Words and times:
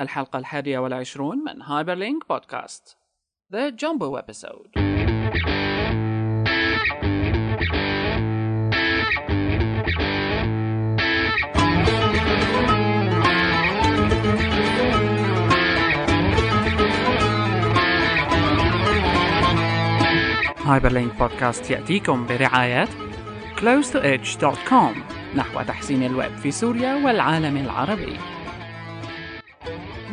الحلقة 0.00 0.38
الحادية 0.38 0.78
والعشرون 0.78 1.38
من 1.38 1.62
هايبرلينك 1.62 2.28
بودكاست. 2.28 2.96
The 3.52 3.70
Jumbo 3.70 4.18
Episode. 4.18 4.94
هايبرلينك 20.66 21.18
بودكاست 21.18 21.70
يأتيكم 21.70 22.26
برعاية 22.26 22.88
close2edge.com 23.56 24.98
نحو 25.36 25.62
تحسين 25.62 26.02
الويب 26.02 26.36
في 26.36 26.50
سوريا 26.50 26.94
والعالم 26.94 27.56
العربي. 27.56 28.33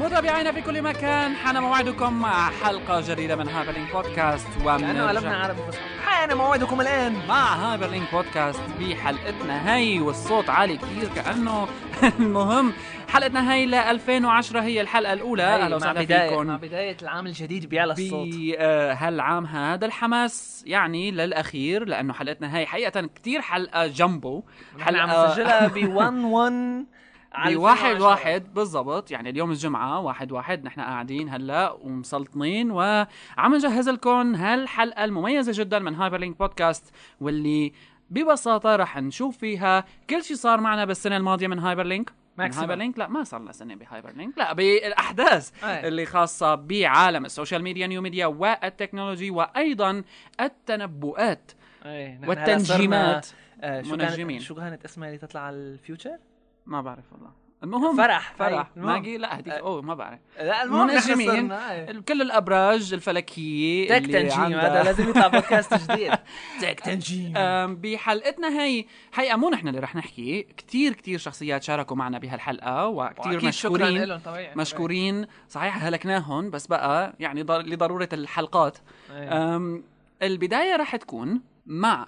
متابعينا 0.01 0.51
في 0.51 0.61
كل 0.61 0.81
مكان. 0.81 1.35
حان 1.35 1.61
موعدكم 1.61 2.13
مع 2.13 2.49
حلقة 2.49 3.03
جديدة 3.13 3.35
من 3.35 3.47
هايبرلينك 3.47 3.91
بودكاست 3.95 4.47
كأنه 4.65 5.07
قلبنا 5.07 5.37
عربي 5.37 5.61
فصحى. 5.67 5.81
حان 6.05 6.37
موعدكم 6.37 6.81
الآن. 6.81 7.15
مع 7.27 7.55
هايبرلينك 7.55 8.07
بودكاست 8.13 8.61
بحلقتنا 8.79 9.75
هي 9.75 9.99
والصوت 9.99 10.49
عالي 10.49 10.77
كثير 10.77 11.09
كأنه 11.15 11.67
المهم. 12.19 12.73
حلقتنا 13.09 13.53
هي 13.53 13.65
ل 13.65 13.75
2010 13.75 14.61
هي 14.61 14.81
الحلقة 14.81 15.13
الأولى. 15.13 15.43
أهلا 15.43 15.69
مع 15.69 15.75
وسهلا 15.75 16.01
بداية 16.01 16.29
فيكم. 16.29 16.47
مع 16.47 16.55
بداية 16.57 16.97
العام 17.01 17.27
الجديد 17.27 17.69
بيعلى 17.69 17.93
الصوت. 17.93 18.27
بهالعام 18.27 19.45
هذا 19.45 19.85
الحماس 19.85 20.63
يعني 20.67 21.11
للأخير 21.11 21.85
لأنه 21.85 22.13
حلقتنا 22.13 22.57
هي 22.57 22.65
حقيقة 22.65 23.09
كثير 23.15 23.41
حلقة 23.41 23.87
جنبو 23.87 24.43
نحن 24.79 24.95
عم 24.95 25.25
نسجلها 25.25 25.67
ب 25.67 25.87
1 25.95 26.13
1 26.13 26.85
بواحد 27.47 28.01
واحد 28.01 28.53
بالضبط 28.53 29.11
يعني 29.11 29.29
اليوم 29.29 29.51
الجمعة 29.51 29.99
واحد 29.99 30.31
واحد 30.31 30.63
نحن 30.63 30.81
قاعدين 30.81 31.29
هلا 31.29 31.71
ومسلطنين 31.71 32.71
وعم 32.71 33.55
نجهز 33.55 33.89
لكم 33.89 34.35
هالحلقة 34.35 35.03
المميزة 35.03 35.63
جدا 35.63 35.79
من 35.79 35.95
هايبر 35.95 36.17
لينك 36.19 36.37
بودكاست 36.39 36.93
واللي 37.21 37.73
ببساطة 38.09 38.75
رح 38.75 38.97
نشوف 38.97 39.37
فيها 39.37 39.83
كل 40.09 40.23
شيء 40.23 40.37
صار 40.37 40.61
معنا 40.61 40.85
بالسنة 40.85 41.17
الماضية 41.17 41.47
من 41.47 41.59
هايبر 41.59 41.83
لينك 41.83 42.11
من 42.37 42.51
Maximum. 42.51 42.57
هايبر 42.57 42.75
لينك 42.75 42.99
لا 42.99 43.07
ما 43.07 43.23
صار 43.23 43.41
لنا 43.41 43.51
سنة 43.51 43.75
بهايبر 43.75 44.11
لينك 44.11 44.37
لا 44.37 44.53
بالأحداث 44.53 45.63
أي. 45.63 45.87
اللي 45.87 46.05
خاصة 46.05 46.55
بعالم 46.55 47.25
ال 47.25 47.31
social 47.31 47.63
media 47.63 47.87
new 47.87 48.01
media 48.01 48.25
وال 48.25 48.42
technology 48.42 49.29
وأيضا 49.31 50.03
التنبؤات 50.41 51.51
والتنجيمات 52.27 53.27
آه، 53.61 53.81
شو 53.81 53.95
منجمين. 53.95 54.37
كانت 54.37 54.41
شو 54.47 54.55
كانت 54.55 54.85
اسمها 54.85 55.07
اللي 55.07 55.19
تطلع 55.19 55.41
على 55.41 55.55
الفيوتشر؟ 55.55 56.17
ما 56.65 56.81
بعرف 56.81 57.03
والله 57.13 57.41
المهم 57.63 57.97
فرح. 57.97 58.33
فرح 58.37 58.67
المهم. 58.77 58.93
ماجي 58.93 59.17
لا 59.17 59.39
هديك. 59.39 59.53
أوه 59.53 59.81
ما 59.81 59.95
بعرف 59.95 60.19
لا 60.37 60.63
المهم 60.63 60.91
نحن 60.91 61.09
منجمين. 61.17 61.51
إيه. 61.51 61.99
كل 61.99 62.21
الأبراج 62.21 62.93
الفلكية 62.93 63.89
تك 63.99 64.05
تنجيم 64.05 64.59
هذا 64.59 64.83
لازم 64.83 65.09
يطلع 65.09 65.27
بودكاست 65.27 65.73
جديد 65.73 66.11
تك 66.61 66.79
تنجيم 66.79 67.33
بحلقتنا 67.75 68.63
هي 68.63 68.85
حقيقة 69.11 69.37
مو 69.37 69.49
نحن 69.49 69.67
اللي 69.67 69.79
رح 69.79 69.95
نحكي 69.95 70.43
كتير 70.43 70.93
كتير 70.93 71.19
شخصيات 71.19 71.63
شاركوا 71.63 71.95
معنا 71.97 72.19
وأكيد 72.87 73.49
شكرا 73.49 73.71
مشكورين 73.77 74.03
لهم 74.03 74.19
طبيعي 74.19 74.55
مشكورين 74.55 75.27
صحيح 75.49 75.83
هلكناهم 75.83 76.49
بس 76.49 76.67
بقى 76.67 77.13
يعني 77.19 77.43
ضر- 77.43 77.61
لضرورة 77.61 78.09
الحلقات 78.13 78.77
إيه. 79.11 79.55
أم، 79.55 79.83
البداية 80.21 80.75
رح 80.75 80.95
تكون 80.95 81.41
مع 81.65 82.07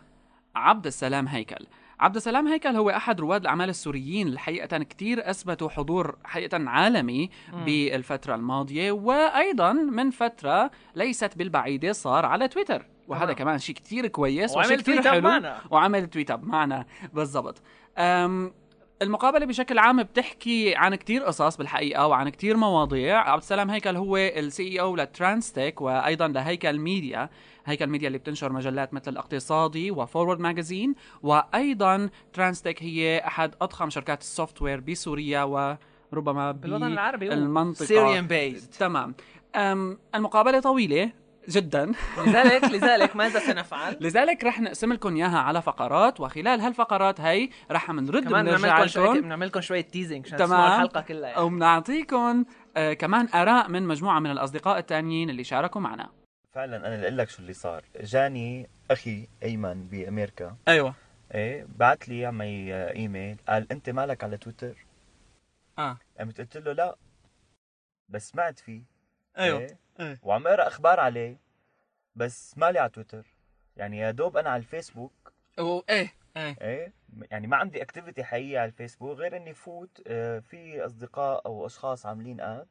عبد 0.56 0.86
السلام 0.88 1.28
هيكل 1.28 1.66
عبد 2.04 2.16
السلام 2.16 2.48
هيكل 2.48 2.70
هو 2.70 2.90
أحد 2.90 3.22
رواد 3.22 3.42
الأعمال 3.42 3.70
السوريين 3.70 4.28
اللي 4.28 4.40
حقيقة 4.40 4.78
كتير 4.78 5.30
أثبتوا 5.30 5.70
حضور 5.70 6.16
حقيقة 6.24 6.70
عالمي 6.70 7.30
بالفترة 7.66 8.36
الماضية 8.36 8.92
وأيضا 8.92 9.74
من 9.74 10.12
فترة 10.12 10.72
ليست 10.96 11.38
بالبعيدة 11.38 11.92
صار 11.92 12.26
على 12.26 12.48
تويتر 12.48 12.86
وهذا 13.08 13.24
تمام. 13.26 13.36
كمان 13.38 13.58
شيء 13.58 13.76
كتير 13.76 14.08
كويس 14.08 14.56
وعمل 14.56 14.82
tweet 14.82 15.08
معنا. 15.08 15.58
وعمل 15.72 16.08
tweet 16.08 16.32
up 16.32 16.44
معنا 16.44 16.86
بالضبط 17.14 17.62
أم 19.04 19.08
المقابلة 19.08 19.46
بشكل 19.46 19.80
عام 19.80 20.04
بتحكي 20.04 20.76
عن 20.76 20.96
كتير 20.96 21.24
قصص 21.24 21.58
بالحقيقة 21.58 22.08
وعن 22.08 22.30
كتير 22.30 22.58
مواضيع. 22.58 23.30
عبد 23.30 23.42
السلام 23.42 23.70
هيكل 23.70 23.96
هو 23.96 24.18
ال 24.18 24.64
CEO 24.64 24.96
لترانستيك 24.96 25.82
وأيضا 25.82 26.28
لهيكل 26.28 26.80
ميديا. 26.80 27.30
هيكل 27.66 27.88
ميديا 27.88 28.08
اللي 28.08 28.18
بتنشر 28.18 28.52
مجلات 28.52 28.94
مثل 28.94 29.12
الاقتصادي 29.12 29.92
وفورورد 29.92 30.40
ماجازين 30.40 30.96
وأيضا 31.24 32.10
ترانستيك 32.34 32.84
هي 32.84 33.24
أحد 33.28 33.56
أضخم 33.62 33.90
شركات 33.90 34.22
ال 34.22 34.62
software 34.62 34.80
بسوريا 34.80 35.44
وربما 35.44 36.52
بالوطن 36.52 36.84
العربي 36.84 37.34
المنطقة 37.34 37.86
Syrian 37.86 38.28
based 38.28 38.70
تمام. 38.70 39.16
أم 39.56 39.98
المقابلة 40.16 40.60
طويلة. 40.60 41.12
جدا. 41.50 41.92
لذلك 42.28 42.64
لذلك 42.76 43.16
ماذا 43.16 43.40
سنفعل؟ 43.40 43.98
لذلك 44.02 44.44
رح 44.44 44.60
نقسم 44.62 44.94
لكم 44.94 45.16
إياها 45.16 45.40
على 45.40 45.62
فقرات 45.62 46.20
وخلال 46.20 46.62
هالفقرات 46.62 47.22
هي 47.22 47.50
رح 47.72 47.90
نرد 47.90 48.26
بنعمل 48.28 48.62
لكم 48.62 49.22
بنعمل 49.22 49.48
لكم 49.48 49.62
شوية 49.62 49.82
teasing 49.82 50.26
عشان 50.26 50.38
تمام. 50.38 50.50
تسمعوا 50.50 50.76
الحلقة 50.76 51.02
كلها 51.02 51.30
يعني. 51.30 51.42
وبنعطيكم 51.42 52.46
آه 52.78 52.94
كمان 52.94 53.28
آراء 53.34 53.70
من 53.70 53.84
مجموعة 53.84 54.20
من 54.20 54.32
الأصدقاء 54.32 54.78
التانيين 54.78 55.30
اللي 55.30 55.44
شاركوا 55.44 55.82
معنا. 55.82 56.10
فعلا 56.54 56.78
أنا 56.78 56.96
اللي 56.96 57.08
أقول 57.08 57.18
لك 57.18 57.30
شو 57.30 57.42
اللي 57.42 57.54
صار. 57.54 57.84
جاني 58.02 58.70
أخي 58.92 59.28
أيمن 59.44 59.84
بأمريكا. 59.84 60.56
أيوه. 60.68 60.94
إيه 61.34 61.68
بعت 61.78 62.10
لي 62.10 62.26
عمي 62.26 62.74
إيميل. 62.76 63.38
قال 63.50 63.72
أنت 63.72 63.90
مالك 63.90 64.24
على 64.24 64.38
تويتر؟ 64.38 64.86
آه. 65.80 65.98
قمت 66.20 66.42
قلت 66.42 66.58
له 66.58 66.72
لا 66.74 66.96
بس 68.10 68.30
سمعت 68.30 68.60
فيه. 68.60 68.82
أيوه. 69.38 69.60
إيه؟ 69.60 69.83
إيه. 70.00 70.20
وعم 70.24 70.48
أقرأ 70.48 70.68
أخبار 70.68 71.00
عليه 71.00 71.38
بس 72.16 72.58
مالي 72.58 72.80
على 72.80 72.90
تويتر. 72.90 73.28
يعني 73.78 73.98
يا 73.98 74.12
دوب 74.12 74.38
أنا 74.38 74.50
على 74.50 74.60
الفيسبوك. 74.60 75.34
إيه 75.60 76.14
إيه. 76.38 76.58
إيه 76.62 76.94
يعني 77.32 77.48
ما 77.48 77.58
عندي 77.58 77.82
activity 77.82 78.24
حقيقية 78.24 78.60
على 78.60 78.68
الفيسبوك 78.68 79.18
غير 79.18 79.38
إني 79.38 79.54
فوت 79.54 80.02
آه، 80.08 80.40
في 80.40 80.86
أصدقاء 80.86 81.46
أو 81.46 81.66
أشخاص 81.66 82.06
عاملين 82.06 82.42
add 82.42 82.68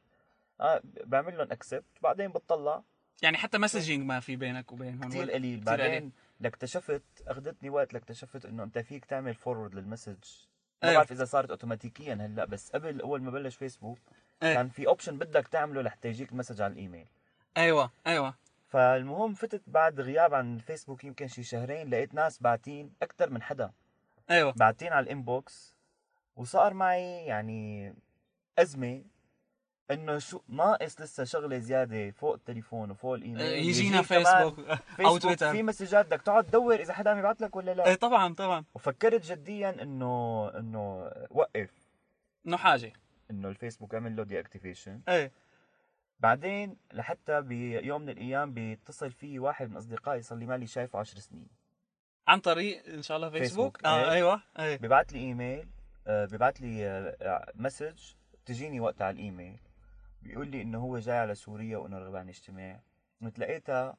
آه 0.61 0.81
بعمل 1.03 1.37
لهم 1.37 1.51
accept 1.51 1.85
بعدين 2.01 2.27
بتطلع. 2.31 2.83
يعني 3.21 3.37
حتى 3.37 3.57
messaging 3.57 4.05
ما 4.05 4.19
في 4.19 4.35
بينك 4.35 4.71
وبينهم 4.71 5.09
كثير 5.09 5.31
قليل. 5.31 5.59
بعدين 5.59 6.11
لاكتشفت 6.39 7.03
أخذتني 7.27 7.69
وقت 7.69 7.93
لاكتشفت 7.93 8.45
إنه 8.45 8.63
أنت 8.63 8.79
فيك 8.79 9.05
تعمل 9.05 9.35
forward 9.35 9.75
لل 9.75 9.84
message 9.84 10.17
ما 10.83 10.89
أيوة. 10.89 10.95
بعرف 10.95 11.11
إذا 11.11 11.25
صارت 11.25 11.49
اوتوماتيكيا 11.49 12.13
هلأ 12.13 12.45
بس 12.45 12.71
قبل 12.71 13.01
أول 13.01 13.21
ما 13.21 13.31
بلش 13.31 13.55
فيسبوك 13.55 13.99
إيه. 14.43 14.53
كان 14.53 14.69
في 14.69 14.87
option 14.87 15.17
بدك 15.17 15.47
تعمله 15.47 15.81
لحتى 15.81 16.07
يجيك 16.07 16.31
ال 16.31 16.35
message 16.35 16.61
على 16.61 16.73
الإيميل. 16.73 17.07
أيوه 17.57 17.91
أيوه. 18.07 18.33
فالمهم 18.67 19.33
فتت 19.33 19.61
بعد 19.67 20.01
غياب 20.01 20.33
عن 20.33 20.55
الفيسبوك 20.55 21.03
يمكن 21.03 21.27
شي 21.27 21.43
شهرين 21.43 21.89
لقيت 21.89 22.13
ناس 22.13 22.39
باعتين 22.39 22.93
أكثر 23.01 23.29
من 23.29 23.41
حدا. 23.41 23.71
أيوه. 24.29 24.51
باعتين 24.51 24.93
على 24.93 25.03
ال 25.03 25.15
inbox 25.15 25.75
وصار 26.35 26.73
معي 26.73 27.25
يعني 27.25 27.93
أزمة 28.59 29.03
إنه 29.91 30.17
شو 30.17 30.41
ناقص 30.47 31.01
لسه 31.01 31.23
شغلة 31.23 31.57
زيادة 31.57 32.11
فوق 32.11 32.33
التليفون 32.33 32.91
وفوق 32.91 33.13
الإيميل. 33.13 33.41
يجينا 33.41 33.69
يجيك 33.69 33.89
كمان 33.89 34.03
فيسبوك 34.03 34.59
أو 34.69 34.75
فيسبوك 34.95 35.21
تويتر 35.21 35.51
في 35.51 35.63
message 35.63 36.00
ات 36.00 36.05
بدك 36.05 36.21
تقعد 36.21 36.43
تدور 36.43 36.75
إذا 36.75 36.93
حدا 36.93 37.09
عم 37.09 37.19
يبعث 37.19 37.41
لك 37.41 37.55
ولا 37.55 37.71
لا. 37.73 37.85
إيه 37.85 37.95
طبعا 37.95 38.33
طبعا. 38.33 38.65
وفكرت 38.73 39.25
جديا 39.25 39.83
إنه 39.83 40.51
إنه 40.57 41.11
وقف. 41.29 41.69
إنه 42.47 42.57
حاجة. 42.57 42.93
إنه 43.31 43.49
الفيسبوك 43.49 43.95
عمل 43.95 44.15
له 44.15 44.23
deactivation 44.23 45.01
إيه. 45.09 45.31
بعدين 46.19 46.77
لحتى 46.93 47.41
بيوم 47.41 48.01
من 48.01 48.09
الأيام 48.09 48.53
بيتصل 48.53 49.11
في 49.11 49.39
واحد 49.39 49.69
من 49.69 49.77
أصدقائي 49.77 50.21
صار 50.21 50.37
لي 50.37 50.45
مالي 50.45 50.67
شايفه 50.67 50.99
10 50.99 51.19
سنين. 51.19 51.47
عن 52.27 52.39
طريق 52.39 52.85
إن 52.87 53.01
شاء 53.01 53.17
الله 53.17 53.29
فيسبوك, 53.29 53.77
فيسبوك، 53.77 53.85
آه 53.85 54.05
إيه. 54.05 54.11
أيوه 54.11 54.41
إيه. 54.59 54.77
ببعث 54.77 55.13
لي 55.13 55.19
إيميل 55.19 55.67
آه، 56.07 56.25
ببعث 56.25 56.61
لي 56.61 56.87
آه، 56.87 57.51
message 57.55 57.99
تجيني 58.45 58.79
وقتها 58.79 59.07
على 59.07 59.13
الإيميل. 59.13 59.59
بيقول 60.21 60.47
لي 60.47 60.61
إنه 60.61 60.79
هو 60.79 60.99
جاي 60.99 61.17
على 61.17 61.35
سوريا 61.35 61.77
وإنه 61.77 61.97
رغبان 61.99 62.21
عن 62.21 62.29
اجتماع 62.29 62.79
قمت 63.21 63.39
لقيتها 63.39 63.97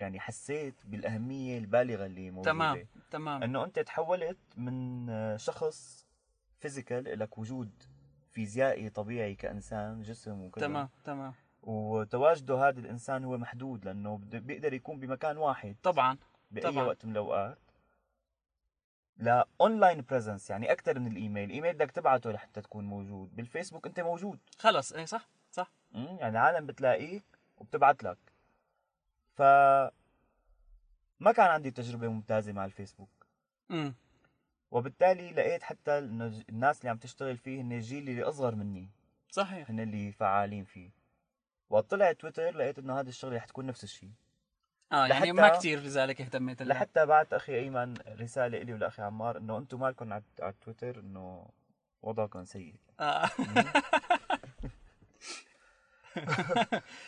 يعني 0.00 0.20
حسيت 0.20 0.74
بالأهمية 0.84 1.58
البالغة 1.58 2.06
اللي 2.06 2.30
موجودة. 2.30 2.50
تمام 2.50 2.86
تمام. 3.10 3.42
إنه 3.42 3.64
أنت 3.64 3.78
تحولت 3.78 4.38
من 4.56 5.10
آه، 5.10 5.36
شخص 5.36 6.06
physical 6.60 7.18
لك 7.18 7.38
وجود 7.38 7.82
فيزيائي 8.32 8.90
طبيعي 8.90 9.34
كإنسان 9.34 10.02
جسم 10.02 10.40
وكذا. 10.42 10.66
تمام 10.66 10.88
تمام. 11.04 11.34
وتواجده 11.62 12.68
هذا 12.68 12.80
الإنسان 12.80 13.24
هو 13.24 13.38
محدود 13.38 13.84
لأنه 13.84 14.16
بيقدر 14.22 14.72
يكون 14.72 14.98
بمكان 15.00 15.36
واحد. 15.36 15.76
طبعا 15.82 16.18
بأي 16.50 16.62
طبعاً. 16.62 16.84
وقت 16.84 17.04
من 17.04 17.12
الأوقات. 17.12 17.58
لا 19.16 19.48
online 19.60 20.00
presence 20.10 20.50
يعني 20.50 20.72
أكثر 20.72 20.98
من 20.98 21.06
ال 21.06 21.11
email. 21.11 21.44
ال 21.44 21.49
email 21.49 21.74
بدك 21.74 21.90
تبعته 21.90 22.30
لحتى 22.32 22.60
تكون 22.60 22.84
موجود. 22.84 23.36
بالفيسبوك 23.36 23.86
أنت 23.86 24.00
موجود. 24.00 24.38
خلص 24.58 24.92
إيه 24.92 25.04
صح 25.04 25.28
صح. 25.50 25.72
يعني 25.94 26.38
عالم 26.38 26.66
بتلاقيك 26.66 27.24
وبتبعت 27.56 28.02
لك. 28.02 28.18
ف 29.34 29.42
ما 31.20 31.32
كان 31.32 31.46
عندي 31.46 31.70
تجربة 31.70 32.08
ممتازة 32.08 32.52
مع 32.52 32.64
الفيسبوك. 32.64 33.26
امم 33.70 33.94
وبالتالي 34.72 35.30
لقيت 35.32 35.62
حتى 35.62 35.98
انه 35.98 36.42
الناس 36.48 36.78
اللي 36.80 36.90
عم 36.90 36.96
تشتغل 36.96 37.36
فيه 37.36 37.60
هن 37.60 37.72
الجيل 37.72 38.08
اللي 38.08 38.22
أصغر 38.22 38.54
مني. 38.54 38.90
صحيح. 39.30 39.70
هن 39.70 39.80
اللي 39.80 40.12
فعالين 40.12 40.64
فيه. 40.64 40.90
وقت 41.70 41.90
طلع 41.90 42.12
تويتر 42.12 42.56
لقيت 42.56 42.78
إنه 42.78 43.00
هذا 43.00 43.08
الشغلة 43.08 43.36
رح 43.36 43.44
تكون 43.44 43.66
نفس 43.66 43.84
الشيء 43.84 44.10
آه 44.92 45.06
يعني 45.06 45.32
ما 45.32 45.48
كثير 45.48 45.78
لذلك 45.80 46.20
اهتميت 46.20 46.62
لها. 46.62 46.68
لحتى 46.74 47.06
بعت 47.06 47.32
أخي 47.32 47.54
أيمن 47.54 47.94
رسالة 48.08 48.62
إلي 48.62 48.72
ولأخي 48.74 49.02
عمار 49.02 49.38
إنه 49.38 49.58
أنتم 49.58 49.80
مالكم 49.80 50.12
على 50.12 50.22
على 50.40 50.54
تويتر 50.60 51.00
إنه 51.00 51.48
وضعكم 52.02 52.44
سيء. 52.44 52.74
آه. 53.00 53.30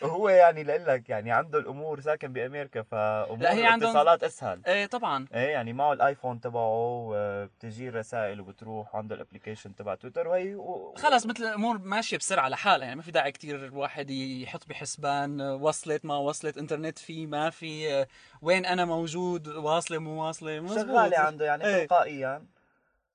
وهو 0.02 0.28
يعني 0.28 0.62
لقول 0.62 0.86
لك 0.86 1.08
يعني 1.08 1.32
عنده 1.32 1.58
الأمور 1.58 2.00
ساكن 2.00 2.32
بأمريكا 2.32 2.82
فامور 2.82 3.38
لا، 3.38 3.52
هي 3.54 3.66
عندهم- 3.66 3.90
الاتصالات 3.90 4.24
أسهل 4.24 4.60
إيه 4.66 4.86
طبعا 4.86 5.26
إيه 5.34 5.48
يعني 5.48 5.72
معه 5.72 5.92
الآيفون 5.92 6.40
تبعه 6.40 7.10
بتجي 7.44 7.88
رسائل 7.90 8.40
وبتروح 8.40 8.94
وعنده 8.94 9.14
ال 9.14 9.19
application 9.19 9.74
تبع 9.76 9.94
تويتر 9.94 10.28
وهي 10.28 10.54
و... 10.54 10.94
خلص 10.98 11.26
مثل 11.26 11.44
الأمور 11.44 11.78
ماشية 11.78 12.16
بسرعة 12.16 12.48
لحالها 12.48 12.84
يعني 12.84 12.96
ما 12.96 13.02
في 13.02 13.10
داعي 13.10 13.32
كتير 13.32 13.64
الواحد 13.64 14.10
يحط 14.10 14.68
بحسبان 14.68 15.40
وصلت 15.40 16.04
ما 16.04 16.16
وصلت 16.16 16.58
إنترنت 16.58 16.98
في 16.98 17.26
ما 17.26 17.50
في 17.50 18.06
وين 18.42 18.66
أنا 18.66 18.84
موجود 18.84 19.48
واصلة 19.48 19.98
مو 19.98 20.24
واصلة. 20.26 20.66
شغالة 20.74 21.18
عنده 21.18 21.44
يعني 21.44 21.64
إيه. 21.64 21.80
تلقائيا 21.86 22.46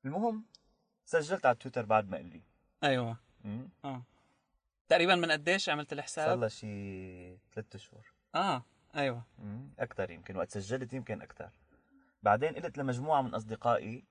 المهم 0.05 0.43
سجلت 1.05 1.45
على 1.45 1.55
تويتر 1.55 1.85
بعد 1.85 2.09
ما 2.09 2.17
قال 2.17 2.25
لي 2.25 2.41
أيوه. 2.83 3.17
آه 3.85 4.01
تقريبا 4.89 5.15
من 5.15 5.31
قديش 5.31 5.69
عملت 5.69 5.89
صار 5.89 5.99
الحساب؟ 5.99 6.39
لها 6.39 6.47
شي 6.47 7.37
ثلاث 7.37 7.75
اشهر 7.75 8.05
آه 8.35 8.65
أيوه. 8.95 9.23
أكثر 9.79 10.11
يمكن 10.11 10.35
وقت 10.35 10.57
سجلت 10.57 10.93
يمكن 10.93 11.21
أكثر 11.21 11.49
بعدين 12.23 12.55
قلت 12.55 12.77
لمجموعة 12.77 13.21
من 13.21 13.35
أصدقائي 13.35 14.05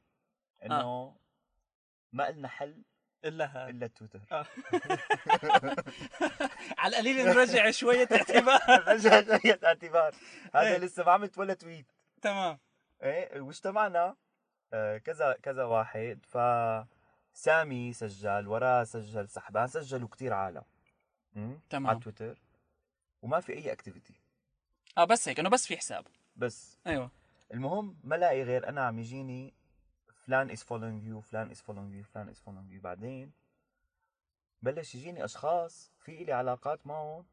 إنه 0.64 1.16
ما 2.12 2.30
لنا 2.30 2.48
حل 2.48 2.82
إلا 3.25 3.44
هذا 3.44 3.70
إلا 3.70 3.86
تويتر. 3.86 4.20
آه. 4.32 4.46
على 6.78 6.96
القليل 6.96 7.26
نرجع 7.26 7.70
شوية 7.70 8.08
اعتبار. 8.12 8.60
رجع 8.88 9.22
شوية 9.22 9.60
اعتبار. 9.64 10.14
هذا 10.54 10.69
إيه. 10.69 10.78
لسه 10.78 11.04
ما 11.04 11.12
عملت 11.12 11.38
ولا 11.38 11.54
تويت. 11.54 11.92
تمام. 12.22 12.58
إيه 13.02 13.40
واجتمعنا 13.40 14.16
آه، 14.72 14.98
كذا 14.98 15.36
كذا 15.42 15.64
واحد. 15.64 16.19
ف 16.28 16.36
سامي 17.38 17.93
سجل 17.93 18.49
وراه 18.49 18.85
سجل 18.85 19.29
سحبان 19.29 19.67
سجلوا 19.67 20.08
كتير 20.08 20.32
عالم؟ 20.32 20.62
تمام. 21.70 21.87
على 21.87 21.99
تويتر. 22.00 22.38
وما 23.23 23.40
في 23.40 23.52
أي 23.52 23.73
activity 23.72 24.14
آه 24.99 25.05
بس 25.05 25.29
هيك 25.29 25.40
إنه 25.40 25.49
بس 25.49 25.67
في 25.67 25.76
حساب. 25.76 26.06
بس. 26.37 26.79
أيوه. 26.87 27.11
المهم 27.55 27.96
ما 28.05 28.14
لاقي 28.14 28.43
غير 28.43 28.69
أنا 28.69 28.85
عم 28.85 28.99
يجيني 28.99 29.55
فلان 30.26 30.50
is 30.50 30.62
following 30.62 31.04
you 31.04 31.20
فلان 31.20 31.50
is 31.50 31.60
following 31.60 31.94
you 31.94 32.02
فلان 32.05 32.29
is 32.28 32.40
following 32.40 32.72
you 32.72 32.80
بعدين 32.81 33.32
بلش 34.62 34.94
يجيني 34.94 35.25
أشخاص 35.25 35.93
في 35.99 36.25
لي 36.25 36.32
علاقات 36.32 36.87
معهم 36.87 37.26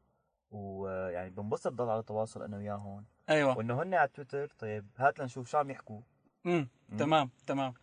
ويعني 0.50 1.30
بنبسط 1.30 1.72
ضل 1.72 1.88
على 1.88 2.02
تواصل 2.02 2.42
أنا 2.42 2.56
وياهم 2.56 3.04
أيوه. 3.28 3.58
وإنه 3.58 3.82
هن 3.82 3.94
على 3.94 4.08
تويتر 4.08 4.52
طيب 4.58 4.86
هات 4.96 5.18
لنشوف 5.18 5.50
شو 5.50 5.58
عم 5.58 5.70
يحكوا. 5.70 6.00
امم 6.46 6.68
مم. 6.88 6.98
تمام 6.98 7.30
تمام. 7.46 7.74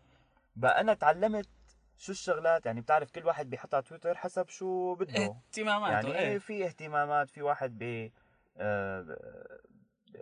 بقى 0.55 0.81
أنا 0.81 0.93
تعلمت 0.93 1.49
شو 1.97 2.11
الشغلات؟ 2.11 2.65
يعني 2.65 2.81
بتعرف 2.81 3.11
كل 3.11 3.25
واحد 3.25 3.49
بيحط 3.49 3.73
على 3.73 3.83
تويتر 3.83 4.17
حسب 4.17 4.49
شو 4.49 4.95
بده. 4.95 5.25
اهتماماته 5.25 5.91
يعني 5.93 6.07
إيه 6.19 6.31
إيه. 6.31 6.37
في 6.37 6.65
اهتمامات 6.65 7.29
في 7.29 7.41
واحد 7.41 7.77
بي 7.77 8.13
آه 8.57 9.17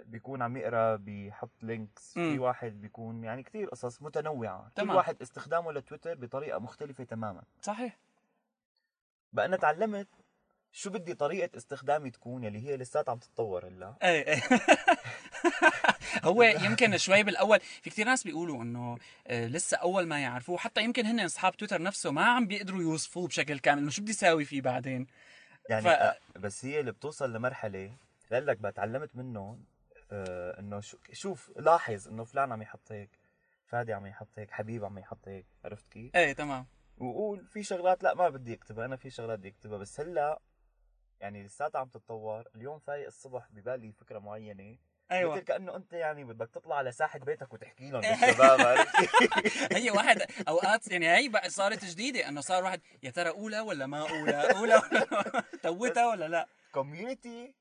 بيكون 0.06 0.42
عم 0.42 0.58
يقرا 0.58 0.96
بيحط 0.96 1.64
لينكس 1.64 2.18
مم. 2.18 2.32
في 2.34 2.40
واحد 2.40 2.82
بيكون 2.82 3.24
يعني 3.24 3.44
كثير 3.44 3.70
قصص 3.70 4.02
متنوعة. 4.02 4.64
كل 4.68 4.74
تمام. 4.76 4.96
واحد 4.96 5.22
استخدامه 5.22 5.72
لتويتر 5.72 6.16
بطريقة 6.16 6.60
مختلفة 6.60 7.04
تماما. 7.04 7.44
صحيح. 7.62 8.00
بقى 9.34 9.46
أنا 9.46 9.58
تعلمت 9.58 10.08
شو 10.72 10.90
بدي 10.90 11.14
طريقة 11.14 11.58
استخدامي 11.58 12.10
تكون 12.12 12.44
يلي 12.44 12.60
هي 12.68 12.78
لساتها 12.78 13.12
عم 13.12 13.18
تتطور 13.20 13.68
هلأ. 13.68 13.96
إيه 14.04 14.28
إيه. 14.28 14.42
هو 16.24 16.44
يمكن 16.44 16.98
شوي 16.98 17.24
بالأول 17.24 17.60
في 17.60 17.90
كثير 17.90 18.06
ناس 18.06 18.24
بيقولوا 18.24 18.64
إنه 18.64 18.98
آه، 19.28 19.48
لسه 19.48 19.78
أول 19.78 20.08
ما 20.08 20.20
يعرفوه 20.22 20.58
حتى 20.58 20.84
يمكن 20.84 21.06
هن 21.06 21.20
أصحاب 21.20 21.58
تويتر 21.58 21.82
نفسه 21.82 22.12
ما 22.12 22.26
عم 22.26 22.48
بيقدروا 22.48 22.82
يوصفوه 22.82 23.28
بشكل 23.28 23.60
كامل 23.60 23.82
إنه 23.82 23.90
شو 23.92 24.02
بدي 24.02 24.12
اساوي 24.12 24.46
فيه 24.46 24.62
بعدين 24.62 25.08
يعني 25.70 25.90
ف- 25.90 25.94
ف... 26.04 26.38
بس 26.38 26.66
هي 26.66 26.80
اللي 26.80 26.92
بتوصل 26.92 27.34
لمرحلة 27.34 27.92
قال 28.32 28.46
لك 28.46 28.58
بقى 28.58 28.72
تعلمت 28.72 29.16
منهم 29.16 29.64
آه 30.12 30.60
إنه 30.60 30.80
شو... 30.80 30.98
شوف 31.14 31.52
لاحظ 31.60 32.08
إنه 32.08 32.24
فلان 32.24 32.52
عم 32.52 32.62
يحط 32.62 32.92
هيك 32.92 33.10
فادي 33.68 33.94
عم 33.94 34.06
يحط 34.06 34.28
هيك 34.38 34.52
حبيب 34.52 34.86
عم 34.86 34.98
يحط 34.98 35.28
هيك 35.28 35.46
عرفت 35.66 35.88
كيف؟ 35.92 36.16
إيه 36.16 36.34
تمام 36.34 36.68
وقول 36.98 37.46
في 37.48 37.64
شغلات 37.64 38.04
لا 38.04 38.14
ما 38.14 38.30
بدي 38.30 38.54
أكتبها 38.54 38.86
أنا 38.86 38.96
في 38.96 39.10
شغلات 39.10 39.40
بدي 39.40 39.48
أكتبها 39.50 39.78
بس 39.78 40.00
هلأ 40.00 40.40
يعني 41.20 41.44
لساتها 41.44 41.80
عم 41.80 41.88
تتطور 41.88 42.44
اليوم 42.56 42.80
فايق 42.80 43.06
الصبح 43.08 43.48
ببالي 43.52 43.92
فكرة 43.92 44.20
معينة 44.20 44.78
أيوه. 45.12 45.36
مثل 45.36 45.44
كانه 45.44 45.76
أنت 45.76 45.94
يعني 45.94 46.24
بدك 46.24 46.50
تطلع 46.50 46.76
على 46.76 46.92
ساحة 46.92 47.20
بيتك 47.20 47.54
وتحكي 47.54 47.92
لهم. 47.92 48.02
للشباب؟ 48.06 48.78
هي 49.78 49.92
واحد 49.92 50.22
أوقات 50.48 50.88
يعني 50.92 51.10
هي 51.18 51.30
بقى 51.30 51.50
صارت 51.50 51.86
جديدة 51.86 52.30
أنه 52.30 52.42
صار 52.42 52.64
واحد 52.64 52.82
يا 53.04 53.12
ترى 53.12 53.30
أولى 53.30 53.60
ولا 53.60 53.86
ما 53.86 54.00
أولى؟ 54.10 54.36
أولى 54.58 54.76
ولا 54.92 55.44
توتها 55.64 56.08
ولا 56.08 56.28
لا؟ 56.28 56.48
community 56.72 57.56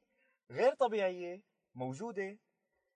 غير 0.50 0.74
طبيعية 0.74 1.42
موجودة. 1.74 2.38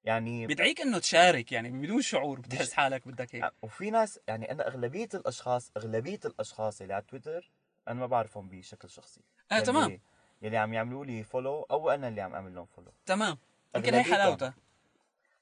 يعني 0.05 0.47
بدعيك 0.47 0.81
إنه 0.81 0.99
تشارك 0.99 1.53
يعني 1.53 1.71
بدون 1.71 2.03
شعور 2.03 2.41
بتحس 2.41 2.73
حالك 2.73 3.09
بدك 3.09 3.35
هيك 3.35 3.53
وفي 3.63 3.91
ناس 3.91 4.21
يعني 4.29 4.51
أنا 4.53 4.67
أغلبية 4.69 5.09
الأشخاص 5.15 5.73
أغلبية 5.77 6.21
الأشخاص 6.25 6.81
اللي 6.81 6.95
على 6.95 7.05
تويتر 7.09 7.51
أنا 7.89 8.01
ما 8.01 8.07
بعرفهم 8.07 8.49
بشكل 8.49 8.91
شخصي. 8.91 9.21
آه 9.53 9.61
تمام. 9.61 10.01
يلي 10.43 10.57
عم 10.57 10.75
يعملوا 10.75 11.05
لي 11.05 11.23
follow 11.23 11.63
أو 11.63 11.91
أنا 11.91 12.09
اللي 12.09 12.21
عم 12.21 12.35
أعمل 12.35 12.55
لهم 12.55 12.67
follow 12.67 12.93
تمام. 13.07 13.39
يمكن 13.77 13.95
هي. 13.95 14.03
حلاوتها. 14.03 14.55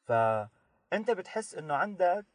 فأنت 0.04 1.10
بتحس 1.10 1.54
إنه 1.54 1.74
عندك 1.74 2.26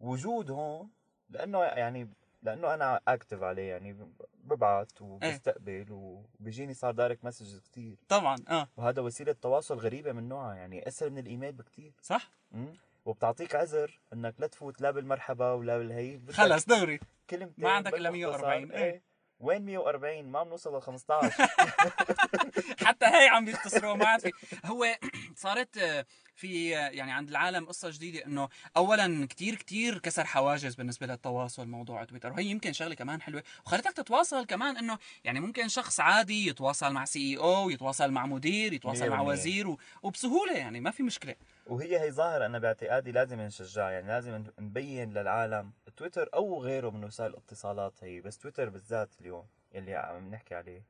وجود 0.00 0.50
هون 0.50 0.90
لأنه 1.30 1.62
يعني 1.62 2.08
لأنه 2.42 2.74
أنا 2.74 3.00
active 3.08 3.42
عليه 3.42 3.70
يعني 3.70 3.96
ببعث 4.44 5.02
وبستقبل 5.02 5.86
وبيجيني 5.90 6.74
صار 6.74 6.94
direct 6.94 7.24
messages 7.24 7.60
كثير 7.60 7.96
طبعا 8.08 8.36
آه. 8.48 8.68
وهذا 8.76 9.02
وسيلة 9.02 9.32
تواصل 9.32 9.78
غريبة 9.78 10.12
من 10.12 10.28
نوعها 10.28 10.54
يعني 10.54 10.88
أسهل 10.88 11.10
من 11.10 11.18
الإيميل 11.18 11.52
بكثير 11.52 11.92
صح. 12.02 12.30
مم. 12.52 12.74
وبتعطيك 13.04 13.54
عذر 13.54 14.00
إنك 14.12 14.34
لا 14.38 14.46
تفوت 14.46 14.80
لا 14.80 14.90
بالمرحبا 14.90 15.52
ولا 15.52 15.78
بال 15.78 15.95
hi. 15.95 16.20
خلص 16.32 16.66
دغري. 16.66 17.00
كلمتين 17.30 17.64
ما 17.64 17.70
عندك 17.70 17.92
بالمختصر. 17.92 18.12
140. 18.12 18.72
إيه. 18.72 19.02
وين 19.42 19.62
140 19.64 20.24
ما 20.24 20.42
بنوصل 20.42 20.76
ل 20.78 20.82
15 20.82 21.30
حتى 22.86 23.06
هي 23.06 23.28
عم 23.28 23.44
بيختصروا 23.44 23.94
ما 23.94 24.06
عاد 24.06 24.20
في 24.20 24.32
هو 24.64 24.98
صارت 25.36 25.78
آه، 25.78 26.06
في 26.34 26.76
آه، 26.76 26.88
يعني 26.88 27.12
عند 27.12 27.28
العالم 27.28 27.66
قصة 27.66 27.90
جديدة 27.90 28.26
إنه 28.26 28.48
اولا 28.76 29.26
كتير 29.30 29.54
كتير 29.54 29.98
كسر 29.98 30.24
حواجز 30.24 30.74
بالنسبة 30.74 31.06
للتواصل 31.06 31.68
موضوع 31.68 32.04
تويتر. 32.04 32.32
وهي 32.32 32.44
يمكن 32.46 32.72
شغلة 32.72 32.94
كمان 32.94 33.22
حلوة. 33.22 33.42
وخلتك 33.66 33.92
تتواصل 33.92 34.46
كمان 34.46 34.76
إنه 34.76 34.98
يعني 35.24 35.40
ممكن 35.40 35.68
شخص 35.68 36.00
عادي 36.00 36.46
يتواصل 36.48 36.92
مع 36.92 37.04
سي 37.04 37.18
اي 37.32 37.36
أو 37.38 37.70
يتواصل 37.70 38.10
مع 38.10 38.26
مدير 38.26 38.72
يتواصل 38.72 39.08
مع 39.10 39.22
100%. 39.22 39.26
وزير 39.26 39.68
و- 39.68 39.78
وبسهولة 40.02 40.52
يعني 40.52 40.80
ما 40.80 40.90
في 40.90 41.02
مشكلة. 41.02 41.34
وهي 41.66 42.00
هي 42.00 42.10
ظاهرة 42.10 42.46
أنا 42.46 42.58
باعتقادي 42.58 43.12
لازم 43.12 43.40
نشجعها 43.40 43.90
يعني 43.90 44.08
لازم 44.08 44.44
نبين 44.58 45.12
للعالم 45.12 45.72
تويتر 45.96 46.30
أو 46.34 46.62
غيره 46.62 46.90
من 46.90 47.04
وسائل 47.04 47.30
الاتصالات 47.30 48.04
هي 48.04 48.20
بس 48.20 48.38
تويتر 48.38 48.68
بالذات 48.68 49.20
اليوم 49.20 49.46
يلي 49.74 49.94
عم 49.94 50.30
نحكي 50.30 50.54
عليه 50.54 50.84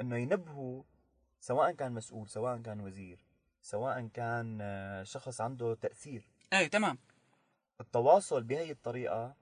إنه 0.00 0.16
ينبهوا 0.16 0.82
سواء 1.40 1.72
كان 1.72 1.92
مسؤول 1.92 2.28
سواء 2.28 2.58
كان 2.58 2.80
وزير 2.80 3.24
سواء 3.62 4.06
كان 4.06 4.58
آه، 4.60 5.02
شخص 5.02 5.40
عنده 5.40 5.74
تأثير. 5.74 6.28
إيه 6.52 6.66
تمام. 6.66 6.98
التواصل 7.80 8.42
بهي 8.42 8.70
الطريقة 8.70 9.34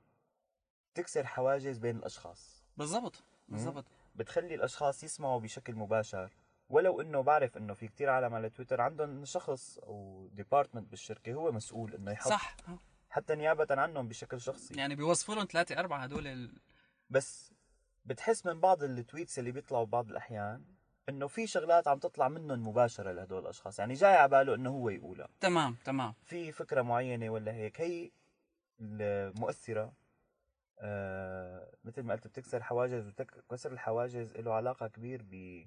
تكسر 0.95 1.27
حواجز 1.27 1.79
بين 1.79 1.97
الأشخاص. 1.97 2.65
بالضبط 2.77 3.23
بالضبط. 3.49 3.85
بتخلي 4.15 4.55
الأشخاص 4.55 5.05
يسمعوا 5.05 5.41
بشكل 5.41 5.75
مباشر. 5.75 6.33
ولو 6.71 7.01
إنه 7.01 7.21
بعرف 7.21 7.57
إنه 7.57 7.75
في 7.75 7.89
كتير 7.89 8.09
عالم 8.11 8.35
على 8.35 8.51
تويتر 8.51 8.81
عندهم 8.81 9.25
شخص 9.25 9.79
أو 9.79 10.29
department 10.33 10.91
بالشركة 10.91 11.35
هو 11.35 11.53
مسؤول 11.53 11.95
إنه 11.95 12.13
يحط 12.13 12.29
صح. 12.29 12.57
حتى 13.11 13.35
نيابة 13.35 13.67
عنهم 13.71 14.09
بشكل 14.09 14.41
شخصي. 14.41 14.75
يعني 14.75 14.95
بيوصفوا 14.95 15.35
لهم 15.35 15.45
ثلاثة 15.45 15.79
أربعة 15.79 15.99
هدول 15.99 16.27
ال... 16.27 16.61
بس 17.11 17.53
بتحس 18.05 18.47
من 18.47 18.61
بعض 18.61 18.83
ال 18.83 18.91
tweets 18.91 19.39
اللي 19.39 19.53
بيطلعوا 19.53 19.85
بعض 19.85 20.11
الأحيان 20.11 20.65
إنه 21.09 21.27
في 21.27 21.47
شغلات 21.47 21.89
عم 21.89 21.99
تطلع 21.99 22.29
منهم 22.29 22.69
مباشرة 22.69 23.13
لهدول 23.13 23.43
الأشخاص. 23.43 23.79
يعني 23.79 23.95
جاي 23.95 24.15
على 24.17 24.29
باله 24.29 24.55
إنه 24.55 24.71
هو 24.71 24.89
يقولها. 24.91 25.29
تمام 25.41 25.77
تمام. 25.85 26.15
في 26.23 26.53
فكرة 26.53 26.83
معينة 26.83 27.31
ولا 27.31 27.53
هيك؟ 27.53 27.81
هي 27.81 28.11
المؤثرة 28.81 29.93
آه 30.79 31.73
مثل 31.85 32.03
ما 32.03 32.15
قلت 32.15 32.27
بتكسر 32.27 32.63
حواجز 32.63 33.09
وكسر 33.09 33.73
الحواجز 33.73 34.33
له 34.37 34.55
علاقة 34.55 34.87
كبير 34.87 35.23
ب 35.23 35.65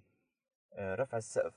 رفع 0.78 1.18
السقف 1.18 1.54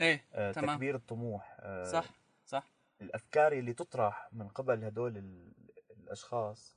إيه 0.00 0.24
آه، 0.32 0.52
تمام. 0.52 0.74
تكبير 0.76 0.94
الطموح 0.94 1.56
آه، 1.60 1.84
صح 1.84 2.04
صح. 2.46 2.70
الأفكار 3.00 3.52
اللي 3.52 3.72
تطرح 3.72 4.28
من 4.32 4.48
قبل 4.48 4.84
هدول 4.84 5.16
ال- 5.16 5.52
الأشخاص 5.90 6.76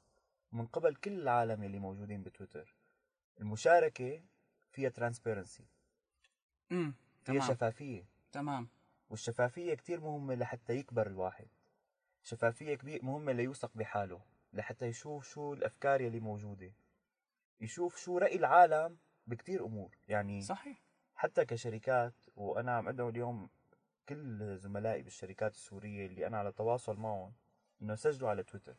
ومن 0.54 0.66
قبل 0.66 0.96
كل 0.96 1.14
العالم 1.22 1.64
اللي 1.64 1.80
موجودين 1.80 2.24
بتويتر. 2.24 2.76
المشاركة 3.42 4.22
فيها 4.72 4.90
ترانسبيرنسي 4.90 5.64
امم 6.72 6.94
فيها 7.24 7.36
تمام. 7.40 7.48
شفافية. 7.56 8.04
تمام. 8.32 8.68
والشفافية 9.10 9.74
كتير 9.74 10.00
مهمة 10.00 10.36
لحتى 10.36 10.74
يكبر 10.74 11.08
الواحد. 11.08 11.48
شفافية 12.24 12.76
كبير 12.76 13.06
مهمة 13.06 13.32
ليوثق 13.32 13.72
بحاله 13.76 14.22
لحتى 14.54 14.86
يشوف 14.86 15.28
شو 15.28 15.54
الأفكار 15.54 16.02
يلي 16.02 16.20
موجودة. 16.20 16.72
يشوف 17.62 17.98
شو 17.98 18.18
رأي 18.18 18.36
العالم 18.36 18.98
بكتير 19.28 19.66
أمور. 19.66 19.98
يعني 20.08 20.42
صحيح. 20.42 20.83
حتى 21.24 21.46
كشركات 21.46 22.14
وأنا 22.36 22.72
عم 22.72 22.88
أدعو 22.88 23.10
اليوم 23.10 23.50
كل 24.10 24.58
زملائي 24.58 25.02
بالشركات 25.02 25.54
السورية 25.54 26.06
اللي 26.06 26.28
أنا 26.28 26.38
على 26.38 26.52
تواصل 26.52 26.98
معهم 26.98 27.34
إنه 27.82 27.94
يسجلوا 27.94 28.30
على 28.30 28.44
تويتر. 28.44 28.76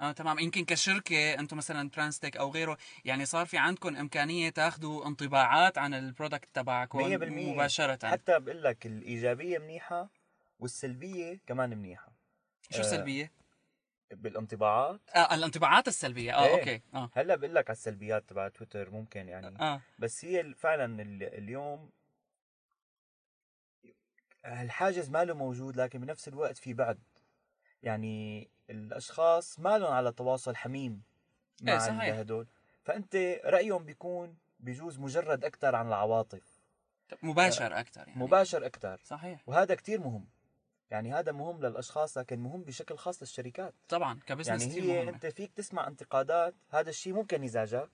آه 0.00 0.12
تمام. 0.12 0.38
يمكن 0.38 0.64
كشركة 0.64 1.34
أنتم 1.34 1.56
مثلا 1.56 1.90
ترانستيك 1.90 2.36
أو 2.36 2.50
غيره 2.50 2.78
يعني 3.04 3.24
صار 3.24 3.46
في 3.46 3.58
عندكم 3.58 3.96
إمكانية 3.96 4.50
تاخذوا 4.50 5.06
انطباعات 5.06 5.78
عن 5.78 5.94
ال 5.94 6.01
product 6.01 6.48
تبعكم 6.54 6.98
100% 6.98 7.52
مباشرة؟ 7.52 8.08
حتى 8.08 8.38
بقول 8.40 8.62
لك 8.62 8.86
الإيجابية 8.86 9.58
منيحة 9.58 10.08
والسلبية 10.58 11.40
كمان 11.46 11.78
منيحة. 11.78 12.12
شو 12.70 12.78
آه، 12.78 12.80
السلبية؟ 12.80 13.32
بالانطباعات؟ 14.10 15.00
آه 15.14 15.34
الانطباعات 15.34 15.88
السلبية. 15.88 16.34
آه 16.34 16.44
إيه. 16.46 16.58
أوكي. 16.60 16.82
آه. 16.94 17.10
هلأ 17.14 17.36
بقول 17.36 17.54
لك 17.54 17.70
على 17.70 17.76
السلبيات 17.76 18.28
تبع 18.28 18.48
تويتر 18.48 18.90
ممكن 18.90 19.28
يعني. 19.28 19.60
آه. 19.60 19.80
بس 19.98 20.24
هي 20.24 20.54
فعلا 20.54 21.02
ال- 21.02 21.22
اليوم 21.22 21.90
الحاجز 24.46 25.10
ما 25.10 25.24
له 25.24 25.34
موجود 25.34 25.76
لكن 25.76 26.00
بنفس 26.00 26.28
الوقت 26.28 26.58
في 26.58 26.74
بعد. 26.74 26.98
يعني 27.82 28.48
الأشخاص 28.70 29.60
ما 29.60 29.78
لهم 29.78 29.92
على 29.92 30.12
تواصل 30.12 30.56
حميم 30.56 31.02
إيه، 31.62 31.66
مع 31.74 31.78
صحيح. 31.78 32.02
ال- 32.14 32.18
هدول. 32.18 32.46
فأنت 32.84 33.16
رأيهم 33.44 33.84
بيكون 33.84 34.36
بجوز 34.60 34.98
مجرد 34.98 35.44
أكثر 35.44 35.76
عن 35.76 35.88
العواطف. 35.88 36.56
مباشر 37.22 37.80
أكثر 37.80 38.08
يعني. 38.08 38.20
مباشر 38.20 38.66
أكثر 38.66 39.00
صحيح. 39.04 39.42
وهذا 39.46 39.74
كتير 39.74 40.00
مهم. 40.00 40.26
يعني 40.90 41.12
هذا 41.12 41.32
مهم 41.32 41.60
للأشخاص 41.60 42.18
لكن 42.18 42.38
مهم 42.40 42.62
بشكل 42.62 42.96
خاص 42.96 43.22
للشركات. 43.22 43.74
طبعا 43.88 44.20
كبزنس 44.26 44.62
يعني 44.62 44.82
هي 44.82 44.96
مهمه 44.96 45.10
أنت 45.10 45.26
فيك 45.26 45.52
تسمع 45.52 45.86
انتقادات 45.88 46.54
هذا 46.70 46.90
الشيء 46.90 47.12
ممكن 47.12 47.44
يزعجك. 47.44 47.90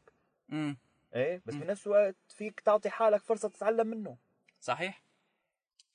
امم 0.52 0.78
إيه؟ 1.14 1.42
بس 1.46 1.54
مم. 1.54 1.60
بنفس 1.60 1.86
الوقت 1.86 2.16
فيك 2.28 2.60
تعطي 2.60 2.90
حالك 2.90 3.22
فرصة 3.22 3.48
تتعلم 3.48 3.86
منه. 3.86 4.16
صحيح. 4.60 5.02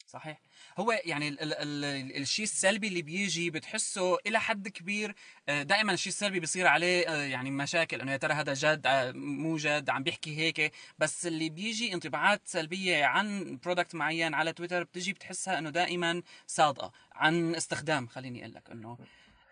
صحيح؟ 0.08 0.42
هو 0.78 0.92
يعني 1.06 1.28
ال 1.28 1.42
ال 1.42 1.54
ال 1.54 2.18
الشيء 2.22 2.44
السلبي 2.44 2.88
اللي 2.88 3.02
بيجي 3.02 3.50
بتحسه 3.50 4.18
إلى 4.28 4.40
حد 4.40 4.68
كبير 4.68 5.16
آه، 5.50 5.64
دائما 5.64 5.94
الشيء 5.94 6.14
السلبي 6.14 6.40
بيصير 6.40 6.68
عليه 6.68 7.10
آه، 7.10 7.24
يعني 7.24 7.52
مشاكل 7.52 8.02
إنه 8.02 8.12
يا 8.12 8.18
ترى 8.18 8.34
هذا 8.34 8.54
جد 8.54 8.88
آه، 8.88 9.12
مو 9.12 9.58
جد 9.58 9.90
عم 9.90 10.04
بيحكي 10.04 10.38
هيك. 10.38 10.74
بس 11.00 11.28
اللي 11.28 11.50
بيجي 11.50 11.94
انطباعات 11.94 12.42
سلبية 12.46 13.06
عن 13.06 13.58
برودكت 13.64 13.96
معين 13.96 14.34
على 14.34 14.54
تويتر 14.54 14.84
بتجي 14.84 15.14
بتحسها 15.14 15.60
إنه 15.60 15.70
دائما 15.70 16.24
صادقة 16.48 16.92
عن 17.12 17.56
استخدام 17.56 18.08
خليني 18.08 18.42
أقول 18.42 18.54
لك 18.54 18.70
إنه. 18.70 18.98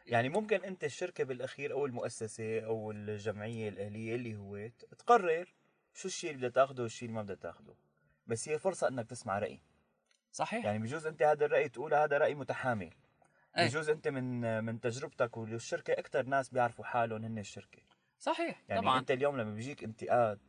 يعني 0.07 0.29
ممكن 0.29 0.63
أنت 0.63 0.83
الشركة 0.83 1.23
بالأخير 1.23 1.71
أو 1.71 1.85
المؤسسة 1.85 2.59
أو 2.59 2.91
الجمعية 2.91 3.69
الأهلية 3.69 4.15
اللي 4.15 4.35
هو 4.35 4.69
تقرر 4.99 5.53
شو 5.95 6.07
الشيء 6.07 6.31
اللي 6.31 6.49
بدها 6.49 6.65
تاخده 6.65 6.83
والشيء 6.83 7.09
اللي 7.09 7.15
ما 7.15 7.23
بدها 7.23 7.35
تاخده. 7.35 7.75
بس 8.27 8.49
هي 8.49 8.59
فرصة 8.59 8.87
إنك 8.87 9.09
تسمع 9.09 9.39
رأي. 9.39 9.59
صحيح. 10.35 10.65
يعني 10.65 10.79
بجوز 10.79 11.07
أنت 11.07 11.23
هذا 11.23 11.45
الرأي 11.45 11.69
تقول 11.69 11.93
هذا 11.93 12.17
رأي 12.17 12.35
متحامل. 12.35 12.93
أي. 13.57 13.67
بجوز 13.67 13.89
أنت 13.89 14.07
من 14.07 14.63
من 14.63 14.79
تجربتك 14.79 15.37
والشركة 15.37 15.93
أكثر 15.93 16.25
ناس 16.25 16.49
بيعرفوا 16.49 16.85
حالهم 16.85 17.23
هن 17.23 17.39
الشركة. 17.39 17.81
صحيح 18.19 18.63
يعني 18.69 18.81
طبعا. 18.81 18.99
أنت 18.99 19.11
اليوم 19.11 19.37
لما 19.37 19.53
بيجيك 19.53 19.83
انتقاد 19.83 20.39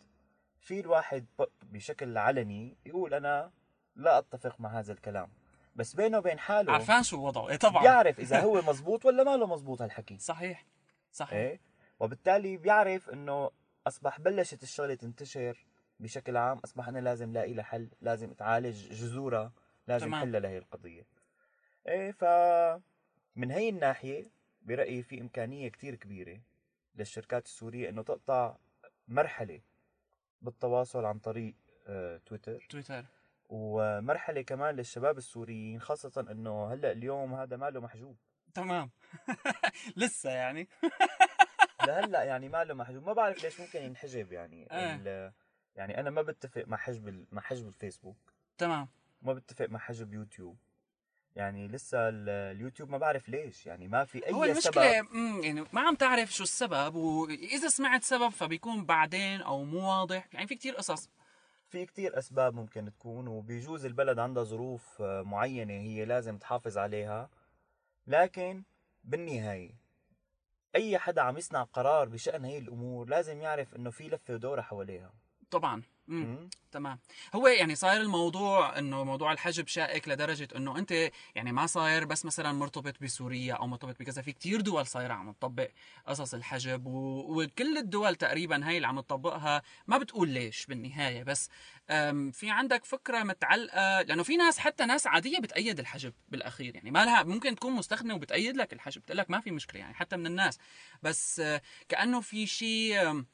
في 0.60 0.80
الواحد 0.80 1.26
بشكل 1.62 2.18
علني 2.18 2.76
يقول 2.86 3.14
أنا 3.14 3.52
لا 3.96 4.18
أتفق 4.18 4.60
مع 4.60 4.78
هذا 4.78 4.92
الكلام. 4.92 5.32
بس 5.76 5.94
بينه 5.94 6.18
وبين 6.18 6.38
حاله 6.38 6.72
عرفان 6.72 7.02
شو 7.02 7.26
وضعه. 7.26 7.48
إيه 7.48 7.56
طبعا. 7.56 7.82
بيعرف 7.82 8.20
إذا 8.20 8.40
هو 8.40 8.62
مزبوط 8.70 9.04
ولا 9.04 9.24
ما 9.24 9.36
له 9.36 9.46
مزبوط 9.46 9.82
هالحكي. 9.82 10.18
صحيح 10.18 10.66
صحيح. 11.12 11.32
إيه؟ 11.32 11.60
وبالتالي 12.00 12.56
بيعرف 12.56 13.10
إنه 13.10 13.50
أصبح 13.86 14.20
بلشت 14.20 14.62
الشغلة 14.62 14.94
تنتشر 14.94 15.66
بشكل 16.00 16.36
عام 16.36 16.58
أصبح 16.58 16.88
أنا 16.88 16.98
لازم 16.98 17.32
لاقي 17.32 17.54
لها 17.54 17.64
حل 17.64 17.88
لازم 18.00 18.32
تعالج 18.32 18.92
جذورها. 18.92 19.52
لازم 19.86 20.06
تمام. 20.06 20.36
لهي 20.36 20.58
القضية. 20.58 21.06
إيه 21.88 22.12
ف 22.12 22.24
من 23.36 23.50
هي 23.50 23.68
الناحية 23.68 24.30
برأيي 24.62 25.02
في 25.02 25.20
إمكانية 25.20 25.68
كتير 25.68 25.94
كبيرة 25.94 26.40
للشركات 26.94 27.46
السورية 27.46 27.88
إنه 27.88 28.02
تقطع 28.02 28.56
مرحلة 29.08 29.60
بالتواصل 30.42 31.04
عن 31.04 31.18
طريق 31.18 31.54
آه، 31.86 32.20
تويتر. 32.26 32.66
تويتر. 32.70 33.04
ومرحلة 33.48 34.42
كمان 34.42 34.76
للشباب 34.76 35.18
السوريين 35.18 35.80
خاصة 35.80 36.26
إنه 36.30 36.72
هلأ 36.72 36.92
اليوم 36.92 37.34
هذا 37.34 37.56
ماله 37.56 37.80
محجوب. 37.80 38.16
تمام. 38.54 38.90
لسه 39.96 40.30
يعني. 40.30 40.68
لهلأ 41.86 42.22
يعني 42.24 42.48
ما 42.48 42.64
له 42.64 42.74
محجوب. 42.74 43.06
ما 43.06 43.12
بعرف 43.12 43.44
ليش 43.44 43.60
ممكن 43.60 43.82
ينحجب 43.82 44.32
يعني 44.32 44.68
آه. 44.70 45.32
يعني 45.76 46.00
أنا 46.00 46.10
ما 46.10 46.22
بتفق 46.22 46.64
مع 46.66 46.76
حجب 46.76 47.26
مع 47.32 47.42
حجب 47.42 47.68
الفيسبوك. 47.68 48.16
تمام. 48.58 48.88
ما 49.26 49.32
بتفق 49.32 49.66
مع 49.68 49.78
حجب 49.78 50.14
يوتيوب 50.14 50.56
يعني 51.36 51.68
لسه 51.68 52.08
ال- 52.08 52.28
اليوتيوب 52.28 52.90
ما 52.90 52.98
بعرف 52.98 53.28
ليش 53.28 53.66
يعني 53.66 53.88
ما 53.88 54.04
في 54.04 54.26
أي 54.26 54.32
هو 54.32 54.44
المشكلة 54.44 54.92
سبب. 55.00 55.08
يعني 55.44 55.64
ما 55.72 55.80
عم 55.80 55.94
تعرف 55.94 56.32
شو 56.34 56.42
السبب 56.42 56.94
وإذا 56.94 57.68
سمعت 57.68 58.02
سبب 58.04 58.28
فبيكون 58.28 58.84
بعدين 58.84 59.42
أو 59.42 59.64
مو 59.64 59.88
واضح. 59.88 60.28
يعني 60.32 60.46
في 60.46 60.54
كتير 60.54 60.74
قصص. 60.76 61.08
في 61.68 61.86
كتير 61.86 62.18
أسباب 62.18 62.54
ممكن 62.54 62.92
تكون 62.92 63.28
وبيجوز 63.28 63.84
البلد 63.84 64.18
عندها 64.18 64.42
ظروف 64.42 65.02
آه، 65.02 65.22
معينة 65.22 65.72
هي 65.74 66.04
لازم 66.04 66.38
تحافظ 66.38 66.78
عليها. 66.78 67.30
لكن 68.06 68.62
بالنهاية 69.04 69.74
أي 70.74 70.98
حدا 70.98 71.22
عم 71.22 71.36
يصنع 71.38 71.62
قرار 71.62 72.08
بشأن 72.08 72.44
هي 72.44 72.58
الأمور 72.58 73.08
لازم 73.08 73.40
يعرف 73.40 73.76
إنه 73.76 73.90
في 73.90 74.08
لفة 74.08 74.34
ودورة 74.34 74.60
حواليها. 74.60 75.12
طبعا. 75.50 75.82
تمام. 76.72 76.98
هو 77.34 77.48
يعني 77.48 77.74
صاير 77.74 78.00
الموضوع 78.00 78.78
إنه 78.78 79.04
موضوع 79.04 79.32
الحجب 79.32 79.66
شائك 79.66 80.08
لدرجة 80.08 80.48
إنه 80.56 80.78
أنت 80.78 81.10
يعني 81.34 81.52
ما 81.52 81.66
صاير 81.66 82.04
بس 82.04 82.24
مثلا 82.24 82.52
مرتبط 82.52 83.02
بسوريا 83.02 83.54
أو 83.54 83.66
مرتبط 83.66 83.98
بكذا 84.00 84.22
في 84.22 84.32
كتير 84.32 84.60
دول 84.60 84.86
صايرة 84.86 85.12
عم 85.12 85.32
تطبق 85.32 85.70
قصص 86.06 86.34
الحجب 86.34 86.86
و... 86.86 87.42
وكل 87.42 87.78
الدول 87.78 88.16
تقريبا 88.16 88.68
هاي 88.68 88.76
اللي 88.76 88.86
عم 88.86 89.00
تطبقها. 89.00 89.62
ما 89.86 89.98
بتقول 89.98 90.28
ليش 90.28 90.66
بالنهاية 90.66 91.22
بس 91.22 91.50
في 92.32 92.50
عندك 92.50 92.84
فكرة 92.84 93.22
متعلقة 93.22 94.02
لأنه 94.02 94.22
في 94.22 94.36
ناس 94.36 94.58
حتى 94.58 94.84
ناس 94.84 95.06
عادية 95.06 95.38
بتأيد 95.38 95.78
الحجب 95.78 96.12
بالأخير. 96.28 96.74
يعني 96.74 96.90
ما 96.90 97.04
لها 97.04 97.22
ممكن 97.22 97.54
تكون 97.54 97.72
مستخدمة 97.72 98.14
وبتأيد 98.14 98.56
لك 98.56 98.72
الحجب 98.72 99.02
بتقول 99.02 99.18
لك 99.18 99.30
ما 99.30 99.40
في 99.40 99.50
مشكلة 99.50 99.80
يعني 99.80 99.94
حتى 99.94 100.16
من 100.16 100.26
الناس. 100.26 100.58
بس 101.02 101.40
آه، 101.40 101.62
كأنه 101.88 102.20
في 102.20 102.46
شيء 102.46 103.24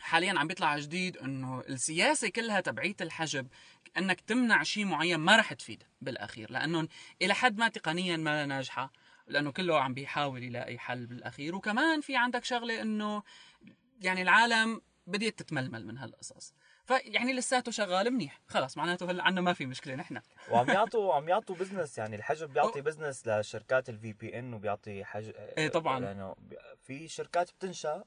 حاليا 0.00 0.38
عم 0.38 0.46
بيطلع 0.46 0.78
جديد 0.78 1.16
إنه 1.16 1.60
السياسة 1.60 2.28
كلها 2.28 2.60
تبعية 2.60 2.96
الحجب 3.00 3.48
إنك 3.98 4.20
تمنع 4.20 4.62
شيء 4.62 4.84
معين 4.84 5.20
ما 5.20 5.36
رح 5.36 5.52
تفيد 5.52 5.82
بالأخير 6.00 6.50
لأنه 6.50 6.88
إلى 7.22 7.34
حد 7.34 7.58
ما 7.58 7.68
تقنيا 7.68 8.16
ما 8.16 8.46
ناجحة 8.46 8.92
لأنه 9.26 9.52
كله 9.52 9.80
عم 9.80 9.94
بيحاول 9.94 10.42
يلاقي 10.42 10.78
حل 10.78 11.06
بالأخير. 11.06 11.54
وكمان 11.54 12.00
في 12.00 12.16
عندك 12.16 12.44
شغلة 12.44 12.82
إنه 12.82 13.22
يعني 14.00 14.22
العالم 14.22 14.80
بديت 15.06 15.38
تتململ 15.38 15.86
من 15.86 15.98
هالقصص. 15.98 16.54
فيعني 16.84 17.32
لساته 17.32 17.72
شغال 17.72 18.10
منيح. 18.10 18.40
خلص 18.48 18.76
معناته 18.76 19.10
هلأ 19.10 19.24
عنا 19.24 19.40
ما 19.40 19.52
في 19.52 19.66
مشكلة 19.66 19.94
نحن. 19.94 20.20
وعم 20.50 20.68
يعطوا 20.70 21.14
عم 21.14 21.28
يعطوا 21.28 21.56
business 21.56 21.98
يعني 21.98 22.16
الحجب 22.16 22.52
بيعطي 22.52 22.80
business 22.80 23.28
لشركات 23.28 23.88
الفي 23.88 24.12
بي 24.12 24.38
ان 24.38 24.54
وبيعطي 24.54 25.04
حج 25.04 25.32
إيه 25.36 25.68
طبعاً. 25.68 26.04
يعني 26.04 26.34
في 26.82 27.08
شركات 27.08 27.50
بتنشأ 27.50 28.04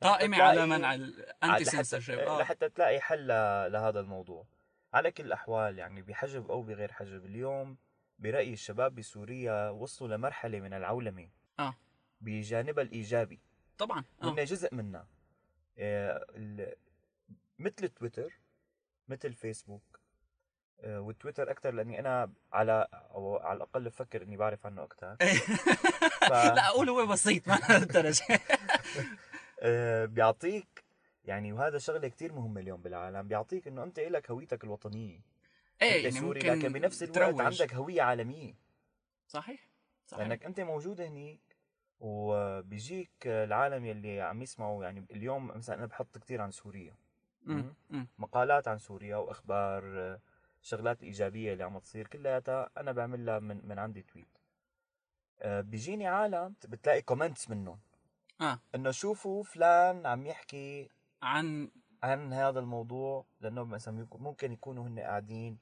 قائمة 0.00 0.36
تلاقي- 0.36 0.48
على 0.50 0.66
منع 0.66 0.94
الانتي 0.94 1.46
لحتى, 1.64 1.64
سنسورشيب 1.64 2.18
آه. 2.18 2.38
لحتى 2.40 2.68
تلاقي 2.68 3.00
حل 3.00 3.26
لهذا 3.72 4.00
الموضوع. 4.00 4.46
على 4.94 5.10
كل 5.10 5.24
الأحوال 5.24 5.78
يعني 5.78 6.02
بحجب 6.02 6.50
أو 6.50 6.62
بغير 6.62 6.92
حجب 6.92 7.24
اليوم 7.24 7.76
برايي 8.18 8.52
الشباب 8.52 8.94
بسوريا 8.94 9.68
وصلوا 9.70 10.16
لمرحلة 10.16 10.60
من 10.60 10.72
العولمة. 10.74 11.28
آه. 11.58 11.74
بجانبها 12.20 12.84
الإيجابي. 12.84 13.40
طبعا 13.78 14.04
آه. 14.22 14.26
وإنه 14.26 14.44
جزء 14.44 14.74
منها. 14.74 15.06
آه، 15.78 16.26
مثل 17.58 17.88
تويتر 17.88 18.32
مثل 19.08 19.32
فيسبوك 19.32 20.00
آه، 20.80 21.00
والتويتر 21.00 21.50
أكثر 21.50 21.74
لأني 21.74 22.00
أنا 22.00 22.32
على 22.52 22.86
أو 22.92 23.36
على 23.36 23.56
الأقل 23.56 23.84
بفكر 23.84 24.22
إني 24.22 24.36
بعرف 24.36 24.66
عنه 24.66 24.82
أكثر 24.84 25.16
ف... 26.28 26.32
لا 26.32 26.68
أقول 26.68 26.88
هو 26.88 27.06
بسيط 27.06 27.48
ما 27.48 27.54
لهالدرجه 27.54 28.24
آه، 28.30 28.38
بيعطيك 30.06 30.84
يعني 31.24 31.52
وهذا 31.52 31.78
شغلة 31.78 32.08
كتير 32.08 32.32
مهمة 32.32 32.60
اليوم 32.60 32.82
بالعالم 32.82 33.28
بيعطيك 33.28 33.68
إنه 33.68 33.82
أنت 33.82 34.00
لك 34.00 34.30
هويتك 34.30 34.64
الوطنية 34.64 35.20
إيه 35.82 35.96
أنت 35.96 36.04
يعني 36.04 36.10
سوري 36.10 36.40
ممكن 36.40 36.52
لكن 36.58 36.72
بنفس 36.72 37.02
الوقت 37.02 37.16
تروج. 37.18 37.40
عندك 37.40 37.74
هوية 37.74 38.02
عالمية 38.02 38.54
صحيح 39.28 39.68
صحيح 40.06 40.22
لأنك 40.26 40.44
أنت 40.44 40.60
موجود 40.60 41.00
هنيك 41.00 41.40
وبيجيك 42.00 43.10
العالم 43.26 43.84
يلي 43.84 44.20
عم 44.20 44.42
يسمعوا 44.42 44.84
يعني 44.84 45.04
اليوم 45.10 45.46
مثلا 45.46 45.76
أنا 45.76 45.86
بحط 45.86 46.18
كتير 46.18 46.40
عن 46.40 46.50
سوريا 46.50 46.94
مم. 47.42 47.74
مم. 47.90 48.06
مقالات 48.18 48.68
عن 48.68 48.78
سوريا 48.78 49.16
وأخبار 49.16 49.98
آه، 49.98 50.20
الشغلات 50.62 51.00
الايجابيه 51.02 51.52
اللي 51.52 51.64
عم 51.64 51.78
تصير 51.78 52.06
كلياتها 52.06 52.70
أنا 52.76 52.92
بعملها 52.92 53.38
من 53.38 53.68
من 53.68 53.78
عندي 53.78 54.02
تويت 54.02 54.38
آه، 55.40 55.60
بيجيني 55.60 56.06
عالم 56.06 56.54
بتلاقي 56.68 57.02
كومنتس 57.02 57.50
منهم 57.50 57.78
آه. 58.40 58.58
إنه 58.74 58.90
شوفوا 58.90 59.42
فلان 59.42 60.06
عم 60.06 60.26
يحكي 60.26 60.88
عن 61.22 61.70
عن 62.02 62.32
هذا 62.32 62.60
الموضوع 62.60 63.26
لأنه 63.40 63.64
مثلا 63.64 64.06
ممكن 64.12 64.52
يكونوا 64.52 64.88
هن 64.88 64.98
قاعدين 64.98 65.58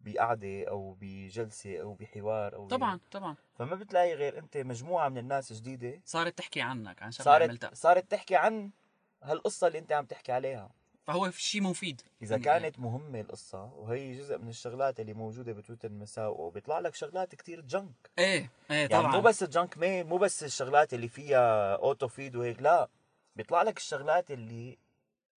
بقعدة 0.00 0.64
أو 0.68 0.96
بجلسة 1.00 1.80
أو 1.80 1.94
بحوار 1.94 2.54
أو 2.54 2.68
طبعا 2.68 2.90
غيره. 2.90 3.00
طبعا. 3.10 3.36
فما 3.54 3.76
بتلاقي 3.76 4.14
غير 4.14 4.38
أنت 4.38 4.56
مجموعة 4.56 5.08
من 5.08 5.18
الناس 5.18 5.52
جديدة 5.52 6.00
صارت 6.04 6.38
تحكي 6.38 6.60
عنك 6.60 7.02
عن 7.02 7.10
شغلة 7.10 7.24
صارت 7.24 7.48
عملتها. 7.48 7.74
صارت 7.74 8.10
تحكي 8.10 8.36
عن 8.36 8.70
هالقصة 9.22 9.66
اللي 9.66 9.78
أنت 9.78 9.92
عم 9.92 10.04
تحكي 10.04 10.32
عليها. 10.32 10.70
فهو 11.12 11.30
شيء 11.30 11.62
مفيد. 11.62 12.02
إذا 12.22 12.38
كانت 12.38 12.78
مهمة 12.78 13.20
القصة 13.20 13.64
وهي 13.64 14.18
جزء 14.18 14.38
من 14.38 14.48
الشغلات 14.48 15.00
اللي 15.00 15.14
موجودة 15.14 15.52
بتويتر 15.52 15.88
المساء 15.88 16.40
وبيطلع 16.40 16.78
لك 16.78 16.94
شغلات 16.94 17.34
كتير 17.34 17.60
جنك 17.60 18.10
إيه 18.18 18.50
إيه 18.70 18.76
يعني 18.76 18.88
طبعا. 18.88 19.12
مو 19.16 19.20
بس 19.20 19.42
الجنك 19.42 19.78
ميل 19.78 20.06
مو 20.06 20.16
بس 20.18 20.44
الشغلات 20.44 20.94
اللي 20.94 21.08
فيها 21.08 21.74
اوتو 21.76 22.08
فيد 22.08 22.36
وهيك 22.36 22.62
لا. 22.62 22.88
بيطلع 23.36 23.62
لك 23.62 23.76
الشغلات 23.76 24.30
اللي 24.30 24.78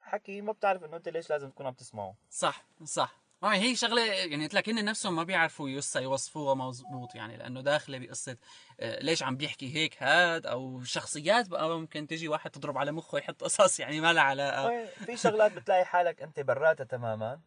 حكي 0.02 0.42
ما 0.42 0.52
بتعرف 0.52 0.84
إنه 0.84 0.98
أنت 0.98 1.10
ليش 1.10 1.30
لازم 1.30 1.50
تكون 1.50 1.66
عم 1.66 1.74
تسمعه. 1.74 2.16
صح 2.30 2.66
صح. 2.84 3.23
هاي 3.44 3.60
هي 3.60 3.76
شغلة 3.76 4.06
يعني 4.06 4.44
قلت 4.44 4.54
لك 4.54 4.70
هن 4.70 4.86
نفسهم 4.86 5.16
ما 5.16 5.24
بيعرفوا 5.24 5.70
يوصى 5.70 6.02
يوصفوها 6.02 6.56
مزبوط 6.56 7.16
يعني 7.16 7.38
لأنه 7.38 7.62
داخلة 7.62 7.98
بقصة 7.98 8.38
آه، 8.80 9.00
ليش 9.04 9.24
عم 9.24 9.38
بيحكي 9.38 9.76
هيك 9.76 10.04
هاد؟ 10.04 10.46
أو 10.46 10.84
شخصيات 10.84 11.50
بقى 11.50 11.80
ممكن 11.80 12.08
تجي 12.08 12.28
واحد 12.28 12.52
تضرب 12.52 12.78
على 12.78 12.92
مخه 12.92 13.18
يحط 13.18 13.44
قصص 13.44 13.80
يعني 13.80 14.02
ما 14.02 14.14
لها 14.14 14.24
علاقة. 14.24 14.86
في 14.86 15.18
شغلات 15.18 15.52
بتلاقي 15.52 15.86
حالك 15.86 16.22
أنت 16.22 16.40
براتها 16.40 16.84
تماما 16.84 17.40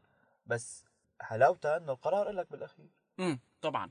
بس 0.46 0.84
حلاوتها 1.20 1.76
إنه 1.76 1.92
القرار 1.92 2.30
لك 2.30 2.50
بالأخير. 2.50 2.86
امم 3.20 3.40
طبعا. 3.62 3.90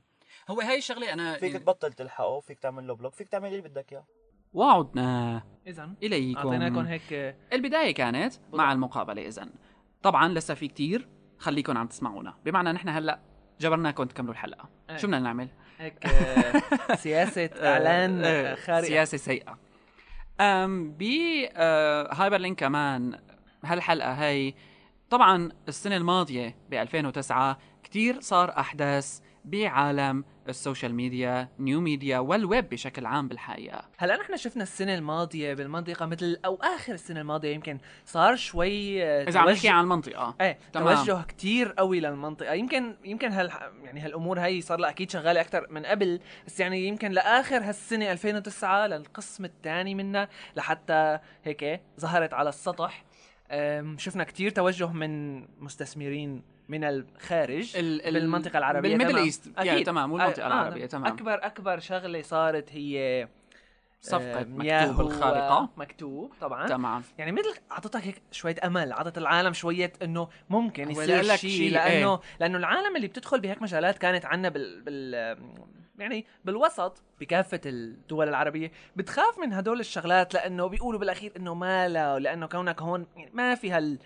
هو 0.50 0.60
هاي 0.60 0.78
الشغله 0.78 1.12
أنا 1.12 1.34
فيك 1.34 1.42
يعني 1.42 1.58
تبطل 1.58 1.92
تلحقه 1.92 2.40
فيك 2.40 2.58
تعمل 2.58 2.86
له 2.86 2.94
بلوك 2.94 3.14
فيك 3.14 3.28
تعمل 3.28 3.48
اللي 3.48 3.60
بدك 3.60 3.92
إياه. 3.92 4.06
وعدنا 4.52 5.42
اذا 5.66 5.94
إليكم. 6.02 6.38
أعطيناكم 6.38 6.86
هيك 6.86 7.12
آه، 7.12 7.36
البداية 7.52 7.94
كانت 7.94 8.34
مع 8.52 8.72
المقابلة 8.72 9.26
اذا 9.26 9.48
طبعا 10.02 10.28
لسه 10.28 10.54
في 10.54 10.68
كتير. 10.68 11.15
خليكم 11.38 11.78
عم 11.78 11.86
تسمعونا. 11.86 12.34
بمعنى 12.44 12.72
نحن 12.72 12.88
هلأ 12.88 13.18
جبرناكم 13.60 14.04
تكملوا 14.04 14.32
الحلقة. 14.32 14.68
إيه. 14.90 14.96
شو 14.96 15.06
بدنا 15.06 15.18
نعمل؟ 15.18 15.48
هيك 15.78 15.94
آه، 16.06 16.94
سياسة 16.94 17.50
إعلان 17.56 18.24
آه، 18.24 18.52
آه، 18.52 18.54
خارج 18.54 18.84
سياسة 18.86 19.18
سيئة. 19.18 19.58
أم 20.40 20.90
ب 20.98 21.02
آه، 21.56 22.14
هايبر 22.14 22.36
لينك 22.36 22.58
كمان 22.58 23.18
هالحلقة 23.64 24.12
هي 24.12 24.54
طبعا 25.10 25.52
السنة 25.68 25.96
الماضية 25.96 26.56
ب 26.70 26.74
2009 26.74 27.58
كتير 27.82 28.20
صار 28.20 28.58
أحداث 28.58 29.20
بعالم 29.46 30.24
ال 30.48 30.55
social 30.55 30.94
media 30.94 31.48
new 31.58 31.80
media 31.80 32.18
وال 32.18 32.38
web 32.38 32.68
بشكل 32.68 33.06
عام 33.06 33.28
بالحقيقة. 33.28 33.88
هلا 33.98 34.16
نحن 34.16 34.36
شفنا 34.36 34.62
السنة 34.62 34.94
الماضية 34.94 35.54
بالمنطقة 35.54 36.06
مثل 36.06 36.38
أو 36.44 36.54
آخر 36.54 36.92
السنة 36.92 37.20
الماضية 37.20 37.54
يمكن 37.54 37.78
صار 38.04 38.36
شوي 38.36 39.04
آه، 39.04 39.28
إذا 39.28 39.40
عم 39.40 39.50
نحكي 39.50 39.68
عن 39.68 39.84
المنطقة. 39.84 40.34
إيه 40.40 40.58
تمام. 40.72 40.94
توجه 40.94 41.22
كتير 41.22 41.72
قوي 41.72 42.00
للمنطقة. 42.00 42.52
يمكن 42.52 42.96
يمكن 43.04 43.32
هال 43.32 43.50
يعني 43.84 44.00
هالأمور 44.00 44.40
هي 44.40 44.60
صار 44.60 44.78
لها 44.78 44.90
أكيد 44.90 45.10
شغالة 45.10 45.40
أكثر 45.40 45.66
من 45.70 45.86
قبل 45.86 46.20
بس 46.46 46.60
يعني 46.60 46.88
يمكن 46.88 47.10
لآخر 47.10 47.56
هالسنة 47.56 48.12
2009 48.12 48.86
للقسم 48.86 49.44
الثاني 49.44 49.94
منها 49.94 50.28
لحتى 50.56 51.18
هيك 51.44 51.80
ظهرت 52.00 52.34
على 52.34 52.48
السطح. 52.48 53.04
شفنا 53.96 54.24
كتير 54.24 54.50
توجه 54.50 54.92
من 54.92 55.40
مستثمرين 55.60 56.55
من 56.68 56.84
الخارج 56.84 57.76
ال- 57.76 58.06
ال- 58.06 58.12
بالمنطقة 58.14 58.58
العربية 58.58 58.96
بالميدل. 58.96 59.16
إيست. 59.18 59.50
يعني 59.58 59.84
تمام 59.84 60.12
والمنطقة 60.12 60.42
آه، 60.44 60.46
العربية 60.46 60.86
تمام. 60.86 61.12
أكبر 61.12 61.34
أكبر 61.46 61.78
شغلة 61.78 62.22
صارت 62.22 62.72
هي 62.72 63.28
صفقة 64.00 64.40
أم، 64.40 64.42
مكتوب 64.50 64.64
ياهو 64.64 65.00
الخارقة. 65.00 65.68
مكتوب 65.76 66.32
طبعا. 66.40 66.66
تمام. 66.66 67.02
يعني 67.18 67.32
مثل 67.32 67.54
أعطتك 67.72 68.00
هيك 68.06 68.22
شوية 68.32 68.56
أمل 68.64 68.92
أعطت 68.92 69.18
العالم 69.18 69.52
شوية 69.52 69.92
إنه 70.02 70.28
ممكن 70.50 70.90
يصير 70.90 71.22
شيء 71.22 71.50
شيء، 71.50 71.70
لأنه 71.72 72.12
إيه. 72.14 72.20
لأنه 72.40 72.58
العالم 72.58 72.96
اللي 72.96 73.06
بتدخل 73.06 73.40
بهيك 73.40 73.62
مجالات 73.62 73.98
كانت 73.98 74.24
عنا 74.26 74.48
بال, 74.48 74.80
بال 74.82 75.14
يعني 75.98 76.26
بالوسط 76.44 77.02
بكافة 77.20 77.60
الدول 77.66 78.28
العربية 78.28 78.72
بتخاف 78.96 79.38
من 79.38 79.52
هدول 79.52 79.80
الشغلات 79.80 80.34
لأنه 80.34 80.66
بيقولوا 80.66 81.00
بالأخير 81.00 81.32
إنه 81.36 81.54
ما 81.54 81.88
لا 81.88 82.18
لأنه 82.18 82.46
كونك 82.46 82.82
هون 82.82 83.06
يعني 83.16 83.30
ما 83.34 83.54
في 83.54 83.70
هال 83.70 83.98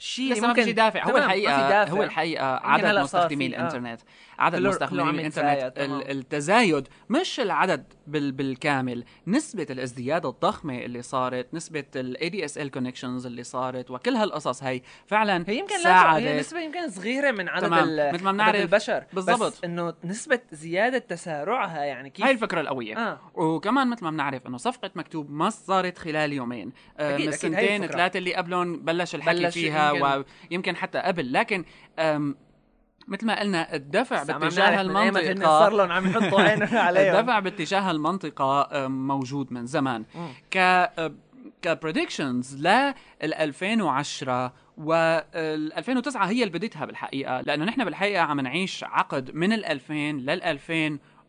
هالشيء 0.00 0.32
لسه 0.32 0.46
ما 0.46 0.54
في 0.54 0.72
دافع. 0.72 1.04
هو 1.10 1.16
الحقيقة 1.16 1.68
دافع. 1.68 1.92
هو 1.92 2.02
الحقيقة 2.02 2.46
عدد 2.56 2.98
مستخدمي 2.98 3.44
آه. 3.44 3.48
الإنترنت 3.48 4.00
عدد 4.38 4.54
كله- 4.58 4.62
كله 4.62 4.70
مستخدمي 4.70 5.10
الإنترنت 5.10 5.72
التزايد. 6.10 6.88
مش 7.10 7.40
العدد 7.40 7.84
بال 8.06 8.32
بالكامل 8.32 9.04
نسبة 9.26 9.66
الازدياد 9.70 10.26
الضخمة 10.26 10.78
اللي 10.78 11.02
صارت 11.02 11.54
نسبة 11.54 11.84
ال 11.96 12.70
ADSL 12.70 12.85
connections 12.85 13.26
اللي 13.26 13.42
صارت 13.44 13.90
وكل 13.90 14.14
هالقصص 14.16 14.62
هي 14.62 14.82
فعلا 15.06 15.44
هي 15.48 15.58
يمكن 15.58 15.78
ساعدت 15.78 16.22
هي 16.22 16.40
نسبة 16.40 16.60
يمكن 16.60 16.90
صغيرة 16.90 17.30
من 17.30 17.48
عدد 17.48 17.66
تمام. 17.66 17.82
مثل 18.14 18.24
ما 18.24 18.30
عدد 18.30 18.34
بنعرف 18.36 18.56
البشر. 18.56 19.04
بالضبط. 19.12 19.42
بس 19.52 19.64
إنه 19.64 19.94
نسبة 20.04 20.40
زيادة 20.52 20.98
تسارعها 20.98 21.84
يعني 21.84 22.10
كيف؟ 22.10 22.24
هاي 22.26 22.32
الفكرة 22.32 22.60
القوية. 22.60 22.98
آه. 22.98 23.20
وكمان 23.34 23.88
مثل 23.90 24.04
ما 24.04 24.10
بنعرف 24.10 24.46
إنه 24.46 24.56
صفقة 24.56 24.90
مكتوب 24.94 25.30
ما 25.30 25.50
صارت 25.50 25.98
خلال 25.98 26.32
يومين. 26.32 26.72
آه، 26.98 27.14
أكيد، 27.14 27.28
السنتين. 27.28 27.86
ثلاثة 27.86 28.18
اللي 28.18 28.34
قبلهم 28.34 28.76
بلش 28.76 29.14
الحكي 29.14 29.38
بلش 29.42 29.54
فيها. 29.54 29.89
يمكن- 29.96 30.24
ويمكن 30.50 30.76
حتى 30.76 30.98
قبل 30.98 31.32
لكن 31.32 31.64
مثل 33.08 33.26
ما 33.26 33.40
قلنا 33.40 33.74
الدفع 33.74 34.22
باتجاه 34.22 34.80
المنطقة 34.80 35.44
صار 35.44 35.72
لهم 35.72 35.92
عم 35.92 36.06
يحطوا 36.10 36.40
عينهم 36.50 36.76
عليهم 36.78 37.16
الدفع 37.16 37.38
باتجاه 37.38 37.90
المنطقة 37.90 38.68
آم، 38.86 39.06
موجود 39.06 39.52
من 39.52 39.66
زمان. 39.66 40.04
ك 40.50 40.90
كبريدكشنز 41.62 42.56
لل 42.56 42.94
2010 43.22 44.52
وال 44.78 45.72
2009 45.72 46.26
هي 46.26 46.42
اللي 46.42 46.52
بديتها 46.58 46.84
بالحقيقة 46.84 47.40
لأنه 47.40 47.64
نحن 47.64 47.84
بالحقيقة 47.84 48.22
عم 48.22 48.40
نعيش 48.40 48.84
عقد 48.84 49.34
من 49.34 49.52
ال 49.52 49.64
2000 49.64 49.94
لل 50.12 50.42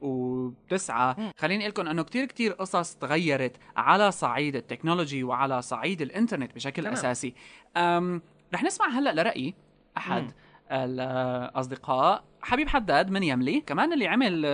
2009 0.02 1.16
مم. 1.20 1.32
خليني 1.38 1.64
أقول 1.64 1.70
لكم 1.72 1.88
أنه 1.88 2.04
كتير 2.04 2.26
كتير 2.26 2.52
قصص 2.52 2.96
تغيرت 2.96 3.56
على 3.78 4.12
صعيد 4.12 4.56
التكنولوجي 4.56 5.24
وعلى 5.24 5.62
صعيد 5.62 6.02
الإنترنت 6.02 6.56
بشكل 6.56 6.82
تمام. 6.82 6.94
أساسي 6.94 7.34
أم 7.78 8.22
رح 8.54 8.64
نسمع 8.64 8.88
هلأ 8.90 9.14
لرأي 9.22 9.54
أحد 9.98 10.22
مم. 10.24 10.32
الأصدقاء 10.72 12.24
حبيب 12.42 12.68
حداد 12.70 13.10
من 13.10 13.24
يملي 13.24 13.62
كمان 13.62 13.94
اللي 13.94 14.08
عمل 14.08 14.46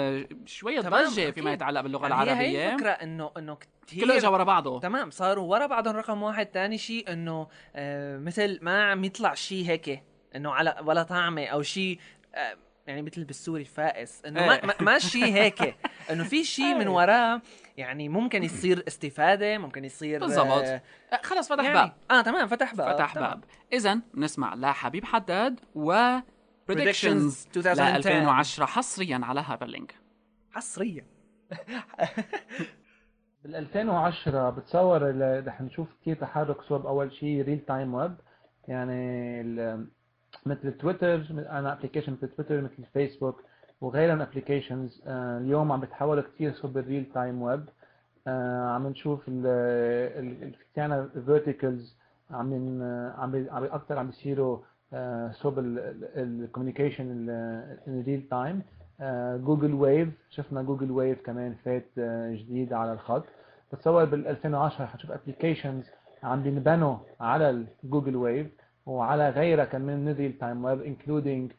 تمام، 0.82 1.04
ضجة 1.06 1.32
فيما. 1.32 1.54
يتعلق 1.54 1.82
باللغة 1.82 2.08
يعني 2.08 2.32
هي 2.32 2.58
هي 2.58 2.74
الفكرة 2.74 2.90
انه 2.90 3.32
إنه 3.38 3.58
كثير 3.88 4.04
كله 4.06 4.18
اجى 4.18 4.28
ورا 4.28 4.44
بعضه 4.44 4.80
تمام 4.80 5.10
صاروا 5.10 5.52
ورا 5.52 5.66
بعضهم 5.66 5.96
رقم 5.96 6.24
واحد 6.24 6.46
تاني 6.46 6.78
شيء 6.78 7.14
إنه 7.14 7.48
آه 7.76 8.18
مثل 8.18 8.60
ما 8.62 8.84
عم 8.84 9.04
يطلع 9.04 9.34
شيء 9.34 9.66
هيك 9.70 10.04
إنه 10.36 10.52
على 10.52 10.76
ولا 10.86 11.04
طعمة 11.04 11.46
أو 11.46 11.62
شيء 11.62 12.00
آه 12.36 12.58
يعني 12.88 13.02
مثل 13.02 13.24
بالسوري 13.24 13.66
فائس 13.66 14.26
إنه 14.26 14.46
ما, 14.46 14.56
إيه. 14.56 14.66
ما, 14.66 14.74
ما 14.82 15.00
شيء 15.00 15.24
هيك 15.26 15.76
إنه 16.12 16.24
في 16.24 16.44
شيء 16.44 16.76
من 16.76 16.82
إيه. 16.82 16.90
وراه 16.90 17.42
يعني 17.78 18.10
ممكن 18.10 18.44
يصير 18.44 18.84
استفادة 18.88 19.58
ممكن 19.58 19.86
يصير 19.86 20.20
بالضبط. 20.20 20.48
آه 20.48 20.82
آه، 21.14 21.20
خلص 21.24 21.50
فتح 21.54 21.64
يعني 21.64 21.76
باب 21.76 21.94
آه 22.12 22.22
تمام 22.22 22.48
فتح 22.48 22.76
باب 22.76 22.96
فتح 22.96 23.14
تمام. 23.14 23.30
باب 23.30 23.44
اذا 23.74 24.00
نسمع 24.16 24.56
لحبيب 24.56 25.06
حداد 25.06 25.60
و 25.76 26.18
predictions 26.72 26.74
Predictions 26.74 27.58
ل 27.58 27.68
2010 27.68 27.98
2010 27.98 28.66
حصريا 28.66 29.22
على 29.24 29.42
هايبر 29.42 29.66
لينك 29.66 29.96
حصريا 30.52 31.06
بال 33.44 33.56
2010 33.56 34.50
بتصور 34.50 35.02
رح 35.48 35.62
نشوف 35.62 35.88
كثير 36.02 36.16
تحرك 36.16 36.62
صوب 36.62 36.86
أول 36.86 37.14
شيء 37.14 37.42
real-time 37.42 37.94
web 37.94 38.16
يعني 38.68 39.42
ال- 39.42 39.88
مثل 40.46 40.72
تويتر 40.78 41.16
أنا 41.32 41.74
application 41.74 42.12
مثل 42.14 42.28
تويتر 42.28 42.62
مثل 42.62 42.84
فيسبوك 42.94 43.44
وغيرها 43.82 44.16
من 44.16 44.22
applications 44.22 45.02
اليوم 45.08 45.72
عم 45.72 45.80
بتحول 45.82 46.22
كثير 46.22 46.54
صوب 46.54 46.78
ال 46.78 47.06
real-time 47.14 47.42
web 47.42 47.66
عم 48.28 48.88
نشوف 48.88 49.24
ال 49.28 50.52
عنا 50.78 51.10
verticals 51.26 51.98
عم 52.32 52.54
عم 53.18 53.48
عم 53.52 53.64
أكثر 53.64 54.00
عم 54.00 54.06
بيصيروا 54.08 54.58
آه، 54.94 55.32
صوب 55.32 55.60
ال 55.60 55.72
communication 55.72 57.30
in 57.88 58.04
real 58.08 58.28
time 58.32 58.62
Google 59.46 59.74
Wave 59.74 60.10
شفنا 60.30 60.62
Google 60.62 60.92
Wave 60.92 61.22
كمان 61.26 61.56
فات 61.66 61.86
آه، 62.00 62.32
جديد 62.36 62.74
على 62.74 62.94
الخط. 62.94 63.24
بتصور 63.74 64.06
بال 64.06 64.28
2010 64.28 64.86
حتشوف 64.86 65.12
applications 65.12 65.86
عم 66.24 66.44
بينبنوا 66.44 66.98
على 67.20 67.66
ال 67.84 67.88
Google 67.88 68.16
Wave 68.16 68.48
وعلى 68.88 69.30
غيرها 69.30 69.66
كمان 69.66 70.06
من 70.06 70.14
real-time 70.14 70.66
web 70.66 70.82
including 70.82 71.52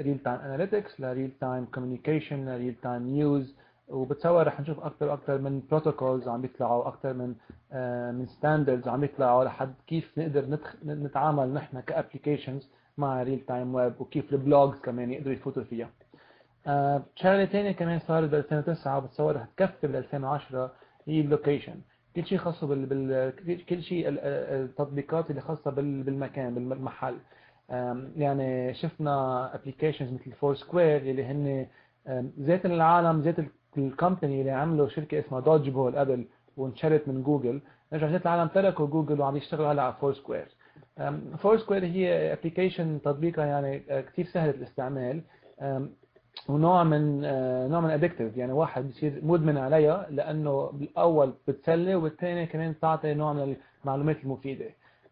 real-time 0.00 0.40
analytics 0.40 1.00
ل 1.00 1.30
real-time 1.40 1.64
communication 1.64 2.48
ل 2.48 2.74
real-time 2.82 3.02
news 3.02 3.56
وبتصور 3.88 4.46
رح 4.46 4.60
نشوف 4.60 4.80
أكثر 4.80 5.08
وأكثر 5.08 5.38
من 5.38 5.62
protocols 5.70 6.28
عم 6.28 6.40
بيطلعوا 6.40 6.88
أكثر 6.88 7.12
من 7.12 7.34
آه، 7.72 8.10
من 8.10 8.26
standards 8.26 8.88
عم 8.88 9.00
بيطلعوا 9.00 9.44
لحد 9.44 9.74
كيف 9.86 10.18
نقدر. 10.18 10.58
نتعامل 10.84 11.54
نحن 11.54 11.80
ك 11.80 11.87
applications 11.87 12.70
مع 12.98 13.22
real-time 13.22 13.74
web 13.74 14.00
وكيف 14.00 14.32
ال 14.32 14.40
blogs 14.40 14.80
كمان 14.80 15.10
يقدروا 15.12 15.34
يفوتوا 15.34 15.64
فيها 15.64 15.90
آه، 16.66 17.02
شغلة 17.16 17.44
ثانية 17.44 17.72
كمان 17.72 17.98
صارت 17.98 18.28
بال 18.30 18.38
2009 18.38 18.98
وبتصور 18.98 19.36
رح 19.36 19.46
تكفي 19.56 19.86
بال 19.86 19.96
2010 19.96 20.72
هي 21.06 21.20
ال 21.20 21.26
location 21.26 21.74
كل 22.16 22.26
شيء 22.26 22.38
خاصه 22.38 22.66
بال, 22.66 22.86
بال... 22.86 23.64
كل 23.66 23.82
شيء 23.82 24.04
التطبيقات 24.08 25.30
اللي 25.30 25.40
خاصة 25.40 25.70
بال... 25.70 26.02
بالمكان 26.02 26.54
بالمحل. 26.54 27.16
يعني 28.16 28.74
شفنا 28.74 29.54
applications 29.54 30.12
مثل 30.12 30.32
Foursquare 30.32 30.96
اللي 30.96 31.24
هن 31.24 31.66
ذات 32.40 32.66
العالم 32.66 33.20
ذات 33.20 33.36
ال 33.78 33.86
company 33.86 34.40
اللي 34.40 34.50
عملوا 34.50 34.88
شركة 34.88 35.18
اسمها 35.18 35.40
Dodgeball 35.40 35.96
قبل 35.96 36.26
وانشرت 36.56 37.08
من 37.08 37.22
جوجل 37.22 37.60
رجع 37.92 38.06
ذات 38.06 38.22
العالم 38.22 38.48
تركوا 38.48 38.86
جوجل 38.86 39.20
وعم 39.20 39.36
يشتغلوا 39.36 39.72
هلا 39.72 39.82
على 39.82 39.94
Foursquare 40.00 40.48
Foursquare 41.38 41.84
هي 41.84 42.32
application 42.32 43.00
تطبيقها 43.02 43.46
يعني 43.46 43.82
آه، 43.90 44.00
كثير 44.00 44.24
سهلة 44.26 44.50
الاستعمال. 44.50 45.22
ونوع 46.48 46.84
من 46.84 47.24
آه، 47.24 47.68
نوع 47.68 47.80
من 47.80 47.90
addictive 47.90 48.36
يعني 48.36 48.52
واحد 48.52 48.88
بصير 48.90 49.20
مدمن 49.22 49.58
عليها 49.58 50.06
لأنه 50.10 50.70
بالأول 50.72 51.32
بتسلي 51.48 51.94
وبالثاني 51.94 52.46
كمان 52.46 52.72
بتعطي 52.72 53.14
نوع 53.14 53.32
من 53.32 53.56
المعلومات 53.84 54.16
المفيدة. 54.24 54.64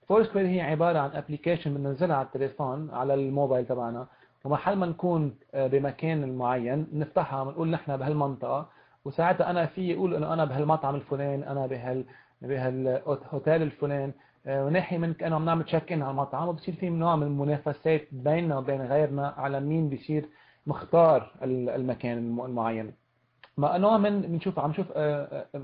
Foursquare 0.08 0.46
هي 0.46 0.60
عبارة 0.60 0.98
عن 0.98 1.10
application 1.10 1.74
بننزلها 1.74 2.16
على 2.16 2.26
التليفون 2.26 2.90
على 2.90 3.14
الموبايل 3.14 3.66
تبعنا. 3.66 4.06
ومحل 4.44 4.76
ما 4.76 4.86
نكون 4.86 5.34
آه، 5.54 5.66
بمكان 5.66 6.36
معين 6.36 6.86
نفتحها 6.92 7.44
بنقول 7.44 7.70
نحن 7.70 7.96
بهالمنطقة. 7.96 8.68
وساعتها 9.04 9.50
أنا 9.50 9.66
في 9.66 9.94
أقول 9.94 10.14
إنه 10.14 10.32
أنا 10.32 10.44
بهالمطعم 10.44 10.94
الفلاني 10.94 11.50
أنا 11.50 11.66
بهال 11.66 12.04
بهالهوتيل 12.42 13.62
الفلاني. 13.62 14.12
آه، 14.46 14.64
وناحية 14.66 14.98
من 14.98 15.12
كأنه 15.14 15.36
عم 15.36 15.44
نعمل 15.44 15.64
check-in 15.64 16.02
على 16.02 16.10
المطعم. 16.10 16.48
وبصير 16.48 16.74
في 16.74 16.88
نوع 16.88 17.16
من 17.16 17.26
المنافسات 17.26 18.02
بيننا 18.12 18.58
وبين 18.58 18.82
غيرنا 18.82 19.34
على 19.36 19.60
مين 19.60 19.88
بيصير 19.88 20.24
مختار 20.66 21.32
المكان 21.42 22.18
المعين. 22.18 22.92
ما 23.56 23.78
نوع 23.78 23.98
من 23.98 24.20
بنشوف 24.20 24.58
عم 24.58 24.70
نشوف 24.70 24.86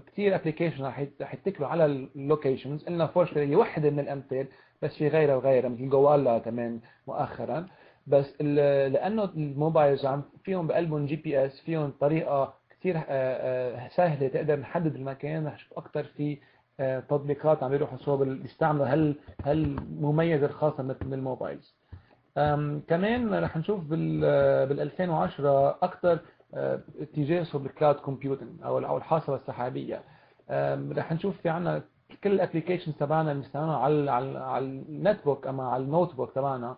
كثير 0.06 0.35
application 0.35 0.85
رح 0.85 1.35
يتكلوا 1.35 1.68
على 1.68 1.87
ال 1.87 1.96
locations 1.96 2.85
قلنا 2.85 3.06
Foursquare 3.06 3.40
هي 3.40 3.56
وحده 3.56 3.90
من 3.90 4.00
الأمثال 4.00 4.46
بس 4.82 4.94
في 4.96 5.09
غيرها 5.09 5.37
وغيرها 5.37 5.68
مثل 5.68 5.88
Gowalla 5.88 6.38
كمان 6.38 6.80
مؤخرا. 7.06 7.66
بس 8.06 8.42
لأنه 8.42 9.24
ال 9.24 9.35
mobiles 9.35 10.06
عم 10.06 10.22
فيهم 10.44 10.66
بقلبهم 10.66 11.06
GPS 11.06 11.61
فيهم 11.61 11.92
طريقة 12.00 12.54
كثير 12.70 12.96
آه، 12.96 13.02
آه، 13.09 13.88
سهلة 13.88 14.28
تقدر 14.28 14.56
نحدد 14.59 14.94
المكان. 14.94 15.46
رح 15.46 15.54
نشوف 15.54 15.78
أكثر 15.78 16.04
في 16.04 16.38
آه، 16.80 17.00
تطبيقات 17.00 17.62
عم 17.62 17.72
يروحوا 17.72 17.98
صوب 17.98 18.22
بيستعملوا 18.22 18.87
هال 18.87 19.16
هالمميزه 19.44 20.46
الخاصة 20.46 20.82
مثل 20.82 21.14
ال 21.14 21.21
mobiles. 21.21 21.76
كمان 22.88 23.35
رح 23.35 23.57
نشوف 23.57 23.81
بال 23.85 24.20
بال 24.66 24.81
2010 24.81 25.79
أكثر 25.83 26.18
اتجاه 27.01 27.42
صوب 27.42 27.66
ال 27.66 27.71
cloud 27.71 27.94
computing 27.96 28.62
أو 28.64 28.79
أو 28.79 28.96
الحوسبة 28.96 29.37
السحابية. 29.37 30.03
رح 30.96 31.12
نشوف 31.12 31.37
في 31.42 31.49
عندنا 31.49 31.83
كل 32.25 32.33
ال 32.32 32.37
applications 32.37 32.94
تبعنا 32.96 33.33
اللي 33.33 33.42
بنستعملها 33.42 33.77
على 33.77 34.11
على 34.11 34.38
على 34.38 34.64
ال 34.64 35.18
netbook 35.24 35.46
أما 35.46 35.68
على 35.68 35.83
ال 35.82 36.14
notebook 36.14 36.32
تبعنا 36.33 36.77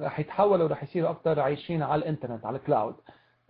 رح 0.00 0.20
يتحولوا 0.20 0.68
رح 0.68 0.82
يصيروا 0.82 1.10
أكثر 1.10 1.40
عايشين 1.40 1.82
على 1.82 1.98
الإنترنت 1.98 2.46
على 2.46 2.56
ال 2.56 2.62
cloud 2.62 2.94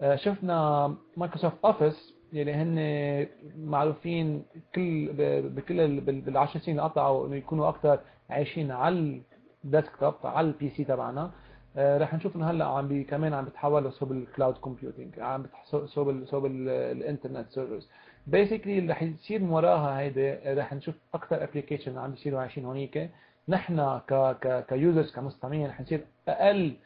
أه، 0.01 0.17
شفنا 0.17 0.95
Microsoft 1.17 1.57
Office 1.65 2.15
يلي 2.33 2.53
هن 2.53 3.27
معروفين 3.59 4.45
كل 4.75 5.09
بكل 5.49 6.01
بالعشر 6.01 6.61
سنين 6.61 6.79
اللي 6.79 6.89
قطعوا 6.89 7.27
إنه 7.27 7.37
يكونوا 7.37 7.69
أكثر 7.69 7.99
عايشين 8.31 8.71
على 8.71 9.23
ال 9.65 9.71
desktop 9.71 10.15
على 10.25 10.47
ال 10.47 10.71
PC 10.71 10.85
تبعنا. 10.85 11.31
أه، 11.77 11.99
رح 11.99 12.15
نشوف 12.15 12.37
إنه 12.37 12.51
هلأ 12.51 12.65
عم 12.65 12.89
بي 12.89 13.05
كمان 13.05 13.35
عم 13.35 13.45
بتحولوا 13.45 13.91
صوب 13.91 14.13
ال 14.13 14.20
cloud 14.20 14.55
computing 14.55 15.21
عم 15.21 15.47
صوب 15.87 16.25
صوب 16.27 16.47
الإنترنت 16.47 17.51
servers 17.51 17.89
basically 18.27 18.79
اللي 18.79 18.93
رح 18.93 19.03
يصير 19.03 19.43
وراها 19.45 19.99
هيدي 20.01 20.33
رح 20.61 20.73
نشوف 20.75 20.95
أكثر 21.15 21.43
application 21.45 21.99
عم 21.99 22.11
بيصيروا 22.11 22.41
عايشين 22.41 22.65
هونيك. 22.65 23.11
نحن 23.49 23.99
ك 24.09 24.15
ك 24.43 24.65
ك 24.69 24.76
users 24.76 25.13
كمستعملين 25.13 25.73
حنصير 25.73 26.01
أقل 26.29 26.77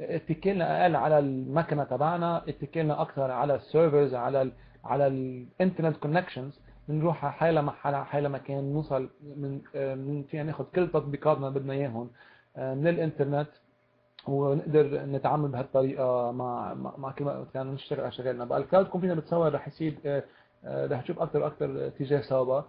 اتكلنا 0.00 0.82
أقل 0.82 0.96
على 0.96 1.18
المكنة 1.18 1.84
تبعنا 1.84 2.42
اتكلنا 2.48 3.02
أكثر 3.02 3.30
على 3.30 3.54
ال 3.54 3.62
servers 3.62 4.14
على 4.14 4.42
ال 4.42 4.52
على 4.84 5.06
الانترنت 5.06 5.96
connections 5.96 6.60
بنروح 6.88 7.24
على 7.24 7.32
حالة 7.32 7.60
محل 7.60 7.94
حالة 7.96 8.28
مكان 8.28 8.72
نوصل 8.72 9.10
من 9.36 9.60
من 9.74 10.22
فينا 10.30 10.42
ناخذ 10.42 10.64
كل 10.74 10.88
تطبيقاتنا 10.88 11.50
بدنا 11.50 11.72
إياهم 11.72 12.10
من 12.56 12.88
الإنترنت 12.88 13.48
ونقدر 14.28 15.04
نتعامل 15.06 15.48
بهالطريقة 15.48 16.32
مع 16.32 16.74
مع 16.74 17.10
كل 17.12 17.24
ما 17.24 17.46
كان 17.54 17.66
نشتغل 17.66 18.00
على 18.00 18.12
شغلنا. 18.12 18.44
بقى 18.44 18.58
ال 18.58 18.63
cloud 18.63 18.86
computing 18.86 19.20
بتصور 19.20 19.54
رح 19.54 19.68
يصير 19.68 19.94
رح 20.66 21.02
نشوف 21.02 21.18
أكثر 21.20 21.42
وأكثر 21.42 21.86
اتجاه 21.86 22.20
سوا. 22.20 22.62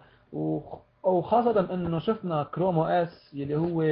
وخاصة 1.02 1.74
إنه 1.74 1.98
شفنا 1.98 2.42
Chrome 2.54 2.78
OS 2.78 3.34
يلي 3.34 3.56
هو 3.56 3.82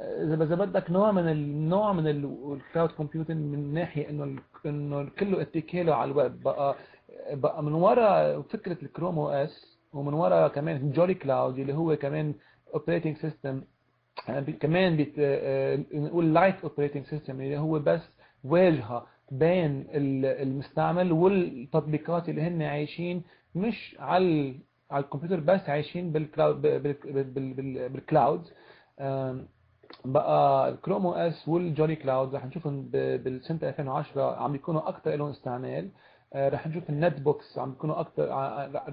إذا 0.00 0.44
إذا 0.44 0.54
بدك 0.54 0.90
نوع 0.90 1.12
من 1.12 1.28
النوع 1.28 1.92
من 1.92 2.06
ال 2.06 2.20
cloud 2.20 2.90
computing 2.90 3.36
من 3.54 3.74
ناحية 3.74 4.10
إنه 4.10 4.36
إنه 4.66 5.08
كله 5.18 5.40
اتكاله 5.42 5.94
على 5.94 6.10
الويب. 6.10 6.42
بقى 6.42 6.74
بقى 7.30 7.62
من 7.62 7.72
وراء 7.72 8.42
فكرة 8.42 8.76
ال 8.82 9.18
Chrome 9.18 9.28
OS 9.30 9.78
ومن 9.92 10.14
وراء 10.14 10.48
كمان 10.48 10.90
Jolicloud 10.92 11.58
اللي 11.58 11.74
هو 11.74 11.96
كمان 11.96 12.34
operating 12.74 13.16
system 13.16 13.62
كمان 14.60 14.96
بيت 14.96 15.12
نقول 15.94 16.34
light 16.34 16.60
operating 16.64 17.04
system 17.06 17.40
اللي 17.40 17.58
هو 17.58 17.78
بس 17.78 18.00
واجهة 18.44 19.06
بين 19.30 19.86
المستعمل 19.94 21.12
والتطبيقات 21.12 22.28
اللي 22.28 22.42
هن 22.42 22.62
عايشين 22.62 23.22
مش 23.54 23.96
على 23.98 24.54
على 24.90 25.04
الكمبيوتر 25.04 25.40
بس 25.40 25.60
عايشين 25.68 26.12
بال 26.12 26.26
cloud 26.26 26.62
بال 27.92 28.06
cloud 28.06 28.42
بقى 30.04 30.68
ال 30.68 31.06
Chrome 31.06 31.12
OS 31.14 31.48
وال 31.48 31.96
Jolicloud 31.96 32.34
رح 32.34 32.46
نشوفهم 32.46 32.82
بالسنة 32.92 33.58
2010 33.62 34.36
عم 34.36 34.52
بيكونوا 34.52 34.88
أكثر 34.88 35.10
لهم 35.16 35.30
استعمال. 35.30 35.84
آه، 35.84 35.90
رح 36.36 36.66
نشوف 36.66 36.90
ال 36.90 37.20
netbooks. 37.20 37.58
عم 37.58 37.70
بيكونوا 37.70 38.00
أكثر 38.00 38.28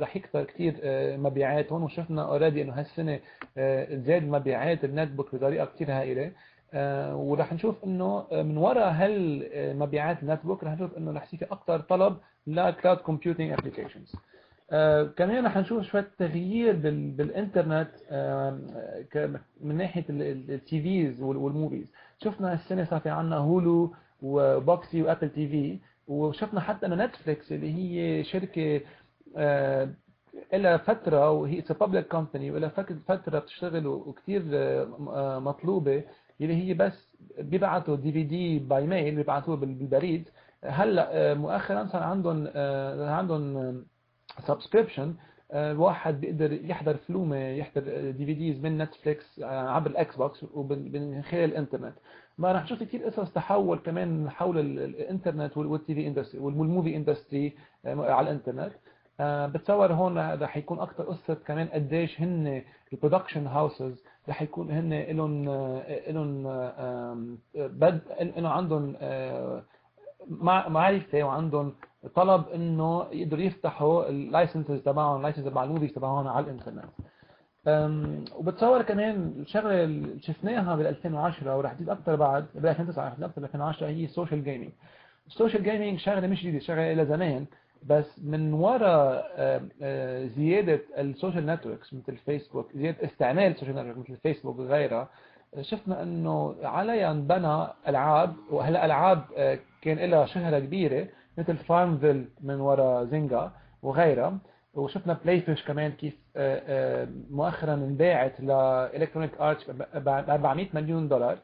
رح 0.02 0.16
يكثر 0.16 0.44
كثير 0.44 0.76
آه، 0.84 1.18
مبيعات. 1.18 1.72
هون 1.72 1.84
وشفنا 1.84 2.24
already 2.26 2.62
إنه 2.62 2.74
هالسنة 2.74 3.20
آه، 3.58 3.96
زاد 3.96 4.24
مبيعات 4.24 4.84
ال 4.84 5.12
netbook 5.12 5.36
بطريقة 5.36 5.66
كثير 5.66 5.92
هائلة. 5.92 6.32
ورح 7.16 7.54
نشوف 7.54 7.84
إنه 7.86 8.26
من 8.32 8.58
وراء 8.58 8.90
هالمبيعات 8.92 10.24
ال 10.24 10.40
netbook 10.44 10.64
رح 10.64 10.74
نشوف 10.74 10.98
إنه 10.98 11.12
رح 11.12 11.24
يصير 11.24 11.40
في 11.40 11.46
أكثر 11.46 11.80
طلب 11.80 12.18
ل 12.48 12.56
cloud 12.56 12.98
computing 12.98 13.52
applications 13.52 14.16
آه، 14.72 15.04
كمان 15.04 15.46
رح 15.46 15.58
نشوف 15.58 15.84
شوية 15.84 16.08
تغيير 16.20 16.76
بالإنترنت 17.18 17.90
من 19.62 19.78
ناحية 19.78 20.06
ال 20.10 20.82
TVs 20.82 21.22
وال 21.22 21.37
movies. 21.37 21.92
شفنا 22.24 22.54
السنة 22.54 22.84
صار 22.86 23.00
في 23.00 23.10
عنا 23.10 23.38
Hulu 23.38 23.94
و 24.22 24.35
Boxee 24.35 25.02
و 25.02 25.06
Apple 25.06 25.30
TV 25.30 25.80
وشفنا 26.10 26.60
حتى 26.62 26.86
إن 26.86 27.02
Netflix 27.02 27.52
اللي 27.52 27.74
هي 27.74 28.24
شركة 28.24 28.82
آه، 29.38 29.90
إلى 30.54 30.80
فترة 30.80 31.32
وهي 31.32 31.64
public 31.80 32.08
company 32.08 32.52
وإلى 32.52 32.70
فترة 33.08 33.40
بتشتغل 33.40 33.88
وكثير 33.88 34.44
آه، 34.54 35.40
مطلوبة 35.40 36.04
اللي 36.42 36.56
هي 36.56 36.74
بس 36.74 37.10
بيبعتوا 37.40 37.96
DVD 37.96 38.60
by 38.60 38.88
mail 38.88 39.16
بيبعتوه 39.16 39.56
بالبريد. 39.56 40.30
هلأ 40.64 41.34
مؤخرا 41.34 41.86
صار 41.88 42.04
عندهم 42.04 42.48
عندهم 43.10 43.86
subscription 44.48 45.16
الواحد 45.54 46.14
آه، 46.16 46.20
بيقدر 46.20 46.54
يحضر 46.54 46.98
فلومه 46.98 47.38
يحضر 47.38 47.82
DVDs 48.12 48.60
من 48.64 48.78
Netflix 48.78 49.40
آه، 49.40 49.70
عبر 49.70 49.90
ال 49.92 50.16
Xbox 50.16 50.46
ومن 50.54 51.22
خلال 51.22 51.44
الإنترنت. 51.44 51.94
ما 52.38 52.52
رح 52.52 52.64
نشوف 52.64 52.84
كثير 52.84 53.04
قصص 53.04 53.32
تحول 53.34 53.78
كمان 53.78 54.30
حول 54.30 54.60
الإنترنت 54.60 55.58
وال 55.58 55.96
TV 55.96 56.08
industry 56.08 56.42
وال 56.42 56.57
movie 56.57 56.96
industry 56.96 57.54
على 57.86 58.30
الإنترنت. 58.30 58.72
آه، 59.20 59.46
بتصور 59.48 59.94
هون 59.94 60.18
رح 60.42 60.58
يكون 60.58 60.80
أكثر 60.80 61.04
قصة 61.04 61.34
كمان 61.34 61.68
قديش 61.68 62.22
هن 62.22 62.62
ال 62.94 62.98
production 62.98 63.48
houses 63.48 64.04
رح 64.30 64.42
يكون 64.42 64.72
هن 64.72 64.94
لهم 64.94 65.46
لهم 66.08 66.44
بد 67.56 68.00
انه 68.22 68.50
عندهم 68.50 68.96
معرفة 70.68 71.24
وعندهم 71.24 71.74
طلب 72.16 72.44
إنه 72.56 73.06
يقدروا 73.12 73.42
يفتحوا 73.42 74.10
ال 74.10 74.18
licenses 74.18 74.82
تبعهم 74.84 75.18
ال 75.18 75.21
license 75.21 75.46
تبع 75.46 75.64
ال 75.64 75.68
movies 75.68 75.94
تبعهم 75.94 76.28
على 76.28 76.46
الإنترنت. 76.46 76.86
وبتصور 78.36 78.82
كمان 78.82 79.34
الشغلة 79.40 79.84
اللي 79.84 80.20
شفناها 80.20 80.76
بال 80.76 80.88
2010 80.88 81.58
ورح 81.58 81.74
تزيد 81.74 81.90
أكثر 81.90 82.16
بعد 82.16 82.46
بال 82.56 82.70
2009 82.70 83.08
رح 83.08 83.14
تزيد 83.14 83.24
أكثر 83.24 83.42
بال 83.42 83.44
2010 83.50 83.88
هي 83.88 84.06
ال 84.06 84.11
social 84.11 84.44
gaming 84.44 84.70
ال 85.28 85.33
social 85.33 85.64
gaming 85.64 86.00
شغلة 86.00 86.28
مش 86.28 86.40
جديدة 86.44 86.60
شغلة 86.60 86.94
لها 86.94 87.04
زمان 87.04 87.46
بس 87.88 88.20
من 88.24 88.54
وراء 88.54 89.32
زيادة 90.38 90.80
ال 90.98 91.04
social 91.04 91.46
networks 91.46 91.94
مثل 91.94 92.18
فيسبوك 92.18 92.70
زيادة 92.76 92.98
استعمال 93.06 93.52
ال 93.52 93.55
social 93.55 93.76
network 93.76 93.98
مثل 93.98 94.18
فيسبوك 94.18 94.60
وغيرها 94.60 95.10
شفنا 95.62 96.04
إنه 96.04 96.56
عليها 96.64 97.12
انبنى 97.12 97.68
ألعاب 97.88 98.34
وهلأ 98.52 98.86
ألعاب 98.86 99.22
كان 99.82 99.98
لها 100.10 100.26
شهرة 100.26 100.60
كبيرة 100.60 101.08
مثل 101.40 101.58
FarmVille 101.58 102.26
من 102.42 102.56
وراء 102.62 103.06
Zynga 103.06 103.52
وغيرها 103.84 104.38
وشفنا 104.74 105.18
Playfish 105.24 105.64
كمان 105.64 105.92
كيف 105.92 106.18
آه، 106.36 106.62
آه، 107.04 107.08
مؤخرا 107.32 107.74
انباعت 107.74 108.42
ل 108.42 108.51
Electronic 108.51 109.42
Arts 109.42 109.70
ب 109.72 110.08
400 110.10 110.68
مليون 110.74 111.08
دولار. 111.08 111.38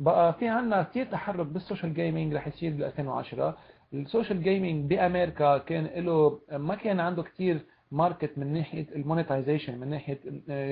بقى 0.00 0.32
في 0.32 0.48
عندنا 0.48 0.82
كثير 0.82 1.06
تحرك 1.06 1.46
بال 1.46 1.58
social 1.58 1.94
gaming 1.94 2.34
رح 2.34 2.48
يصير 2.48 2.72
بال 2.72 2.84
2010 2.84 3.56
ال 3.94 4.01
social 4.01 4.42
gaming 4.42 4.90
بأمريكا 4.90 5.58
كان 5.58 5.84
له 6.04 6.40
ما 6.52 6.74
كان 6.74 7.00
عنده 7.00 7.22
كثير 7.22 7.60
market 7.92 8.38
من 8.38 8.52
ناحية 8.52 8.86
ال 8.94 9.00
monetization 9.00 9.78
من 9.78 9.88
ناحية 9.88 10.18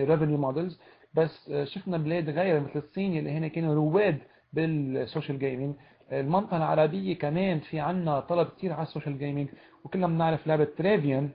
revenue 0.04 0.38
models 0.38 0.80
بس 1.14 1.50
آه، 1.50 1.64
شفنا 1.64 1.98
بلاد 1.98 2.30
غيرها 2.30 2.60
مثل 2.60 2.78
الصين 2.78 3.18
اللي 3.18 3.30
هنا 3.30 3.48
كانوا 3.48 3.74
رواد 3.74 4.18
بال 4.52 4.74
social 4.74 5.38
gaming 5.38 5.74
المنطقة 6.12 6.56
العربيه 6.56 7.18
كمان 7.18 7.60
في 7.60 7.80
عندنا 7.80 8.20
طلب 8.20 8.48
كثير 8.58 8.72
على 8.72 8.82
ال 8.82 8.87
social 8.87 9.18
gaming 9.18 9.48
وكلنا 9.84 10.06
بنعرف 10.06 10.46
لعبة 10.46 10.68
Travian 10.78 11.30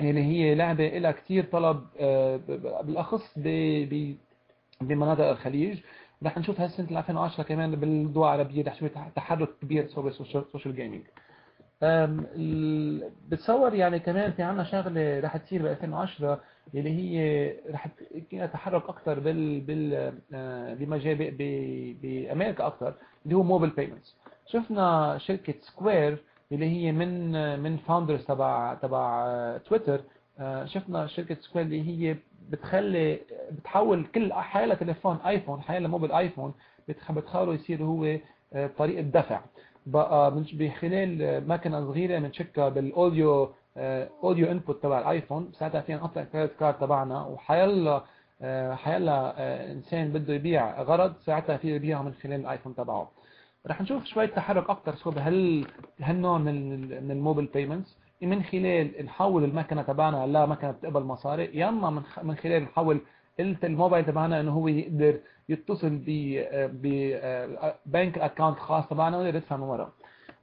اللي 0.00 0.22
هي 0.24 0.54
لعبة 0.54 0.88
لها 0.88 1.10
كتير 1.12 1.44
طلب 1.44 1.86
آه، 2.00 2.36
بالأخص 2.82 3.38
بمناطق 4.80 5.24
الخليج. 5.28 5.78
رح 6.24 6.38
نشوف 6.38 6.60
هالسنة 6.60 6.98
2010 6.98 7.42
كمان 7.44 7.70
بالدول 7.76 8.24
العربية 8.24 8.64
رح 8.64 8.72
نشوف 8.74 8.92
تح- 8.92 9.08
تحرك 9.16 9.48
كبير 9.62 9.88
صوب 9.88 10.06
ال 10.06 10.16
social 10.16 10.76
gaming 10.76 11.02
بتصور 13.28 13.74
يعني 13.74 13.98
كمان 13.98 14.32
في 14.32 14.42
عنا 14.42 14.64
شغلة 14.64 15.20
رح 15.20 15.36
تصير 15.36 15.62
ب 15.62 15.66
2010 15.66 16.40
اللي 16.74 16.90
هي 16.90 17.52
رح 17.70 17.86
تحرك 18.52 18.88
أكثر 18.88 19.20
بال 19.20 19.60
بال 19.60 20.12
آه، 20.34 20.74
بمجال 20.74 21.14
ب- 21.14 21.36
ب- 21.42 21.96
بأمريكا 22.02 22.66
أكثر 22.66 22.94
اللي 23.24 23.36
هو 23.36 23.42
mobile 23.42 23.72
payments 23.72 24.16
شفنا 24.46 25.18
شركة 25.18 25.54
Square 25.60 26.18
اللي 26.52 26.66
هي 26.66 26.92
من 26.92 27.32
من 27.60 27.76
founders 27.76 28.24
تبع 28.24 28.74
تبع 28.74 29.26
تويتر 29.58 30.00
آه، 30.38 30.64
شفنا 30.64 31.06
شركة 31.06 31.34
Square 31.40 31.64
اللي 31.64 31.88
هي 32.10 32.16
بتخلي 32.50 33.20
بتحول 33.50 34.06
كل 34.14 34.32
حيلا 34.32 34.74
تليفون 34.74 35.16
iPhone 35.26 35.60
حيلا 35.62 35.88
mobile 35.88 36.12
iPhone 36.12 36.54
بتخ- 36.88 37.12
بتخلوا 37.12 37.54
يصير 37.54 37.82
هو 37.84 38.18
آه، 38.52 38.66
طريقة 38.78 39.00
دفع. 39.02 39.40
بقى 39.86 40.32
من 40.32 40.44
بخلال 40.52 41.22
آه، 41.22 41.40
ماكينة 41.40 41.80
صغيرة 41.80 42.18
بنشكها 42.18 42.68
بال 42.68 42.92
audio 42.92 43.52
audio 44.22 44.50
input 44.50 44.82
تبع 44.82 44.98
ال 44.98 45.06
iPhone 45.06 45.52
ساعتها 45.52 45.80
فينا 45.80 45.98
نحط 45.98 46.18
ال 46.18 46.23
credit 46.23 46.52
card 46.60 46.74
تبعنا 46.78 47.26
وحيلا 47.26 48.02
آه، 48.42 48.74
حيلا 48.74 49.34
آه، 49.40 49.72
إنسان 49.72 50.12
بده 50.12 50.34
يبيع 50.34 50.82
غرض 50.82 51.14
ساعتها 51.26 51.56
فيه 51.56 51.74
يبيعه 51.74 52.02
من 52.02 52.12
خلال 52.14 52.40
ال 52.40 52.45
iPhone 52.45 52.74
تبعه. 52.74 53.10
رح 53.66 53.80
نشوف 53.82 54.04
شوية 54.04 54.26
تحرك 54.26 54.70
أكثر 54.70 54.94
صوب 54.94 55.18
هال 55.18 55.66
هالنوع 56.00 56.38
من 56.38 56.80
من 57.04 57.10
ال 57.10 57.15
mobile 57.15 57.48
payments 57.54 57.96
من 58.22 58.42
خلال 58.42 59.04
نحول 59.04 59.44
المكنة 59.44 59.82
تبعنا 59.82 60.26
لمكنة 60.26 60.70
بتقبل 60.70 61.02
مصاري 61.02 61.44
يا 61.54 61.68
إما 61.68 62.02
من 62.22 62.36
خلال 62.36 62.62
نحول 62.62 63.00
الموبايل 63.40 64.04
تبعنا 64.04 64.40
إنه 64.40 64.52
هو 64.52 64.68
يقدر 64.68 65.18
يتصل 65.48 65.90
ب 65.90 66.04
ب 66.82 66.86
bank 67.86 68.18
account 68.18 68.58
خاص 68.58 68.88
تبعنا 68.88 69.18
ويقدر 69.18 69.36
يدفع 69.36 69.56
من 69.56 69.62
ورا. 69.62 69.92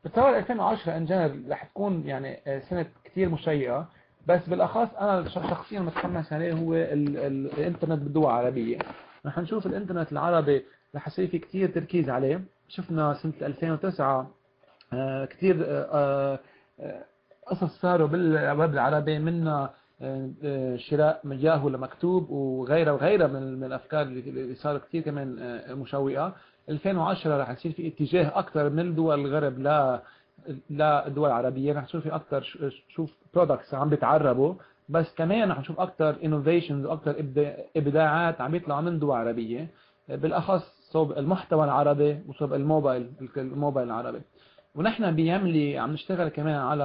بتصور 0.05 0.37
2010 0.37 0.97
in 0.97 1.05
general 1.05 1.43
رح 1.49 1.63
تكون 1.63 2.07
يعني 2.07 2.39
آه، 2.47 2.59
سنة 2.59 2.85
كثير 3.03 3.29
مشوقة. 3.29 3.87
بس 4.27 4.49
بالأخص 4.49 4.93
أنا 4.95 5.29
شخصيا 5.29 5.79
متحمس 5.79 6.33
عليه 6.33 6.53
هو 6.53 6.73
ال 6.73 7.17
ال 7.17 7.45
الإنترنت 7.47 7.99
بالدول 8.03 8.25
العربية. 8.25 8.77
رح 9.25 9.37
نشوف 9.39 9.65
الإنترنت 9.65 10.11
العربي 10.11 10.65
رح 10.95 11.07
يصير 11.07 11.27
في 11.27 11.39
كثير 11.39 11.69
تركيز 11.69 12.09
عليه. 12.09 12.43
شفنا 12.67 13.13
سنة 13.13 13.33
2009 13.41 14.31
آه، 14.93 15.25
كثير 15.25 15.57
آه، 15.67 16.39
قصص 17.47 17.81
صاروا 17.81 18.07
بالويب 18.07 18.73
العربي 18.73 19.19
منها 19.19 19.73
شراء 20.75 21.21
من 21.23 21.39
ياهو 21.39 21.69
لمكتوب 21.69 22.29
وغيرها 22.29 22.91
وغيرها 22.91 23.27
من 23.27 23.63
الأفكار 23.63 24.01
اللي 24.01 24.55
صاروا 24.55 24.79
كثير 24.79 25.01
كمان 25.01 25.59
مشوقة. 25.69 26.35
2010 26.69 27.37
رح 27.41 27.49
يصير 27.49 27.71
في 27.71 27.87
اتجاه 27.87 28.39
أكثر 28.39 28.69
من 28.69 28.95
دول 28.95 29.19
الغرب 29.19 29.59
ل 29.59 29.99
للدول 30.69 31.27
العربية 31.27 31.73
رح 31.73 31.83
نشوف 31.83 32.03
في 32.03 32.15
أكثر 32.15 32.69
شوف 32.89 33.11
products 33.33 33.73
عم 33.73 33.89
بيتعربوا 33.89 34.53
بس 34.89 35.15
كمان 35.15 35.51
رح 35.51 35.59
نشوف 35.59 35.79
أكثر 35.79 36.15
innovations 36.25 36.85
وأكثر 36.85 37.15
إبداعات 37.77 38.41
عم 38.41 38.55
يطلعوا 38.55 38.81
من 38.81 38.99
دول 38.99 39.15
عربية 39.15 39.67
بالأخص 40.09 40.89
صوب 40.91 41.11
المحتوى 41.11 41.63
العربي 41.65 42.19
وصوب 42.27 42.53
الموبايل 42.53 43.11
الموبايل 43.37 43.87
العربي. 43.87 44.21
ونحن 44.75 45.11
بيملي 45.15 45.77
عم 45.77 45.91
نشتغل 45.93 46.29
كمان 46.29 46.55
على 46.55 46.83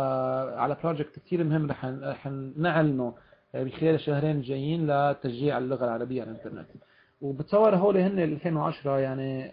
على 0.56 0.76
project 0.84 1.18
كثير 1.18 1.44
مهم 1.44 1.70
رح 1.70 2.26
نعلنه 2.56 3.14
بخلال 3.54 3.94
الشهرين 3.94 4.36
الجايين 4.36 4.86
لتشجيع 4.90 5.58
اللغة 5.58 5.84
العربية 5.84 6.22
على 6.22 6.30
الإنترنت. 6.30 6.68
وبتصور 7.20 7.76
هول 7.76 7.96
هن 7.96 8.18
2010 8.18 8.98
يعني 8.98 9.48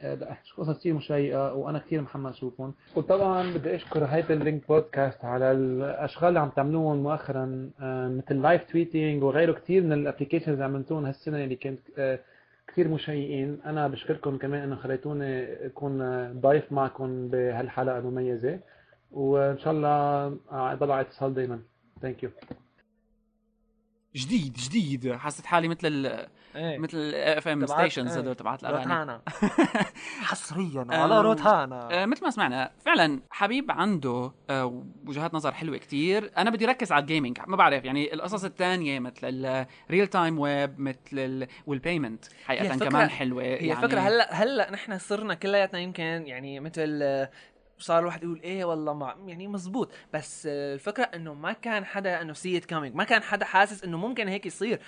قصص 0.58 0.80
كثير 0.80 0.94
مشيقه 0.94 1.54
وأنا 1.54 1.80
كثير 1.80 2.02
محمس 2.02 2.36
اشوفهم 2.36 2.74
وطبعا 2.96 3.54
بدي 3.54 3.76
أشكر 3.76 4.06
هايبر 4.06 4.36
لينك 4.36 4.68
بودكاست 4.68 5.26
على 5.26 5.52
الأشغال 5.52 6.30
اللي 6.30 6.40
عم 6.40 6.50
تعملوهم 6.50 7.04
مؤخرا 7.04 7.70
آه، 7.82 8.08
مثل 8.08 8.42
live 8.42 8.64
tweeting 8.64 9.24
وغيره 9.24 9.52
كثير 9.52 9.84
من 9.84 9.94
ال 9.94 9.98
applications 9.98 10.50
اللي 10.50 10.64
عملتوهم 10.64 11.06
هالسنة 11.06 11.44
اللي 11.44 11.56
كانت 11.56 11.80
آه، 11.98 12.20
كثير 12.68 12.88
مشيقين 12.88 13.60
أنا 13.66 13.88
بشكركم 13.88 14.38
كمان 14.38 14.64
إنه 14.64 14.76
خليتوني 14.76 15.44
أكون 15.66 16.00
ضيف 16.40 16.72
معكم 16.72 17.28
بهالحلقة 17.28 17.98
المميزة. 17.98 18.60
وإن 19.12 19.58
شاء 19.58 19.74
الله 19.74 20.28
ضلوا 20.76 20.94
على 20.94 21.02
اتصال 21.02 21.34
دائما 21.34 21.60
thank 22.02 22.24
you 22.24 22.30
جديد 24.16 24.54
جديد. 24.54 25.12
حسيت 25.12 25.46
حالي 25.46 25.68
مثل 25.68 25.88
ال 25.88 26.28
إيه. 26.56 26.78
مثل 26.78 27.12
FM 27.16 27.66
stations. 27.66 28.18
هدول 28.18 28.36
تبعت 28.36 28.64
الأغاني. 28.64 28.84
روتانا 28.84 29.22
حصريا 30.30 30.86
على 30.90 31.22
روتانا 31.22 31.90
آه، 31.92 32.06
مثل 32.06 32.24
ما 32.24 32.30
سمعنا 32.30 32.72
فعلا 32.86 33.20
حبيب 33.30 33.72
عنده 33.72 34.32
آه، 34.50 34.84
وجهات 35.06 35.34
نظر 35.34 35.52
حلوة 35.52 35.78
كتير. 35.78 36.32
أنا 36.38 36.50
بدي 36.50 36.66
ركز 36.66 36.92
على 36.92 37.02
ال 37.02 37.07
gaming 37.07 37.38
ما 37.48 37.56
بعرف 37.56 37.86
يعني 37.86 38.14
القصص 38.14 38.44
الثانية 38.44 39.00
مثل 39.00 39.66
ال 39.90 39.93
real 39.93 40.08
time 40.08 40.40
web 40.40 40.80
مثل 40.80 40.98
ال 41.14 41.48
وال 41.66 41.79
payment 41.79 42.26
حقيقه 42.46 42.78
كمان 42.78 43.10
حلوة 43.10 43.44
هي 43.44 43.48
يعني 43.48 43.72
الفكرة 43.72 44.00
هلا 44.00 44.34
هلأ 44.34 44.72
نحن 44.72 44.98
صرنا 44.98 45.34
كلياتنا 45.34 45.80
يمكن 45.80 46.04
يعني 46.04 46.60
مثل 46.60 47.02
آه، 47.80 47.82
صار 47.82 48.00
الواحد 48.00 48.24
يقول 48.24 48.42
إيه 48.42 48.66
والله 48.66 48.94
ما 48.94 49.16
يعني 49.26 49.48
مزبوط 49.48 49.92
بس 50.14 50.48
الفكرة 50.52 51.04
إنه 51.04 51.34
ما 51.34 51.54
كان 51.54 51.86
حدا 51.86 52.22
إنه 52.22 52.34
see 52.34 52.58
it 52.58 52.66
coming 52.66 52.96
ما 52.96 53.04
كان 53.04 53.24
حدا 53.24 53.46
حاسس 53.46 53.84
إنه 53.84 53.98
ممكن 53.98 54.28
هيك 54.28 54.46
يصير. 54.46 54.80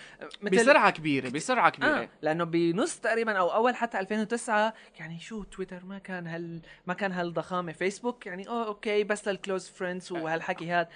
مثل 0.42 0.56
بسرعة 0.58 0.90
كبيرة 0.92 1.30
بسرعة 1.30 1.70
كبيرة. 1.70 2.02
آه 2.02 2.10
لأنه 2.22 2.44
بنص 2.44 3.00
تقريبا 3.00 3.32
أو 3.40 3.48
أول 3.54 3.76
حتى 3.76 4.00
2009 4.00 4.74
يعني 5.00 5.20
شو 5.20 5.44
تويتر 5.44 5.86
ما 5.86 6.00
كان 6.00 6.28
هال 6.28 6.62
ما 6.88 6.94
كان 6.94 7.12
هالضخامة. 7.12 7.72
فيسبوك 7.72 8.26
يعني 8.26 8.48
آه 8.48 8.68
okay 8.68 9.04
بس 9.04 9.28
لل 9.28 9.39
close 9.39 9.68
friends 9.70 10.12
وهالحكي 10.12 10.70
هاد 10.70 10.88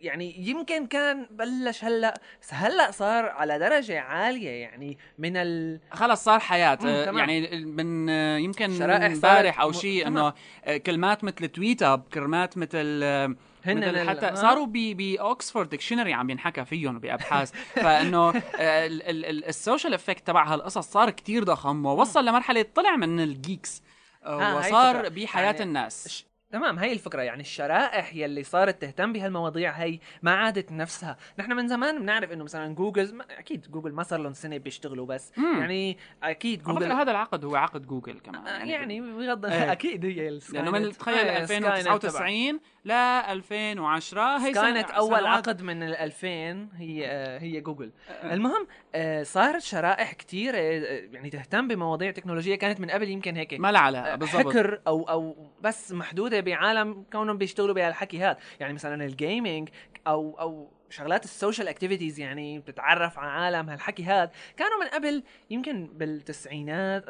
يعني 0.00 0.48
يمكن 0.48 0.86
كان 0.86 1.26
بلش 1.30 1.84
هلأ 1.84 2.20
بس 2.42 2.54
هلأ 2.54 2.90
صار 2.90 3.24
على 3.24 3.58
درجة 3.58 4.00
عالية 4.00 4.50
يعني 4.50 4.98
من 5.18 5.36
ال 5.36 5.80
خلص 5.90 6.24
صار 6.24 6.40
حياة 6.40 6.78
آه،. 6.84 7.18
يعني 7.18 7.64
من 7.64 8.10
آه، 8.10 8.38
يمكن 8.38 8.78
شرائح 8.78 9.04
امبارح 9.04 9.60
أو 9.60 9.72
شيء. 9.72 10.06
إنه 10.06 10.32
آه، 10.64 10.76
كلمات 10.76 11.24
مثل 11.24 11.48
tweetup 11.48 12.02
كلمات 12.14 12.58
مثل 12.58 13.00
آه، 13.02 13.34
هن 13.64 13.78
مثل 13.78 14.08
حتى 14.08 14.26
آه. 14.26 14.34
صاروا 14.34 14.66
ب 14.66 14.72
ب 14.72 14.86
Oxford 14.86 15.68
Dictionary 15.68 16.12
عم 16.12 16.30
ينحكى 16.30 16.64
فيهم 16.64 16.98
بأبحاث 16.98 17.52
فإنه 17.84 18.28
آه، 18.28 18.86
ال- 18.86 19.02
ال- 19.02 19.24
ال- 19.24 19.44
ال 19.44 19.51
social 19.51 19.94
effect 19.94 20.26
تبع 20.26 20.44
هالقصص 20.44 20.90
صار 20.92 21.10
كتير 21.10 21.44
ضخم 21.44 21.86
ووصل 21.86 22.24
لمرحلة 22.24 22.66
طلع 22.74 22.96
من 22.96 23.20
ال 23.20 23.30
geeks 23.30 23.82
آه، 24.24 24.42
آه، 24.42 24.56
وصار. 24.58 25.08
بحياة 25.08 25.44
يعني 25.44 25.62
الناس 25.62 26.24
تمام 26.52 26.78
هي 26.78 26.92
الفكرة 26.92 27.22
يعني 27.22 27.40
الشرائح 27.40 28.14
يلي 28.14 28.42
صارت 28.42 28.82
تهتم 28.82 29.12
بهالمواضيع 29.12 29.70
هي 29.70 29.98
ما 30.22 30.30
عادت 30.34 30.72
نفسها 30.72 31.16
نحن 31.38 31.52
من 31.52 31.68
زمان 31.68 31.98
بنعرف 31.98 32.32
إنه 32.32 32.44
مثلا 32.44 32.74
جوجل 32.74 33.14
ما- 33.14 33.24
أكيد 33.38 33.70
جوجل 33.70 33.92
ما 33.92 34.02
صار 34.02 34.20
لهم 34.20 34.32
سنة 34.32 34.56
بيشتغلوا 34.56 35.06
بس 35.06 35.32
مم. 35.36 35.60
يعني 35.60 35.98
أكيد 36.22 36.62
جوجل 36.62 36.92
هذا 36.92 37.10
العقد 37.10 37.44
هو 37.44 37.56
عقد 37.56 37.86
جوجل 37.86 38.18
كمان 38.20 38.46
آه، 38.46 38.64
يعني 38.64 39.00
بغض 39.00 39.46
إيه. 39.46 39.72
أكيد 39.72 40.04
هي 40.04 40.38
لأنه 40.52 40.70
من. 40.70 40.92
تخيل 40.92 41.14
آه، 41.28 41.44
سكاي 41.44 41.58
نت 41.60 41.64
تبع. 41.66 41.76
2099 41.78 42.60
ل 42.84 42.90
2010 42.92 44.36
هي 44.38 44.52
سكاي 44.54 44.62
سنة- 44.74 44.76
نت 44.76 44.90
أول 44.90 45.08
سنوات. 45.18 45.24
عقد 45.48 45.62
من 45.62 45.82
ال 45.82 45.94
2000 45.96 46.68
هي 46.76 47.06
آه، 47.06 47.38
هي 47.38 47.60
جوجل. 47.60 47.92
المهم 48.24 48.66
آه، 48.94 49.22
صارت 49.22 49.62
شرائح 49.62 50.12
كتير 50.12 50.54
يعني 50.54 51.30
تهتم 51.30 51.68
بمواضيع 51.68 52.10
تكنولوجية. 52.10 52.54
كانت 52.54 52.80
من 52.80 52.90
قبل 52.90 53.08
يمكن 53.08 53.36
هيك 53.36 53.54
ما 53.54 53.72
لها 53.72 53.80
علاقة 53.80 54.14
بالضبط. 54.16 54.46
حكر 54.48 54.80
أو 54.86 55.02
أو 55.08 55.50
بس 55.60 55.92
محدودة 55.92 56.40
بعالم 56.40 57.04
كونهم 57.12 57.38
بيشتغلوا 57.38 57.74
بهالحكي 57.74 58.18
هذا. 58.18 58.36
يعني 58.60 58.72
مثلا 58.72 59.04
ال 59.04 59.13
gaming 59.13 59.68
أو 60.06 60.36
أو 60.40 60.72
شغلات 60.90 61.24
ال 61.24 61.30
social 61.30 61.68
activities 61.68 62.20
يعني 62.20 62.58
بتتعرف 62.58 63.18
على 63.18 63.30
عالم 63.30 63.70
هالحكي 63.70 64.04
هذا. 64.04 64.30
كانوا 64.56 64.80
من 64.80 64.86
قبل 64.86 65.22
يمكن 65.50 65.86
بالتسعينات 65.94 67.04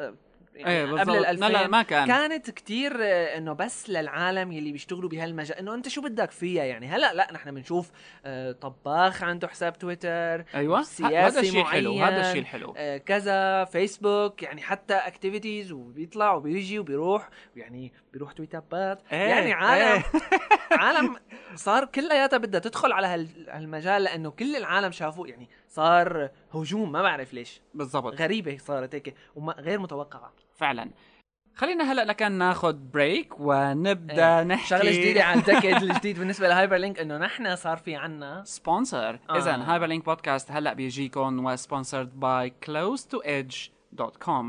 يعني 0.55 0.71
إيه 0.73 0.85
قبل 1.01 1.15
ال 1.25 1.39
لا 1.39 1.49
لا 1.49 1.59
2000 1.61 1.67
ما 1.67 1.81
كان. 1.83 2.07
كانت 2.07 2.49
كتير 2.51 2.93
آه، 3.01 3.37
إنه 3.37 3.53
بس 3.53 3.89
للعالم 3.89 4.51
يلي 4.51 4.71
بيشتغلوا 4.71 5.09
بهالمجال. 5.09 5.57
إنه 5.57 5.73
أنت 5.73 5.87
شو 5.87 6.01
بدك 6.01 6.31
فيها 6.31 6.63
يعني؟ 6.63 6.87
هلأ 6.87 7.13
لا 7.13 7.27
نحن 7.33 7.51
بنشوف 7.55 7.91
آه، 8.25 8.51
طباخ 8.51 9.23
عنده 9.23 9.47
حساب 9.47 9.77
تويتر 9.79 10.43
أيوه. 10.55 10.81
سياسي 10.81 11.17
هذا 11.17 11.39
الشيء 11.39 11.61
الحلو. 11.61 11.93
هذا 12.03 12.21
الشيء 12.21 12.41
الحلو. 12.41 12.73
آه، 12.77 12.97
كذا 12.97 13.65
فيسبوك 13.65 14.43
يعني 14.43 14.61
حتى 14.61 14.93
activities 14.93 15.71
وبيطلع 15.71 16.33
وبيجي 16.33 16.79
وبيروح 16.79 17.29
يعني 17.55 17.93
بيروح 18.13 18.31
tweetup 18.31 18.90
ات 18.90 18.99
إيه، 19.11 19.17
يعني 19.19 19.53
عالم 19.53 20.03
إيه. 20.13 20.39
عالم 20.71 21.15
صار 21.55 21.85
كلياتها 21.85 22.37
بدها 22.37 22.59
تدخل 22.59 22.91
على 22.91 23.07
هال- 23.07 23.49
هالمجال 23.49 24.03
لأنه 24.03 24.29
كل 24.31 24.55
العالم 24.55 24.91
شافوه. 24.91 25.27
يعني 25.27 25.49
صار 25.71 26.29
هجوم 26.53 26.91
ما 26.91 27.01
بعرف 27.01 27.33
ليش. 27.33 27.61
بالضبط. 27.73 28.21
غريبة 28.21 28.57
صارت 28.57 28.95
هيك 28.95 29.15
وغير 29.35 29.79
متوقعة. 29.79 30.33
فعلا. 30.55 30.89
خلينا 31.55 31.91
هلأ 31.91 32.05
لكان 32.05 32.31
ناخذ 32.31 32.73
break 32.73 33.39
ونبدأ 33.39 34.37
إيه. 34.37 34.43
نحكي 34.43 34.67
شغلة 34.67 34.91
جديدة 34.91 35.23
على 35.23 35.39
الدكد 35.39 35.83
الجديد 35.83 36.19
بالنسبة 36.19 36.47
لهايبر 36.47 36.75
لينك 36.77 36.99
إنه 36.99 37.17
نحن 37.17 37.55
صار 37.55 37.77
في 37.77 37.95
عنا. 37.95 38.43
sponsor 38.45 39.19
آه. 39.29 39.37
اذا 39.37 39.55
هايبر 39.55 39.85
لينك 39.85 40.05
بودكاست 40.05 40.51
هلأ 40.51 40.73
بيجيكم 40.73 41.45
و 41.45 41.52
sponsored 41.52 42.19
by 42.19 42.53
close 42.65 42.99
to 43.01 43.19
edge.com 43.23 44.45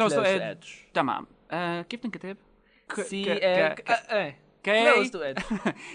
close 0.00 0.12
to 0.12 0.24
edge. 0.24 0.68
تمام. 0.94 1.26
آه 1.50 1.82
كيف 1.82 2.00
تنكتب؟ 2.00 2.36
سي 2.94 3.32
إيه 3.32 3.74
كي 4.62 4.92
كلوز 4.92 5.10
تو 5.10 5.22
ايدج 5.22 5.42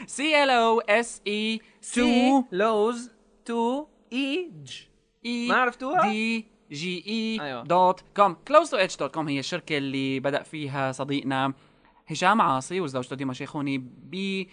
سي 0.07 0.43
ال 0.43 0.49
أو 0.49 0.79
اس 0.79 1.21
اي 1.27 1.61
2 1.83 2.45
لوز 2.51 3.11
تو 3.45 3.85
ايج 4.13 4.81
اي 5.25 5.47
ما 5.47 5.55
عرفتوها؟ 5.55 6.09
دي 6.09 6.45
جي 6.71 7.03
اي 7.07 7.45
أيوة. 7.45 7.63
دوت 7.63 8.03
كوم 8.15 8.33
كلوز 8.47 8.69
تو 8.69 8.77
اتش 8.77 8.97
دوت 8.97 9.13
كوم 9.13 9.27
هي 9.27 9.39
الشركة 9.39 9.77
اللي 9.77 10.19
بدا 10.19 10.43
فيها 10.43 10.91
صديقنا 10.91 11.53
هشام 12.07 12.41
عاصي 12.41 12.79
وزوجته 12.81 13.15
ديما 13.15 13.33
شيخوني 13.33 13.77
ب 13.77 14.45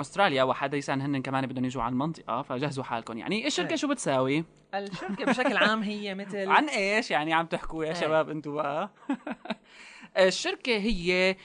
استراليا 0.00 0.42
وحديثا 0.42 0.94
هن 0.94 1.22
كمان 1.22 1.46
بدهم 1.46 1.64
يجوا 1.64 1.82
على 1.82 1.92
المنطقة 1.92 2.42
فجهزوا 2.42 2.84
حالكم 2.84 3.18
يعني 3.18 3.46
الشركة. 3.46 3.76
شو 3.76 3.88
بتساوي 3.88 4.44
الشركة 4.74 5.24
بشكل 5.24 5.56
عام 5.56 5.82
هي 5.82 6.14
مثل 6.14 6.48
عن 6.48 6.68
إيش 6.68 7.10
يعني 7.10 7.32
عم 7.32 7.46
تحكوا 7.46 7.84
يا. 7.84 7.94
شباب 7.94 8.30
أنتوا 8.30 8.54
بقى 8.54 8.90
الشركة 10.18 10.76
هي 10.76 11.36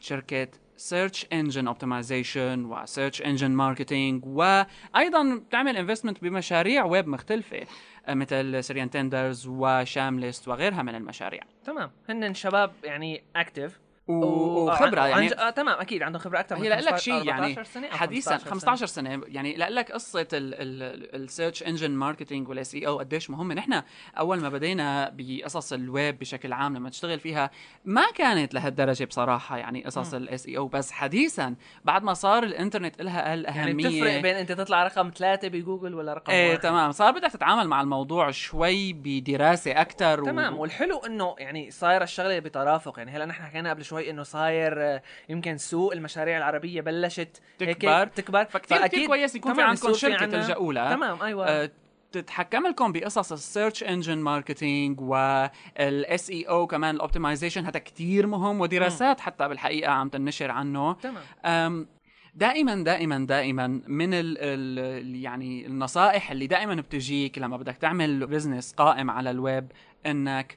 شركه 0.00 0.48
search 0.76 1.26
engine 1.32 1.66
optimization 1.66 2.64
و 2.64 2.72
search 2.72 3.22
engine 3.22 3.50
marketing 3.50 4.24
وأيضا 4.26 5.34
بتعمل 5.34 5.76
investment 5.76 6.22
بمشاريع 6.22 6.84
ويب 6.84 7.08
مختلفة 7.08 7.60
مثل 8.08 8.64
Syrian 8.64 8.90
Tenders 8.90 9.46
وشامليست 9.46 10.48
وغيرها 10.48 10.82
من 10.82 10.94
المشاريع. 10.94 11.42
تمام. 11.64 11.90
هن 12.08 12.34
شباب 12.34 12.72
يعني 12.84 13.22
active 13.36 13.80
و- 14.08 14.70
وخبرة 14.70 15.06
يعني 15.06 15.32
آه 15.32 15.50
تمام 15.50 15.80
أكيد 15.80 16.02
عندهم 16.02 16.22
خبرة 16.22 16.40
أكثر 16.40 16.56
هي 16.56 16.68
لك 16.68 16.96
شيء 16.96 17.14
يعني 17.26 17.46
14 17.46 17.64
سنة 17.64 17.86
أو 17.86 17.96
حديثا 17.96 18.30
15 18.36 18.50
15 18.50 18.86
سنة. 18.86 19.20
يعني 19.28 19.56
لك 19.56 19.92
قصة 19.92 20.26
ال 20.32 21.62
search 21.62 21.90
engine 21.90 22.48
marketing 22.48 22.74
وال 22.74 22.86
SEO 22.86 22.98
قديش 22.98 23.30
مهمه 23.30 23.54
نحن 23.54 23.82
أول 24.18 24.40
ما 24.40 24.48
بدينا 24.48 25.12
بقصص 25.16 25.72
الويب 25.72 26.18
بشكل 26.18 26.52
عام 26.52 26.76
لما 26.76 26.90
تشتغل 26.90 27.20
فيها 27.20 27.50
ما 27.84 28.04
كانت 28.14 28.54
لهالدرجة 28.54 29.04
بصراحة 29.04 29.56
يعني 29.58 29.84
قصص 29.84 30.14
ال 30.14 30.46
SEO 30.46 30.68
بس 30.68 30.92
حديثا 30.92 31.54
بعد 31.84 32.02
ما 32.02 32.14
صار 32.14 32.42
الإنترنت 32.42 33.02
لها 33.02 33.20
يعني 33.20 33.34
الاهميه 33.34 33.88
بتفرق 33.88 34.20
بين 34.20 34.36
أنت 34.36 34.52
تطلع 34.52 34.84
رقم 34.84 35.10
ثلاثة 35.16 35.48
بجوجل 35.48 35.94
ولا 35.94 36.14
رقم 36.14 36.32
إيه 36.32 36.48
واحد. 36.50 36.60
تمام. 36.60 36.92
صار 36.92 37.10
بدك 37.12 37.30
تتعامل 37.32 37.68
مع 37.68 37.80
الموضوع 37.80 38.30
شوي 38.30 38.92
بدراسة 38.92 39.80
أكثر 39.80 40.24
تمام. 40.24 40.58
والحلو 40.58 40.98
إنه 40.98 41.34
يعني 41.38 41.70
صاير 41.70 42.02
الشغلة 42.02 42.38
بترافق. 42.38 42.98
يعني 42.98 43.10
هلا 43.10 43.24
نحن 43.26 43.42
حكينا 43.44 43.70
قبل 43.70 43.84
شوي 43.84 43.93
إنه 43.98 44.22
صاير 44.22 44.82
آه، 44.82 45.02
يمكن 45.28 45.56
سوق 45.56 45.92
المشاريع 45.92 46.38
العربية 46.38 46.80
بلشت 46.80 47.42
هيك 47.60 47.76
تكبر. 47.76 48.06
تكبر. 48.06 48.44
فكتير 48.44 48.86
كتير 48.86 49.06
كويس 49.06 49.34
يكون 49.34 49.54
في 49.54 49.62
عندكم 49.62 49.92
شركة 49.92 50.26
تلجأوا 50.26 50.72
لها. 50.72 50.94
تمام 50.94 51.22
أيوه. 51.22 51.46
آه، 51.46 51.70
تتحكم 52.12 52.66
لكم 52.66 52.92
بقصص 52.92 53.32
السيرش 53.32 53.84
انجن 53.84 54.18
ماركتينج 54.18 55.00
والاس 55.00 56.30
اي 56.30 56.42
أو 56.42 56.66
كمان 56.66 56.94
ال 56.94 56.99
optimization 56.99 57.66
هذا 57.66 57.78
كتير 57.78 58.26
مهم 58.26 58.60
ودراسات 58.60 59.20
حتى 59.20 59.48
بالحقيقة 59.48 59.92
عم 59.92 60.08
تنشر 60.08 60.50
عنه. 60.50 60.92
تمام. 60.92 61.86
دائما 62.34 62.84
دائما 62.84 63.26
دائما 63.26 63.66
من 63.86 64.14
ال 64.14 64.36
ال 64.38 65.16
يعني 65.16 65.66
النصائح 65.66 66.30
اللي 66.30 66.46
دائما 66.46 66.74
بتجيك 66.74 67.38
لما 67.38 67.56
بدك 67.56 67.76
تعمل 67.76 68.26
business 68.26 68.72
قائم 68.72 69.10
على 69.10 69.30
الويب 69.30 69.72
إنك 70.06 70.56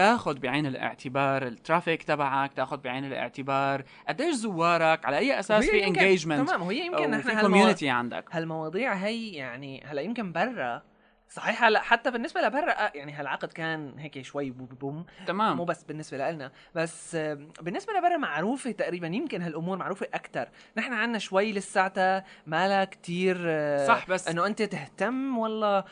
تاخذ 0.00 0.38
بعين 0.38 0.66
الاعتبار 0.66 1.46
ال 1.46 1.53
traffic 1.53 2.02
تبعك 2.02 2.52
تاخذ 2.52 2.76
بعين 2.76 3.04
الاعتبار 3.04 3.82
قديش 4.08 4.34
زوارك 4.34 5.04
على 5.06 5.18
أي 5.18 5.38
أساس 5.40 5.64
في 5.70 5.84
engagement 5.86 6.48
تمام 6.48 6.62
وهي 6.62 6.86
يمكن 6.86 7.10
نحن 7.10 7.40
community 7.40 7.88
عندك؟ 7.90 8.24
هالمواضيع 8.32 8.92
هي 8.94 9.32
يعني 9.32 9.84
هلا 9.86 10.02
يمكن 10.02 10.32
برا. 10.32 10.82
صحيح 11.28 11.64
هلا 11.64 11.80
حتى 11.82 12.10
بالنسبة 12.10 12.40
لبرا 12.40 12.70
آه، 12.72 12.92
يعني 12.94 13.12
هالعقد 13.12 13.52
كان 13.52 13.98
هيك 13.98 14.22
شوي 14.22 14.50
بوم 14.50 14.66
بوم. 14.66 15.06
تمام. 15.26 15.56
مو 15.56 15.64
بس 15.64 15.82
بالنسبة 15.84 16.30
لنا 16.30 16.52
بس 16.74 17.14
آه، 17.14 17.38
بالنسبة 17.62 17.92
لبرا 17.92 18.16
معروفة 18.16 18.70
تقريبا 18.70 19.06
يمكن 19.06 19.42
هالأمور 19.42 19.76
معروفة 19.78 20.06
أكثر 20.14 20.48
نحن 20.76 20.92
عنا 20.92 21.18
شوي 21.18 21.52
لساتها 21.52 22.24
مالها 22.46 22.84
كتير 22.84 23.36
آه، 23.46 23.86
صح، 23.86 24.06
بس- 24.10 24.28
إنه 24.28 24.46
أنت 24.46 24.62
تهتم 24.62 25.38
والله 25.38 25.84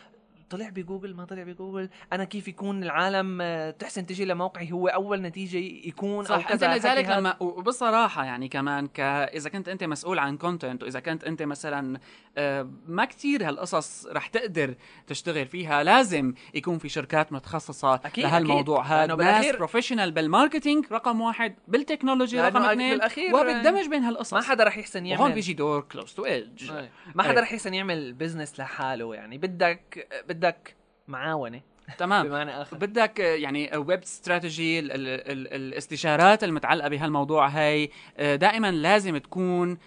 طلع 0.51 0.69
بجوجل 0.69 1.15
ما 1.15 1.25
طلع 1.25 1.43
بجوجل 1.43 1.89
أنا 2.13 2.25
كيف 2.25 2.49
يكون 2.49 2.83
العالم 2.83 3.39
آه، 3.41 3.71
تحسن 3.71 4.07
تجي 4.07 4.25
لموقعي 4.25 4.73
هو 4.73 4.89
أول 4.89 5.23
نتيجة 5.23 5.57
يكون 5.89 6.17
أو 6.19 6.25
صح 6.25 6.51
إنت 6.51 6.65
لذلك. 6.65 7.09
لما 7.09 7.37
وبصراحه 7.43 8.25
يعني 8.25 8.49
كمان 8.49 8.87
ك 8.87 9.01
إذا 9.01 9.51
كنت 9.51 9.69
أنت 9.69 9.85
مسؤول 9.85 10.19
عن 10.19 10.37
content 10.37 10.83
وإذا 10.83 11.01
كنت 11.01 11.25
أنت 11.25 11.43
مثلا 11.43 11.99
آه، 12.39 12.71
ما 12.87 13.05
كتير 13.05 13.49
هالقصص 13.49 14.07
رح 14.07 14.27
تقدر 14.27 14.75
تشتغل 15.07 15.47
فيها 15.47 15.83
لازم 15.83 16.35
يكون 16.55 16.79
في 16.79 16.89
شركات 16.89 17.33
متخصصة 17.33 17.95
أكيد، 17.95 18.25
لهالموضوع. 18.25 18.83
هذا 18.83 19.15
ناس 19.15 19.57
professional 19.57 20.13
بال 20.13 20.26
marketing 20.26 20.87
رقم 20.93 21.21
واحد 21.21 21.55
بال 21.69 21.81
technology 21.81 22.41
رقم 22.41 22.63
اثنين 22.63 23.01
وبالدمج 23.35 23.89
بين 23.89 24.03
هالقصص 24.05 24.35
ما 24.35 24.41
حدا 24.41 24.65
رح 24.65 24.79
يحسن 24.79 25.07
يعمل 25.07 25.21
وهون 25.21 25.35
بيجي 25.35 25.53
دور 25.53 25.81
Close 25.81 26.13
to 26.13 26.25
Edge. 26.25 26.73
ما 27.15 27.23
حدا 27.23 27.39
أي. 27.39 27.43
رح 27.43 27.53
يحسن 27.53 27.75
يعمل 27.75 28.13
business 28.13 28.61
لحاله 28.61 29.15
يعني 29.15 29.39
بدك 29.39 30.09
بدك 30.35 30.75
معاونة. 31.09 31.61
تمام. 31.99 32.27
بمعنى 32.29 32.63
آخر. 32.63 32.77
بدك 32.77 33.21
آه، 33.21 33.35
يعني 33.35 33.77
web 33.77 34.03
strategy 34.03 34.79
ال- 34.79 34.93
ال- 34.93 35.31
ال- 35.33 35.55
الاستشارات 35.55 36.45
المتعلقة 36.45 36.89
بهالموضوع 36.89 37.47
هي 37.47 37.89
آه، 38.17 38.37
دائما 38.37 38.71
لازم 38.71 39.17
تكون 39.19 39.79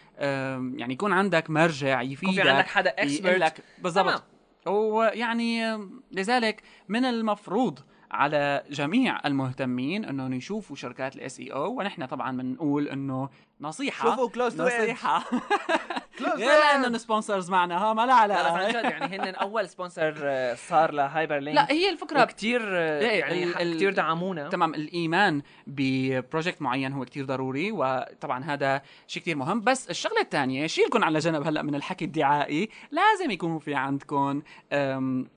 يعني 0.78 0.94
يكون 0.94 1.14
عندك 1.14 1.50
مرجع 1.50 2.02
يكون 2.02 2.14
يفيدك 2.14 2.42
في 2.44 2.50
عندك 2.50 2.68
حدا 2.68 2.90
expert 2.90 3.38
لك 3.40 3.64
بالضبط. 3.84 4.24
ويعني 4.66 5.78
لذلك 6.12 6.62
من 6.88 7.06
المفروض 7.06 7.80
على 8.12 8.64
جميع 8.70 9.20
المهتمين 9.26 10.06
إنهم 10.06 10.34
يشوفوا 10.34 10.76
شركات 10.76 11.16
ال 11.16 11.40
SEO 11.40 11.80
ونحن 11.80 12.06
طبعا 12.06 12.38
بنقول 12.38 12.88
إنه 12.88 13.30
نصيحة. 13.62 14.10
شوفوا 14.10 14.50
edge. 14.50 14.54
نصيحة. 14.60 15.24
غير 16.22 16.38
لأنه 16.60 16.88
edge. 16.88 16.92
ال 16.92 16.98
sponsors 16.98 17.50
معنا 17.52 17.78
ها 17.78 17.94
ما 17.94 18.06
لا 18.06 18.28
لا 18.28 18.42
بس 18.44 18.46
عن 18.52 18.58
علاقه 18.60 18.70
جد 18.82 18.92
يعني 18.92 19.18
هن 19.30 19.36
أول 19.36 19.70
sponsor 19.70 20.14
آه، 20.24 20.54
صار 20.54 20.92
ل 20.92 21.38
Hyperlink 21.40 21.56
لا 21.56 21.72
هي 21.72 21.90
الفكرة 21.90 22.26
كثير 22.26 22.78
إيه، 22.78 23.20
يعني 23.20 23.44
ال- 23.44 23.76
كثير 23.76 23.94
دعمونا. 23.94 24.50
تمام 24.50 24.74
الإيمان 24.74 25.42
ب 25.68 25.79
project 25.80 26.62
معين 26.62 26.94
هو 26.94 27.06
كتير 27.06 27.26
ضروري 27.26 27.72
وطبعا 27.72 28.44
هذا 28.44 28.82
شيء 29.08 29.22
كتير 29.24 29.36
مهم. 29.36 29.62
بس 29.62 29.90
الشغلة 29.90 30.22
الثانية 30.22 30.68
شيلكم 30.68 31.04
على 31.04 31.20
جنب 31.20 31.48
هلأ 31.48 31.62
من 31.62 31.76
الحكي 31.76 32.06
الدعائي. 32.06 32.70
لازم 32.92 33.32
يكون 33.32 33.60
في 33.60 33.76
عندكم 33.76 34.42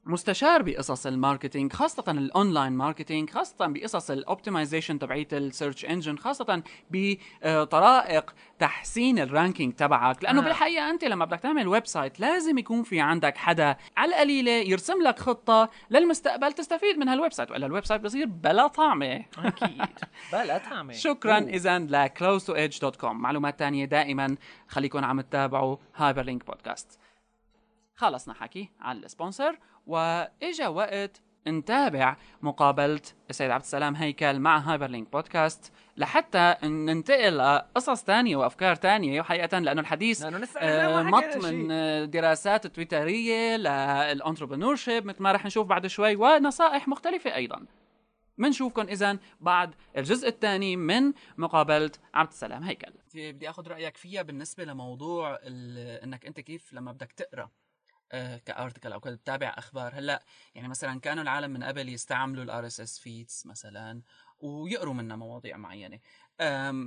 مستشار 0.06 0.62
بقصص 0.62 1.06
ال 1.06 1.13
marketing 1.13 1.72
خاصة 1.72 2.04
ال 2.08 2.17
online 2.17 2.72
marketing 2.72 3.30
خاصة 3.30 3.66
بقصص 3.66 4.10
ال 4.10 4.17
optimization 4.17 4.98
تبعيت 4.98 5.34
ال 5.34 5.41
search 5.41 5.84
engine 5.84 6.18
خاصة 6.18 6.62
بطرائق 6.90 8.09
تحسين 8.58 9.18
ال 9.18 9.25
ranking 9.25 9.74
تبعك 9.74 10.24
لأنه 10.24 10.40
آه. 10.40 10.44
بالحقيقة 10.44 10.90
أنت 10.90 11.04
لما 11.04 11.24
بدك 11.24 11.40
تعمل 11.40 11.68
website 11.68 12.20
لازم 12.20 12.58
يكون 12.58 12.82
في 12.82 13.00
عندك 13.00 13.36
حدا 13.36 13.76
على 13.96 14.10
القليلة 14.10 14.50
يرسم 14.50 15.02
لك 15.02 15.18
خطة 15.18 15.70
للمستقبل 15.90 16.52
تستفيد 16.52 16.98
من 16.98 17.08
هال 17.08 17.32
website 17.32 17.50
وإلا 17.50 17.66
ال 17.66 17.84
website 17.84 18.00
بصير 18.00 18.26
بلا 18.26 18.66
طعمة. 18.66 19.24
أكيد. 19.38 19.82
بلا 20.32 20.58
تعمل 20.58 20.94
شكرا 20.94 21.38
اذا 21.38 21.78
ل 21.78 22.08
close2edge.com 22.08 23.04
معلومات 23.04 23.58
تانية 23.58 23.84
دائما 23.84 24.36
خليكم 24.68 25.04
عم 25.04 25.20
تتابعوا 25.20 25.76
Hyperlink 25.96 26.46
Podcast 26.46 26.98
خلصنا 27.96 28.34
حكي 28.34 28.70
على 28.80 28.98
ال 28.98 29.06
sponsor 29.06 29.58
وإجا 29.86 30.68
وقت 30.68 31.20
نتابع 31.46 32.16
مقابلة 32.42 33.00
السيد 33.30 33.50
عبد 33.50 33.62
السلام 33.62 33.94
هيكل 33.94 34.38
مع 34.38 34.58
Hyperlink 34.58 35.12
Podcast 35.12 35.72
لحتى 36.00 36.54
ننتقل 36.62 37.38
لقصص 37.38 38.02
تانية 38.02 38.36
وأفكار 38.36 38.76
تانية 38.76 39.20
وحقيقه 39.20 39.58
لأنه 39.58 39.80
الحديث 39.80 40.24
لسه 40.24 40.60
آه، 40.60 41.02
مط 41.02 41.36
من 41.36 41.68
دراسات 42.10 42.66
تويترية 42.66 43.56
لل 43.56 44.76
entrepreneurship 44.76 45.06
مثل 45.06 45.22
ما 45.22 45.32
رح 45.32 45.46
نشوف 45.46 45.66
بعد 45.66 45.86
شوي 45.86 46.16
ونصائح 46.16 46.88
مختلفة 46.88 47.34
أيضا. 47.34 47.66
منشوفكم 48.38 48.82
اذا 48.82 49.18
بعد 49.40 49.74
الجزء 49.96 50.28
الثاني 50.28 50.76
من 50.76 51.12
مقابلة 51.36 51.90
عبد 52.14 52.30
السلام 52.30 52.62
هيكل. 52.62 52.92
بدي 53.14 53.50
آخذ 53.50 53.68
رأيك 53.68 53.96
فيها 53.96 54.22
بالنسبة 54.22 54.64
لموضوع 54.64 55.38
إنك 55.44 56.26
أنت 56.26 56.40
كيف 56.40 56.72
لما 56.72 56.92
بدك 56.92 57.12
تقرأ 57.12 57.50
آه، 58.12 58.36
ك 58.36 58.43
article 58.43 58.92
أو 58.92 59.00
كنت 59.00 59.20
تتابع 59.20 59.54
أخبار. 59.58 59.92
هلأ 59.94 60.22
يعني 60.54 60.68
مثلا 60.68 61.00
كانوا 61.00 61.22
العالم 61.22 61.50
من 61.50 61.64
قبل 61.64 61.88
يستعملوا 61.88 62.44
ال 62.44 62.66
RSS 62.66 62.98
feeds 62.98 63.42
مثلا 63.46 64.02
ويقروا 64.40 64.94
منها 64.94 65.16
مواضيع 65.16 65.56
معينة. 65.56 66.00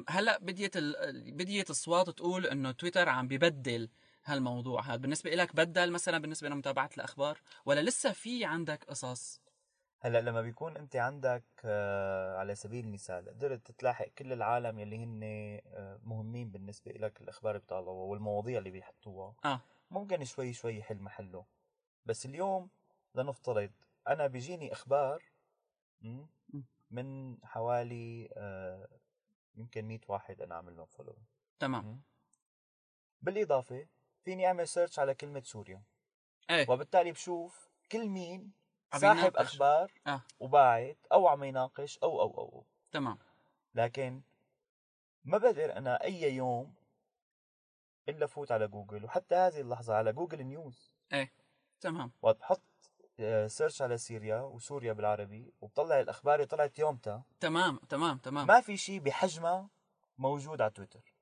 هلا 0.10 0.40
بديت 0.42 0.78
ال... 0.78 1.32
بديت 1.32 1.70
اصوات 1.70 2.10
تقول 2.10 2.46
إنه 2.46 2.72
تويتر 2.72 3.10
عم 3.10 3.28
ببدل 3.28 3.90
هالموضوع. 4.26 4.82
هذا 4.82 4.96
بالنسبة 4.96 5.30
لك 5.30 5.56
بدل 5.56 5.92
مثلا 5.92 6.18
بالنسبة 6.18 6.50
لمتابعة 6.50 6.90
الأخبار؟ 6.98 7.42
ولا 7.66 7.82
لسه 7.82 8.12
في 8.12 8.46
عندك 8.46 8.84
قصص؟ 8.84 9.42
هلا 10.00 10.22
لما 10.22 10.42
بيكون 10.42 10.78
أنت 10.78 10.96
عندك 10.96 11.44
آه، 11.66 12.38
على 12.38 12.56
سبيل 12.56 12.86
المثال 12.86 13.30
قدرت 13.30 13.72
تلاحق 13.72 14.06
كل 14.06 14.34
العالم 14.34 14.80
يلي 14.80 15.04
هن 15.04 15.22
آه، 15.24 16.00
مهمين 16.04 16.52
بالنسبة 16.52 16.92
لك 16.92 17.22
الأخبار 17.22 17.58
بيطلعوها 17.58 18.06
والمواضيع 18.10 18.58
اللي 18.58 18.70
بيحطوها. 18.70 19.36
آه. 19.46 19.62
ممكن 19.92 20.26
شوي 20.26 20.54
شوي 20.54 20.78
يحل 20.78 20.98
محله. 20.98 21.46
بس 22.06 22.26
اليوم 22.26 22.70
لنفترض 23.16 23.72
أنا 24.08 24.28
بيجيني 24.28 24.74
أخبار. 24.74 25.24
من 26.94 27.38
حوالي 27.46 28.30
آه، 28.38 28.88
يمكن 29.56 29.86
100 29.86 30.00
واحد 30.08 30.42
أنا 30.42 30.56
عامل 30.56 30.78
لهم 30.78 30.86
follow 30.86 31.16
تمام. 31.60 32.02
بالإضافة 33.22 33.88
فيني 34.24 34.48
أعمل 34.48 34.68
search 34.68 35.00
على 35.00 35.14
كلمة 35.14 35.42
سوريا. 35.42 35.84
إيه. 36.50 36.70
وبالتالي 36.70 37.12
بشوف 37.12 37.70
كل 37.92 38.10
مين 38.10 38.52
صاحب. 38.96 39.38
أخبار 39.38 39.92
آه. 40.08 40.22
وباعت 40.40 40.98
أو 41.12 41.28
عم 41.28 41.44
يناقش 41.44 41.98
أو 41.98 42.22
أو 42.22 42.38
أو, 42.38 42.50
أو. 42.50 42.66
تمام. 42.92 43.18
لكن 43.76 44.22
ما 45.24 45.38
بقدر 45.38 45.78
أنا 45.78 46.04
أي 46.04 46.36
يوم 46.36 46.74
إلا 48.10 48.26
فوت 48.26 48.52
على 48.52 48.68
جوجل 48.68 49.06
وحتى 49.06 49.36
هذه 49.36 49.62
اللحظة 49.62 49.96
على 49.96 50.14
Google 50.14 50.44
News. 50.44 50.94
تمام. 51.82 52.12
وقت 52.22 52.40
بحط 52.40 52.62
آه، 52.62 52.73
search 53.48 53.82
على 53.82 53.98
سوريا 53.98 54.42
وسوريا 54.42 54.94
بالعربي 54.94 55.54
وبطلع 55.62 56.00
الأخبار 56.00 56.44
طلعت 56.44 56.80
يومتها. 56.80 57.24
تمام 57.40 57.80
تمام 57.90 58.18
تمام. 58.18 58.48
ما 58.48 58.62
في 58.62 58.78
شيء 58.78 59.00
بحجمها 59.00 59.70
موجود 60.18 60.62
على 60.62 60.72
تويتر. 60.72 61.13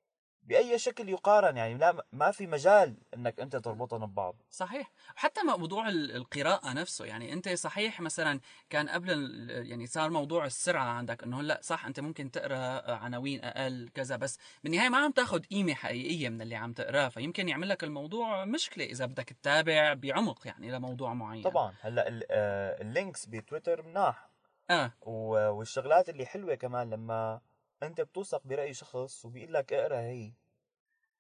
بأي 0.44 0.80
شكل 0.80 1.10
يقارن 1.10 1.58
يعني 1.58 1.74
لا 1.78 2.06
ما 2.14 2.32
في 2.32 2.48
مجال 2.48 2.96
إنك 3.14 3.40
أنت 3.40 3.56
تربطهم 3.56 4.06
ببعض. 4.06 4.36
صحيح. 4.52 4.92
حتى 5.16 5.42
موضوع 5.44 5.88
ال- 5.90 6.16
القراءة 6.16 6.74
نفسه 6.74 7.06
يعني 7.06 7.34
أنت 7.34 7.50
صحيح 7.50 8.02
مثلا 8.02 8.40
كان 8.70 8.90
قبل 8.90 9.10
يعني 9.50 9.88
صار 9.88 10.10
موضوع 10.10 10.46
السرعة 10.46 10.84
عندك 10.84 11.24
إنه 11.24 11.40
هلأ 11.42 11.60
صح 11.64 11.86
أنت 11.86 12.00
ممكن 12.00 12.32
تقرأ 12.32 12.92
عناوين 12.92 13.44
أقل 13.44 13.90
كذا 13.94 14.16
بس 14.16 14.40
بالنهاية 14.64 14.90
ما 14.90 14.98
عم 14.98 15.12
تاخذ 15.12 15.40
قيمة 15.44 15.74
حقيقية 15.74 16.30
من 16.30 16.42
اللي 16.42 16.56
عم 16.56 16.74
تقراه 16.74 17.08
فيمكن 17.10 17.50
يعمل 17.50 17.70
لك 17.70 17.84
الموضوع 17.84 18.46
مشكلة 18.46 18.86
إذا 18.86 19.06
بدك 19.06 19.30
تتابع 19.30 19.94
بعمق 19.94 20.48
يعني 20.48 20.72
لموضوع 20.72 21.14
معين. 21.14 21.44
طبعا. 21.44 21.74
هلأ 21.82 22.08
ال- 22.08 22.24
آه، 22.32 22.82
اللينكس 22.82 23.26
بتويتر 23.26 23.82
مناح. 23.82 24.30
آه. 24.70 24.92
والشغلات 25.02 26.10
اللي 26.10 26.26
حلوة 26.26 26.56
كمان 26.56 26.90
لما 26.90 27.42
أنت 27.84 28.02
بتوثق 28.02 28.48
برأي 28.48 28.74
شخص 28.74 29.26
وبيقول 29.26 29.54
لك 29.54 29.74
اقرأ 29.74 30.00
هي. 30.00 30.34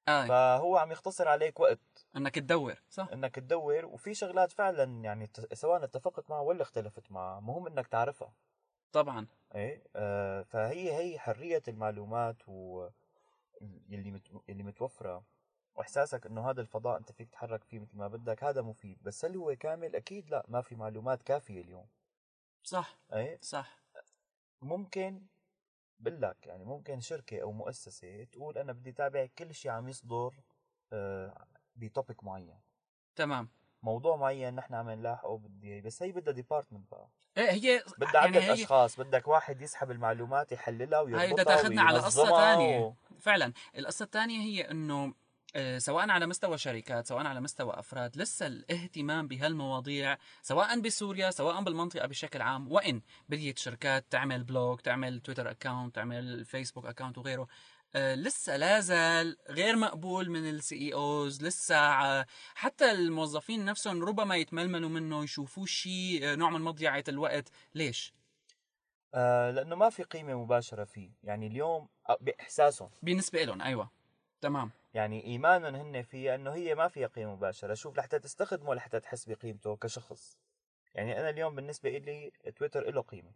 آه. 0.07 0.26
فهو 0.26 0.78
عم 0.78 0.91
يختصر 0.91 1.28
عليك 1.28 1.59
وقت. 1.59 2.07
إنك 2.16 2.36
تدور 2.36 2.82
صح؟ 2.89 3.07
إنك 3.14 3.36
تدور 3.36 3.86
وفي 3.86 4.14
شغلات 4.14 4.51
فعلا 4.51 4.84
يعني 5.03 5.32
سواء 5.53 5.84
اتفقت 5.84 6.30
معها 6.30 6.41
ولا 6.41 6.62
اختلفت 6.62 7.12
معها 7.12 7.39
مهم 7.39 7.68
إنك 7.68 7.88
تعرفها. 7.88 8.34
طبعا. 8.91 9.28
إيه؟ 9.55 9.84
آه 9.95 10.41
فهي 10.41 10.93
هي 10.93 11.20
حرية 11.20 11.62
المعلومات 11.68 12.38
و 12.47 12.88
اللي 13.62 14.12
مت... 14.12 14.28
اللي 14.49 14.64
متوفرة. 14.64 15.24
وإحساسك 15.76 16.26
إنه 16.26 16.49
هذا 16.49 16.62
الفضاء 16.62 16.97
أنت 16.97 17.12
فيك 17.12 17.30
تتحرك 17.30 17.64
فيه 17.64 17.80
مثل 17.80 17.97
ما 17.97 18.07
بدك 18.07 18.43
هذا 18.43 18.62
مفيد. 18.62 19.03
بس 19.03 19.26
هل 19.26 19.36
هو 19.36 19.55
كامل؟ 19.55 19.95
أكيد 19.95 20.30
لا 20.30 20.45
ما 20.47 20.62
في 20.62 20.76
معلومات 20.76 21.24
كافية 21.24 21.62
اليوم. 21.62 21.88
صح. 22.64 22.97
إيه؟ 23.14 23.39
صح. 23.41 23.82
ممكن 24.62 25.22
بقول 26.02 26.22
لك 26.22 26.47
يعني 26.47 26.66
ممكن 26.66 26.99
شركة 26.99 27.41
أو 27.41 27.52
مؤسسة 27.52 28.24
تقول 28.24 28.58
أنا 28.58 28.72
بدي 28.74 28.91
تابع 28.91 29.28
كل 29.38 29.54
شيء 29.54 29.72
عم 29.72 29.88
يصدر 29.88 30.34
آه 30.93 31.45
بتوبيك 31.76 32.24
معين. 32.24 32.60
تمام. 33.16 33.49
موضوع 33.84 34.16
معين 34.16 34.56
نحن 34.56 34.74
عم 34.74 34.89
نلاحقه 34.89 35.38
بدي 35.38 35.82
بس 35.82 36.04
هي 36.04 36.12
بدها 36.12 36.34
ديبارتمنت 36.34 36.91
بقى. 36.91 37.10
إيه 37.38 37.52
هي 37.52 37.84
بدها 37.97 38.14
يعني 38.14 38.38
عدة 38.38 38.45
هي 38.45 38.54
أشخاص 38.54 38.99
بدك 38.99 39.28
واحد 39.28 39.62
يسحب 39.62 39.91
المعلومات 39.91 40.52
يحللها 40.52 40.99
ويربطها 40.99 41.22
هاي 41.24 41.34
بدها 41.34 41.43
تاخذنا 41.43 41.82
على 41.82 41.99
قصة 41.99 42.22
وينظمها 42.22 42.56
تانية. 42.56 42.80
و... 42.80 42.93
فعلا. 43.20 43.54
القصة 43.78 44.06
الثانية 44.06 44.39
هي 44.39 44.72
إنه 44.72 45.14
سواء 45.78 46.10
على 46.10 46.28
مستوى 46.28 46.58
شركات 46.58 47.08
سواء 47.08 47.26
على 47.28 47.41
مستوى 47.41 47.74
أفراد 47.80 48.18
لسه 48.18 48.47
الاهتمام 48.47 49.28
بهالمواضيع 49.28 50.18
سواء 50.41 50.80
بسوريا 50.80 51.32
سواء 51.32 51.64
بالمنطقة 51.64 52.08
بشكل 52.08 52.41
عام 52.41 52.72
وإن 52.72 53.02
بديت 53.30 53.60
شركات 53.60 54.06
تعمل 54.10 54.43
blog 54.43 54.80
تعمل 54.80 55.20
Twitter 55.20 55.52
account 55.52 55.95
تعمل 55.95 56.45
Facebook 56.45 56.86
account 56.86 57.18
وغيره 57.18 57.47
آه، 57.95 58.16
لسه 58.16 58.58
لازال 58.58 59.38
غير 59.49 59.76
مقبول 59.76 60.30
من 60.30 60.49
ال 60.49 60.76
CEOs 60.76 61.43
لسه 61.43 61.76
حتى 62.56 62.91
الموظفين 62.91 63.66
نفسهم 63.66 64.04
ربما 64.04 64.36
يتململوا 64.36 64.89
منه 64.89 65.24
يشوفوه 65.24 65.66
شيء 65.66 66.20
آه، 66.24 66.36
نوع 66.36 66.49
من 66.49 66.62
مضيعة 66.62 67.04
الوقت. 67.08 67.49
ليش؟ 67.76 68.14
آه 69.14 69.52
لأنه 69.52 69.76
ما 69.76 69.89
في 69.89 70.04
قيمة 70.04 70.34
مباشرة 70.43 70.84
فيه. 70.84 71.12
يعني 71.24 71.47
اليوم 71.47 71.88
آه، 72.10 72.18
بإحساسهم. 72.22 72.89
بالنسبة 73.02 73.43
لهم 73.43 73.62
أيوه. 73.62 74.01
تمام. 74.42 74.72
يعني 74.94 75.26
ايمانهم 75.26 75.76
هن 75.76 76.02
فيها 76.02 76.36
أنه 76.36 76.54
هي 76.54 76.76
ما 76.76 76.88
فيها 76.88 77.08
قيمه 77.08 77.36
مباشره 77.36 77.74
شوف 77.74 77.98
لحتى 77.98 78.20
تستخدمه 78.20 78.76
لحتى 78.76 79.00
تحس 79.00 79.30
بقيمته 79.30 79.76
كشخص. 79.76 80.38
يعني 80.96 81.20
أنا 81.20 81.30
اليوم 81.30 81.56
بالنسبة 81.56 81.89
لي 81.89 82.32
تويتر 82.56 82.92
له 82.92 83.02
قيمة. 83.02 83.32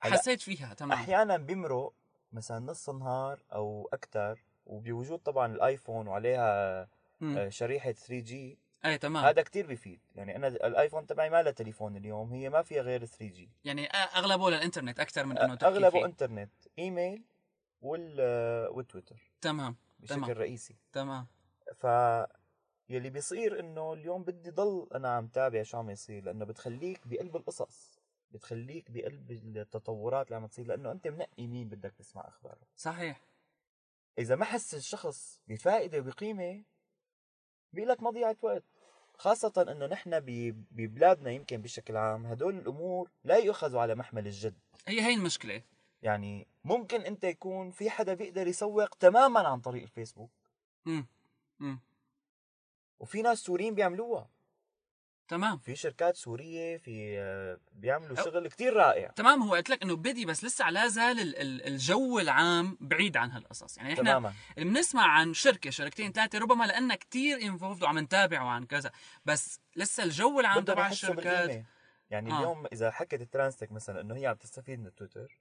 حسيت 0.00 0.40
فيها 0.40 0.74
تمام. 0.74 0.92
أحيانا 0.92 1.36
بيمرق 1.36 1.92
مثلا 2.32 2.58
نص 2.58 2.90
نهار 2.90 3.38
أو 3.52 3.88
أكثر 3.92 4.38
وبوجود 4.66 5.18
طبعا 5.18 5.54
ال 5.54 5.62
iPhone 5.62 6.08
وعليها 6.08 6.88
مم. 7.20 7.38
آه، 7.38 7.48
شريحة 7.48 7.92
3G. 7.92 8.58
إيه 8.84 8.96
تمام. 8.96 9.24
هذا 9.24 9.42
كتير 9.42 9.66
بيفيد 9.66 10.00
يعني 10.14 10.36
أنا 10.36 10.48
ال 10.48 10.56
iPhone 10.56 11.06
تبعي 11.06 11.30
ما 11.30 11.42
لها 11.42 11.52
تليفون 11.52 11.96
اليوم 11.96 12.32
هي 12.32 12.48
ما 12.48 12.62
فيها 12.62 12.82
غير 12.82 13.04
3G. 13.04 13.50
يعني 13.64 13.86
أغلبه 13.86 14.50
للإنترنت 14.50 15.00
أكثر 15.00 15.26
من 15.26 15.38
إنه 15.38 15.58
أغلبه 15.62 15.90
فيه. 15.90 16.04
إنترنت 16.04 16.52
إيميل 16.78 17.22
وال 17.82 18.20
والتويتر 18.68 19.16
تمام 19.46 19.76
بشكل 19.98 20.14
تمام. 20.14 20.30
رئيسي. 20.30 20.76
تمام. 20.92 21.26
ف 21.74 21.86
يلي 22.88 23.10
بيصير 23.10 23.60
إنه 23.60 23.92
اليوم 23.92 24.24
بدي 24.24 24.50
ضل 24.50 24.88
أنا 24.94 25.08
عم 25.08 25.28
تابع 25.28 25.62
شو 25.62 25.78
عم 25.78 25.90
يصير 25.90 26.24
لأنه 26.24 26.44
بتخليك 26.44 27.06
بقلب 27.08 27.36
القصص 27.36 27.98
بتخليك 28.30 28.90
بقلب 28.90 29.30
التطورات 29.30 30.26
اللي 30.26 30.36
عم 30.36 30.46
تصير 30.46 30.66
لأنه 30.66 30.92
أنت 30.92 31.08
منقي 31.08 31.46
مين 31.46 31.68
بدك 31.68 31.92
تسمع 31.92 32.28
أخباره. 32.28 32.60
صحيح. 32.76 33.20
إذا 34.18 34.36
ما 34.36 34.44
حس 34.44 34.74
الشخص 34.74 35.40
بفائدة 35.48 35.98
وبقيمة 35.98 36.64
بيقول 37.72 37.88
لك 37.90 38.02
مضيعه 38.02 38.36
وقت. 38.42 38.64
خاصة 39.18 39.66
إنه 39.68 39.86
نحن 39.86 40.20
ببلادنا 40.70 41.30
يمكن 41.30 41.62
بشكل 41.62 41.96
عام 41.96 42.26
هدول 42.26 42.58
الأمور 42.58 43.10
لا 43.24 43.36
يؤخذوا 43.36 43.80
على 43.80 43.94
محمل 43.94 44.26
الجد. 44.26 44.58
هي 44.86 45.00
هي 45.00 45.14
المشكلة. 45.14 45.62
يعني 46.06 46.46
ممكن 46.64 47.00
أنت 47.00 47.24
يكون 47.24 47.70
في 47.70 47.90
حدا 47.90 48.14
بيقدر 48.14 48.46
يسوق 48.46 48.88
تماما 48.94 49.48
عن 49.48 49.60
طريق 49.60 49.82
الفيسبوك. 49.82 50.30
امم 50.86 51.06
امم 51.60 51.80
وفي 52.98 53.22
ناس 53.22 53.38
سوريين 53.38 53.74
بيعملوها. 53.74 54.28
تمام. 55.28 55.58
في 55.58 55.76
شركات 55.76 56.16
سورية 56.16 56.76
في 56.76 57.18
آه، 57.18 57.58
بيعملوا 57.72 58.16
أو- 58.16 58.24
شغل 58.24 58.48
كتير 58.48 58.72
رائع. 58.72 59.08
تمام 59.08 59.42
هو 59.42 59.54
قلت 59.54 59.70
لك 59.70 59.82
إنه 59.82 59.96
بدي 59.96 60.24
بس 60.26 60.44
لسه 60.44 60.70
لا 60.70 60.88
زال 60.88 61.20
ال- 61.20 61.36
ال- 61.36 61.66
الجو 61.66 62.18
العام 62.18 62.78
بعيد 62.80 63.16
عن 63.16 63.30
هالقصص. 63.30 63.78
يعني 63.78 63.92
إحنا 63.92 64.32
بنسمع 64.56 65.02
عن 65.06 65.34
شركة 65.34 65.70
شركتين 65.70 66.12
ثلاثة 66.12 66.38
ربما 66.38 66.64
لأن 66.64 66.94
كتير 66.94 67.42
انفولد 67.42 67.82
وعم 67.82 67.98
نتابع 67.98 68.42
وعن 68.42 68.66
كذا. 68.66 68.92
بس 69.24 69.60
لسه 69.76 70.02
الجو 70.04 70.40
العام 70.40 70.64
تبع 70.64 70.88
الشركات. 70.88 71.46
بالقيمة 71.46 71.64
يعني 72.10 72.32
آه. 72.32 72.38
اليوم 72.38 72.66
إذا 72.72 72.90
حكت 72.90 73.20
ال 73.20 73.26
Transtek 73.26 73.72
مثلا 73.72 74.00
إنه 74.00 74.16
هي 74.16 74.26
عم 74.26 74.34
تستفيد 74.36 74.80
من 74.80 74.86
التويتر 74.86 75.38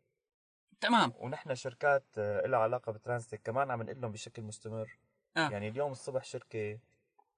تمام. 0.82 1.14
ونحن 1.18 1.56
شركات 1.56 2.06
آه، 2.18 2.48
لها 2.48 2.60
علاقة 2.60 2.92
ب 2.92 2.97
Transtek 2.97 3.42
كمان 3.44 3.72
عم 3.72 3.82
نقول 3.82 4.02
لهم 4.02 4.12
بشكل 4.12 4.42
مستمر. 4.42 4.98
آه. 5.38 5.50
يعني 5.50 5.68
اليوم 5.68 5.92
الصبح 5.92 6.24
شركة 6.24 6.80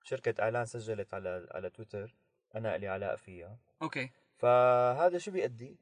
شركة 0.03 0.43
إعلان 0.43 0.65
سجلت 0.65 1.13
على 1.13 1.47
على 1.51 1.69
تويتر 1.69 2.15
أنا 2.55 2.77
لي 2.77 2.87
علاقه 2.87 3.15
فيها. 3.15 3.57
okay. 3.81 4.11
فهذا 4.37 5.17
شو 5.17 5.31
بيأدي؟ 5.31 5.77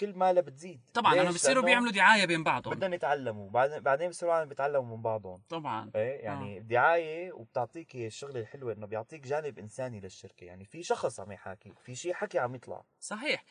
كل 0.00 0.14
ما 0.14 0.32
لها 0.32 0.42
بتزيد. 0.42 0.80
طبعا؟ 0.94 1.14
لأنه 1.14 1.30
بصيروا 1.30 1.64
بيعملوا 1.64 1.92
دعاية 1.92 2.24
بين 2.24 2.44
بعضهم. 2.44 2.74
بدهم 2.74 2.92
يتعلموا 2.92 3.50
بعدين 3.50 3.80
بعدين 3.80 4.08
بصيروا 4.08 4.34
العالم 4.34 4.48
بيتعلموا 4.48 4.96
من 4.96 5.02
بعضهم. 5.02 5.42
طبعا. 5.48 5.90
إيه؟ 5.94 6.20
يعني 6.20 6.60
دعاية 6.60 7.32
وبتعطيك 7.32 7.96
الشغلة 7.96 8.40
الحلوة 8.40 8.72
إنه 8.72 8.86
بيعطيك 8.86 9.26
جانب 9.26 9.58
إنساني 9.58 10.00
للشركة. 10.00 10.44
يعني 10.44 10.64
في 10.64 10.82
شخص 10.82 11.20
عم 11.20 11.32
يحاكي 11.32 11.72
في 11.84 11.94
شيء 11.94 12.14
حكي 12.14 12.38
عم 12.38 12.54
يطلع. 12.54 12.84
صحيح. 13.00 13.44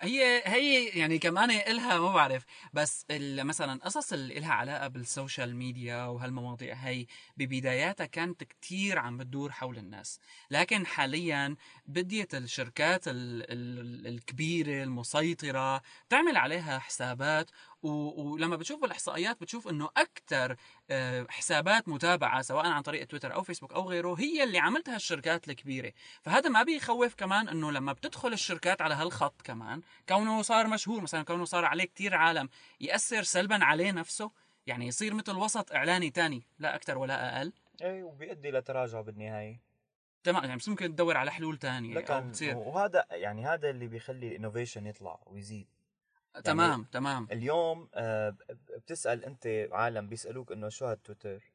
هي 0.00 0.42
هي 0.44 0.88
يعني 0.88 1.18
كمان 1.18 1.50
إلها 1.50 1.98
ما 1.98 2.12
بعرف 2.12 2.44
بس 2.72 3.06
مثلا 3.10 3.80
قصص 3.84 4.12
اللي 4.12 4.38
إلها 4.38 4.52
علاقة 4.52 4.88
بالسوشيال 4.88 5.56
ميديا 5.56 6.04
وهالمواضيع 6.04 6.74
هي 6.74 7.06
ببداياتها 7.36 8.06
كانت 8.06 8.44
كتير 8.44 8.98
عم 8.98 9.18
بتدور 9.18 9.52
حول 9.52 9.78
الناس. 9.78 10.20
لكن 10.50 10.86
حاليا 10.86 11.56
بديت 11.86 12.34
الشركات 12.34 13.08
ال 13.08 13.16
ال 13.50 14.06
تعمل 16.08 16.36
عليها 16.36 16.78
حسابات 16.78 17.50
ولما 17.82 18.56
بتشوف 18.56 18.84
الإحصائيات 18.84 19.40
بتشوف 19.40 19.68
إنه 19.68 19.88
أكثر 19.96 20.56
حسابات 21.28 21.88
متابعة 21.88 22.42
سواء 22.42 22.66
عن 22.66 22.82
طريق 22.82 23.06
تويتر 23.06 23.34
أو 23.34 23.42
فيسبوك 23.42 23.72
أو 23.72 23.88
غيره 23.88 24.14
هي 24.18 24.42
اللي 24.42 24.58
عملتها 24.58 24.96
الشركات 24.96 25.48
الكبيرة. 25.48 25.92
فهذا 26.22 26.48
ما 26.48 26.62
بيخوف 26.62 27.14
كمان 27.14 27.48
إنه 27.48 27.72
لما 27.72 27.92
بتدخل 27.92 28.32
الشركات 28.32 28.82
على 28.82 28.94
هالخط 28.94 29.42
كمان 29.42 29.80
كونه 30.08 30.42
صار 30.42 30.66
مشهور 30.66 31.00
مثلا 31.00 31.22
كونه 31.22 31.44
صار 31.44 31.64
عليه 31.64 31.84
كتير 31.84 32.14
عالم 32.14 32.48
يأثر 32.80 33.22
سلبا 33.22 33.64
عليه 33.64 33.90
نفسه 33.90 34.30
يعني 34.66 34.86
يصير 34.86 35.14
مثل 35.14 35.36
وسط 35.36 35.72
إعلاني 35.72 36.10
تاني 36.10 36.46
لا 36.58 36.74
أكثر 36.74 36.98
ولا 36.98 37.38
أقل. 37.38 37.52
إيه 37.82 38.02
وبيؤدي 38.02 38.50
لتراجع 38.50 39.00
بالنهاية. 39.00 39.65
تمام 40.26 40.44
يعني 40.44 40.56
بس 40.56 40.68
ممكن 40.68 40.94
تدور 40.94 41.16
على 41.16 41.30
حلول 41.30 41.56
تانية 41.56 41.94
أو 41.94 42.00
لكن 42.00 42.32
تصير. 42.32 42.56
وهذا 42.56 43.06
يعني 43.10 43.46
هذا 43.46 43.70
اللي 43.70 43.86
بيخلي 43.86 44.28
الانوفيشن 44.28 44.86
يطلع 44.86 45.20
ويزيد. 45.26 45.66
تمام 46.44 46.84
تمام. 46.92 47.28
اليوم 47.32 47.88
آه، 47.94 48.36
بتسأل 48.76 49.24
أنت 49.24 49.68
عالم 49.72 50.08
بيسألوك 50.08 50.52
إنه 50.52 50.68
شو 50.68 50.86
هالتويتر؟ 50.86 51.52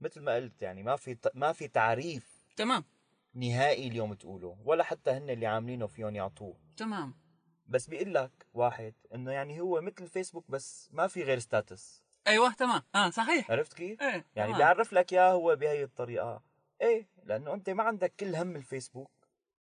مثل 0.00 0.20
ما 0.20 0.34
قلت 0.34 0.62
يعني 0.62 0.82
ما 0.82 0.96
في 0.96 1.16
ما 1.34 1.52
في 1.52 1.68
تعريف 1.68 2.46
تمام. 2.56 2.84
نهائي 3.34 3.88
اليوم 3.88 4.14
تقوله 4.14 4.56
ولا 4.64 4.84
حتى 4.84 5.10
هن 5.10 5.30
اللي 5.30 5.46
عاملينه 5.46 5.86
فيهم 5.86 6.16
يعطوه. 6.16 6.56
تمام. 6.76 7.14
بس 7.66 7.86
بيقول 7.86 8.14
لك 8.14 8.46
واحد 8.54 8.94
إنه 9.14 9.32
يعني 9.32 9.60
هو 9.60 9.80
مثل 9.80 10.06
فيسبوك 10.08 10.50
بس 10.50 10.88
ما 10.92 11.06
في 11.06 11.22
غير 11.22 11.38
status 11.38 12.02
أيوه 12.26 12.52
تمام. 12.52 12.82
آه 12.94 13.10
صحيح. 13.10 13.50
عرفت 13.50 13.72
كيف؟ 13.72 14.02
إيه 14.02 14.24
يعني 14.36 14.48
تمام. 14.48 14.56
بيعرف 14.56 14.92
لك 14.92 15.12
اياه 15.12 15.32
هو 15.32 15.56
بهي 15.56 15.82
الطريقة. 15.84 16.42
إيه 16.80 17.08
لأنه 17.24 17.54
أنت 17.54 17.70
ما 17.70 17.82
عندك 17.82 18.14
كل 18.20 18.36
هم 18.36 18.56
الفيسبوك. 18.56 19.10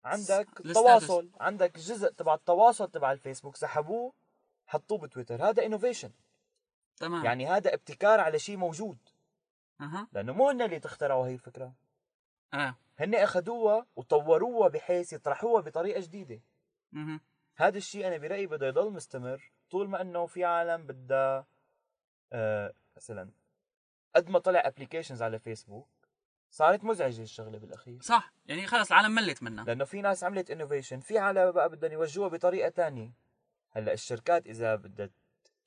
عندك. 0.04 0.48
تواصل 0.74 1.32
عندك 1.40 1.78
جزء 1.78 2.12
تبع 2.12 2.34
التواصل 2.34 2.92
تبع 2.92 3.12
الفيسبوك 3.12 3.56
سحبوه 3.56 4.14
حطوه 4.68 4.98
بتويتر. 4.98 5.50
هذا 5.50 5.66
innovation 5.66 6.12
تمام. 6.98 7.26
يعني 7.26 7.48
هذا 7.48 7.74
ابتكار 7.74 8.20
على 8.20 8.40
شيء 8.40 8.58
موجود. 8.58 8.98
أها. 9.82 10.08
لأنه 10.12 10.34
مو 10.34 10.50
هن 10.50 10.62
اللي 10.62 10.80
تخترعوا 10.80 11.28
هي 11.28 11.34
الفكرة. 11.34 11.74
آه. 12.54 12.76
هن 13.00 13.16
أخذوها 13.16 13.86
وطوروها 13.96 14.68
بحيث 14.68 15.14
يطرحوها 15.14 15.62
بطريقة 15.62 16.00
جديدة. 16.02 16.42
مهم. 16.92 17.22
هذا 17.56 17.78
الشيء 17.78 18.08
أنا 18.08 18.18
برأيي 18.18 18.48
بده 18.48 18.68
يضل 18.68 18.92
مستمر 18.92 19.52
طول 19.70 19.90
ما 19.90 20.02
إنه 20.02 20.26
في 20.26 20.46
عالم 20.46 20.88
بدها 20.88 21.48
آه 22.34 22.74
مثلا 22.96 23.32
قد 24.16 24.30
ما 24.30 24.40
طلع 24.40 24.68
applications 24.68 25.22
على 25.22 25.40
فيسبوك 25.40 25.88
صارت 26.50 26.84
مزعجة 26.84 27.22
الشغلة 27.22 27.58
بالأخير. 27.58 27.98
صح 28.02 28.34
يعني 28.46 28.68
خلص 28.68 28.92
العالم 28.92 29.16
ملت 29.16 29.44
منها. 29.44 29.66
لأنه 29.66 29.86
في 29.86 30.02
ناس 30.02 30.24
عملت 30.24 30.52
innovation 30.52 31.00
في 31.00 31.18
عالم 31.18 31.52
بقى 31.52 31.70
بدهم 31.70 31.92
يوجهوها 31.92 32.30
بطريقة 32.30 32.70
تانية. 32.70 33.14
هلأ 33.72 33.94
الشركات 33.94 34.48
إذا 34.48 34.76
بدها 34.76 35.10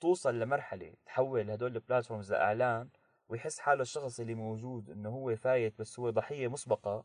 توصل 0.01 0.39
لمرحلة 0.39 0.95
تحول 1.07 1.51
هدول 1.51 1.75
ال 1.77 1.82
platforms 1.82 2.33
لإعلان 2.33 2.89
ويحس 3.29 3.59
حاله 3.59 3.83
الشخص 3.83 4.21
اللي 4.21 4.35
موجود 4.35 4.91
إنه 4.91 5.09
هو 5.09 5.37
فايت 5.37 5.79
بس 5.79 5.99
هو 5.99 6.11
ضحية 6.11 6.49
مسبقة 6.49 7.05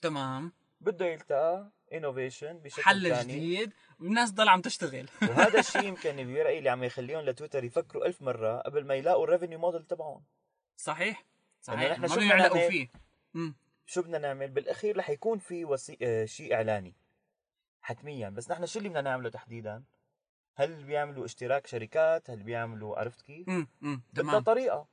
تمام. 0.00 0.52
بده 0.80 1.06
يلتقى 1.06 1.70
innovation 1.92 2.58
بشكل 2.58 2.82
حل 2.82 3.08
تاني. 3.08 3.32
جديد 3.32 3.72
والناس 4.00 4.30
ضل 4.32 4.48
عم 4.48 4.60
تشتغل. 4.60 5.08
وهذا 5.28 5.58
الشيء 5.60 5.84
يمكن 5.84 6.34
برايي 6.34 6.58
اللي 6.58 6.70
عم 6.70 6.84
يخليهم 6.84 7.20
لتويتر 7.20 7.64
يفكروا 7.64 8.06
ألف 8.06 8.22
مرة 8.22 8.58
قبل 8.58 8.86
ما 8.86 8.94
يلاقوا 8.94 9.24
ال 9.24 9.28
revenue 9.28 9.58
model 9.58 9.82
تبعهم. 9.84 10.24
صحيح. 10.76 11.24
صحيح. 11.60 11.90
نحن 11.90 12.00
ما 12.00 12.08
شو 12.08 12.14
بدنا 12.14 12.26
يعلقوا 12.26 12.56
نعمل؟ 12.56 12.70
فيه. 12.70 12.88
امم 13.34 13.54
شو 13.86 14.02
بدنا 14.02 14.18
نعمل؟ 14.18 14.48
بالأخير 14.50 14.96
رح 14.96 15.10
يكون 15.10 15.38
في 15.38 15.64
وسي... 15.64 15.98
آه 16.02 16.24
شيء 16.24 16.54
إعلاني. 16.54 16.94
حتميا. 17.82 18.28
بس 18.28 18.50
نحن 18.50 18.66
شو 18.66 18.78
اللي 18.78 18.88
بدنا 18.88 19.00
نعمله 19.00 19.30
تحديدا؟ 19.30 19.82
هل 20.54 20.84
بيعملوا 20.84 21.24
اشتراك 21.24 21.66
شركات؟ 21.66 22.30
هل 22.30 22.42
بيعملوا 22.42 22.98
عرفت 22.98 23.22
كيف؟ 23.22 23.46
تمام. 24.14 24.42
طريقه 24.42 24.86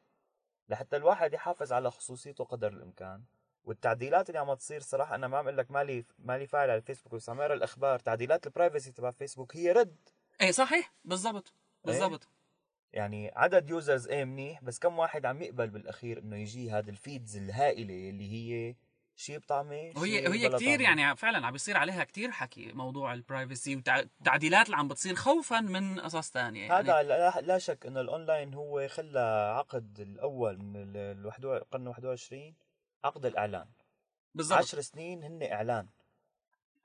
لحتى 0.70 0.98
الواحد 0.98 1.34
يحافظ 1.34 1.74
على 1.74 1.92
خصوصيته 1.92 2.44
قدر 2.44 2.74
الإمكان. 2.74 3.24
والتعديلات 3.64 4.30
اللي 4.30 4.40
عم 4.40 4.54
تصير 4.54 4.82
صراحة 4.82 5.16
أنا 5.16 5.28
ما 5.28 5.38
عم 5.38 5.46
أقول 5.46 5.58
لك 5.58 5.72
مالي 5.72 6.06
مالي 6.20 6.48
فاعل 6.48 6.70
على 6.70 6.78
الفيسبوك 6.78 7.16
بس 7.16 7.30
عم 7.30 7.42
أقرأ 7.42 7.54
الأخبار. 7.54 8.00
تعديلات 8.00 8.48
ال 8.48 8.53
privacy 8.53 8.92
تبع 8.92 9.12
فيسبوك 9.12 9.56
هي 9.56 9.72
رد. 9.72 9.98
إيه 10.42 10.52
صحيح. 10.52 10.94
بالضبط. 11.06 11.54
بالضبط. 11.86 12.28
يعني 12.94 13.32
عدد 13.36 13.70
users 13.70 14.08
إيه 14.08 14.26
منيح 14.26 14.64
بس 14.64 14.80
كم 14.80 15.00
واحد 15.00 15.26
عم 15.26 15.42
يقبل 15.42 15.70
بالأخير 15.70 16.20
إنه 16.20 16.38
يجي 16.38 16.72
هذا 16.72 16.90
ال 16.90 16.98
feeds 16.98 17.38
الهائلة 17.38 18.10
اللي 18.10 18.32
هي 18.32 18.76
شيء 19.16 19.38
بطعمة 19.38 19.92
وهي 19.96 20.48
بلا 20.48 20.58
كثير. 20.58 20.82
يعني 20.82 21.16
فعلا 21.16 21.48
عم 21.48 21.54
بيصير 21.54 21.78
عليها 21.78 22.04
كثير 22.04 22.32
حكي 22.32 22.74
موضوع 22.74 23.14
ال 23.14 23.21
privacy 23.21 23.76
والتعديلات 23.76 24.66
اللي 24.66 24.78
عم 24.78 24.88
بتصير 24.88 25.16
خوفا 25.16 25.62
من 25.62 26.00
قصص 26.00 26.32
ثانية 26.32 26.68
يعني 26.68 26.74
هذا 26.74 27.04
لا, 27.04 27.42
لا 27.42 27.58
شك 27.58 27.86
إنه 27.86 28.02
الأونلاين 28.02 28.54
هو 28.54 28.88
خلى 28.88 29.54
عقد 29.58 30.00
الأول 30.00 30.58
من 30.58 30.96
القرن 30.96 31.88
21 31.88 32.56
عقد 33.04 33.26
الإعلان. 33.26 33.68
بالضبط. 34.36 34.60
10 34.60 34.82
سنين 34.82 35.24
هن 35.24 35.44
إعلان. 35.44 35.88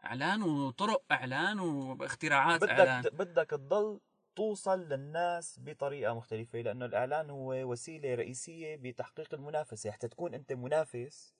إعلان 0.04 0.42
وطرق 0.42 1.02
إعلان 1.12 1.60
واختراعات 1.60 2.62
إعلان. 2.62 3.02
بدك 3.02 3.14
بدك 3.14 3.50
تضل 3.50 4.00
توصل 4.36 4.80
للناس 4.88 5.60
بطريقة 5.62 6.14
مختلفة 6.14 6.60
لأنه 6.60 6.84
الإعلان 6.84 7.30
هو 7.30 7.52
وسيلة 7.52 8.14
رئيسية 8.14 8.76
بتحقيق 8.76 9.34
المنافسة. 9.34 9.90
حتى 9.90 10.08
تكون 10.08 10.34
أنت 10.34 10.52
منافس 10.52 11.34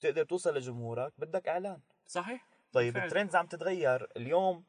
تقدر 0.00 0.24
توصل 0.24 0.54
لجمهورك 0.54 1.12
بدك 1.18 1.48
إعلان. 1.48 1.80
صحيح. 2.06 2.48
طيب. 2.72 2.96
ال 2.96 3.02
trends 3.02 3.36
عم 3.36 3.46
تتغير. 3.46 4.08
اليوم 4.16 4.64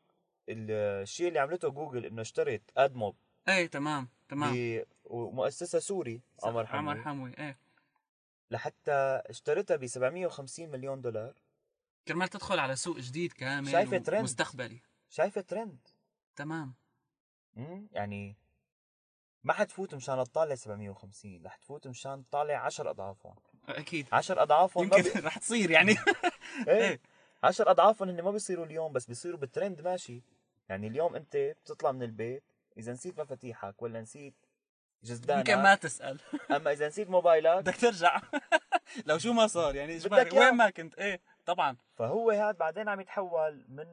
الشيء 0.49 1.27
اللي 1.27 1.39
عملته 1.39 1.69
جوجل 1.69 2.05
إنه 2.05 2.21
اشترت 2.21 2.61
أدموب 2.77 3.15
إيه 3.47 3.67
تمام 3.67 4.09
تمام. 4.29 4.85
مؤسسه 5.09 5.79
سوري 5.79 6.21
عمر 6.43 6.65
عمر 6.65 6.95
حموي. 6.95 7.03
حموي 7.03 7.37
إيه. 7.37 7.57
لحتى 8.51 9.21
اشتريتها 9.25 9.77
ب 9.77 9.87
750 9.87 10.69
مليون 10.69 11.01
دولار. 11.01 11.33
كرمال 12.07 12.27
تدخل 12.27 12.59
على 12.59 12.75
سوق 12.75 12.97
جديد 12.97 13.33
كامل 13.33 13.71
شايفة 13.71 13.97
ترند. 13.97 14.23
مستقبلي 14.23 14.81
شايفة 15.09 15.41
ترند. 15.41 15.79
تمام. 16.35 16.73
امم 17.57 17.87
يعني 17.91 18.35
ما 19.43 19.53
حتفوت 19.53 19.95
مشان 19.95 20.23
تطالع 20.23 20.55
750 20.55 21.45
رح 21.45 21.55
تفوت 21.55 21.87
مشان 21.87 22.23
تطالع 22.29 22.57
10 22.57 22.89
أضعافهم. 22.89 23.35
أكيد. 23.69 24.07
10 24.11 24.41
أضعافهم 24.41 24.83
يمكن 24.83 25.01
بي... 25.01 25.09
رح 25.27 25.37
تصير 25.37 25.71
يعني. 25.71 25.95
إيه. 26.67 26.99
10 27.43 27.71
أضعافهم 27.71 28.09
هن 28.09 28.21
ما 28.21 28.31
بيصيروا 28.31 28.65
اليوم 28.65 28.93
بس 28.93 29.05
بيصيروا 29.05 29.39
بالترند 29.39 29.81
ماشي. 29.81 30.23
يعني 30.69 30.87
اليوم 30.87 31.15
أنت 31.15 31.37
بتطلع 31.37 31.91
من 31.91 32.03
البيت 32.03 32.43
إذا 32.77 32.91
نسيت 32.91 33.19
مفاتيحك 33.19 33.81
ولا 33.81 34.01
نسيت 34.01 34.33
جزدانك 35.03 35.49
يمكن 35.49 35.63
ما 35.63 35.75
تسأل. 35.75 36.19
أما 36.51 36.71
إذا 36.71 36.87
نسيت 36.87 37.09
موبايلك 37.09 37.57
بدك 37.57 37.77
ترجع. 37.77 38.21
لو 39.05 39.17
شو 39.17 39.33
ما 39.33 39.47
صار 39.47 39.75
يعني 39.75 39.97
بدك. 39.97 40.33
وين 40.33 40.53
ما 40.53 40.69
كنت؟ 40.69 40.95
إيه. 40.99 41.21
طبعا. 41.53 41.77
فهو 41.95 42.31
هاد 42.31 42.57
بعدين 42.57 42.89
عم 42.89 43.01
يتحول 43.01 43.65
من 43.69 43.87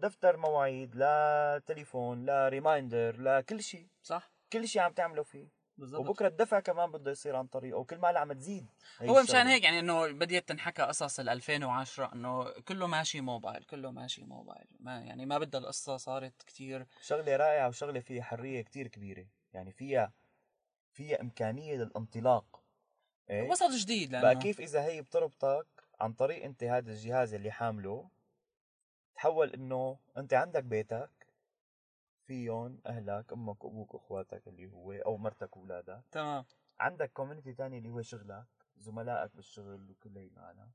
دفتر 0.00 0.36
مواعيد 0.36 0.92
لتليفون 0.96 2.26
ل 2.26 2.36
reminder 2.36 3.20
لكل 3.20 3.62
شيء 3.62 3.88
صح. 4.02 4.32
كل 4.52 4.68
شيء 4.68 4.82
عم 4.82 4.92
تعمله 4.92 5.22
فيه. 5.22 5.48
بالضبط. 5.78 6.00
وبكرة 6.00 6.28
الدفع 6.28 6.60
كمان 6.60 6.90
بده 6.92 7.10
يصير 7.10 7.36
عن 7.36 7.46
طريقه 7.46 7.78
وكل 7.78 7.98
ما 7.98 8.08
عم 8.08 8.32
تزيد. 8.32 8.66
هو. 9.02 9.22
مشان 9.22 9.46
هيك 9.46 9.64
يعني 9.64 9.78
إنه 9.78 10.12
بديت 10.12 10.48
تنحكى 10.48 10.82
قصص 10.82 11.20
ال 11.20 11.28
2010 11.28 12.12
إنه 12.12 12.50
كله 12.50 12.86
ماشي 12.86 13.20
موبايل 13.20 13.64
كله 13.64 13.90
ماشي 13.90 14.24
موبايل. 14.24 14.66
ما 14.80 15.00
يعني 15.00 15.26
ما 15.26 15.38
بدها 15.38 15.60
القصة 15.60 15.96
صارت 15.96 16.42
كتير. 16.42 16.86
شغلة 17.02 17.36
رائعة 17.36 17.68
وشغلة 17.68 18.00
فيها 18.00 18.22
حرية 18.22 18.62
كتير 18.62 18.88
كبيرة. 18.88 19.26
يعني 19.52 19.72
فيها 19.72 20.12
فيها 20.92 21.20
إمكانية 21.20 21.76
للانطلاق. 21.76 22.62
إيه؟ 23.30 23.48
وسط 23.50 23.70
جديد 23.70 24.10
بقى 24.10 24.22
لأنه 24.22 24.40
كيف 24.40 24.60
إذا 24.60 24.84
هي 24.84 25.02
بتربطك 25.02 25.66
عن 26.00 26.12
طريق 26.12 26.44
انت 26.44 26.64
هذا 26.64 26.90
الجهاز 26.90 27.34
اللي 27.34 27.50
حامله 27.50 28.10
تحول 29.14 29.50
انه 29.50 29.98
انت 30.16 30.34
عندك 30.34 30.64
بيتك 30.64 31.10
فيهم 32.26 32.80
أهلك 32.86 33.32
أمك 33.32 33.64
أبوك 33.64 33.94
أخواتك 33.94 34.48
اللي 34.48 34.66
هو 34.72 34.92
أو 34.92 35.16
مرتك 35.16 35.56
واولادك 35.56 36.02
تمام. 36.10 36.44
عندك 36.80 37.12
community 37.12 37.52
تاني 37.52 37.78
اللي 37.78 37.88
هو 37.88 38.02
شغلك 38.02 38.46
زملائك 38.76 39.36
بالشغل 39.36 39.90
وكل 39.90 40.18
هي 40.18 40.26
العالم 40.26 40.70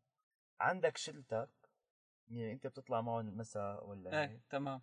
عندك 0.59 0.97
شلتك 0.97 1.49
يعني 2.27 2.51
انت 2.51 2.67
بتطلع 2.67 3.01
معهم 3.01 3.27
المساء 3.27 3.87
ولا 3.87 4.21
إيه 4.23 4.41
تمام. 4.49 4.81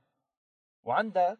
وعندك 0.82 1.38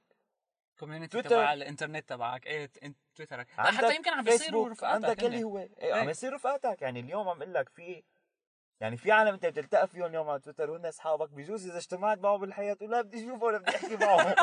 community. 0.79 1.23
تبع 1.23 1.53
الإنترنت 1.53 2.09
تبعك. 2.09 2.47
إيه 2.47 2.71
تويترك. 3.15 3.51
حتى 3.51 3.97
يمكن 3.97 4.11
عم 4.11 4.25
بيصيروا 4.25 4.69
رفقاتك 4.69 5.05
عندك 5.05 5.25
اللي. 5.25 5.43
هو. 5.43 5.59
إيه 5.59 5.71
إيه. 5.79 5.95
عم 5.95 6.09
يصير 6.09 6.33
رفقاتك. 6.33 6.83
يعني 6.83 7.01
اليوم 7.01 7.29
عم 7.29 7.43
أقول 7.43 7.55
لك 7.55 7.69
في 7.69 8.03
يعني 8.83 8.97
في 8.97 9.13
عالم 9.13 9.33
انت 9.35 9.47
بتلتقى 9.47 9.89
فيهم 9.89 10.05
اليوم 10.05 10.29
على 10.29 10.41
تويتر 10.41 10.71
وهن 10.71 10.87
أصحابك 10.87 11.31
بجوز 11.31 11.67
إذا 11.69 11.79
اجتمعت 11.79 12.19
معه 12.19 12.37
بالحياة 12.37 12.75
تقول 12.75 12.91
لا 12.91 13.01
بدي 13.03 13.25
اشوفه 13.25 13.45
ولا 13.45 13.59
بدي 13.59 13.71
أحكي 13.71 13.97
معه. 13.97 14.37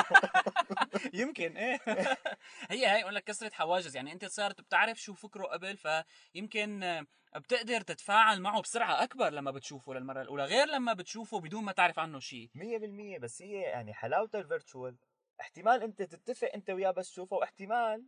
يمكن 1.21 1.57
إيه. 1.57 1.79
هي 2.71 2.87
هي 2.87 2.99
يقول 2.99 3.15
لك 3.15 3.23
كسرة 3.23 3.49
حواجز. 3.49 3.95
يعني 3.95 4.11
أنت 4.13 4.25
صارت 4.25 4.61
بتعرف 4.61 5.01
شو 5.01 5.13
فكره 5.13 5.43
قبل 5.43 5.77
فيمكن 6.33 7.05
بتقدر 7.35 7.81
تتفاعل 7.81 8.41
معه 8.41 8.61
بسرعة 8.61 9.03
أكبر 9.03 9.29
لما 9.29 9.51
بتشوفه 9.51 9.93
للمرة 9.93 10.21
الأولى 10.21 10.43
غير 10.45 10.67
لما 10.67 10.93
بتشوفه 10.93 11.39
بدون 11.39 11.63
ما 11.63 11.71
تعرف 11.71 11.99
عنه 11.99 12.19
شيء 12.19 12.49
100% 12.55 13.19
بس 13.19 13.41
هي 13.41 13.61
يعني 13.61 13.93
حلاوة 13.93 14.29
ال 14.35 14.42
virtual. 14.42 14.95
احتمال 15.41 15.83
أنت 15.83 16.01
تتفق 16.01 16.51
أنت 16.55 16.69
وياه 16.69 16.91
بس 16.91 17.11
تشوفه 17.11 17.35
واحتمال 17.35 18.05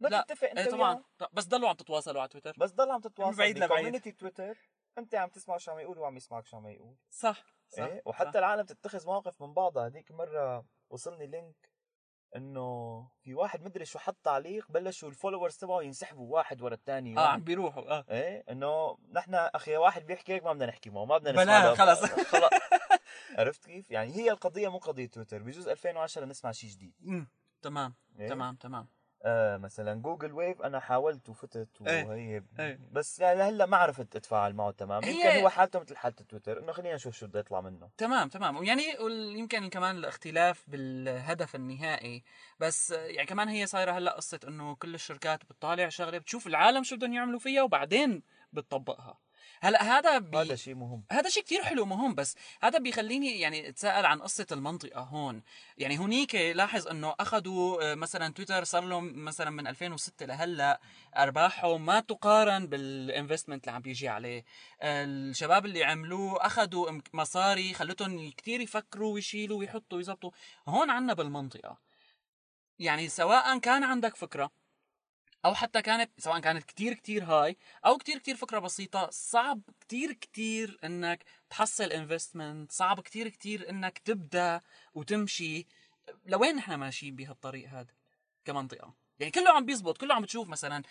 ما 0.00 0.08
لا، 0.08 0.20
تتفق 0.28 0.48
أنت 0.48 0.58
إيه 0.58 0.64
وياه. 0.66 1.02
طبعا 1.18 1.28
بس 1.32 1.44
ضلوا 1.46 1.68
عم 1.68 1.74
تتواصلوا 1.74 2.20
على 2.20 2.28
تويتر. 2.28 2.54
بس 2.58 2.70
ضل 2.72 2.90
عم 2.90 3.00
تتواصل 3.00 3.38
بعيد 3.38 3.56
لبعيد. 3.58 3.70
ب 3.72 3.76
community 3.76 4.12
تويتر. 4.12 4.58
أنت 4.98 5.14
عم 5.14 5.28
تسمع 5.28 5.56
شو 5.56 5.70
عم 5.72 5.78
يقول 5.78 5.98
وعم 5.98 6.16
يسمعك 6.16 6.46
شو 6.46 6.56
عم 6.56 6.66
يقول 6.68 6.96
صح 7.10 7.44
صح 7.68 7.82
إيه؟ 7.84 8.02
وحتى 8.04 8.30
صح. 8.30 8.36
العالم 8.36 8.62
تتخذ 8.62 9.06
مواقف 9.06 9.42
من 9.42 9.54
بعضها 9.54 9.86
هذيك 9.86 10.10
مرة 10.10 10.64
وصلني 10.90 11.26
link 11.26 11.70
إنه 12.36 13.08
في 13.20 13.34
واحد 13.34 13.62
مدري 13.62 13.84
شو 13.84 13.98
حط 13.98 14.16
تعليق 14.24 14.66
بلشوا 14.72 15.08
ال 15.08 15.13
followers 15.13 15.56
تبعه 15.56 15.82
ينسحبوا 15.82 16.34
واحد 16.34 16.62
ورا 16.62 16.74
الثاني 16.74 17.18
آه 17.18 17.28
عم 17.28 17.40
بيروحوا 17.44 17.90
آه 17.98 18.04
إيه 18.10 18.44
إنه 18.50 18.98
نحن 19.12 19.34
أخي 19.34 19.76
واحد 19.76 20.06
بيحكي 20.06 20.32
هيك 20.32 20.44
ما 20.44 20.52
بدنا 20.52 20.66
نحكي 20.66 20.90
معه 20.90 21.04
ما 21.04 21.18
بدنا 21.18 21.42
نسمع. 21.42 21.74
خلص. 21.74 22.04
خلص 22.32 22.50
عرفت 23.38 23.64
كيف؟ 23.64 23.90
يعني 23.90 24.16
هي 24.16 24.30
القضية 24.30 24.68
مو 24.68 24.78
قضية 24.78 25.06
تويتر 25.06 25.42
بجوز 25.42 25.68
2010 25.68 26.24
نسمع 26.24 26.52
شيء 26.52 26.70
جديد 26.70 26.94
مم. 27.00 27.28
تمام 27.62 27.94
إيه؟ 28.18 28.28
تمام 28.28 28.56
تمام 28.56 28.88
آه 29.24 29.56
مثلا 29.56 30.02
جوجل 30.02 30.32
ويف 30.32 30.62
أنا 30.62 30.80
حاولت 30.80 31.28
وفتت 31.28 31.68
إيه. 31.86 32.04
وهي 32.04 32.42
إيه. 32.58 32.78
بس 32.92 33.20
يعني 33.20 33.38
لهلأ 33.38 33.66
ما 33.66 33.76
عرفت 33.76 34.16
أتفاعل 34.16 34.54
معه 34.54 34.70
تمام 34.70 35.02
يمكن 35.04 35.28
هو 35.28 35.48
حالته 35.48 35.80
مثل 35.80 35.96
حاله 35.96 36.14
تويتر 36.28 36.60
إنه 36.60 36.72
خلينا 36.72 36.94
نشوف 36.94 37.16
شو 37.16 37.26
بده 37.26 37.40
يطلع 37.40 37.60
منه 37.60 37.88
تمام 37.96 38.28
تمام 38.28 38.56
ويعني 38.56 38.82
يمكن 39.38 39.68
كمان 39.68 39.96
الاختلاف 39.96 40.64
بالهدف 40.68 41.54
النهائي 41.54 42.22
بس 42.60 42.90
يعني 42.90 43.26
كمان 43.26 43.48
هي 43.48 43.66
صايرة 43.66 43.92
هلأ 43.92 44.16
قصة 44.16 44.40
إنه 44.48 44.74
كل 44.74 44.94
الشركات 44.94 45.44
بتطالع 45.44 45.88
شغلة 45.88 46.18
بتشوف 46.18 46.46
العالم 46.46 46.82
شو 46.82 46.96
بدهم 46.96 47.12
يعملوا 47.12 47.38
فيها 47.38 47.62
وبعدين 47.62 48.22
بتطبقها 48.52 49.18
هلا 49.62 49.82
هذا 49.82 50.18
بي... 50.18 50.38
هذا 50.38 50.54
شيء 50.54 50.74
مهم. 50.74 51.04
هذا 51.12 51.28
شيء 51.28 51.42
كتير 51.42 51.62
حلو 51.62 51.84
مهم 51.84 52.14
بس 52.14 52.36
هذا 52.62 52.78
بيخليني 52.78 53.40
يعني 53.40 53.68
أتساءل 53.68 54.06
عن 54.06 54.22
قصة 54.22 54.46
المنطقة 54.52 55.00
هون. 55.00 55.42
يعني 55.78 55.98
هنيك 55.98 56.34
لاحظ 56.34 56.88
إنه 56.88 57.14
أخذوا 57.20 57.92
آه، 57.92 57.94
مثلا 57.94 58.32
تويتر 58.32 58.64
صار 58.64 58.84
لهم 58.84 59.24
مثلا 59.24 59.50
من 59.50 59.66
2006 59.66 60.26
لهلأ 60.26 60.80
ارباحه 61.16 61.76
ما 61.76 62.00
تقارن 62.00 62.66
بالانفستمنت 62.66 63.64
اللي 63.64 63.76
عم 63.76 63.82
بيجي 63.82 64.08
عليه. 64.08 64.44
الشباب 64.82 65.66
اللي 65.66 65.84
عملوه 65.84 66.46
أخذوا 66.46 67.00
مصاري 67.12 67.74
خلتهم 67.74 68.30
كتير 68.30 68.60
يفكروا 68.60 69.14
ويشيلوا 69.14 69.58
ويحطوا 69.58 69.98
ويزبطوا 69.98 70.30
هون 70.68 70.90
عنا 70.90 71.14
بالمنطقة. 71.14 71.78
يعني 72.78 73.08
سواء 73.08 73.58
كان 73.58 73.84
عندك 73.84 74.16
فكرة 74.16 74.50
أو 75.44 75.54
حتى 75.54 75.82
كانت 75.82 76.10
سواء 76.18 76.40
كانت 76.40 76.64
كتير 76.64 76.94
كتير 76.94 77.24
هاي 77.24 77.56
أو 77.86 77.96
كتير 77.98 78.18
كتير 78.18 78.36
فكرة 78.36 78.58
بسيطة 78.58 79.10
صعب 79.10 79.60
كتير 79.80 80.12
كتير 80.12 80.78
إنك 80.84 81.24
تحصل 81.50 81.84
انفستمنت 81.84 82.72
صعب 82.72 83.00
كتير 83.00 83.28
كتير 83.28 83.70
إنك 83.70 83.98
تبدأ 83.98 84.60
وتمشي. 84.94 85.66
لوين 86.26 86.56
نحن 86.56 86.74
ماشيين 86.74 87.16
بهالطريق 87.16 87.68
هذا 87.68 87.94
كمنطقة؟ 88.44 88.94
يعني 89.18 89.30
كله 89.30 89.50
عم 89.50 89.66
بيزبط 89.66 89.98
كله 89.98 90.14
عم 90.14 90.22
بتشوف 90.22 90.48
مثلا 90.48 90.82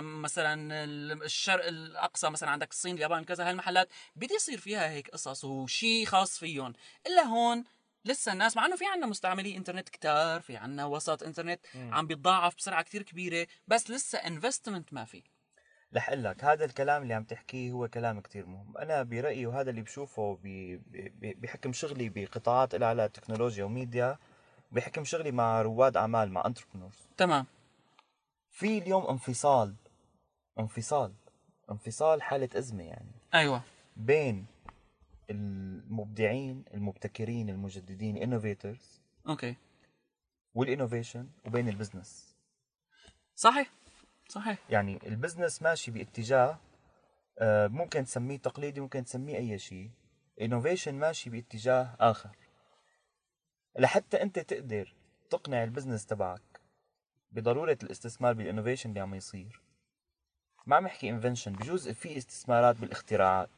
مثلا 0.00 0.84
الشرق 1.24 1.66
الأقصى 1.66 2.30
مثلا 2.30 2.50
عندك 2.50 2.70
الصين 2.70 2.94
اليابان 2.96 3.24
كذا 3.24 3.50
هالمحلات 3.50 3.88
بدي 4.16 4.34
يصير 4.34 4.58
فيها 4.58 4.90
هيك 4.90 5.10
قصص 5.10 5.44
وشي 5.44 6.06
خاص 6.06 6.38
فيهم. 6.38 6.72
إلا 7.06 7.22
هون 7.22 7.64
لسه 8.04 8.32
الناس 8.32 8.56
مع 8.56 8.66
إنه 8.66 8.76
في 8.76 8.84
عنا 8.86 9.06
مستعملي 9.06 9.56
إنترنت 9.56 9.88
كتار 9.88 10.40
في 10.40 10.56
عنا 10.56 10.84
وسط 10.84 11.22
إنترنت 11.22 11.60
عم 11.74 12.06
بيتضاعف 12.06 12.56
بسرعة 12.56 12.82
كتير 12.82 13.02
كبيرة 13.02 13.46
بس 13.68 13.90
لسه 13.90 14.18
investment 14.18 14.92
ما 14.92 15.04
في. 15.04 15.22
رح 15.96 16.08
أقول 16.08 16.24
لك 16.24 16.44
هذا 16.44 16.64
الكلام 16.64 17.02
اللي 17.02 17.14
عم 17.14 17.24
تحكيه 17.24 17.70
هو 17.72 17.88
كلام 17.88 18.20
كتير 18.20 18.46
مهم. 18.46 18.76
أنا 18.76 19.02
برأيي 19.02 19.46
وهذا 19.46 19.70
اللي 19.70 19.82
بشوفه 19.82 20.38
بحكم 21.14 21.72
شغلي 21.72 22.08
بقطاعات 22.08 22.74
لها 22.74 22.88
على 22.88 23.08
تكنولوجيا 23.08 23.64
وميديا 23.64 24.18
بحكم 24.72 25.04
شغلي 25.04 25.32
مع 25.32 25.62
رواد 25.62 25.96
أعمال 25.96 26.32
مع 26.32 26.46
entrepreneurs 26.46 27.06
تمام. 27.16 27.46
في 28.50 28.78
اليوم 28.78 29.06
انفصال 29.06 29.74
انفصال 30.58 31.12
انفصال 31.70 32.22
حالة 32.22 32.48
أزمة 32.54 32.82
يعني. 32.84 33.10
أيوه. 33.34 33.62
بين 33.96 34.46
المبدعين 35.30 36.64
المبتكرين 36.74 37.50
المجددين 37.50 38.16
innovators 38.40 39.00
okay. 39.28 39.56
وال 40.54 40.66
innovation 40.66 41.28
وبين 41.46 41.68
ال 41.68 41.76
business 41.76 42.36
صحيح. 43.34 43.70
صحيح. 44.28 44.58
يعني 44.70 44.98
ال 45.06 45.12
business 45.12 45.62
ماشي 45.62 45.90
باتجاه 45.90 46.58
آه، 47.38 47.66
ممكن 47.66 48.04
تسميه 48.04 48.36
تقليدي 48.36 48.80
ممكن 48.80 49.04
تسميه 49.04 49.36
أي 49.36 49.58
شيء. 49.58 49.90
innovation 50.40 50.94
ماشي 50.94 51.30
باتجاه 51.30 51.96
آخر. 52.00 52.36
لحتى 53.78 54.22
أنت 54.22 54.38
تقدر 54.38 54.94
تقنع 55.30 55.64
ال 55.64 55.69
business 55.69 56.06
تبعك 56.06 56.60
بضرورة 57.32 57.78
الاستثمار 57.82 58.32
بال 58.32 58.41
innovation 58.41 58.88
اللي 58.88 59.00
عم 59.00 59.14
يصير. 59.14 59.62
ما 60.66 60.76
عم 60.76 60.86
احكي 60.86 61.10
invention 61.10 61.52
بجوز 61.52 61.88
في 61.88 62.18
استثمارات 62.18 62.76
بالاختراعات. 62.76 63.50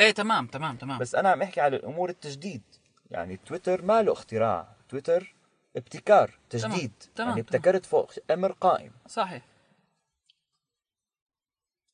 إيه 0.00 0.10
تمام 0.10 0.46
تمام 0.46 0.76
تمام. 0.76 0.98
بس 0.98 1.14
أنا 1.14 1.28
عم 1.30 1.42
أحكي 1.42 1.60
على 1.60 1.76
الأمور 1.76 2.10
التجديد. 2.10 2.62
يعني 3.10 3.36
تويتر 3.36 3.82
ما 3.82 4.02
له 4.02 4.12
اختراع. 4.12 4.68
تويتر 4.88 5.34
ابتكار 5.76 6.38
تجديد. 6.50 6.70
تمام، 6.70 6.78
يعني 6.78 6.92
تمام. 7.14 7.38
ابتكرت 7.38 7.86
فوق 7.86 8.12
أمر 8.30 8.52
قائم. 8.52 8.92
صحيح. 9.06 9.42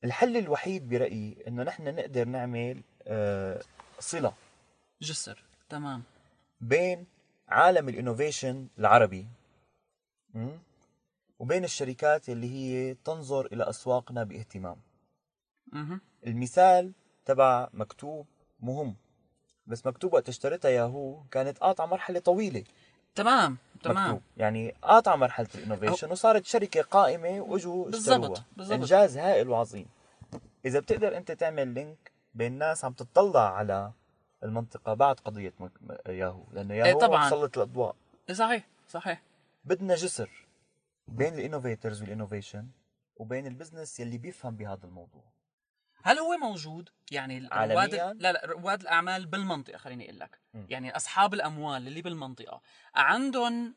الحل 0.04 0.36
الوحيد 0.36 0.88
برأيي 0.88 1.36
إنه 1.48 1.62
نحن 1.62 1.94
نقدر 1.94 2.24
نعمل 2.24 2.82
آه، 3.06 3.62
صلة. 3.98 4.34
جسر. 5.02 5.44
تمام. 5.68 6.02
بين 6.60 7.06
عالم 7.48 7.88
ال 7.88 7.95
innovation 7.95 8.66
العربي 8.78 9.26
م? 10.34 10.48
وبين 11.38 11.64
الشركات 11.64 12.28
اللي 12.28 12.50
هي 12.50 12.94
تنظر 12.94 13.46
إلى 13.46 13.68
أسواقنا 13.68 14.24
باهتمام. 14.24 14.76
أها 15.74 16.00
المثال 16.26 16.92
تبع 17.24 17.68
مكتوب 17.72 18.26
مهم. 18.60 18.94
بس 19.66 19.86
مكتوب 19.86 20.12
وقت 20.14 20.28
اشتريتها 20.28 20.68
ياهو 20.70 21.20
كانت 21.30 21.58
قاطعة 21.58 21.86
مرحلة 21.86 22.18
طويلة. 22.20 22.64
تمام 23.14 23.56
تمام. 23.82 24.04
مكتوب. 24.06 24.22
يعني 24.36 24.74
قاطعة 24.82 25.16
مرحلة 25.16 25.48
ال 25.54 25.59
innovation 25.59 26.10
وصارت 26.10 26.44
شركة 26.44 26.82
قائمة 26.82 27.40
واجوا 27.40 27.88
اشتروها. 27.90 28.44
بالضبط. 28.56 28.72
إنجاز 28.72 29.16
هائل 29.18 29.48
وعظيم. 29.48 29.86
إذا 30.64 30.80
بتقدر 30.80 31.16
أنت 31.16 31.32
تعمل 31.32 31.68
link 31.68 32.12
بين 32.34 32.52
ناس 32.52 32.84
عم 32.84 32.92
تطلع 32.92 33.54
على 33.56 33.92
المنطقة 34.42 34.94
بعد 34.94 35.16
قضية 35.20 35.52
مك... 35.60 35.70
م- 35.80 36.10
ياهو. 36.10 36.42
لأنه 36.52 36.74
ياهو 36.74 36.98
طبعاً. 37.00 37.30
سلط 37.30 37.56
الاضواء 37.58 37.94
إيه 38.28 38.34
صحيح 38.34 38.66
صحيح. 38.88 39.22
بدنا 39.64 39.94
جسر 39.94 40.30
بين 41.08 41.34
ال 41.34 41.40
innovators 41.40 42.02
وال 42.02 42.13
innovation 42.13 42.66
وبين 43.16 43.46
ال 43.46 43.52
business 43.52 44.00
يلي 44.00 44.18
بيفهم 44.18 44.56
بهذا 44.56 44.84
الموضوع. 44.86 45.22
هل 46.06 46.18
هو 46.18 46.36
موجود؟ 46.36 46.88
يعني 47.10 47.48
رواد؟ 47.52 47.94
لا 47.94 48.32
لا 48.32 48.46
رواد 48.46 48.80
الأعمال 48.80 49.26
بالمنطقة 49.26 49.78
خليني 49.78 50.04
أقول 50.04 50.18
لك. 50.18 50.40
يعني 50.54 50.96
أصحاب 50.96 51.34
الأموال 51.34 51.86
اللي 51.88 52.02
بالمنطقة. 52.02 52.60
عندهم 52.94 53.74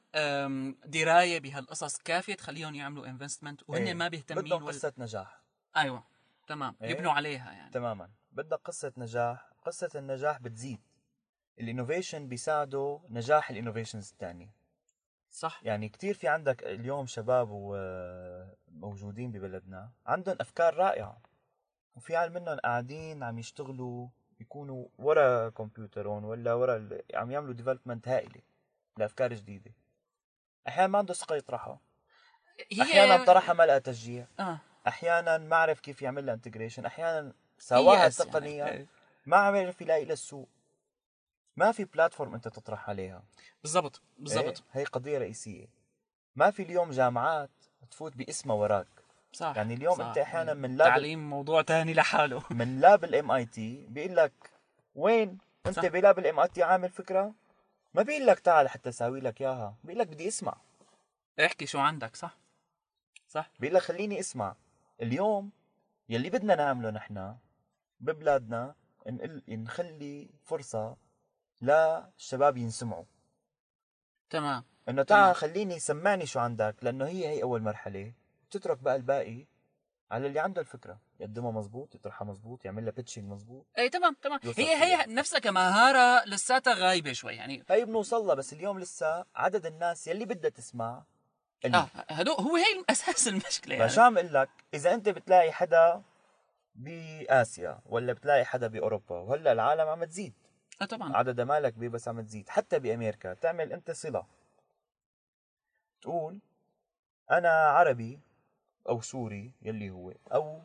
دراية 0.85 1.39
بهالقصص 1.39 1.97
كافية 1.97 2.33
تخليهم 2.33 2.75
يعملوا 2.75 3.07
investment 3.07 3.61
وهن 3.67 3.87
إيه. 3.87 3.93
ما 3.93 4.07
بيهتمين 4.07 4.43
بدهم 4.43 4.63
وال... 4.63 4.73
قصة 4.73 4.93
نجاح. 4.97 5.41
أيوه 5.77 6.03
تمام. 6.47 6.75
إيه. 6.81 6.89
يبنوا 6.89 7.11
عليها 7.11 7.51
يعني. 7.51 7.71
تماما. 7.71 8.09
بدك 8.31 8.59
قصة 8.65 8.93
نجاح. 8.97 9.49
قصة 9.65 9.89
النجاح 9.95 10.39
بتزيد. 10.39 10.81
ال 11.59 11.65
innovation 11.65 12.27
بيساعده 12.27 13.01
نجاح 13.09 13.49
ال 13.49 13.54
innovations 13.54 14.11
الثانية 14.11 14.53
صح. 15.31 15.59
يعني 15.63 15.89
كتير 15.89 16.13
في 16.13 16.27
عندك 16.27 16.63
اليوم 16.63 17.05
شباب 17.05 17.47
وموجودين 17.51 19.31
ببلدنا 19.31 19.91
عندهم 20.05 20.37
أفكار 20.39 20.75
رائعة. 20.75 21.21
وفي 21.97 22.15
عالم 22.15 22.33
منهم 22.33 22.59
قاعدين 22.59 23.23
عم 23.23 23.39
يشتغلوا 23.39 24.07
بيكونوا 24.39 24.85
ورا 24.99 25.49
كمبيوترهن 25.49 26.23
ولا 26.23 26.53
ورا 26.53 26.75
ال- 26.75 27.03
عم 27.13 27.31
يعملوا 27.31 27.53
development 27.53 28.07
هائلة 28.07 28.41
لأفكار 28.97 29.33
جديدة. 29.33 29.71
أحيانا 30.67 30.87
ما 30.87 30.97
عنده 30.97 31.13
ثقة 31.13 31.35
يطرحها. 31.35 31.79
أحيانا 32.81 33.25
طرحها 33.25 33.53
ما 33.53 33.63
لقى 33.65 33.79
تشجيع. 33.79 34.27
آه. 34.39 34.59
أحيانا 34.87 35.37
ما 35.37 35.55
عرف 35.55 35.79
كيف 35.79 36.01
يعمل 36.01 36.25
لها 36.25 36.33
integration 36.33 36.85
أحيانا 36.85 37.33
سواها 37.59 38.03
يأس 38.03 38.17
تقنيا. 38.17 38.65
يعني. 38.65 38.87
ما 39.25 39.37
عم 39.37 39.55
يعرف 39.55 39.81
يلاقي 39.81 40.05
لها 40.05 40.13
السوق. 40.13 40.49
ما 41.55 41.71
في 41.71 41.83
platform 41.85 42.33
أنت 42.33 42.47
تطرح 42.47 42.89
عليها. 42.89 43.23
بالضبط 43.63 44.01
بالضبط. 44.19 44.45
إيه؟ 44.45 44.81
هي 44.81 44.83
قضية 44.83 45.17
رئيسية. 45.17 45.67
ما 46.35 46.51
في 46.51 46.63
اليوم 46.63 46.89
جامعات 46.91 47.49
تفوت 47.91 48.15
باسمها 48.15 48.55
وراك. 48.55 48.87
صح 49.37 49.53
يعني 49.55 49.73
اليوم 49.73 49.95
صح. 49.95 50.05
انت 50.05 50.17
أحيانا 50.17 50.53
من 50.53 50.77
لاب 50.77 50.87
تعليم 50.87 51.29
موضوع 51.29 51.61
تاني 51.61 51.93
لحاله. 51.93 52.43
من 52.61 52.79
lab 52.79 53.03
ال 53.03 53.31
MIT 53.31 53.85
بيقول 53.89 54.15
لك 54.15 54.33
وين 54.95 55.37
انت. 55.65 55.79
ب 55.79 56.19
lab 56.19 56.39
ال 56.39 56.47
MIT 56.47 56.63
عامل 56.63 56.89
فكرة؟ 56.89 57.33
ما 57.93 58.01
بيقول 58.01 58.27
لك 58.27 58.39
تعال 58.39 58.69
حتى 58.69 58.89
اساوي 58.89 59.19
لك 59.19 59.41
إياها 59.41 59.75
بيقول 59.83 59.99
لك 59.99 60.07
بدي 60.07 60.27
اسمع. 60.27 60.57
احكي 61.45 61.65
شو 61.65 61.79
عندك 61.79 62.15
صح. 62.15 62.37
صح. 63.27 63.49
بيقول 63.59 63.75
لك 63.75 63.81
خليني 63.81 64.19
اسمع. 64.19 64.55
اليوم 65.01 65.51
يلي 66.09 66.29
بدنا 66.29 66.55
نعمله 66.55 66.89
نحن 66.89 67.35
ببلادنا 67.99 68.75
نقل 69.07 69.41
نخلي 69.49 70.29
فرصة 70.43 70.97
للشباب 71.61 72.57
ينسمعوا. 72.57 73.05
تمام. 74.29 74.63
إنه. 74.89 75.03
تعال 75.03 75.35
خليني 75.35 75.79
سمعني 75.79 76.25
شو 76.25 76.39
عندك 76.39 76.75
لأنه 76.81 77.05
هي 77.05 77.27
هي 77.27 77.43
أول 77.43 77.61
مرحلة. 77.61 78.13
تترك 78.51 78.77
بقى 78.77 78.95
الباقي 78.95 79.45
على 80.11 80.27
اللي 80.27 80.39
عنده 80.39 80.61
الفكرة. 80.61 80.99
يقدمها 81.19 81.51
مزبوط 81.51 81.95
يطرحها 81.95 82.25
مزبوط 82.25 82.65
يعمل 82.65 82.85
لها 82.85 82.91
بيتشنج 82.93 83.25
مزبوط 83.31 83.65
أي 83.77 83.89
تمام 83.89 84.15
تمام. 84.21 84.39
هي 84.57 84.75
هي. 84.75 85.05
نفسها 85.13 85.39
كمهارة 85.39 86.25
لساتها 86.25 86.73
غايبه 86.73 87.13
شوي 87.13 87.33
يعني 87.35 87.63
هي 87.69 87.85
بنوصل 87.85 88.25
لها 88.25 88.35
بس 88.35 88.53
اليوم 88.53 88.79
لسه 88.79 89.25
عدد 89.35 89.65
الناس 89.65 90.07
يلي 90.07 90.25
بدها 90.25 90.49
تسمع 90.49 91.03
قليل 91.63 91.75
آه 91.75 91.87
هدو 92.09 92.33
هو 92.33 92.55
هي 92.55 92.83
أساس 92.89 93.27
المشكلة 93.27 93.75
يعني. 93.75 93.89
فشو 93.89 94.01
عم 94.01 94.17
أقول 94.17 94.33
لك 94.33 94.49
إذا 94.73 94.93
أنت 94.93 95.09
بتلاقي 95.09 95.51
حدا 95.51 96.01
بآسيا 96.75 97.79
ولا 97.85 98.13
بتلاقي 98.13 98.45
حدا 98.45 98.67
بأوروبا 98.67 99.15
وهلأ 99.19 99.51
العالم 99.51 99.87
عم 99.89 100.03
تزيد. 100.03 100.33
آه 100.81 100.85
طبعا. 100.85 101.17
عدد 101.17 101.41
مالك 101.41 101.73
بيه 101.73 101.89
بس 101.89 102.07
عم 102.07 102.21
تزيد. 102.21 102.49
حتى 102.49 102.79
بأمريكا 102.79 103.33
تعمل 103.33 103.73
انت 103.73 103.91
صلة. 103.91 104.25
تقول 106.01 106.39
أنا 107.31 107.49
عربي 107.49 108.19
أو 108.89 109.01
سوري 109.01 109.53
يلي 109.61 109.89
هو 109.89 110.13
أو 110.33 110.61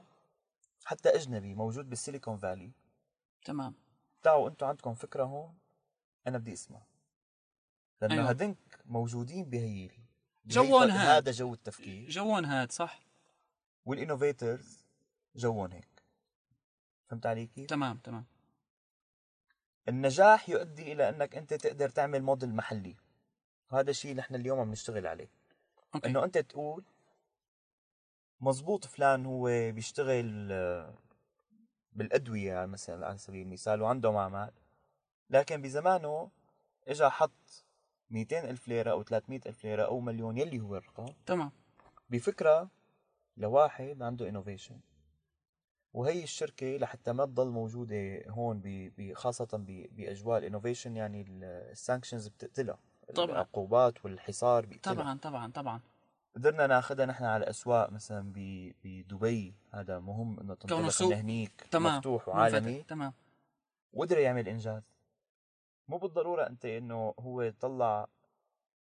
حتى 0.85 1.09
أجنبي 1.09 1.55
موجود 1.55 1.91
بال 1.91 2.01
Silicon 2.01 2.37
Valley. 2.39 2.73
تمام. 3.45 3.75
تعوا 4.23 4.49
أنتم 4.49 4.67
عندكم 4.67 4.95
فكرة 4.95 5.25
هون 5.25 5.55
أنا 6.27 6.39
بدي 6.39 6.53
أسمع. 6.53 6.83
لأنه 8.01 8.15
أيوة. 8.15 8.31
هدنك 8.31 8.81
موجودين 8.85 9.45
بهي 9.45 9.91
جوهم 10.47 10.91
هاد. 10.91 10.91
هذا 10.91 11.31
جو 11.31 11.55
التفكير. 11.55 12.09
جوون 12.09 12.45
هاد 12.45 12.73
صح؟ 12.73 13.01
وال 13.85 14.02
innovators 14.02 14.85
جوهم 15.37 15.73
هيك. 15.73 16.03
فهمت 17.09 17.27
علي 17.27 17.47
كيف؟ 17.47 17.67
تمام 17.67 17.97
تمام. 17.97 18.25
النجاح 19.89 20.49
يؤدي 20.49 20.93
إلى 20.93 21.09
أنك 21.09 21.37
أنت 21.37 21.55
تقدر 21.55 21.89
تعمل 21.89 22.23
موديل 22.23 22.55
محلي. 22.55 22.97
وهذا 23.71 23.91
الشيء 23.91 24.17
نحن 24.17 24.35
اليوم 24.35 24.61
عم 24.61 24.71
نشتغل 24.71 25.07
عليه. 25.07 25.31
okay. 25.95 26.09
إنه 26.09 26.25
أنت 26.25 26.39
تقول 26.39 26.85
مزبوط 28.43 28.85
فلان 28.85 29.27
هو 29.27 29.45
بيشتغل 29.73 30.49
آه، 30.53 30.95
بالأدوية 31.93 32.67
مثلا 32.67 33.07
على 33.07 33.19
سبيل 33.19 33.47
المثال 33.47 33.83
وعنده 33.83 34.13
معمل. 34.13 34.51
لكن 35.31 35.63
بزمانه 35.63 36.31
اجى 36.89 37.09
حط 37.09 37.65
200 38.11 38.39
ألف 38.51 38.69
ليرة 38.69 38.91
أو 38.91 39.03
300 39.03 39.41
ألف 39.47 39.65
ليرة 39.65 39.83
أو 39.85 40.01
مليون 40.01 40.39
يلي 40.39 40.61
هو 40.61 40.77
الرقم 40.77 41.07
تمام. 41.27 41.51
بفكرة 42.11 42.69
لواحد 43.37 44.03
عنده 44.03 44.29
innovation 44.29 44.81
وهي 45.95 46.23
الشركة 46.23 46.67
لحتى 46.77 47.13
ما 47.13 47.25
تضل 47.25 47.49
موجودة 47.51 48.23
هون 48.29 48.61
ب- 48.61 48.93
ب- 48.99 49.13
خاصة 49.15 49.49
ب- 49.53 49.97
بأجواء 49.97 50.39
ال 50.39 50.44
innovation 50.44 50.97
يعني 50.97 51.25
ال 51.71 51.77
sanctions 51.77 52.29
بتقتلها. 52.29 52.79
طبعاً. 53.15 53.31
العقوبات 53.31 54.05
والحصار 54.05 54.67
بيقتلها. 54.67 54.95
طبعا 54.95 55.19
طبعا 55.19 55.51
طبعا. 55.53 55.81
قدرنا 56.35 56.67
ناخذها 56.67 57.07
نحن 57.07 57.25
على 57.25 57.51
أسواق 57.51 57.91
مثلا 57.91 58.33
بدبي 58.35 59.55
هذا 59.75 59.99
مهم 59.99 60.41
إنه 60.41 60.55
تنطلق 60.55 61.03
انه 61.03 61.21
هنيك 61.21 61.69
مفتوح. 61.75 62.29
وعالمي. 62.29 62.83
تمام. 62.83 63.13
وقدر 63.93 64.19
يعمل 64.19 64.49
إنجاز. 64.49 64.83
مو 65.89 65.99
بالضرورة 65.99 66.47
أنت 66.47 66.65
إنه 66.65 67.15
هو 67.21 67.53
طلع 67.61 68.09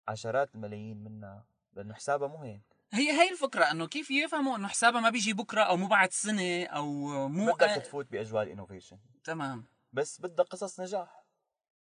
عشرات 0.08 0.54
الملايين 0.54 1.04
منها 1.04 1.44
لأنه 1.72 1.94
حسابها 1.94 2.28
مو 2.28 2.36
هيك. 2.36 2.62
هي 2.92 3.10
هي 3.12 3.30
الفكرة 3.30 3.64
إنه 3.64 3.86
كيف 3.86 4.10
يفهموا 4.10 4.56
إنه 4.56 4.68
حسابها 4.68 5.00
ما 5.00 5.10
بيجي 5.10 5.32
بكرة 5.32 5.62
أو 5.62 5.76
مو 5.76 5.86
بعد 5.86 6.12
سنة 6.12 6.64
أو 6.64 6.84
مو 7.28 7.52
بدك 7.52 7.62
آه 7.62 7.78
تفوت 7.78 8.12
باجواء 8.12 8.42
ال 8.42 8.47
innovation 8.47 8.98
تمام. 9.24 9.64
بس 9.92 10.20
بدك 10.20 10.44
قصص 10.44 10.80
نجاح. 10.80 11.24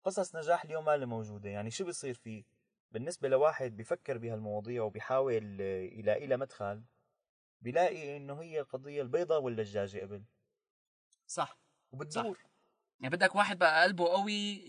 قصص 0.04 0.36
نجاح 0.36 0.64
اليوم 0.64 0.86
ما 0.86 0.96
اللي 0.96 1.06
موجودة. 1.06 1.50
يعني 1.50 1.72
شو 1.72 1.86
بيصير 1.86 2.14
فيه؟ 2.14 2.44
بالنسبة 2.92 3.30
لواحد 3.30 3.78
بيفكر 3.78 4.18
بهالمواضيع 4.18 4.84
وبيحاول 4.84 5.58
آه، 5.62 5.82
يلاقي 5.82 6.28
لها 6.28 6.38
مدخل 6.38 6.84
بيلاقي 7.62 8.18
إنه 8.18 8.42
هي 8.42 8.60
القضية 8.60 9.02
البيضة 9.02 9.38
ولا 9.38 9.62
الدجاجه 9.62 10.00
قبل. 10.02 10.24
صح. 11.28 11.58
وبتدور. 11.92 12.40
يعني 13.00 13.16
بدك 13.16 13.36
واحد 13.36 13.58
بقى 13.60 13.84
قلبه 13.84 14.08
قوي 14.10 14.64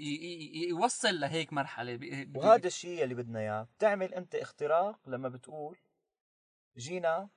يوصل 0.69 1.21
لهيك 1.21 1.53
مرحلة 1.53 1.97
بي- 1.97 2.33
وهذا 2.37 2.67
الشيء 2.67 3.05
اللي 3.05 3.15
بدنا 3.15 3.39
إياه. 3.41 3.63
بتعمل 3.63 4.15
أنت 4.15 4.35
اختراق 4.35 5.09
لما 5.09 5.29
بتقول 5.29 5.79
جينا 6.77 7.29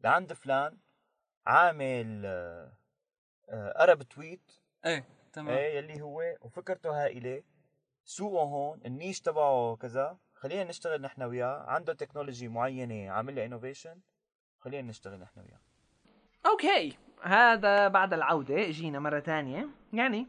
لعند 0.00 0.32
فلان 0.32 0.78
عامل 1.46 2.22
آه، 2.26 2.76
آه، 3.48 3.72
قرب 3.72 4.02
تويت. 4.02 4.52
إيه 4.86 5.04
تمام. 5.32 5.56
إيه 5.56 5.76
يلي 5.78 6.00
هو 6.02 6.36
وفكرته 6.40 7.04
هائلة. 7.04 7.42
سوقه 8.04 8.42
هون 8.44 8.80
ال 8.86 8.92
niche 8.92 9.20
تبعه 9.20 9.76
كذا. 9.76 10.16
خلينا 10.34 10.64
نشتغل 10.64 11.00
نحن 11.02 11.22
وياه. 11.22 11.64
عنده 11.68 11.92
technology 11.92 12.48
معينة 12.48 13.10
عامل 13.12 13.34
لها 13.36 13.44
innovation 13.44 14.00
خلينا 14.58 14.88
نشتغل 14.88 15.20
نحن 15.20 15.40
وياه. 15.40 15.60
okay. 16.46 16.96
هذا 17.22 17.88
بعد 17.88 18.12
العودة 18.14 18.70
جينا 18.70 18.98
مرة 18.98 19.18
تانية. 19.18 19.68
يعني 19.92 20.26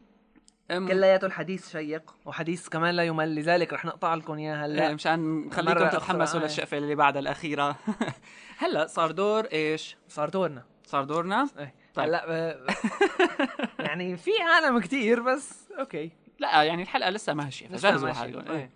أم- 0.72 0.74
كلياته 0.74 1.26
الحديث 1.26 1.70
شيق 1.72 2.14
وحديث 2.24 2.68
كمان 2.68 2.94
لا 2.94 3.04
يمل. 3.04 3.34
لذلك 3.34 3.72
رح 3.72 3.84
نقطع 3.84 4.14
لكم 4.14 4.38
اياه 4.38 4.54
هلا. 4.66 4.94
مشان 4.94 5.46
نخليكم 5.46 5.80
مرة 5.80 5.88
تتحمسوا 5.88 6.40
آه. 6.40 6.42
للشقفة 6.42 6.78
اللي 6.78 6.94
بعد 6.94 7.16
الأخيرة. 7.16 7.76
هلا 8.62 8.86
صار 8.86 9.10
دور 9.10 9.44
إيش؟ 9.44 9.96
صار 10.08 10.28
دورنا. 10.28 10.64
صار 10.84 11.04
دورنا؟ 11.04 11.48
إيه. 11.58 11.74
طيب. 11.94 12.06
هلا 12.06 12.24
آه، 12.30 12.66
يعني 13.86 14.16
في 14.16 14.30
عالم 14.42 14.80
كتير 14.80 15.20
بس 15.22 15.72
أوكي. 15.78 16.10
لا 16.38 16.62
يعني 16.62 16.82
الحلقة 16.82 17.10
لسه 17.10 17.34
ماشيه 17.34 17.68
لسه 17.68 17.90
فجهزوا 17.90 18.08
ماشي. 18.08 18.20
حالكم 18.20 18.50
إيه. 18.52 18.58
إيه 18.58 18.70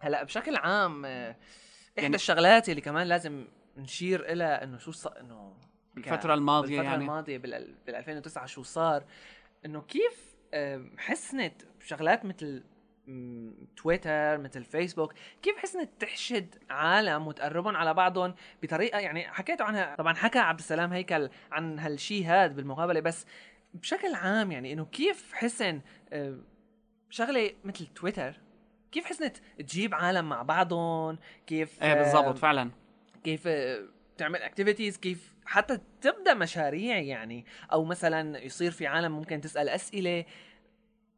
هلا 0.00 0.22
بشكل 0.24 0.56
عام 0.56 1.04
آه، 1.04 1.30
إحدى 1.30 2.02
يعني- 2.02 2.14
الشغلات 2.14 2.68
اللي 2.68 2.80
كمان 2.80 3.06
لازم 3.06 3.44
نشير 3.76 4.32
إلى 4.32 4.44
إنه 4.44 4.78
شو 4.78 4.92
صار 4.92 5.20
إنه 5.20 5.56
بالفترة 5.94 6.34
الماضية 6.34 6.68
بالفترة 6.68 6.84
يعني. 6.90 7.02
الماضية 7.02 7.38
بال 7.38 7.74
بال 7.86 7.94
2009 7.94 8.46
شو 8.46 8.62
صار 8.62 9.04
إنه 9.64 9.82
كيف 9.82 10.36
آه، 10.54 10.84
حسنت 10.98 11.62
شغلات 11.84 12.24
مثل 12.24 12.62
تويتر 13.76 14.38
مثل 14.38 14.64
فيسبوك 14.64 15.14
كيف 15.42 15.56
حسنت 15.56 15.90
تحشد 16.00 16.54
عالم 16.70 17.26
وتقربهم 17.26 17.76
على 17.76 17.94
بعضهم 17.94 18.34
بطريقة 18.62 18.98
يعني 18.98 19.28
حكيتوا 19.28 19.66
عنها 19.66 19.94
طبعا 19.96 20.14
حكى 20.14 20.38
عبد 20.38 20.58
السلام 20.58 20.92
هيكل 20.92 21.30
عن 21.52 21.78
هالشيء 21.78 22.26
هذا 22.26 22.52
بالمقابلة 22.52 23.00
بس 23.00 23.26
بشكل 23.74 24.14
عام 24.14 24.52
يعني 24.52 24.72
إنه 24.72 24.84
كيف 24.84 25.32
حسن 25.32 25.80
آه، 26.12 26.36
شغلة 27.10 27.50
مثل 27.64 27.86
تويتر. 27.86 28.40
كيف 28.92 29.04
حسنت 29.04 29.36
تجيب 29.58 29.94
عالم 29.94 30.28
مع 30.28 30.42
بعضهم؟ 30.42 31.18
كيف 31.46 31.82
إيه 31.82 31.94
بالضبط 31.94 32.38
فعلا. 32.38 32.70
كيف 33.24 33.42
آه، 33.46 33.82
تعمل 34.16 34.42
activities 34.42 34.96
كيف 34.96 35.34
حتى 35.46 35.78
تبدأ 36.00 36.34
مشاريع 36.34 36.98
يعني؟ 36.98 37.44
أو 37.72 37.84
مثلا 37.84 38.44
يصير 38.44 38.70
في 38.70 38.86
عالم 38.86 39.12
ممكن 39.12 39.40
تسأل 39.40 39.68
أسئلة. 39.68 40.24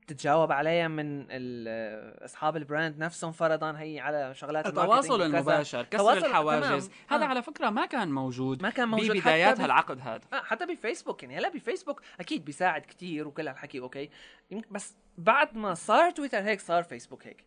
تتجاوب 0.08 0.52
عليها 0.52 0.88
من 0.88 1.26
آه، 1.30 2.24
أصحاب 2.24 2.56
ال 2.56 2.63
brand 2.63 2.98
نفسهم 2.98 3.32
فرضا 3.32 3.72
هي 3.78 4.00
على 4.00 4.34
شغلات 4.34 4.66
التواصل. 4.66 5.22
المباشر 5.22 5.82
كسر 5.82 5.98
تواصل- 5.98 6.26
الحواجز. 6.26 6.90
هذا 7.08 7.24
آه. 7.24 7.28
على 7.28 7.42
فكرة 7.42 7.70
ما 7.70 7.86
كان 7.86 8.12
موجود 8.12 8.62
ما 8.62 8.70
كان 8.70 8.88
موجود 8.88 9.16
ببدايات 9.16 9.60
هالعقد 9.60 10.00
هذا 10.00 10.20
آه 10.32 10.42
حتى 10.42 10.66
بفيسبوك 10.66 11.22
يعني 11.22 11.38
هلا 11.38 11.48
بفيسبوك 11.48 12.02
أكيد 12.20 12.44
بيساعد 12.44 12.82
كتير 12.82 13.28
وكل 13.28 13.48
هالحكي 13.48 13.80
okay 13.80 14.10
بس 14.70 14.96
بعد 15.18 15.56
ما 15.56 15.74
صار 15.74 16.10
تويتر 16.10 16.38
هيك 16.38 16.60
صار 16.60 16.82
فيسبوك 16.82 17.26
هيك 17.26 17.44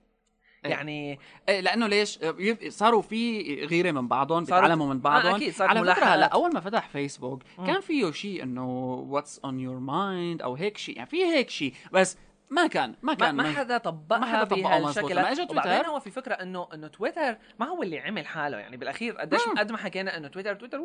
إيه. 0.65 0.71
يعني 0.71 1.19
إيه 1.49 1.59
لأنه 1.61 1.87
ليش 1.87 2.19
يب- 2.21 2.69
صاروا 2.69 3.01
في 3.01 3.41
غيرة 3.65 3.91
من 3.91 4.07
بعضهم 4.07 4.43
بيتعلموا 4.43 4.93
من 4.93 4.99
بعضهم 4.99 5.43
آه، 5.43 5.49
صارت 5.49 5.77
على 5.77 5.93
فكرة. 5.95 6.05
هلا 6.05 6.25
أول 6.25 6.53
ما 6.53 6.59
فتح 6.59 6.89
فيسبوك. 6.89 7.43
كان 7.57 7.81
فيه 7.81 8.11
شيء 8.11 8.43
إنه 8.43 8.83
what's 8.93 9.39
on 9.39 9.59
your 9.59 9.79
mind 9.79 10.41
أو 10.41 10.55
هيك 10.55 10.77
شيء 10.77 10.97
يعني 10.97 11.09
في 11.09 11.23
هيك 11.25 11.49
شيء 11.49 11.73
بس 11.91 12.17
ما 12.51 12.67
كان 12.67 12.89
ما 12.89 12.95
ما, 13.01 13.13
كان 13.13 13.35
ما 13.35 13.43
من- 13.43 13.55
حدا 13.55 13.77
طبقها 13.77 14.19
ما 14.19 14.25
حدا 14.25 14.43
طبقه 14.43 14.59
مزبوط. 14.79 14.81
بهالشكل 15.03 15.15
لما 15.15 15.31
إجا 15.31 15.43
وبعدين 15.43 15.61
تويتر- 15.77 15.87
هو 15.89 15.99
في 15.99 16.11
فكرة 16.11 16.33
إنه 16.33 16.67
إنه 16.73 16.87
تويتر 16.87 17.37
ما 17.59 17.67
هو 17.67 17.83
اللي 17.83 17.99
عمل 17.99 18.25
حاله. 18.27 18.57
يعني 18.57 18.77
بالأخير 18.77 19.17
قديش. 19.17 19.41
قد 19.57 19.71
ما 19.71 19.77
حكينا 19.77 20.17
إنه 20.17 20.27
تويتر 20.27 20.55
تويتر 20.55 20.79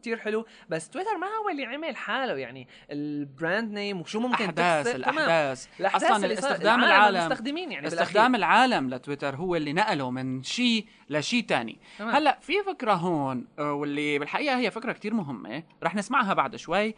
كثير 0.00 0.18
حلو. 0.18 0.46
بس 0.68 0.88
تويتر 0.88 1.16
ما 1.16 1.26
هو 1.26 1.48
اللي 1.48 1.64
عمل 1.64 1.96
حاله. 1.96 2.32
يعني 2.36 2.68
ال 2.90 3.04
brand 3.04 3.72
name 3.72 4.00
وشو 4.00 4.20
ممكن 4.20 4.44
أحداث 4.44 4.94
الأحداث. 4.94 5.68
الأحداث 5.80 6.10
أصلا 6.10 6.26
الاستخدام 6.26 6.84
العالم 6.84 6.84
العالم 6.84 7.16
المستخدمين 7.16 7.72
يعني 7.72 7.86
استخدام. 7.86 8.34
العالم 8.34 8.90
لتويتر 8.90 9.36
هو 9.36 9.56
اللي 9.56 9.72
نقله 9.72 10.10
من 10.10 10.42
شيء 10.42 10.86
لشيء 11.10 11.44
تاني. 11.44 11.80
تمام. 11.98 12.14
هلأ 12.14 12.38
في 12.40 12.52
فكرة 12.66 12.92
هون 12.92 13.46
آه، 13.58 13.72
واللي 13.72 14.18
بالحقيقة 14.18 14.58
هي 14.58 14.70
فكرة 14.70 14.92
كتير 14.92 15.14
مهمة 15.14 15.62
رح 15.82 15.94
نسمعها 15.94 16.34
بعد 16.34 16.56
شوي. 16.56 16.94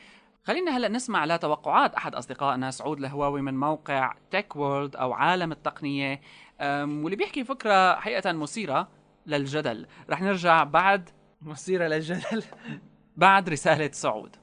خلينا 0.48 0.76
هلا 0.76 0.88
نسمع 0.88 1.24
لتوقعات 1.24 1.94
أحد 1.94 2.14
أصدقائنا 2.14 2.70
سعود 2.70 2.98
الهواوي 2.98 3.42
من 3.42 3.56
موقع 3.56 4.14
تك 4.30 4.56
وورلد 4.56 4.96
أو 4.96 5.12
عالم 5.12 5.52
التقنية 5.52 6.20
واللي 6.60 7.16
بيحكي 7.16 7.44
فكرة 7.44 7.94
حقيقه 7.94 8.32
مثيرة 8.32 8.88
للجدل. 9.26 9.86
رح 10.10 10.22
نرجع 10.22 10.64
بعد 10.64 11.10
مثيرة 11.42 11.86
للجدل. 11.86 12.42
بعد 13.16 13.48
رسالة 13.48 13.90
سعود. 13.92 14.36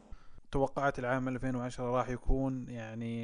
توقعات 0.51 0.99
العام 0.99 1.27
2010 1.27 1.83
راح 1.83 2.09
يكون 2.09 2.69
يعني 2.69 3.23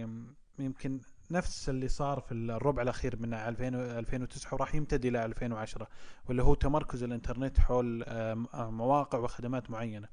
يمكن 0.59 0.99
نفس 1.32 1.69
اللي 1.69 1.88
صار 1.88 2.19
في 2.19 2.32
الربع 2.32 2.82
الأخير 2.82 3.15
من 3.19 3.34
2000 3.34 3.67
2009 3.99 4.53
وراح 4.53 4.75
يمتد 4.75 5.05
إلى 5.05 5.25
2010 5.25 5.88
واللي 6.27 6.43
هو 6.43 6.53
تمركز 6.53 7.03
الإنترنت 7.03 7.59
حول 7.59 8.05
مواقع 8.53 9.19
وخدمات 9.19 9.71
معينة. 9.71 10.07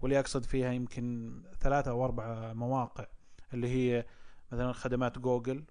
واللي 0.00 0.18
اقصد 0.20 0.44
فيها 0.44 0.72
يمكن 0.72 1.32
ثلاثة 1.60 1.90
أو 1.90 2.04
أربع 2.04 2.52
مواقع 2.52 3.06
اللي 3.54 3.68
هي 3.68 4.06
مثلا 4.52 4.72
خدمات 4.72 5.18
جوجل 5.18 5.64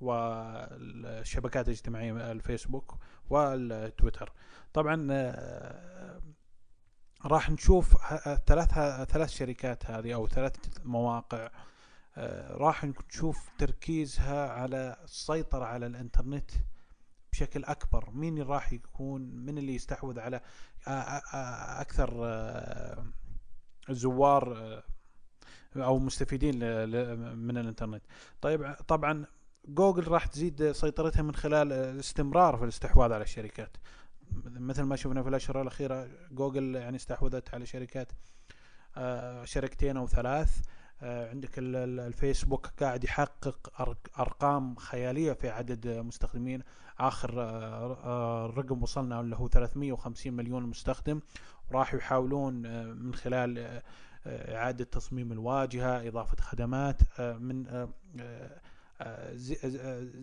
والشبكات 0.00 1.68
الاجتماعية 1.68 2.32
الفيسبوك 2.32 2.98
والتويتر. 3.30 4.32
طبعا 4.72 5.08
آه، 5.10 6.20
راح 7.24 7.50
نشوف 7.50 7.96
ثلاث 8.46 8.68
ثلاث 9.10 9.28
شركات 9.30 9.90
هذه 9.90 10.14
أو 10.14 10.28
ثلاث 10.28 10.56
مواقع 10.84 11.50
آه، 12.16 12.52
راح 12.56 12.84
نشوف 12.84 13.50
تركيزها 13.58 14.48
على 14.48 14.96
السيطرة 15.04 15.64
على 15.64 15.86
الإنترنت 15.86 16.50
بشكل 17.32 17.64
أكبر. 17.64 18.10
مين 18.10 18.42
راح 18.42 18.72
يكون؟ 18.72 19.22
من 19.22 19.58
اللي 19.58 19.74
يستحوذ 19.74 20.20
على؟ 20.20 20.38
آ- 20.38 20.82
آ- 20.82 21.22
آ- 21.24 21.80
أكثر 21.80 22.20
آه، 22.24 23.04
زوار 23.94 24.56
آه، 24.56 24.82
أو 25.76 25.98
مستفيدين 25.98 26.54
من 27.38 27.58
الإنترنت. 27.58 28.02
طيب 28.40 28.74
طبعا 28.88 29.24
جوجل 29.68 30.08
راح 30.08 30.26
تزيد 30.26 30.72
سيطرتها 30.72 31.22
من 31.22 31.34
خلال 31.34 31.72
الاستمرار 31.72 32.56
في 32.56 32.62
الاستحواذ 32.64 33.12
على 33.12 33.24
الشركات. 33.24 33.76
مثل 34.44 34.82
ما 34.82 34.96
شفنا 34.96 35.22
في 35.22 35.28
الأشهر 35.28 35.62
الأخيرة 35.62 36.08
جوجل 36.30 36.74
يعني 36.74 36.96
استحوذت 36.96 37.54
على 37.54 37.66
شركات 37.66 38.12
آه، 38.96 39.44
شركتين 39.44 39.96
أو 39.96 40.06
ثلاث. 40.06 40.60
آه، 41.02 41.30
عندك 41.30 41.58
ال- 41.58 41.76
ال- 41.76 42.00
الفيسبوك 42.00 42.66
قاعد 42.66 43.04
يحقق 43.04 43.72
أرقام 44.20 44.76
خيالية 44.76 45.32
في 45.32 45.48
عدد 45.48 45.88
مستخدمين. 45.88 46.62
آخر 46.98 47.42
آه، 47.42 47.98
آه، 48.04 48.46
رقم 48.46 48.82
وصلنا 48.82 49.20
اللي 49.20 49.36
هو 49.36 49.48
350 49.48 50.32
مليون 50.32 50.62
مستخدم. 50.62 51.20
وراح 51.70 51.94
يحاولون 51.94 52.66
آه، 52.66 52.84
من 52.84 53.14
خلال 53.14 53.58
آه، 53.58 53.82
آه، 54.26 54.56
إعادة 54.56 54.84
تصميم 54.84 55.32
الواجهة 55.32 56.08
إضافة 56.08 56.36
خدمات 56.42 57.00
من 57.20 57.88
زي- 59.32 59.58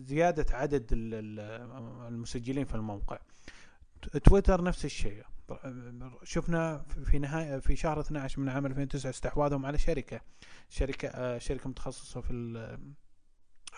زيادة 0.02 0.56
عدد 0.56 0.92
ال- 0.92 1.14
ال- 1.14 2.08
المسجلين 2.08 2.64
في 2.64 2.74
الموقع. 2.74 3.18
تويتر 4.24 4.62
نفس 4.64 4.84
الشيء. 4.84 5.24
شفنا 6.22 6.78
في 7.04 7.18
نهاية 7.18 7.58
في 7.58 7.76
شهر 7.76 8.00
12 8.00 8.40
من 8.40 8.48
عام 8.48 8.66
2009 8.66 9.10
استحواذهم 9.10 9.66
على 9.66 9.78
شركة. 9.78 10.20
شركة 10.68 11.38
شركة 11.38 11.68
متخصصة 11.70 12.20
في 12.20 12.30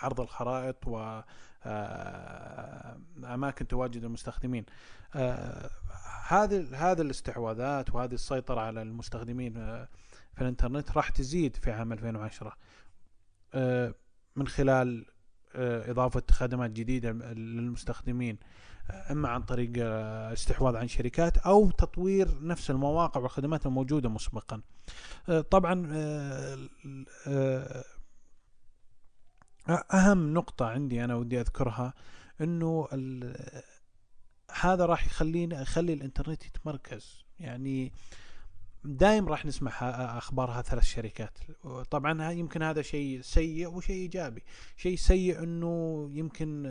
عرض 0.02 0.20
الخرائط 0.20 0.86
و 0.86 1.20
آه، 1.64 2.96
أماكن 3.24 3.66
تواجد 3.68 4.04
المستخدمين 4.04 4.64
آه، 5.14 5.70
هذه 6.26 6.66
هذه 6.72 7.00
الاستحواذات 7.00 7.94
وهذه 7.94 8.14
السيطرة 8.14 8.60
على 8.60 8.82
المستخدمين 8.82 9.56
آه، 9.56 9.88
في 10.34 10.40
الإنترنت 10.40 10.90
راح 10.92 11.08
تزيد 11.08 11.56
في 11.56 11.72
عام 11.72 11.92
2010 11.92 12.56
آه، 13.54 13.94
من 14.36 14.48
خلال 14.48 15.06
إضافة 15.54 16.22
خدمات 16.30 16.70
جديدة 16.70 17.10
للمستخدمين 17.12 18.38
أما 19.10 19.28
عن 19.28 19.42
طريق 19.42 19.72
استحواذ 20.32 20.76
عن 20.76 20.88
شركات 20.88 21.38
أو 21.38 21.70
تطوير 21.70 22.46
نفس 22.46 22.70
المواقع 22.70 23.20
والخدمات 23.20 23.66
الموجودة 23.66 24.08
مسبقا. 24.08 24.60
طبعا 25.50 25.86
أهم 29.70 30.34
نقطة 30.34 30.66
عندي 30.66 31.04
أنا 31.04 31.14
ودي 31.14 31.40
أذكرها 31.40 31.94
إنه 32.40 32.88
هذا 34.60 34.86
راح 34.86 35.06
يخلينا 35.06 35.62
يخلي 35.62 35.92
الإنترنت 35.92 36.46
يتمركز. 36.46 37.24
يعني 37.40 37.92
دائم 38.84 39.28
راح 39.28 39.46
نسمع 39.46 39.70
أخبارها 40.18 40.62
ثلاث 40.62 40.84
شركات. 40.84 41.38
طبعا 41.90 42.30
يمكن 42.30 42.62
هذا 42.62 42.82
شيء 42.82 43.20
سيء 43.20 43.68
وشيء 43.68 43.96
إيجابي. 43.96 44.42
شيء 44.76 44.96
سيء 44.96 45.42
إنه 45.42 46.08
يمكن 46.12 46.66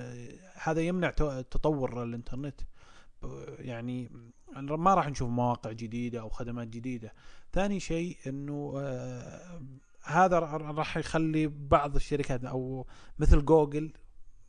هذا 0.54 0.82
يمنع 0.82 1.10
تطور 1.52 2.04
الإنترنت. 2.04 2.62
يعني 3.60 4.10
ما 4.58 4.94
راح 4.94 5.10
نشوف 5.10 5.30
مواقع 5.30 5.72
جديدة 5.72 6.20
أو 6.22 6.30
خدمات 6.30 6.68
جديدة. 6.68 7.14
ثاني 7.54 7.80
شيء 7.80 8.18
إنه 8.28 8.74
آه، 8.78 9.62
هذا 10.10 10.40
راح 10.40 10.98
يخلي 10.98 11.48
بعض 11.48 11.96
الشركات 11.96 12.46
أو 12.46 12.88
مثل 13.20 13.46
جوجل 13.46 13.94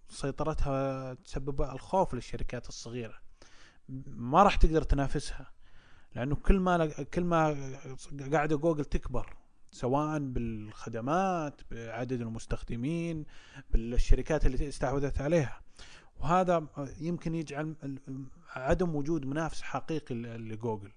سيطرتها 0.09 1.15
تسبب 1.15 1.63
الخوف 1.63 2.15
للشركات 2.15 2.69
الصغيرة. 2.69 3.15
ما 4.07 4.43
راح 4.43 4.57
تقدر 4.57 4.83
تنافسها 4.83 5.53
لأنه 6.15 6.37
كل 6.37 6.61
ما 6.61 6.87
كل 6.87 7.25
ما 7.25 7.57
قاعدة 8.33 8.57
جوجل 8.57 8.85
تكبر 8.85 9.37
سواء 9.71 10.19
بالخدمات 10.19 11.61
بعدد 11.71 12.21
المستخدمين 12.21 13.25
بالشركات 13.71 14.47
اللي 14.47 14.69
استحوذت 14.69 15.21
عليها. 15.21 15.61
وهذا 16.21 16.67
يمكن 17.01 17.35
يجعل 17.35 17.75
عدم 18.53 18.95
وجود 18.95 19.27
منافس 19.27 19.63
حقيقي 19.63 20.15
لجوجل. 20.15 20.93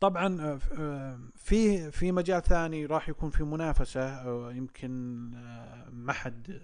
طبعا 0.00 0.58
آه، 0.78 1.18
في 1.36 1.90
في 1.90 2.12
مجال 2.12 2.42
ثاني 2.42 2.86
راح 2.86 3.08
يكون 3.08 3.30
في 3.30 3.44
منافسة 3.44 4.00
آه، 4.02 4.52
يمكن 4.52 4.90
آه، 5.34 5.88
ما 5.90 6.12
حد 6.12 6.60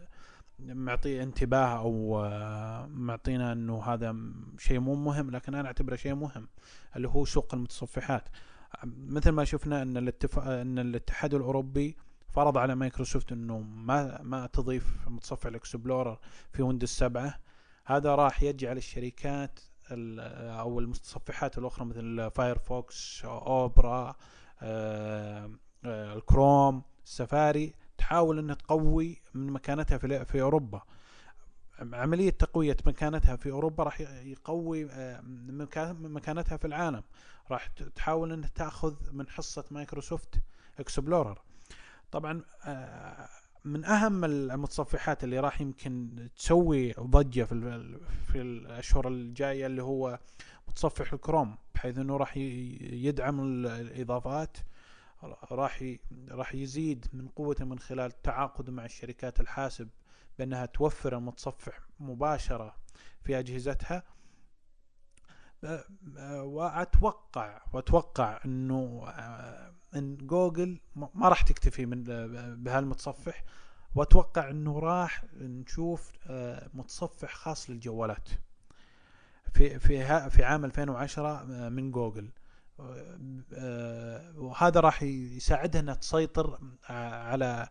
معطيه 0.58 1.22
انتباه 1.22 1.78
أو 1.78 2.24
آه، 2.24 2.86
معطينا 2.86 3.52
إنه 3.52 3.82
هذا 3.82 4.16
شيء 4.58 4.78
مو 4.80 4.94
مهم 4.94 5.30
لكن 5.30 5.54
أنا 5.54 5.66
أعتبره 5.68 5.96
شيء 5.96 6.14
مهم 6.14 6.48
اللي 6.96 7.08
هو 7.08 7.24
سوق 7.24 7.54
المتصفحات. 7.54 8.28
مثل 8.84 9.30
ما 9.30 9.44
شفنا 9.44 9.82
إن 9.82 9.96
الاتفاق 9.96 10.44
إن 10.44 10.78
الاتحاد 10.78 11.34
الأوروبي 11.34 11.96
فرض 12.28 12.58
على 12.58 12.74
مايكروسوفت 12.74 13.32
إنه 13.32 13.58
ما 13.58 14.22
ما 14.22 14.46
تضيف 14.46 15.08
متصفح 15.08 15.46
الإكسبلورر 15.46 16.18
في 16.52 16.62
ويندوز 16.62 16.88
7 16.88 17.34
هذا 17.84 18.14
راح 18.14 18.42
يجعل 18.42 18.76
الشركات 18.76 19.60
ال- 19.60 19.75
أو 20.60 20.78
المتصفحات 20.80 21.58
الأخرى 21.58 21.84
مثل 21.84 22.30
فايرفوكس 22.30 23.24
اوبرا 23.24 24.14
آه، 24.62 25.50
آه، 25.84 26.14
الكروم 26.14 26.82
السفاري 27.04 27.74
تحاول 27.98 28.38
إنها 28.38 28.54
تقوي 28.54 29.22
من 29.34 29.52
مكانتها 29.52 29.98
في 29.98 30.24
في 30.24 30.40
أوروبا. 30.42 30.82
عملية 31.92 32.30
تقوية 32.30 32.76
مكانتها 32.86 33.36
في 33.36 33.50
أوروبا 33.50 33.84
راح 33.84 34.00
يقوي 34.00 34.90
آه، 34.90 35.20
مكا- 35.48 35.92
مكانتها 35.92 36.56
في 36.56 36.66
العالم. 36.66 37.02
راح 37.50 37.66
تحاول 37.66 38.32
أنها 38.32 38.50
تأخذ 38.54 38.94
من 39.12 39.28
حصة 39.28 39.64
مايكروسوفت 39.70 40.34
إكسبلورر. 40.80 41.38
طبعا 42.12 42.42
من 43.66 43.84
أهم 43.84 44.24
المتصفحات 44.24 45.24
اللي 45.24 45.40
راح 45.40 45.60
يمكن 45.60 46.16
تسوي 46.36 46.92
ضجة 46.92 47.44
في 47.44 47.54
في 48.26 48.40
الأشهر 48.40 49.08
الجاية 49.08 49.66
اللي 49.66 49.82
هو 49.82 50.18
متصفح 50.68 51.12
الكروم 51.12 51.58
بحيث 51.74 51.98
أنه 51.98 52.16
راح 52.16 52.36
يدعم 52.36 53.40
ال- 53.40 53.66
الإضافات 53.66 54.56
راح 55.52 55.82
راح 56.30 56.54
يزيد 56.54 57.06
من 57.12 57.28
قوته 57.28 57.64
من 57.64 57.78
خلال 57.78 58.06
التعاقد 58.10 58.70
مع 58.70 58.84
الشركات 58.84 59.40
الحاسب 59.40 59.88
بأنها 60.38 60.66
توفر 60.66 61.16
المتصفح 61.16 61.80
مباشرة 62.00 62.76
في 63.22 63.38
أجهزتها. 63.38 64.02
وأتوقع 66.42 67.60
وأتوقع 67.72 68.40
إنه 68.44 69.04
ان 69.94 70.16
جوجل 70.16 70.80
ما 70.96 71.28
راح 71.28 71.42
تكتفي 71.42 71.86
من 71.86 72.04
بهالمتصفح. 72.64 73.44
وأتوقع 73.94 74.50
إنه 74.50 74.78
راح 74.78 75.24
نشوف 75.40 76.12
آه، 76.26 76.70
متصفح 76.74 77.34
خاص 77.34 77.70
للجوالات. 77.70 78.28
في 79.52 79.78
في 79.78 80.30
في 80.30 80.44
عام 80.44 80.64
2010 80.64 81.28
آه، 81.28 81.68
من 81.68 81.90
جوجل. 81.90 82.30
آه، 82.80 84.32
وهذا 84.36 84.80
راح 84.80 85.02
يساعدها 85.02 85.80
إنها 85.80 85.94
تسيطر 85.94 86.58
على 86.88 87.68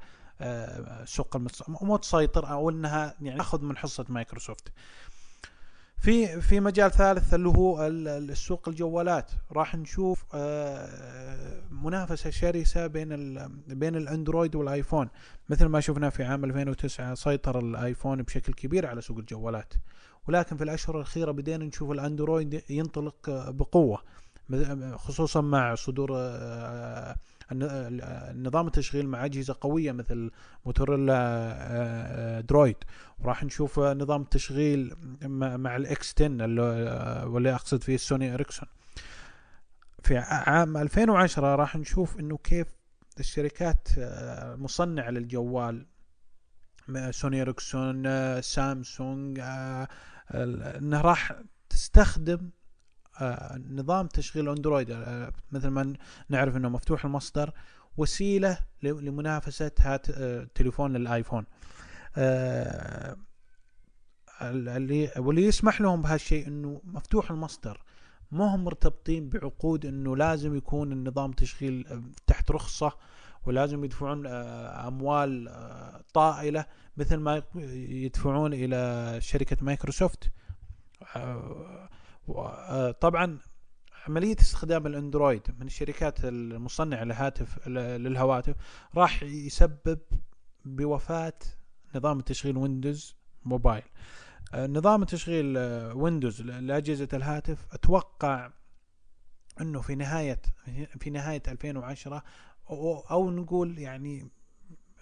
سوق 1.05 1.35
المص... 1.35 1.69
مو 1.69 1.97
تسيطر 1.97 2.51
أو 2.51 2.69
إنها 2.69 3.15
يعني 3.21 3.37
تأخذ 3.37 3.61
من 3.61 3.77
حصة 3.77 4.05
مايكروسوفت. 4.09 4.71
في 6.05 6.41
في 6.41 6.59
مجال 6.59 6.91
ثالث 6.91 7.33
اللي 7.33 7.49
هو 7.49 7.87
ال- 7.87 8.07
ال- 8.07 8.31
السوق 8.31 8.69
الجوالات. 8.69 9.31
راح 9.51 9.75
نشوف 9.75 10.25
آه، 10.33 10.89
منافسة 11.71 12.29
شرسة 12.29 12.87
بين 12.87 13.09
بين 13.67 13.95
الأندرويد 13.95 14.55
والآيفون. 14.55 15.09
مثل 15.49 15.65
ما 15.65 15.79
شفنا 15.79 16.09
في 16.09 16.23
عام 16.23 16.45
2009 16.45 17.15
سيطر 17.15 17.59
الآيفون 17.59 18.21
بشكل 18.21 18.53
كبير 18.53 18.85
على 18.87 19.01
سوق 19.01 19.17
الجوالات. 19.17 19.73
ولكن 20.27 20.57
في 20.57 20.63
الأشهر 20.63 20.95
الأخيرة 20.95 21.31
بدينا 21.31 21.65
نشوف 21.65 21.91
الأندرويد 21.91 22.61
ينطلق 22.69 23.29
آه، 23.29 23.49
بقوه 23.49 24.01
خصوصا 24.95 25.41
مع 25.41 25.75
صدور 25.75 26.09
النظام 27.51 28.67
التشغيل 28.67 29.07
مع 29.07 29.25
أجهزة 29.25 29.55
قوية 29.61 29.91
مثل 29.91 30.31
موتوريلا 30.65 31.13
آه، 31.13 32.37
آه، 32.37 32.41
درويد. 32.41 32.75
وراح 33.19 33.43
نشوف 33.43 33.79
نظام 33.79 34.21
التشغيل 34.21 34.93
مع 35.31 35.75
ال 35.75 35.94
X 35.94 36.13
10 36.13 36.25
اللي 36.25 36.61
آه، 36.61 37.27
واللي 37.27 37.55
أقصد 37.55 37.83
فيه 37.83 37.97
سوني 37.97 38.33
إريكسون. 38.33 38.69
في 40.03 40.17
عام 40.17 40.77
2010 40.77 41.55
راح 41.55 41.75
نشوف 41.75 42.19
إنه 42.19 42.37
كيف 42.37 42.67
الشركات 43.19 43.87
مصنعة 44.57 45.09
للجوال. 45.09 45.85
سوني 47.09 47.41
إريكسون 47.41 48.41
سامسونج 48.41 49.39
انها 50.31 51.01
راح 51.01 51.31
تستخدم 51.69 52.49
نظام 53.71 54.07
تشغيل 54.07 54.49
اندرويد 54.49 54.91
آه، 54.91 55.31
مثل 55.51 55.67
ما 55.67 55.93
نعرف 56.29 56.57
انه 56.57 56.69
مفتوح 56.69 57.05
المصدر 57.05 57.51
وسيلة 57.97 58.57
لمنافسة 58.83 59.71
هات 59.79 60.07
آه، 60.09 60.47
تليفون 60.55 60.95
الايفون 60.95 61.45
آه، 62.17 63.15
ال- 64.41 64.69
اللي 64.69 65.11
واللي 65.17 65.45
يسمح 65.45 65.81
لهم 65.81 66.01
بهالشيء 66.01 66.47
انه 66.47 66.81
مفتوح 66.83 67.31
المصدر 67.31 67.81
ما 68.31 68.55
هم 68.55 68.63
مرتبطين 68.63 69.29
بعقود 69.29 69.85
انه 69.85 70.15
لازم 70.17 70.55
يكون 70.55 70.91
النظام 70.91 71.31
تشغيل 71.31 71.87
آه، 71.87 72.01
تحت 72.27 72.51
رخصة 72.51 72.91
ولازم 73.45 73.83
يدفعون 73.83 74.25
آه، 74.27 74.87
أموال 74.87 75.47
آه، 75.47 76.01
طائلة 76.13 76.65
مثل 76.97 77.15
ما 77.17 77.43
يدفعون 77.55 78.53
إلى 78.53 79.17
شركة 79.21 79.57
مايكروسوفت. 79.61 80.31
آه، 81.15 81.19
آه، 81.19 81.89
طبعا 83.01 83.39
عملية 84.07 84.35
استخدام 84.39 84.87
الأندرويد 84.87 85.41
من 85.59 85.65
الشركات 85.67 86.25
المصنعة 86.25 87.03
لهاتف 87.03 87.67
للهواتف 87.67 88.55
راح 88.95 89.23
يسبب 89.23 89.99
بوفاة 90.65 91.33
نظام 91.95 92.19
التشغيل 92.19 92.57
ويندوز 92.57 93.15
موبايل 93.45 93.83
آه، 94.53 94.67
نظام 94.67 95.01
التشغيل 95.01 95.57
آه، 95.57 95.93
ويندوز 95.93 96.41
ل- 96.41 96.67
لأجهزة 96.67 97.07
الهاتف 97.13 97.65
أتوقع 97.71 98.51
أنه 99.61 99.81
في 99.81 99.95
نهاية 99.95 100.41
في 100.99 101.09
نهاية 101.09 101.43
2010 101.47 102.23
أو, 102.69 102.99
أو 102.99 103.31
نقول 103.31 103.79
يعني 103.79 104.29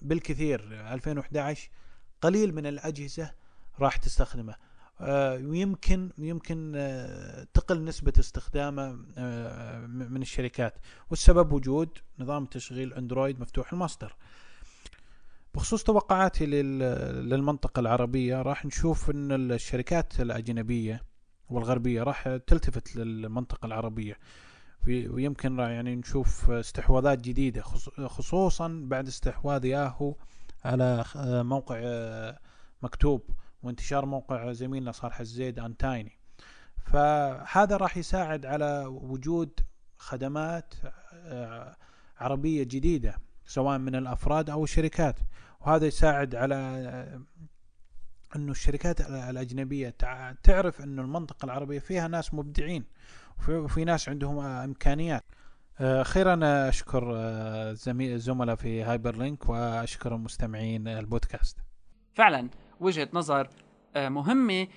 بالكثير 0.01 0.59
2011 0.93 1.69
قليل 2.21 2.55
من 2.55 2.65
الأجهزة 2.65 3.31
راح 3.79 3.97
تستخدمه. 3.97 4.53
آه، 4.53 4.57
ويمكن 5.09 6.09
يمكن 6.17 6.73
آه، 6.75 7.47
تقل 7.53 7.83
نسبة 7.83 8.13
استخدامه 8.19 9.05
آه، 9.17 9.85
من 9.87 10.21
الشركات. 10.21 10.73
والسبب 11.09 11.51
وجود 11.51 11.89
نظام 12.19 12.45
تشغيل 12.45 12.93
أندرويد 12.93 13.39
مفتوح 13.39 13.73
المصدر 13.73 14.15
بخصوص 15.55 15.83
توقعاتي 15.83 16.45
لل- 16.45 17.29
للمنطقة 17.29 17.79
العربية 17.79 18.41
راح 18.41 18.65
نشوف 18.65 19.09
إن 19.09 19.31
الشركات 19.51 20.19
الأجنبية 20.21 21.01
والغربية 21.49 22.03
راح 22.03 22.27
تلتفت 22.47 22.95
للمنطقة 22.95 23.65
العربية. 23.65 24.17
وي- 24.87 25.07
ويمكن 25.07 25.59
يعني 25.59 25.95
نشوف 25.95 26.51
استحواذات 26.51 27.21
جديدة 27.21 27.61
خص- 27.61 27.89
خصوصا 27.99 28.81
بعد 28.87 29.07
استحواذ 29.07 29.65
ياهو 29.65 30.15
على 30.65 31.05
موقع 31.43 31.75
آه، 31.83 32.39
مكتوب. 32.83 33.21
وانتشار 33.63 34.05
موقع 34.05 34.51
زميلنا 34.51 34.91
صالح 34.91 35.19
الزيد 35.19 35.59
ان 35.59 35.77
تايني 35.77 36.19
فهذا 36.85 37.77
راح 37.77 37.97
يساعد 37.97 38.45
على 38.45 38.85
وجود 38.85 39.59
خدمات 39.97 40.73
آه، 41.13 41.75
عربية 42.17 42.63
جديدة 42.63 43.15
سواء 43.45 43.77
من 43.77 43.95
الأفراد 43.95 44.49
أو 44.49 44.63
الشركات. 44.63 45.19
وهذا 45.61 45.85
يساعد 45.87 46.35
على 46.35 46.55
آه، 46.55 47.21
إنه 48.35 48.51
الشركات 48.51 49.01
ال- 49.01 49.05
الأجنبية 49.15 49.89
تع- 49.89 50.31
تعرف 50.43 50.81
إنه 50.81 51.01
المنطقة 51.01 51.45
العربية 51.45 51.79
فيها 51.79 52.07
ناس 52.07 52.33
مبدعين 52.33 52.85
وفي, 53.37 53.59
ناس 53.85 54.09
عندهم 54.09 54.39
آه، 54.39 54.63
أشكر 56.69 57.11
آه، 57.15 57.73
زميل 57.73 58.13
الزملاء 58.13 58.55
في 58.55 58.83
هايبر 58.83 59.15
لينك 59.15 59.49
وأشكر 59.49 60.15
المستمعين 60.15 60.87
البودكاست. 60.87 61.57
فعلا. 62.15 62.49
وجهة 62.79 63.09
نظر 63.13 63.49
آه، 63.95 64.09
مهمة 64.09 64.67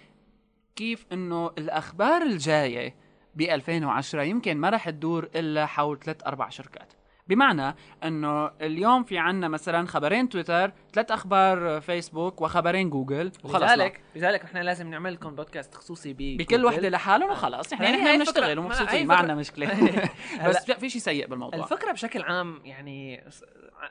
كيف 0.76 1.06
إنه 1.12 1.46
الأخبار 1.58 2.22
الجاية 2.22 2.94
ب 3.34 3.40
2010 3.40 4.22
يمكن 4.22 4.56
ما 4.56 4.70
رح 4.70 4.90
تدور 4.90 5.28
إلا 5.34 5.66
حول 5.66 5.98
ثلاث 5.98 6.26
أربع 6.26 6.48
شركات. 6.48 6.92
بمعنى 7.28 7.74
إنه 8.04 8.46
اليوم 8.46 9.04
في 9.04 9.18
عنا 9.18 9.48
مثلا 9.48 9.86
خبرين 9.86 10.28
تويتر 10.28 10.72
ثلاث 10.96 11.10
أخبار 11.12 11.80
فيسبوك 11.80 12.40
وخبرين 12.40 12.90
جوجل 12.90 13.32
وخلص 13.44 13.62
لذلك 13.62 14.00
لذلك 14.16 14.44
نحن 14.44 14.56
لازم 14.56 14.90
نعمل 14.90 15.12
لكم 15.14 15.34
بودكاست 15.34 15.74
خصوصي 15.74 16.12
ب 16.12 16.16
بكل 16.16 16.64
وحدة 16.64 16.88
لحالهم 16.88 17.30
وخلص 17.30 17.74
هي- 17.74 17.84
يعني 17.84 17.96
الفكرة. 17.96 18.16
بنشتغل 18.16 18.58
ومبسوطين 18.58 19.06
ما. 19.06 19.14
عندنا 19.14 19.34
مشكلة. 19.34 19.68
بس 20.48 20.70
في 20.70 20.90
شيء 20.90 21.00
سيء 21.00 21.26
بالموضوع. 21.26 21.60
الفكرة 21.64 21.92
بشكل 21.92 22.22
عام 22.22 22.60
يعني 22.64 23.24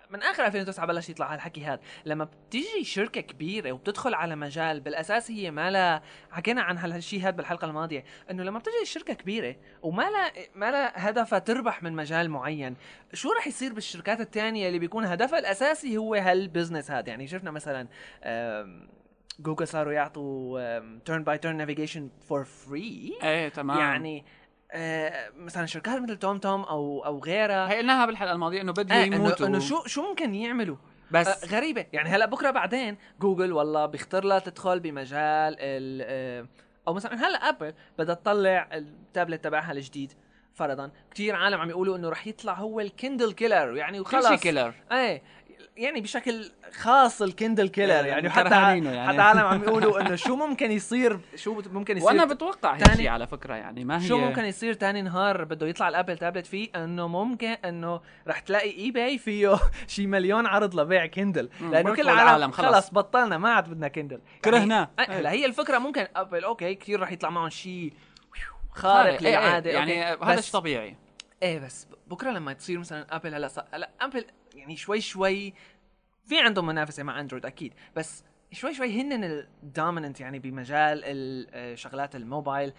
من 0.10 0.22
آخر 0.24 0.46
2009 0.46 0.86
بلش 0.86 1.10
يطلع 1.10 1.34
هالحكي 1.34 1.66
هذا. 1.66 1.80
لما 2.06 2.24
بتيجي 2.24 2.84
شركة 2.84 3.22
كبيرة 3.22 3.72
وبتدخل 3.72 4.14
على 4.14 4.36
مجال 4.36 4.80
بالأساس 4.80 5.32
هي 5.32 5.52
ما 5.52 5.72
لها 5.72 6.02
حكينا 6.32 6.62
عن 6.62 6.78
هالشيء 6.78 7.22
هذا 7.22 7.30
بالحلقة 7.30 7.66
الماضية 7.66 8.04
إنه 8.32 8.44
لما 8.44 8.60
بتجي 8.60 8.86
شركة 8.86 9.14
كبيرة 9.14 9.56
وما 9.82 10.04
لها 10.04 10.32
ما 10.56 10.72
لها 10.72 11.10
هدفها 11.10 11.40
تربح 11.40 11.84
من 11.84 11.94
مجال 11.94 12.30
معين 12.30 12.76
شو 13.14 13.32
رح 13.32 13.48
يصير 13.48 13.74
بالشركات 13.74 14.22
الثانية 14.22 14.68
اللي 14.68 14.80
بيكون 14.80 15.06
هدفها 15.06 15.40
الأساسي 15.40 15.98
هو 15.98 16.16
هال 16.16 16.31
business 16.31 16.92
هذا. 17.00 17.10
يعني 17.10 17.28
شفنا 17.28 17.52
مثلا 17.52 17.88
جوجل 19.40 19.68
صاروا 19.68 19.94
يعطوا 19.94 21.00
turn 21.00 21.24
by 21.24 21.38
turn 21.38 21.58
navigation 21.58 22.10
for 22.30 22.44
free 22.44 23.18
إيه 23.24 23.50
تمام. 23.50 23.80
يعني 23.80 24.26
آه 24.72 25.30
مثلا 25.36 25.66
شركات 25.66 26.02
مثل 26.02 26.18
توم 26.18 26.38
توم 26.38 26.62
أو 26.62 27.06
أو 27.06 27.20
غيرها. 27.20 27.72
هي 27.72 27.78
قلناها 27.78 28.06
بالحلقة 28.06 28.34
الماضية 28.34 28.62
إنه 28.62 28.72
بده 28.72 28.96
آه 28.96 29.06
يموتوا. 29.06 29.48
إنه 29.48 29.60
شو 29.60 29.84
شو 29.86 30.10
ممكن 30.10 30.36
يعملوا؟ 30.36 30.76
بس 31.12 31.44
آه 31.44 31.58
غريبة. 31.58 31.86
يعني 31.94 32.10
هلأ 32.10 32.26
بكرة 32.26 32.52
بعدين 32.52 32.98
جوجل 33.20 33.54
والله 33.54 33.86
بيخطر 33.86 34.24
لها 34.24 34.40
تدخل 34.40 34.80
بمجال 34.80 35.56
ال 35.60 36.48
أو 36.88 36.94
مثلا 36.94 37.28
هلأ 37.28 37.38
أبل 37.38 37.74
بدها 38.00 38.16
تطلع 38.16 38.70
التابلت 38.74 39.44
تبعها 39.44 39.72
الجديد 39.72 40.14
فرضا. 40.54 40.92
كثير 41.12 41.36
عالم 41.36 41.62
عم 41.62 41.70
يقولوا 41.70 41.98
إنه 41.98 42.10
رح 42.10 42.28
يطلع 42.28 42.54
هو 42.54 42.80
ال 42.80 42.87
Kindle 42.87 43.32
killer 43.32 43.76
يعني 43.78 44.04
كل 44.04 44.10
شيء 44.10 44.20
وخلص. 44.20 44.42
killer 44.42 44.74
إيه. 44.92 45.22
يعني 45.78 46.02
بشكل 46.02 46.52
خاص 46.74 47.22
ال 47.22 47.28
Kindle 47.28 47.68
killer 47.68 48.06
يعني 48.06 48.30
حتى 48.30 48.50
يعني. 48.50 49.08
حتى 49.08 49.22
عالم 49.22 49.40
عم 49.40 49.64
يقولوا 49.68 50.02
إنه 50.02 50.16
شو 50.16 50.36
ممكن 50.36 50.72
يصير 50.72 51.20
شو 51.36 51.62
ممكن 51.72 51.98
يصير 51.98 52.08
وأنا 52.08 52.26
بتوقع 52.26 52.74
هيك 52.76 52.84
تاني- 52.84 52.98
شيء 52.98 53.08
على 53.08 53.28
فكرة 53.28 53.54
يعني 53.56 53.84
ما 53.86 54.02
هي 54.04 54.08
شو 54.08 54.18
ممكن 54.18 54.46
يصير 54.46 54.74
تاني 54.74 55.02
نهار 55.02 55.44
بده 55.44 55.68
يطلع 55.68 55.90
ال 55.90 55.94
Apple 55.94 56.18
tablet 56.18 56.46
فيه 56.46 56.70
إنه 56.76 57.08
ممكن 57.08 57.48
إنه 57.48 58.02
رح 58.28 58.40
تلاقي 58.40 58.78
eBay 58.78 59.18
فيه 59.18 59.56
شي 59.88 60.08
مليون 60.08 60.46
عرض 60.46 60.80
لبيع 60.80 61.06
كندل 61.06 61.50
لأنه 61.72 61.96
كل 61.96 62.02
العالم 62.10 62.52
خلص. 62.52 62.90
بطلنا 62.90 63.38
ما 63.38 63.50
عاد 63.54 63.70
بدنا 63.70 63.88
كندل 63.88 64.22
كرهناه. 64.46 64.90
يعني 64.98 65.14
هلا 65.16 65.32
هي 65.32 65.46
الفكرة 65.46 65.78
ممكن 65.78 66.08
أبل 66.16 66.44
أوكي 66.44 66.76
كثير 66.76 67.00
رح 67.02 67.12
يطلع 67.12 67.30
معهم 67.30 67.50
شيء 67.50 67.94
خارق 68.72 69.10
إيه، 69.22 69.28
إيه، 69.28 69.30
للعادة 69.40 69.72
يعني. 69.72 70.04
هذا 70.04 70.42
شيء 70.42 70.54
طبيعي 70.54 70.96
إيه 71.44 71.60
بس 71.60 71.88
بكرة 72.08 72.32
لما 72.32 72.54
تصير 72.54 72.80
مثلا 72.80 73.16
أبل 73.16 73.34
هلا 73.36 73.50
هلا 73.74 73.90
أبل 74.02 74.26
يعني 74.56 74.76
شوي 74.76 75.02
شوي 75.02 75.54
في 76.26 76.40
عندهم 76.40 76.66
منافسة 76.66 77.04
مع 77.04 77.20
اندرويد 77.20 77.46
أكيد. 77.46 77.74
بس 77.96 78.24
شوي 78.52 78.74
شوي 78.74 79.02
هن 79.02 79.24
ال 79.64 79.70
dominant 79.70 80.20
يعني 80.20 80.40
بمجال 80.40 81.04
ال- 81.04 81.48
آه، 81.54 81.76
شغلات 81.76 82.16
الموبايل 82.16 82.74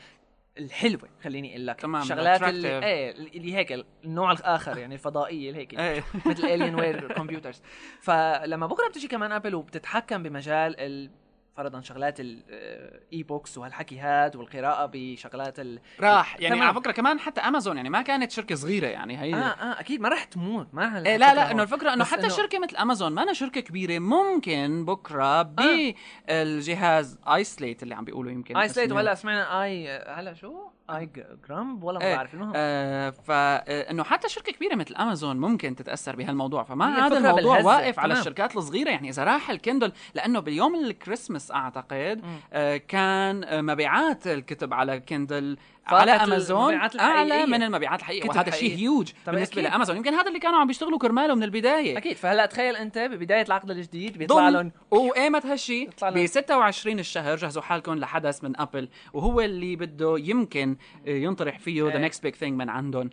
الحلوة 0.59 1.09
خليني 1.22 1.51
أقول 1.55 1.66
لك. 1.66 1.81
تمام، 1.81 2.03
الشغلات 2.03 2.41
attractive. 2.41 2.45
اللي 2.49 2.85
إيه 2.85 3.11
اللي 3.11 3.55
هيك 3.55 3.85
النوع 4.05 4.33
الآخر 4.33 4.79
يعني 4.79 4.95
الفضائية 4.95 5.49
اللي 5.51 5.61
هيك. 5.61 5.79
إيه. 5.81 6.05
مثل 6.27 6.45
Alienware 6.47 7.12
computers 7.12 7.62
فلما 8.01 8.66
بكرة 8.66 8.89
بتجي 8.89 9.09
كمان 9.09 9.33
ابل 9.33 9.55
وبتتحكم 9.55 10.22
بمجال 10.22 10.81
ال 10.81 11.11
فرضا 11.57 11.81
شغلات 11.81 12.21
ال 12.21 13.23
e-books 13.23 13.59
وهالحكي 13.59 13.99
هاد 13.99 14.37
والقراءة 14.37 14.91
بشغلات 14.93 15.61
ال 15.61 15.81
راح 16.01 16.41
يعني 16.41 16.55
تمام. 16.55 16.69
على 16.69 16.75
فكرة 16.75 16.93
كمان 16.93 17.19
حتى 17.19 17.41
امازون 17.41 17.77
يعني 17.77 17.91
ما 17.91 18.03
كانت 18.03 18.31
شركة 18.31 18.55
صغيرة 18.55 18.87
يعني 18.87 19.19
هي 19.21 19.35
آه 19.35 19.39
آه 19.39 19.81
أكيد 19.81 20.01
ما 20.01 20.09
رح 20.09 20.25
تموت 20.25 20.67
ما 20.73 20.99
إيه 21.07 21.17
لا 21.17 21.35
لا 21.35 21.51
إنه 21.51 21.63
الفكرة 21.63 21.93
إنه 21.95 22.05
حتى 22.05 22.29
إنه- 22.29 22.33
شركة 22.37 22.59
مثل 22.59 22.77
امازون 22.77 23.13
ما 23.13 23.23
أنا 23.23 23.33
شركة 23.33 23.61
كبيرة 23.61 23.99
ممكن 23.99 24.85
بكرة 24.85 25.43
بالجهاز 25.43 27.19
ايسليت 27.35 27.83
اللي 27.83 27.95
عم 27.95 28.05
بيقولوا 28.05 28.33
يمكن 28.33 28.57
اي 28.57 28.69
سليت 28.69 28.87
اسمه. 28.87 28.97
وهلا 28.97 29.15
سمعنا 29.15 29.63
آي 29.65 29.89
هلا 29.99 30.35
شو؟ 30.35 30.55
آي 30.91 31.11
جرامب 31.49 31.82
والله 31.82 32.01
ما 32.01 32.07
إيه. 32.07 32.16
بعرف 32.16 32.34
المهم 32.34 32.53
آه 32.57 33.11
فانه 33.11 34.05
حتى 34.05 34.28
شركة 34.28 34.53
كبيرة 34.53 34.74
مثل 34.74 34.95
امازون 34.95 35.37
ممكن 35.37 35.76
تتأثر 35.76 36.16
بهالموضوع 36.16 36.62
فما 36.62 37.07
هذا 37.07 37.18
الموضوع 37.18 37.57
بالهزة. 37.57 37.66
واقف 37.66 37.99
على. 37.99 38.12
الشركات 38.18 38.57
الصغيرة 38.57 38.91
يعني 38.91 39.09
إذا 39.09 39.24
راح 39.24 39.51
ال 39.51 39.57
Kindle 39.57 39.93
لأنه 40.14 40.41
باليوم 40.41 40.74
الكريسماس 40.74 41.51
أعتقد. 41.53 42.22
آه 42.53 42.76
كان 42.76 43.45
آه، 43.45 43.61
مبيعات 43.61 44.26
الكتب 44.26 44.74
على 44.74 45.01
Kindle 45.01 45.57
على 45.89 46.11
أمازون؟ 46.11 46.74
أعلى. 47.01 47.47
من 47.47 47.62
المبيعات 47.62 48.01
الحقيقية. 48.01 48.28
وهذا 48.28 48.51
شيء. 48.51 48.76
هيوج 48.76 49.12
بالنسبة 49.26 49.53
أكيد. 49.53 49.64
لأمازون. 49.72 49.97
يمكن 49.97 50.14
هذا 50.14 50.28
اللي 50.28 50.39
كانوا 50.39 50.59
عم 50.59 50.66
بيشتغلوا 50.66 50.99
كرماله 50.99 51.34
من 51.34 51.43
البداية. 51.43 51.99
أكيد. 51.99 52.16
فهلا 52.16 52.47
تخيل 52.47 52.76
أنت 52.76 52.99
ببداية 52.99 53.43
العقد 53.43 53.70
الجديد 53.70 54.18
بيطلع 54.18 54.49
لهم 54.49 54.72
وإيمتى 54.91 55.47
هالشي 55.47 55.82
يطلع 55.82 56.09
لهم- 56.09 56.22
ب 56.22 56.26
26 56.26 56.99
الشهر. 56.99 57.37
جهزوا 57.37 57.62
حالكم 57.62 57.95
لحدث 57.95 58.45
من 58.45 58.61
أبل. 58.61 58.89
وهو 59.12 59.41
اللي 59.41 59.76
بده 59.76 60.16
يمكن 60.18 60.76
ينطرح 61.07 61.59
فيه 61.59 61.82
the. 61.89 61.99
next 61.99 62.23
big 62.23 62.35
thing 62.35 62.59
من 62.59 62.68
عندهم. 62.68 63.11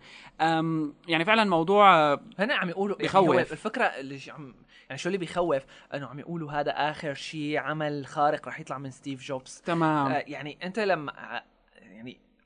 يعني 1.07 1.25
فعلا 1.25 1.43
موضوع 1.43 2.13
هن 2.13 2.51
عم 2.51 2.69
يقولوا 2.69 2.95
يعني 2.95 3.07
بخوف. 3.07 3.27
هو 3.27 3.39
الفكرة 3.39 3.83
اللي 3.83 4.19
عم 4.29 4.55
يعني 4.89 4.97
شو 4.97 5.09
اللي 5.09 5.17
بيخوف؟ 5.17 5.63
إنه 5.93 6.07
عم 6.07 6.19
يقولوا 6.19 6.51
هذا 6.51 6.71
آخر 6.71 7.13
شيء 7.13 7.57
عمل 7.57 8.05
خارق 8.05 8.47
رح 8.47 8.59
يطلع 8.59 8.77
من 8.77 8.91
ستيف 8.91 9.21
جوبز. 9.23 9.61
تمام. 9.65 10.07
آه 10.11 10.23
يعني 10.27 10.57
أنت 10.63 10.79
لما 10.79 11.41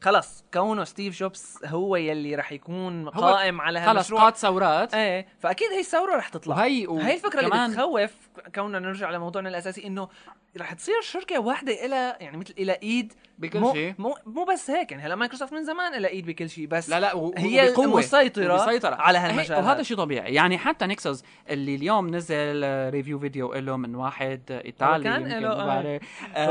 خلص 0.02 0.46
كونه 0.54 0.84
ستيف 0.84 1.20
جوبز 1.20 1.58
هو 1.66 1.96
يلي 1.96 2.36
رح 2.36 2.52
يكون 2.52 3.10
قائم 3.10 3.62
على 3.62 3.80
خلص 3.80 3.90
هالمشروع 3.90 4.22
قاد 4.22 4.36
ثورات. 4.36 4.94
إيه 4.94 5.28
فأكيد 5.40 5.72
هي 5.72 5.80
الثورة 5.80 6.16
رح 6.16 6.30
تطلع. 6.30 6.56
وهي 6.56 6.88
هي 6.90 7.14
الفكرة 7.14 7.40
اللي 7.40 7.52
كمان 7.52 7.72
بتخوف 7.72 8.12
كوننا 8.56 8.80
نرجع 8.80 9.10
لموضوعنا 9.10 9.50
الأساسي 9.50 9.88
إنه 9.88 10.10
رح 10.58 10.74
تصير 10.74 11.02
شركة 11.02 11.40
واحدة 11.40 11.86
إلى 11.86 12.18
يعني 12.20 12.38
مثل 12.38 12.54
إلى 12.58 12.72
إيد 12.84 13.14
بكل 13.38 13.60
مو 13.60 13.74
شيء 13.74 13.94
مو 13.98 14.16
مو 14.26 14.44
بس 14.46 14.70
هيك 14.70 14.92
يعني 14.92 15.04
هلا 15.04 15.16
مايكروسوفت 15.16 15.54
من 15.54 15.64
زمان 15.64 15.94
إلى 15.94 16.08
ايد 16.08 16.26
بكل 16.26 16.50
شيء 16.50 16.68
بس 16.68 16.90
لا 16.90 17.00
لا 17.00 17.14
و- 17.16 17.34
هي. 17.38 17.70
المسيطرة 17.70 18.54
وبسيطرة. 18.54 18.96
على 18.96 19.18
هالمجال 19.18 19.58
وهذا 19.58 19.74
هذا. 19.74 19.84
شيء 19.84 19.98
طبيعي 19.98 20.34
يعني 20.34 20.58
حتى 20.58 20.86
نكسوس 20.86 21.24
اللي 21.50 21.76
اليوم 21.76 22.16
نزل 22.16 22.62
آه، 22.64 22.90
review 22.90 23.20
video 23.20 23.54
له 23.54 23.78
من 23.78 23.96
واحد 23.96 24.42
إيطالي 24.66 25.04
كان 25.04 25.22
يمكن 25.22 25.38
له، 25.38 25.50
آه. 25.50 26.00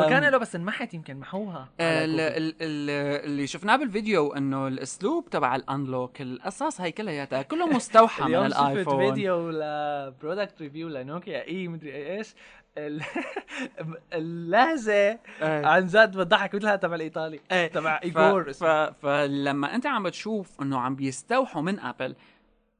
وكان 0.06 0.24
أم، 0.24 0.30
له 0.32 0.38
بس 0.38 0.54
انمحت 0.54 0.94
يمكن 0.94 1.16
محوها 1.16 1.68
ال-. 1.80 2.20
ال- 2.20 2.54
ال- 2.60 3.24
اللي 3.24 3.46
شفناه 3.46 3.76
بالفيديو 3.76 4.32
إنه 4.32 4.68
الأسلوب 4.68 5.30
تبع 5.30 5.56
ال 5.56 5.65
unlock 5.65 6.20
القصص 6.20 6.80
هي 6.80 6.92
كلياتها 6.92 7.42
كله 7.42 7.66
مستوحى 7.66 8.22
من 8.24 8.28
اليوم 8.28 8.48
شفت 8.48 8.60
الايفون 8.60 9.06
video 9.08 9.50
ل 9.50 9.64
product 9.64 10.60
review 10.62 10.88
لنوكيا 10.88 11.46
اي 11.48 11.68
مدري 11.68 12.16
إيش 12.18 12.34
اللهجة 14.12 15.20
إيه. 15.42 15.66
عن 15.66 15.86
جد 15.86 16.16
بتضحك 16.16 16.54
مثلها 16.54 16.76
تبع 16.76 16.94
الإيطالي 16.94 17.40
إيه. 17.52 17.66
تبع 17.66 17.98
ف... 17.98 18.02
ايجور 18.02 18.52
ف... 18.52 18.64
فلما 18.64 19.74
أنت 19.74 19.86
عم 19.86 20.02
بتشوف 20.02 20.62
إنه 20.62 20.80
عم 20.80 20.96
بيستوحوا 20.96 21.62
من 21.62 21.80
ابل 21.80 22.14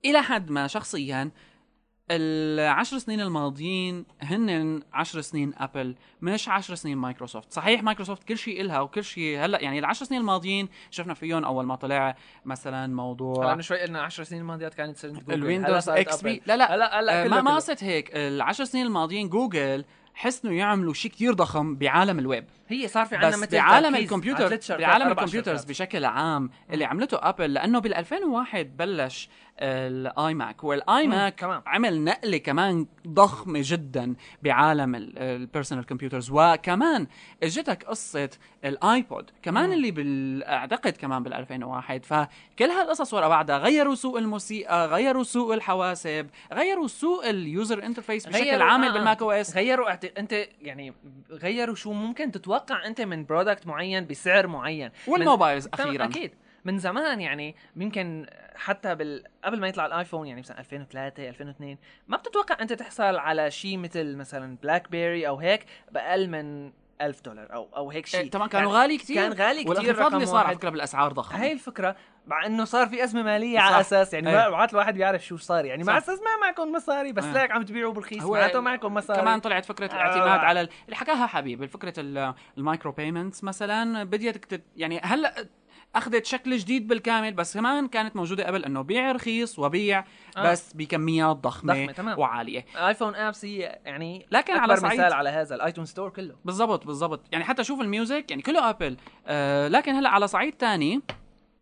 إلى 0.04 0.22
حد 0.22 0.50
ما 0.50 0.66
شخصيا 0.66 1.30
العشر 2.10 2.98
سنين 2.98 3.20
الماضيين 3.20 4.04
هن 4.22 4.82
عشر 4.92 5.20
سنين 5.20 5.52
أبل 5.58 5.94
مش 6.22 6.48
عشر 6.48 6.74
سنين 6.74 6.98
مايكروسوفت 6.98 7.52
صحيح 7.52 7.82
مايكروسوفت 7.82 8.24
كل 8.24 8.38
شيء 8.38 8.60
إلها 8.60 8.80
وكل 8.80 9.04
شيء 9.04 9.44
هلأ 9.44 9.60
يعني 9.60 9.78
العشر 9.78 10.04
سنين 10.04 10.20
الماضيين 10.20 10.68
شفنا 10.90 11.14
فيهم 11.14 11.44
أول 11.44 11.66
ما 11.66 11.74
طلع 11.74 12.16
مثلا 12.44 12.84
هلا 12.84 12.94
موضوع 12.94 13.54
من 13.54 13.62
شوي 13.62 13.80
قلنا 13.80 14.02
10 14.02 14.24
سنين 14.24 14.40
الماضيات 14.40 14.74
كانت 14.74 14.96
سنه 14.96 15.12
جوجل 15.12 15.24
هلأ 15.32 15.34
الويندوز 15.34 15.88
إكس 15.88 16.22
بي. 16.22 16.42
لا 16.46 16.56
لا 16.56 16.74
هلأ 16.74 17.00
هلأ 17.00 17.28
ما 17.28 17.42
ما. 17.42 17.54
قصدت 17.56 17.84
هيك 17.84 18.10
العشر 18.16 18.64
سنين 18.64 18.86
الماضيين 18.86 19.28
جوجل 19.28 19.84
حسنوا 20.14 20.54
يعملوا 20.54 20.94
شيء 20.94 21.10
كتير 21.10 21.32
ضخم 21.34 21.76
بعالم 21.76 22.18
الويب 22.18 22.44
هي 22.68 22.88
صار 22.88 23.06
في 23.06 23.14
عندنا 23.14 23.30
بس 23.30 23.38
مثل 23.38 23.56
بعالم 23.56 23.94
الكمبيوتر 23.94 24.76
بعالم 24.78 25.08
ال 25.08 25.13
computers. 25.13 25.64
بشكل 25.64 26.04
عام 26.04 26.50
اللي 26.70 26.84
عملته 26.84 27.18
أبل 27.20 27.54
لأنه 27.54 27.78
بال 27.78 27.94
2001 27.94 28.76
بلش 28.76 29.28
ال 29.60 30.34
iMac 30.34 30.64
وال 30.64 31.06
iMac. 31.06 31.62
عمل 31.66 32.04
نقله 32.04 32.36
كمان 32.36 32.86
ضخمه 33.08 33.60
جدا 33.62 34.14
بعالم 34.42 34.94
ال 34.94 35.04
personal 35.04 35.86
computers 35.86 36.30
وكمان 36.32 37.06
إجت 37.42 37.84
قصة 37.84 38.30
ال 38.64 38.77
iPod 38.77 39.30
كمان 39.42 39.66
مم. 39.66 39.72
اللي 39.72 39.90
بال 39.90 40.44
أعتقد 40.44 40.92
كمان 40.92 41.22
بال 41.22 41.34
2001 41.34 42.04
فكل 42.04 42.64
هالقصص 42.64 43.14
ورا 43.14 43.28
بعضها 43.28 43.58
غيروا 43.58 43.94
سوق 43.94 44.18
الموسيقى 44.18 44.86
غيروا 44.88 45.22
سوق 45.22 45.52
الحواسب 45.54 46.26
غيروا 46.52 46.86
سوق 46.86 47.24
ال 47.26 47.38
user 47.38 47.86
interface 47.86 48.26
بشكل 48.26 48.62
عام 48.62 48.84
آه، 48.84 48.92
بال 48.92 49.22
Mac 49.22 49.30
OS. 49.30 49.56
غيروا 49.56 49.88
اعت... 49.88 50.04
أنت 50.04 50.32
يعني 50.62 50.92
غيروا 51.30 51.74
شو 51.74 51.92
ممكن 51.92 52.32
تتوقع 52.32 52.86
أنت 52.86 53.00
من 53.00 53.24
product 53.24 53.66
معين 53.66 54.06
بسعر 54.06 54.46
معين. 54.46 54.90
وال 55.06 55.20
mobiles 55.20 55.68
تمام، 55.68 55.88
أخيرا. 55.88 56.04
أكيد. 56.04 56.30
من 56.66 56.78
زمان 56.78 57.20
يعني 57.20 57.56
يمكن 57.76 58.26
حتى 58.56 58.94
بال... 58.94 59.24
قبل 59.44 59.60
ما 59.60 59.68
يطلع 59.68 59.86
الآيفون 59.86 60.26
يعني 60.26 60.40
مثلا 60.40 60.60
2003 60.60 61.28
2002 61.28 61.78
ما 62.08 62.16
بتتوقع 62.16 62.56
أنت 62.60 62.72
تحصل 62.72 63.16
على 63.16 63.50
شيء 63.50 63.78
مثل 63.78 64.16
مثلا 64.16 64.56
بلاك 64.62 64.90
بيري 64.90 65.28
أو 65.28 65.36
هيك 65.36 65.66
بأقل 65.92 66.28
من 66.30 66.72
1000 67.00 67.20
دولار 67.20 67.52
أو 67.54 67.68
أو 67.76 67.90
هيك 67.90 68.06
شيء 68.06 68.20
إيه، 68.20 68.30
طبعا 68.30 68.48
كانوا 68.48 68.72
يعني 68.72 68.82
غالي 68.82 68.98
كتير 68.98 69.16
كان 69.16 69.32
غالي 69.32 69.60
كتير 69.64 69.68
والانخفاض 69.70 70.06
اللي 70.06 70.24
رقم 70.24 70.32
صار 70.32 70.46
على. 70.46 70.56
فكره 70.56 70.70
بالأسعار 70.70 71.12
ضخم 71.12 71.36
هاي 71.36 71.52
الفكرة 71.52 71.96
مع 72.26 72.46
إنه 72.46 72.64
صار 72.64 72.86
في 72.88 73.04
أزمة 73.04 73.22
مالية 73.22 73.58
صح. 73.58 73.64
على 73.64 73.80
أساس 73.80 74.14
يعني 74.14 74.28
إيه. 74.30 74.48
ما 74.50 74.64
الواحد 74.64 74.94
بيعرف 74.94 75.26
شو 75.26 75.36
صار 75.36 75.64
يعني 75.64 75.84
مع 75.84 75.92
صح. 75.98 76.04
أساس 76.04 76.18
ما 76.18 76.46
معكم 76.46 76.72
مصاري 76.72 77.12
بس 77.12 77.24
إيه. 77.24 77.32
ليك 77.32 77.50
عم 77.50 77.62
تبيعوا 77.62 77.92
برخيص 77.92 78.22
هو 78.22 78.32
معناته 78.34 78.60
معكم 78.60 78.94
مصاري 78.94 79.20
كمان 79.20 79.40
طلعت 79.40 79.64
فكرة 79.64 79.86
آه. 79.86 79.94
الاعتماد 79.94 80.40
على 80.40 80.60
ال- 80.60 80.68
اللي 80.84 80.96
حكاها 80.96 81.26
حبيب 81.26 81.66
فكره 81.66 81.94
ال- 81.98 82.34
ال 82.58 82.64
micro 82.64 82.92
payments 82.92 83.44
مثلا 83.44 84.04
بديت 84.04 84.62
يعني 84.76 85.00
هلأ 85.00 85.34
أخذت 85.96 86.26
شكل 86.26 86.56
جديد 86.56 86.88
بالكامل 86.88 87.32
بس 87.32 87.54
كمان 87.54 87.88
كانت 87.88 88.16
موجودة 88.16 88.46
قبل 88.46 88.64
إنه 88.64 88.82
بيع 88.82 89.12
رخيص 89.12 89.58
وبيع 89.58 90.04
آه. 90.36 90.52
بس 90.52 90.72
بكميات 90.72 91.36
ضخمة, 91.36 91.74
ضخمة، 91.74 91.92
تمام. 91.92 92.18
وعالية. 92.18 92.66
iPhone 92.76 93.14
apps 93.14 93.44
هي 93.44 93.78
يعني 93.84 94.26
لكن 94.30 94.52
أكبر 94.52 94.62
على 94.62 94.76
صعيد. 94.76 95.00
مثال 95.00 95.12
على 95.12 95.28
هذا 95.28 95.54
ال 95.54 95.58
iTunes 95.58 95.84
Store 95.84 96.10
كله. 96.10 96.34
بالضبط 96.44 96.86
بالضبط. 96.86 97.20
يعني 97.32 97.44
حتى 97.44 97.64
شوف 97.64 97.80
ال 97.80 97.88
music 97.88 98.30
يعني 98.30 98.42
كله 98.42 98.70
آبل. 98.70 98.96
آه 99.26 99.68
لكن 99.68 99.94
هلأ 99.94 100.08
على 100.08 100.28
صعيد 100.28 100.52
تاني 100.52 101.00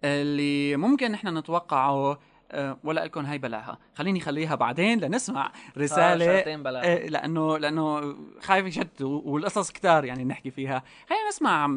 اللي 0.05 0.77
ممكن 0.77 1.13
نحن 1.13 1.39
نتوقعه 1.39 2.19
آه 2.53 2.79
ولا 2.85 3.05
لكم 3.05 3.27
هاي 3.27 3.39
بلاها. 3.39 3.79
خليني 3.95 4.21
خليها 4.21 4.55
بعدين 4.55 5.01
لنسمع 5.01 5.53
رسالة. 5.79 6.25
شغلتين 6.25 6.63
بلا 6.63 6.85
إيه 6.85 7.09
لأنه 7.09 7.59
لأنه 7.59 8.17
خايف 8.41 8.67
يشتوا 8.67 9.21
والقصص 9.25 9.71
كتار 9.71 10.05
يعني 10.05 10.25
نحكي 10.25 10.51
فيها. 10.51 10.83
خلينا 11.09 11.29
نسمع 11.29 11.71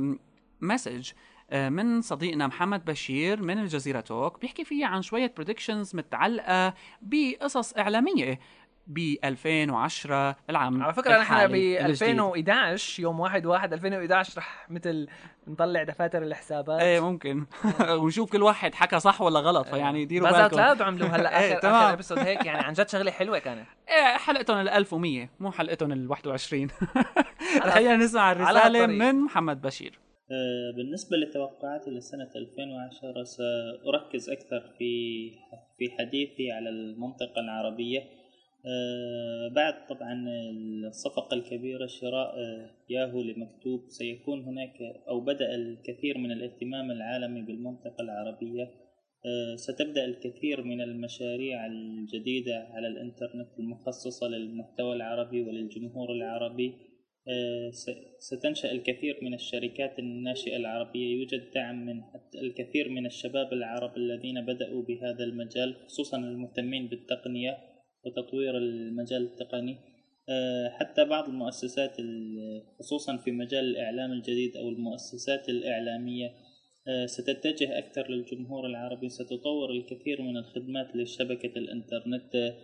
message 0.62 1.12
من 1.54 2.02
صديقنا 2.02 2.48
محمد 2.48 2.86
بشير 2.86 3.42
من 3.42 3.58
الجزيرة 3.60 4.00
Talk 4.00 4.42
بيحكي 4.42 4.66
فيها 4.66 4.88
عن 4.88 5.02
شوية 5.02 5.34
predictions 5.36 5.96
متعلقة 5.96 6.74
بقصص 7.02 7.78
إعلامية 7.78 8.40
ب 8.88 9.16
2010 9.24 10.36
العام 10.50 10.84
على 10.84 10.94
فكرة 10.94 11.12
نحن 11.12 11.20
ب 11.20 11.22
الحالي 11.22 11.80
الجديد. 11.86 11.90
2011 11.90 13.04
يوم 13.04 13.20
1 13.20 13.46
1 13.46 13.74
2011 13.74 14.38
رح 14.38 14.66
مثل 14.70 15.08
نطلع 15.48 15.84
دفاتر 15.84 16.24
الحسابات. 16.24 16.82
إيه 16.82 17.00
ممكن. 17.00 17.46
ونشوف 18.02 18.32
كل 18.32 18.44
واحد 18.44 18.76
حكى 18.76 19.00
صح 19.00 19.22
ولا 19.22 19.40
غلط 19.40 19.68
فيعني 19.68 20.06
ديروا 20.06 20.30
بازل 20.30 20.42
بالكم. 20.42 20.56
كلاود 20.56 20.82
عملوا 20.82 21.08
هلا 21.08 21.30
إيه، 21.40 21.52
اخر 21.54 21.62
تمام. 21.62 21.76
اخر 21.76 21.94
ابيسود 21.94 22.20
هيك 22.20 22.46
يعني 22.46 22.60
عن 22.60 22.74
جد 22.74 22.90
شغلة 22.90 23.12
حلوة 23.12 23.40
كانت. 23.40 23.68
إيه 23.90 24.18
حلقتهم 24.18 24.58
ال 24.58 24.70
1100 24.70 25.30
مو 25.40 25.52
حلقتهم 25.52 25.92
ال 25.92 26.10
21 26.10 26.68
خلينا 27.62 27.96
نسمع 27.96 28.32
الطريق. 28.32 28.86
من 28.86 29.16
محمد 29.16 29.62
بشير. 29.62 30.00
آه، 30.00 30.07
بالنسبة 30.76 31.18
لتوقعاتي 31.18 31.92
لسنة 31.92 32.30
2010 32.36 33.24
سأركز 33.24 34.30
أكثر 34.30 34.60
في 34.78 35.32
في 35.78 35.90
حديثي 35.90 36.52
على 36.52 36.70
المنطقة 36.70 37.42
العربية. 37.42 38.00
آه، 38.66 39.48
بعد 39.56 39.88
طبعا 39.90 40.26
الصفقة 40.88 41.34
الكبيرة 41.34 41.86
شراء 41.86 42.40
آه، 42.40 42.70
ياهو 42.90 43.22
لمكتوب 43.22 43.86
سيكون 43.88 44.44
هناك 44.44 44.82
أو 45.10 45.20
بدأ 45.20 45.56
الكثير 45.56 46.18
من 46.18 46.32
الاهتمام 46.32 46.92
العالمي 46.92 47.42
بالمنطقة 47.42 48.02
العربية. 48.02 48.64
آه، 49.26 49.56
ستبدأ 49.56 50.06
الكثير 50.06 50.64
من 50.64 50.82
المشاريع 50.82 51.66
الجديدة 51.66 52.68
على 52.74 52.88
الإنترنت 52.88 53.60
المخصصة 53.60 54.28
للمحتوى 54.28 54.96
العربي 54.96 55.42
وللجمهور 55.42 56.12
العربي. 56.12 56.68
آه، 56.68 56.97
ستنشأ 58.20 58.72
الكثير 58.72 59.20
من 59.22 59.34
الشركات 59.34 60.00
الناشئة 60.00 60.56
العربية. 60.58 61.16
يوجد 61.16 61.52
دعم 61.56 61.86
من 61.86 62.02
الكثير 62.36 62.90
من 62.90 63.06
الشباب 63.06 63.54
العرب 63.54 63.98
الذين 63.98 64.46
بدأوا 64.46 64.84
بهذا 64.84 65.24
المجال 65.24 65.76
خصوصا 65.86 66.18
المهتمين 66.18 66.88
بالتقنية 66.88 67.58
وتطوير 68.06 68.58
المجال 68.58 69.22
التقني. 69.24 69.78
آه، 70.30 70.70
حتى 70.70 71.06
بعض 71.06 71.30
المؤسسات 71.30 72.00
ال- 72.00 72.64
خصوصا 72.80 73.18
في 73.18 73.32
مجال 73.32 73.66
الإعلام 73.66 74.12
الجديد 74.12 74.58
أو 74.58 74.70
المؤسسات 74.70 75.50
الإعلامية 75.50 76.34
آه، 76.88 77.06
ستتجه 77.06 77.78
أكثر 77.78 78.12
للجمهور 78.12 78.66
العربي. 78.66 79.10
ستطور 79.10 79.72
الكثير 79.72 80.22
من 80.22 80.38
الخدمات 80.38 80.96
لشبكة 80.96 81.60
الإنترنت. 81.60 82.36
آه، 82.36 82.56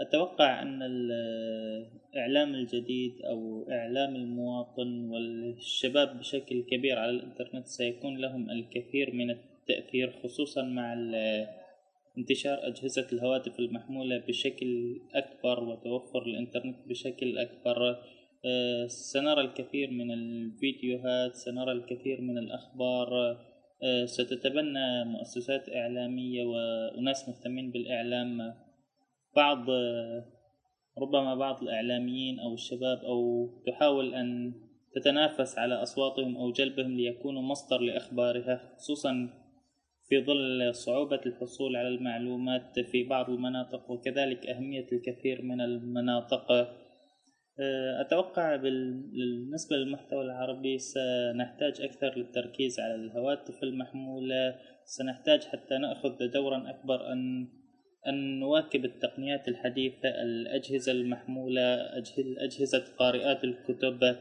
أتوقع 0.00 0.62
أن 0.62 0.82
الإعلام 0.82 2.54
الجديد 2.54 3.12
أو 3.22 3.68
إعلام 3.70 4.16
المواطن 4.16 5.08
والشباب 5.10 6.18
بشكل 6.18 6.62
كبير 6.62 6.98
على 6.98 7.10
الإنترنت 7.10 7.66
سيكون 7.66 8.16
لهم 8.18 8.50
الكثير 8.50 9.14
من 9.14 9.30
التأثير 9.30 10.12
خصوصا 10.22 10.62
مع 10.62 10.92
ال- 10.92 11.46
انتشار 12.18 12.66
أجهزة 12.66 13.06
الهواتف 13.12 13.58
المحمولة 13.58 14.18
بشكل 14.18 15.00
أكبر 15.14 15.64
وتوفر 15.64 16.22
الإنترنت 16.22 16.76
بشكل 16.88 17.38
أكبر. 17.38 17.96
آه، 18.46 18.86
سنرى 18.86 19.40
الكثير 19.40 19.90
من 19.90 20.10
الفيديوهات 20.10 21.34
سنرى 21.34 21.72
الكثير 21.72 22.20
من 22.20 22.38
الأخبار. 22.38 23.38
آه، 23.82 24.04
ستتبنى 24.04 25.04
مؤسسات 25.04 25.68
إعلامية 25.68 26.44
وناس 26.44 27.28
مهتمين 27.28 27.70
بالإعلام. 27.70 28.54
بعض 29.36 29.66
ربما 30.98 31.34
بعض 31.34 31.62
الإعلاميين 31.62 32.40
أو 32.40 32.54
الشباب 32.54 32.98
أو 33.04 33.48
تحاول 33.66 34.14
أن 34.14 34.54
تتنافس 34.94 35.58
على 35.58 35.74
أصواتهم 35.74 36.36
أو 36.36 36.52
جلبهم 36.52 36.96
ليكونوا 36.96 37.42
مصدر 37.42 37.78
لأخبارها 37.78 38.74
خصوصا 38.76 39.28
في 40.08 40.24
ظل 40.24 40.74
صعوبة 40.74 41.20
الحصول 41.26 41.76
على 41.76 41.88
المعلومات 41.88 42.80
في 42.80 43.04
بعض 43.04 43.30
المناطق 43.30 43.90
وكذلك 43.90 44.46
أهمية 44.46 44.86
الكثير 44.92 45.42
من 45.42 45.60
المناطق. 45.60 46.52
أه، 47.60 48.00
أتوقع 48.00 48.56
بال- 48.56 49.02
بالنسبة 49.12 49.76
للمحتوى 49.76 50.22
العربي 50.22 50.78
سنحتاج 50.78 51.80
أكثر 51.80 52.18
للتركيز 52.18 52.80
على 52.80 52.94
الهواتف 52.94 53.62
المحمولة 53.62 54.54
سنحتاج 54.84 55.42
حتى 55.42 55.78
نأخذ 55.78 56.30
دورا 56.32 56.70
أكبر 56.70 57.12
أن 57.12 57.48
أن 58.08 58.40
نواكب 58.40 58.84
التقنيات 58.84 59.48
الحديثة 59.48 60.08
الأجهزة 60.22 60.92
المحمولة 60.92 61.76
أجه- 62.00 62.38
أجهزة 62.42 62.84
قارئات 62.98 63.44
الكتب 63.44 64.16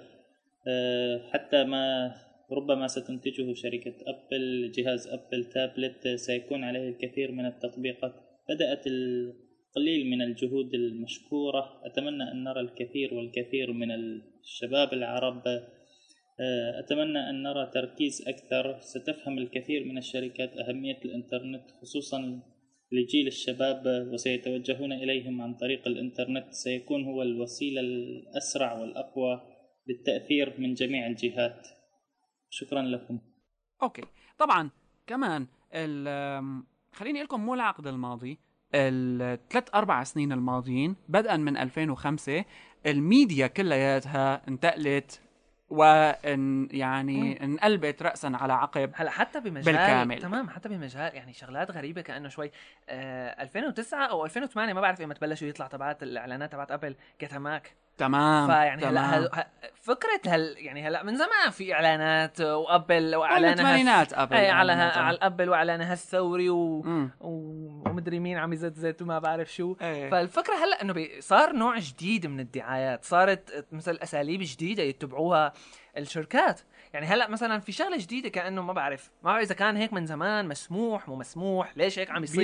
أه، 0.67 1.21
حتى 1.31 1.63
ما 1.63 2.15
ربما 2.51 2.87
ستنتجه 2.87 3.53
شركة 3.53 3.93
أبل 4.07 4.71
جهاز 4.71 5.07
أبل 5.07 5.45
تابلت 5.45 6.07
سيكون 6.07 6.63
عليه 6.63 6.89
الكثير 6.89 7.31
من 7.31 7.45
التطبيقات. 7.45 8.13
بدأت 8.49 8.87
القليل 8.87 10.09
من 10.09 10.21
الجهود 10.21 10.73
المشكورة. 10.73 11.81
أتمنى 11.85 12.31
أن 12.31 12.43
نرى 12.43 12.59
الكثير 12.61 13.13
والكثير 13.13 13.71
من 13.73 13.91
الشباب 13.91 14.93
العرب 14.93 15.47
آه، 16.39 16.79
أتمنى 16.79 17.29
أن 17.29 17.43
نرى 17.43 17.71
تركيز 17.73 18.27
أكثر. 18.27 18.79
ستفهم 18.79 19.37
الكثير 19.37 19.83
من 19.85 19.97
الشركات 19.97 20.57
أهمية 20.57 20.97
الإنترنت 21.05 21.71
خصوصا 21.81 22.39
لجيل 22.93 23.27
الشباب 23.27 23.83
وسيتوجهون 24.13 24.93
إليهم 24.93 25.41
عن 25.41 25.53
طريق 25.55 25.87
الإنترنت 25.87 26.53
سيكون 26.53 27.03
هو 27.03 27.21
الوسيلة 27.21 27.81
الأسرع 27.81 28.73
والأقوى 28.73 29.41
للتأثير 29.87 30.59
من 30.59 30.73
جميع 30.73 31.07
الجهات. 31.07 31.67
شكرا 32.49 32.81
لكم. 32.81 33.19
okay. 33.83 34.01
طبعا 34.37 34.69
كمان 35.07 35.47
خليني 36.93 37.17
أقول 37.17 37.25
لكم 37.25 37.45
مو 37.45 37.53
العقد 37.53 37.87
الماضي 37.87 38.39
الثلاث 38.75 39.75
أربع 39.75 40.03
سنين 40.03 40.31
الماضيين 40.31 40.95
بدءا 41.09 41.37
من 41.37 41.57
2005 41.57 42.45
الميديا 42.85 43.47
كلياتها 43.47 44.47
انتقلت 44.47 45.21
وإن 45.73 46.67
يعني 46.71 47.43
انقلبت 47.43 48.03
راسا 48.03 48.31
على 48.41 48.53
عقب 48.53 48.91
هلا 48.95 49.11
حتى 49.11 49.39
بمجال 49.39 49.63
بالكامل. 49.63 50.21
تمام 50.21 50.49
حتى 50.49 50.69
بمجال 50.69 51.15
يعني 51.15 51.33
شغلات 51.33 51.71
غريبة 51.71 52.01
كأنه 52.01 52.29
شوي 52.29 52.51
آه 52.89 53.43
2009 53.43 54.05
أو 54.05 54.25
2008 54.25 54.73
ما 54.73 54.81
بعرف 54.81 55.01
ايمتى 55.01 55.19
بلشوا 55.19 55.47
يطلع 55.47 55.67
تبعات 55.67 56.03
الإعلانات 56.03 56.51
تبعت 56.51 56.71
أبل 56.71 56.95
Get 57.19 57.43
a 57.43 57.51
Mac 57.51 57.75
تمام 57.97 58.47
فيعني 58.47 58.85
هلا. 58.85 59.01
هل 59.01 59.29
فكرة 59.81 60.21
هل 60.27 60.55
يعني 60.57 60.87
هلا 60.87 61.03
من 61.03 61.15
زمان 61.17 61.49
في 61.51 61.73
إعلانات 61.73 62.41
وأبل 62.41 63.15
وإعلانها 63.15 63.53
بالثمانينات 63.55 64.13
قبل 64.13 64.35
اي 64.35 64.49
على 64.49 64.71
ها. 64.71 64.99
على 64.99 65.15
الابل 65.17 65.49
وإعلانها 65.49 65.93
الثوري 65.93 66.49
و... 66.49 66.81
مم. 66.81 67.09
و- 67.21 67.89
ومدري 67.89 68.19
مين 68.19 68.37
عم 68.37 68.53
يزت 68.53 69.01
وما 69.01 69.19
بعرف 69.19 69.53
شو 69.53 69.75
إيه. 69.81 70.09
فالفكرة 70.09 70.53
هلا 70.55 70.81
إنه 70.81 70.93
بي- 70.93 71.21
صار 71.21 71.51
نوع 71.53 71.79
جديد 71.79 72.27
من 72.27 72.39
الدعايات 72.39 73.05
صارت 73.05 73.65
مثل 73.71 73.99
أساليب 74.03 74.39
جديدة 74.43 74.83
يتبعوها 74.83 75.53
الشركات 75.97 76.61
يعني 76.93 77.05
هلا 77.05 77.29
مثلا 77.29 77.59
في 77.59 77.71
شغلة 77.71 77.97
جديدة 77.97 78.29
كأنه 78.29 78.61
ما 78.61 78.73
بعرف 78.73 79.11
ما 79.23 79.31
بعرف 79.31 79.43
إذا 79.45 79.55
كان 79.55 79.77
هيك 79.77 79.93
من 79.93 80.05
زمان 80.05 80.47
مسموح 80.47 81.07
مو 81.07 81.15
مسموح 81.15 81.77
ليش 81.77 81.99
هيك 81.99 82.11
عم 82.11 82.23
يصير 82.23 82.41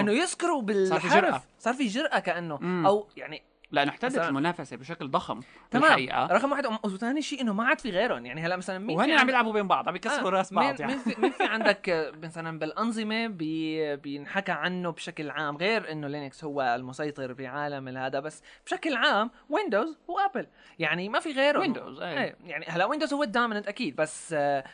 إنه 0.00 0.12
يسكروا 0.12 0.58
صار 0.88 1.00
في 1.00 1.08
بالحرف 1.08 1.14
جرأة. 1.14 1.42
صار 1.58 1.74
في 1.74 1.86
جرأة 1.86 2.18
كأنه 2.18 2.58
مم. 2.60 2.86
أو 2.86 3.08
يعني 3.16 3.42
لأنه 3.70 3.90
احتدت 3.90 4.18
المنافسة 4.18 4.76
بشكل 4.76 5.08
ضخم 5.08 5.40
تمام. 5.70 5.82
بالحقيقة 5.82 6.26
رقم 6.26 6.52
واحد 6.52 6.66
وثاني 6.84 7.22
شيء 7.22 7.40
إنه 7.40 7.52
ما 7.52 7.64
عاد 7.64 7.80
في 7.80 7.90
غيرهم. 7.90 8.26
يعني 8.26 8.40
هلا 8.40 8.56
مثلا 8.56 8.78
مين 8.78 8.96
وهن 8.96 9.10
عم 9.10 9.28
يلعبوا 9.28 9.52
بين 9.52 9.68
بعض 9.68 9.88
عم 9.88 9.96
يكسروا 9.96 10.30
آه، 10.30 10.32
رأس 10.32 10.54
بعض 10.54 10.80
يعني. 10.80 10.92
مين 10.94 11.02
في, 11.02 11.20
مين 11.20 11.30
في 11.30 11.44
عندك 11.44 12.12
مثلا 12.22 12.58
بالأنظمة 12.58 13.26
بي 13.26 13.96
بينحكى 13.96 14.52
عنه 14.52 14.90
بشكل 14.90 15.30
عام 15.30 15.56
غير 15.56 15.92
إنه 15.92 16.08
لينكس 16.08 16.44
هو 16.44 16.62
المسيطر 16.62 17.32
بعالم 17.32 17.88
هذا 17.88 18.20
بس 18.20 18.42
بشكل 18.66 18.96
عام 18.96 19.30
ويندوز 19.50 19.98
وآبل. 20.08 20.46
يعني 20.78 21.08
ما 21.08 21.20
في 21.20 21.32
غيره 21.32 21.58
ويندوز، 21.58 22.00
إيه. 22.00 22.18
إيه 22.18 22.36
يعني 22.44 22.66
هلا 22.68 22.84
ويندوز 22.84 23.14
هو 23.14 23.22
ال 23.22 23.27
dominant 23.27 23.68
أكيد 23.68 23.96
بس 23.96 24.32
آه، 24.32 24.64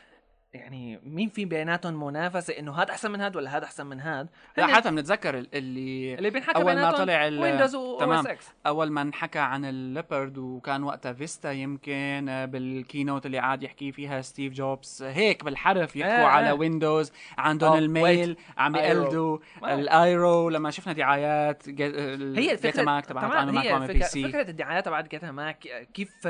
يعني 0.54 1.00
مين 1.06 1.28
في 1.28 1.44
بيناتهم 1.44 2.04
منافسة 2.06 2.58
إنه 2.58 2.72
هذا 2.74 2.90
أحسن 2.90 3.10
من 3.10 3.20
هذا 3.20 3.36
ولا 3.36 3.56
هذا 3.56 3.64
أحسن 3.64 3.86
من 3.86 4.00
هذا 4.00 4.28
لا 4.56 4.66
حتى 4.66 4.90
بنتذكر 4.90 5.38
ال- 5.38 5.48
اللي 5.54 6.14
اللي 6.14 6.30
بينحكى 6.30 6.56
أول 6.58 6.74
ما 6.74 6.90
طلع 6.90 7.24
ويندوز 7.24 7.76
تمام. 8.00 8.24
أول 8.66 8.90
ما 8.90 9.02
انحكى 9.02 9.38
عن 9.38 9.64
الليبرد 9.64 10.38
وكان 10.38 10.82
وقتها 10.82 11.12
فيستا 11.12 11.52
يمكن 11.52 12.26
آه، 12.28 12.44
بالكينوت 12.44 13.26
اللي 13.26 13.38
قاعد 13.38 13.62
يحكي 13.62 13.92
فيها 13.92 14.20
ستيف 14.20 14.52
جوبز 14.52 15.02
هيك 15.02 15.44
بالحرف 15.44 15.96
يحكوا 15.96 16.14
آه، 16.24 16.26
على 16.26 16.50
آه. 16.50 16.54
ويندوز 16.54 17.12
عندهم 17.38 17.78
الميل 17.78 18.36
عم 18.58 18.76
آيرو. 18.76 19.02
يقلدوا 19.02 19.38
واو. 19.62 19.78
الايرو 19.78 20.48
لما 20.48 20.70
شفنا 20.70 20.92
دعايات 20.92 21.68
هي 21.68 22.52
الفكرة 22.52 22.82
ماك 22.82 23.06
تبعت 23.06 23.24
أنا 23.32 23.60
بي 23.60 23.76
الفكرة, 23.76 24.06
سي 24.06 24.28
فكرة 24.28 24.50
الدعايات 24.50 24.84
تبعت 24.84 25.10
جيتها 25.10 25.30
ماك 25.32 25.86
كيف 25.94 26.28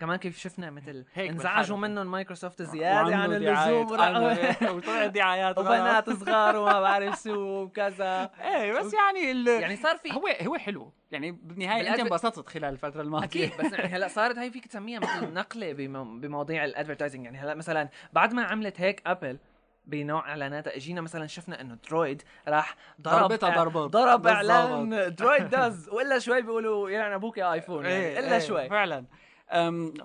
كمان 0.00 0.16
كيف 0.16 0.38
شفنا 0.38 0.70
مثل 0.70 1.04
هيك 1.14 1.30
انزعجوا. 1.30 1.76
منهم 1.76 2.06
مايكروسوفت 2.10 2.62
زيادة 2.62 3.16
عن 3.16 3.32
اللزوم 3.68 4.00
اللزوم 4.00 4.76
وطلعت 4.76 5.10
دعايات. 5.10 5.58
وبنات 5.58 6.10
صغار 6.10 6.56
وما 6.56 6.80
بعرف 6.80 7.22
شو 7.22 7.62
وكذا. 7.62 8.30
إيه 8.40 8.72
بس 8.72 8.94
يعني 8.94 9.30
ال... 9.30 9.46
يعني 9.48 9.76
صار 9.76 9.96
في 9.96 10.12
هو 10.12 10.28
هو 10.42 10.56
حلو. 10.56 10.92
يعني 11.10 11.30
بالنهاية 11.32 11.90
أنت 11.90 12.00
انبسطت 12.00 12.48
خلال 12.48 12.64
الفترة 12.72 13.02
الماضية. 13.02 13.26
أكيد 13.26 13.50
بس 13.58 13.72
يعني 13.78 13.88
هلأ 13.88 14.08
صارت 14.08 14.38
هاي 14.38 14.50
فيك 14.50 14.66
تسميها 14.66 15.00
مثل 15.00 15.32
نقلة 15.32 15.72
بمو- 15.72 16.20
بمواضيع 16.20 16.64
ال 16.64 16.69
advertising. 16.69 17.24
يعني 17.24 17.38
هلأ 17.38 17.54
مثلا 17.54 17.88
بعد 18.12 18.34
ما 18.34 18.44
عملت 18.44 18.80
هيك 18.80 19.02
Apple 19.06 19.38
بنوع 19.86 20.28
إعلاناتها 20.28 20.76
اجينا 20.76 21.00
مثلا 21.00 21.26
شفنا 21.26 21.60
إنه 21.60 21.76
Droid 21.90 22.22
راح 22.48 22.76
ضرب 23.00 23.28
ضربتها 23.28 23.56
ضربات. 23.56 23.90
ضرب. 23.90 24.26
إعلان 24.26 25.14
Droid 25.14 25.48
does 25.50 25.88
وإلا 25.88 26.18
شوي 26.18 26.42
بيقولوا 26.42 26.90
يلعن 26.90 27.12
أبوك 27.12 27.38
يا 27.38 27.52
iPhone 27.52 27.84
يعني 27.84 27.96
إيه، 27.96 28.18
إلا 28.18 28.32
إيه، 28.32 28.38
شوي. 28.38 28.68
فعلا. 28.68 29.04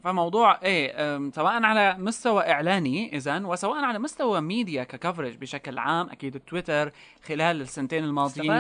فموضوع 0.03 0.59
إيه 0.63 1.29
سواء 1.29 1.63
على 1.63 1.95
مستوى 1.99 2.51
إعلاني 2.51 3.15
اذا 3.17 3.45
وسواء 3.45 3.83
على 3.83 3.99
مستوى 3.99 4.41
media 4.41 4.83
ك 4.83 4.89
coverage 4.89 5.35
بشكل 5.35 5.77
عام 5.77 6.09
أكيد 6.09 6.35
التويتر 6.35 6.91
خلال 7.27 7.61
السنتين 7.61 8.03
الماضيين. 8.03 8.51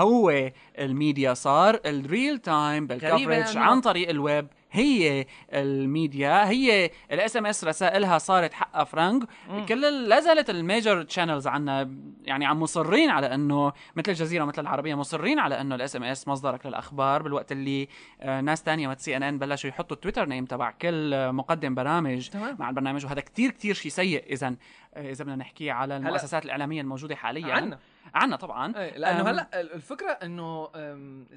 هو 0.00 0.50
الميديا 0.78 1.34
صار 1.34 1.80
ال 1.86 1.96
real 1.96 2.38
time 2.38 2.86
بال 2.86 3.00
coverage 3.00 3.56
عن 3.56 3.80
طريق 3.80 4.08
الويب 4.08 4.46
هي 4.76 5.26
الميديا 5.52 6.48
هي 6.48 6.90
ال 7.12 7.36
SMS 7.36 7.64
رسائلها 7.64 8.18
صارت 8.18 8.52
حقها 8.52 8.84
فرانك. 8.84 9.28
كل 9.68 10.08
لا 10.08 10.20
زالت 10.20 10.50
ال 10.50 10.59
major 10.59 11.02
channels 11.02 11.46
عنا 11.46 11.90
يعني 12.24 12.46
عم 12.46 12.62
مصرين 12.62 13.10
على 13.10 13.34
إنه 13.34 13.72
مثل 13.96 14.10
الجزيرة 14.10 14.44
مثل 14.44 14.62
العربية 14.62 14.94
مصرين 14.94 15.38
على 15.38 15.60
إنه 15.60 15.74
ال 15.74 15.96
SMS 15.96 16.28
مصدرك 16.28 16.66
للأخبار 16.66 17.22
بالوقت 17.22 17.52
اللي 17.52 17.88
آه، 18.20 18.40
ناس 18.40 18.62
تانية 18.62 18.88
مثل 18.88 19.00
CNN 19.00 19.38
بلشوا 19.38 19.70
يحطوا 19.70 19.96
ال 19.96 20.00
Twitter 20.00 20.28
name 20.28 20.44
تبع 20.44 20.70
كل 20.70 21.14
آه، 21.14 21.30
مقدم 21.30 21.74
برامج 21.74 22.28
تمام. 22.28 22.56
مع 22.58 22.68
البرنامج. 22.68 23.04
وهذا 23.04 23.20
كتير 23.20 23.50
كتير 23.50 23.74
شيء 23.74 23.92
سيء. 23.92 24.24
اذا 24.32 24.54
إذا 24.96 25.24
بدنا 25.24 25.36
نحكي 25.36 25.70
على 25.70 25.96
المؤسسات 25.96 26.44
الإعلامية 26.44 26.80
الموجودة 26.80 27.16
حاليا. 27.16 27.54
عنا. 27.54 27.78
عنا 28.14 28.36
طبعا 28.36 28.76
إيه 28.76 28.98
لأنه. 28.98 29.30
هلأ 29.30 29.60
الفكرة 29.60 30.10
إنه 30.10 30.68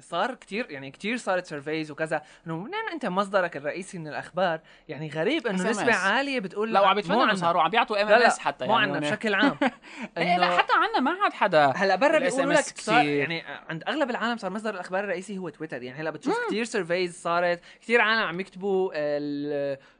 صار 0.00 0.34
كتير 0.34 0.70
يعني 0.70 0.90
كتير 0.90 1.16
صارت 1.16 1.46
surveys 1.46 1.90
وكذا 1.90 2.22
إنه 2.46 2.56
منين 2.56 2.88
أنت 2.92 3.06
مصدرك 3.06 3.56
الرئيسي 3.56 3.98
من 3.98 4.08
الأخبار 4.08 4.60
يعني 4.88 5.10
غريب 5.10 5.46
إنه. 5.46 5.70
نسبة 5.70 5.94
عالية 5.94 6.40
بتقول 6.40 6.72
لا 6.72 6.80
وعم 6.80 6.88
مو 6.90 6.94
بيتفننوا 6.96 7.22
عنا. 7.22 7.34
صاروا 7.34 7.62
عم 7.62 7.70
بيعطوا 7.70 8.02
MMS 8.02 8.38
حتى 8.38 8.66
مو 8.66 8.72
يعني 8.72 8.84
عنا 8.84 8.92
هون. 8.94 9.00
بشكل 9.00 9.34
عام 9.40 9.56
إيه 10.18 10.38
لا 10.38 10.58
حتى 10.58 10.72
عنا 10.72 11.00
ما 11.00 11.22
عاد 11.22 11.32
حدا 11.32 11.66
هلأ 11.76 11.96
برا 11.96 12.18
بيقولوا 12.18 12.52
لك 12.52 12.58
صار 12.64 13.00
كتير. 13.00 13.14
يعني 13.14 13.42
عند 13.68 13.82
أغلب 13.88 14.10
العالم 14.10 14.36
صار 14.36 14.50
مصدر 14.50 14.74
الأخبار 14.74 15.04
الرئيسي 15.04 15.38
هو 15.38 15.48
تويتر 15.48 15.82
يعني 15.82 16.00
هلأ 16.00 16.10
بتشوف 16.10 16.34
كثير 16.48 16.64
surveys 16.64 17.22
صارت 17.22 17.60
كثير 17.82 18.00
عالم 18.00 18.22
عم 18.22 18.40
يكتبوا 18.40 18.90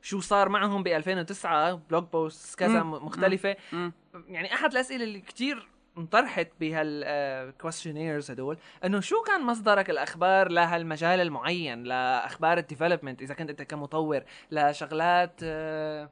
شو 0.02 0.20
صار 0.20 0.48
معهم 0.48 0.82
ب 0.82 0.86
2009 0.88 1.74
blog 1.90 2.04
post 2.12 2.58
كذا. 2.58 2.82
مختلفة. 2.82 3.56
يعني 4.28 4.54
أحد 4.54 4.72
الأسئلة 4.72 5.04
اللي 5.04 5.20
كثير 5.20 5.68
انطرحت 5.98 6.48
بهال 6.60 6.90
questionnaires 6.90 8.30
هدول 8.30 8.58
إنه 8.84 9.00
شو 9.00 9.22
كان 9.22 9.46
مصدرك 9.46 9.90
الأخبار 9.90 10.48
لهالمجال 10.48 11.20
المعين 11.20 11.82
لأخبار 11.84 12.58
ال 12.58 12.64
development 12.64 13.22
إذا 13.22 13.34
كنت 13.34 13.50
أنت 13.50 13.62
كمطور 13.62 14.22
لشغلات 14.50 15.40
آه، 15.42 16.10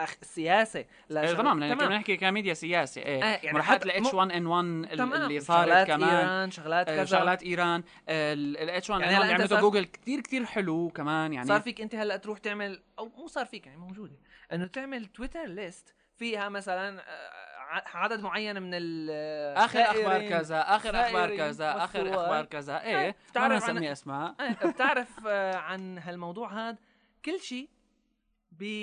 أخ 0.00 0.14
سياسة 0.22 0.78
إيه 0.80 0.86
لشغل- 1.10 1.36
تمام 1.36 1.60
لأن 1.60 1.74
كنا 1.78 1.88
نحكي 1.96 2.16
كميديا 2.16 2.54
سياسي 2.54 3.00
إيه 3.00 3.22
آه، 3.24 3.40
يعني 3.42 3.62
حتى 3.62 3.84
الإتش 3.86 4.14
مو- 4.14 4.18
1 4.20 4.30
إن 4.30 4.46
1 4.46 4.88
تمام 4.96 5.12
اللي 5.22 5.40
صارت 5.40 5.68
شغلات 5.68 5.86
كمان. 5.86 6.08
إيران 6.10 6.50
شغلات 6.50 6.88
آه، 6.88 6.96
كذا. 6.96 7.04
شغلات 7.04 7.42
إيران 7.42 7.82
الاتش 8.08 8.90
1 8.90 9.00
يعني 9.00 9.12
ان 9.12 9.16
هلا 9.16 9.24
1 9.26 9.30
أنت 9.32 9.40
عملته 9.40 9.54
صار- 9.54 9.62
جوجل 9.62 9.84
كثير 9.84 10.20
كثير 10.20 10.44
حلو 10.44 10.88
كمان 10.88 11.32
يعني 11.32 11.48
صار 11.48 11.60
فيك 11.60 11.80
أنت 11.80 11.94
هلا 11.94 12.16
تروح 12.16 12.38
تعمل 12.38 12.82
أو 12.98 13.08
مو 13.18 13.26
صار 13.26 13.46
فيك 13.46 13.66
يعني 13.66 13.78
موجودة 13.78 14.16
إنه 14.52 14.66
تعمل 14.66 15.06
تويتر 15.06 15.44
ليست 15.46 15.94
فيها 16.16 16.48
مثلا 16.48 17.00
آه، 17.00 17.45
عدد 17.94 18.20
معين 18.20 18.62
من 18.62 18.70
ال 18.74 19.10
آخر 19.56 19.80
أخبار. 19.82 20.28
كذا 20.28 20.60
آخر 20.76 21.00
أخبار 21.06 21.36
كذا 21.36 21.84
آخر. 21.84 22.10
أخبار 22.10 22.44
كذا. 22.44 22.82
إيه 22.82 22.98
إيه، 22.98 23.06
ما 23.06 23.14
بتعرف 23.30 23.70
عن- 23.70 23.84
اسماء 23.84 24.34
إيه، 24.40 24.70
بتعرف 24.70 25.08
آه، 25.26 25.56
عن 25.56 25.98
هالموضوع 25.98 26.68
هذا 26.68 26.78
كل 27.24 27.40
شيء 27.40 27.68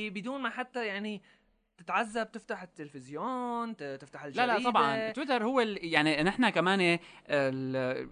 بدون 0.09 0.41
ما 0.41 0.49
حتى 0.49 0.85
يعني 0.85 1.21
تتعذب 1.77 2.31
تفتح 2.31 2.61
التلفزيون 2.61 3.75
تفتح 3.75 4.21
لا 4.21 4.27
الجريدة. 4.27 4.57
لا 4.57 4.63
طبعا. 4.69 5.11
تويتر 5.11 5.43
هو 5.43 5.59
ال- 5.61 5.79
يعني 5.93 6.23
نحن 6.23 6.49
كمان 6.49 6.79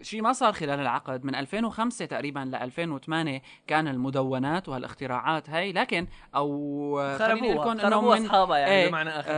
شيء 0.01 0.21
ما 0.21 0.33
صار 0.33 0.53
خلال 0.53 0.79
العقد 0.79 1.23
من 1.23 1.35
2005 1.35 2.05
تقريبا 2.05 2.39
ل 2.39 2.55
2008 2.55 3.41
كان 3.67 3.87
المدونات 3.87 4.69
وهالاختراعات 4.69 5.49
هاي 5.49 5.71
لكن 5.73 6.07
أو 6.35 6.99
أقول 6.99 7.19
خربوها. 7.19 7.77
خربوها 7.89 8.17
أصحابها 8.25 8.57
يعني 8.57 8.71
إيه، 8.71 8.87
بمعنى 8.89 9.09
آخر. 9.09 9.31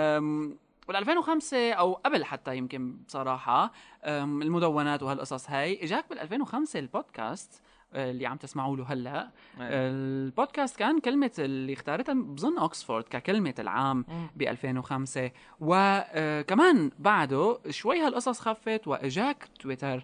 أم، 0.84 0.90
وال 0.90 0.96
2005 0.96 1.72
أو 1.74 1.94
قبل 1.94 2.26
حتى 2.26 2.58
يمكن 2.58 2.98
بصراحة 3.08 3.72
المدونات 4.06 5.04
وهالقصص 5.04 5.50
هاي 5.50 5.84
إجاك 5.84 6.10
بال 6.10 6.20
2005 6.20 6.80
البودكاست 6.80 7.62
آه، 7.96 8.12
اللي 8.12 8.26
عم 8.26 8.38
تسمعوا 8.38 8.78
له 8.78 8.84
هلأ 8.94 9.22
إيه. 9.22 9.32
البودكاست 9.62 10.78
كان 10.78 11.00
كلمة 11.00 11.32
اللي 11.40 11.74
اختارتها 11.74 12.14
بظن 12.14 12.58
اوكسفورد 12.58 13.04
ككلمة 13.04 13.54
العام. 13.60 14.06
ب 14.36 14.42
2005 14.42 15.32
وكمان 15.60 16.92
بعده 17.00 17.60
شوي 17.70 18.00
هالقصص 18.00 18.40
خفت 18.40 18.88
وإجاك 18.88 19.48
تويتر 19.60 20.04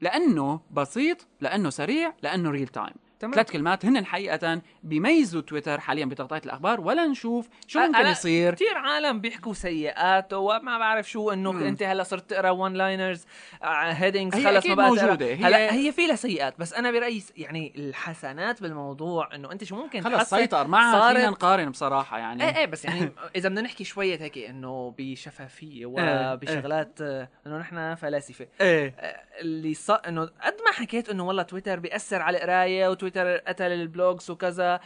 لأنه 0.00 0.60
بسيط 0.70 1.26
لأنه 1.40 1.70
سريع 1.70 2.12
لأنه 2.22 2.50
real 2.50 2.68
time 2.68 2.94
تمام. 3.20 3.34
ثلاث 3.34 3.50
كلمات 3.50 3.84
هن 3.86 4.04
حقيقة 4.06 4.60
بيميزوا 4.82 5.40
تويتر 5.40 5.80
حاليا 5.80 6.04
بتغطية 6.04 6.40
الأخبار 6.46 6.80
ولا 6.80 7.06
نشوف 7.06 7.48
شو 7.66 7.78
ممكن 7.80 8.06
يصير 8.06 8.54
كثير 8.54 8.76
عالم 8.78 9.20
بيحكوا 9.20 9.54
سيئاته 9.54 10.38
وما 10.38 10.78
بعرف 10.78 11.10
شو 11.10 11.30
إنه 11.30 11.52
مم. 11.52 11.62
أنت 11.62 11.82
هلأ 11.82 12.02
صرت 12.02 12.30
تقرأ 12.30 12.50
one 12.50 12.74
liners 12.74 13.24
headings 13.62 14.34
هي 14.36 14.44
خلص 14.54 14.66
ما 14.66 14.74
بقى. 14.74 14.88
موجودة. 14.88 15.26
هي- 15.26 15.34
هلأ 15.34 15.72
هي 15.72 15.92
في 15.92 16.06
لها 16.06 16.16
سيئات 16.16 16.54
بس 16.58 16.74
أنا 16.74 16.90
برأيي 16.90 17.22
يعني 17.36 17.72
الحسنات 17.76 18.62
بالموضوع 18.62 19.34
إنه 19.34 19.52
أنت 19.52 19.64
شو 19.64 19.76
ممكن 19.76 20.00
خلص 20.02 20.30
سيطر 20.30 20.66
ما 20.66 20.92
صارت- 20.92 21.16
فينا 21.16 21.30
نقارن 21.30 21.70
بصراحة 21.70 22.18
يعني 22.18 22.44
إيه 22.48 22.56
إيه 22.56 22.66
بس 22.66 22.84
يعني 22.84 23.12
إذا 23.36 23.48
بدنا 23.48 23.60
نحكي 23.60 23.84
شوية 23.84 24.22
هيك 24.22 24.38
إنه 24.38 24.94
بشفافية 24.98 25.86
وبشغلات 25.86 26.98
آه، 27.02 27.28
إنه 27.46 27.58
نحن 27.58 27.94
فلاسفة 27.94 28.46
إيه 28.60 28.94
آه، 28.98 29.20
اللي 29.40 29.74
صار 29.74 30.00
إنه 30.08 30.22
قد 30.22 30.56
ما 30.66 30.72
حكيت 30.72 31.08
إنه 31.08 31.26
والله 31.26 31.42
تويتر 31.42 31.78
بيأثر 31.78 32.22
على 32.22 32.36
القراية 32.36 32.88
وتويتر 32.88 33.05
قتل 33.08 33.64
ال 33.72 33.82
blogs 33.82 34.30
وكذا. 34.30 34.80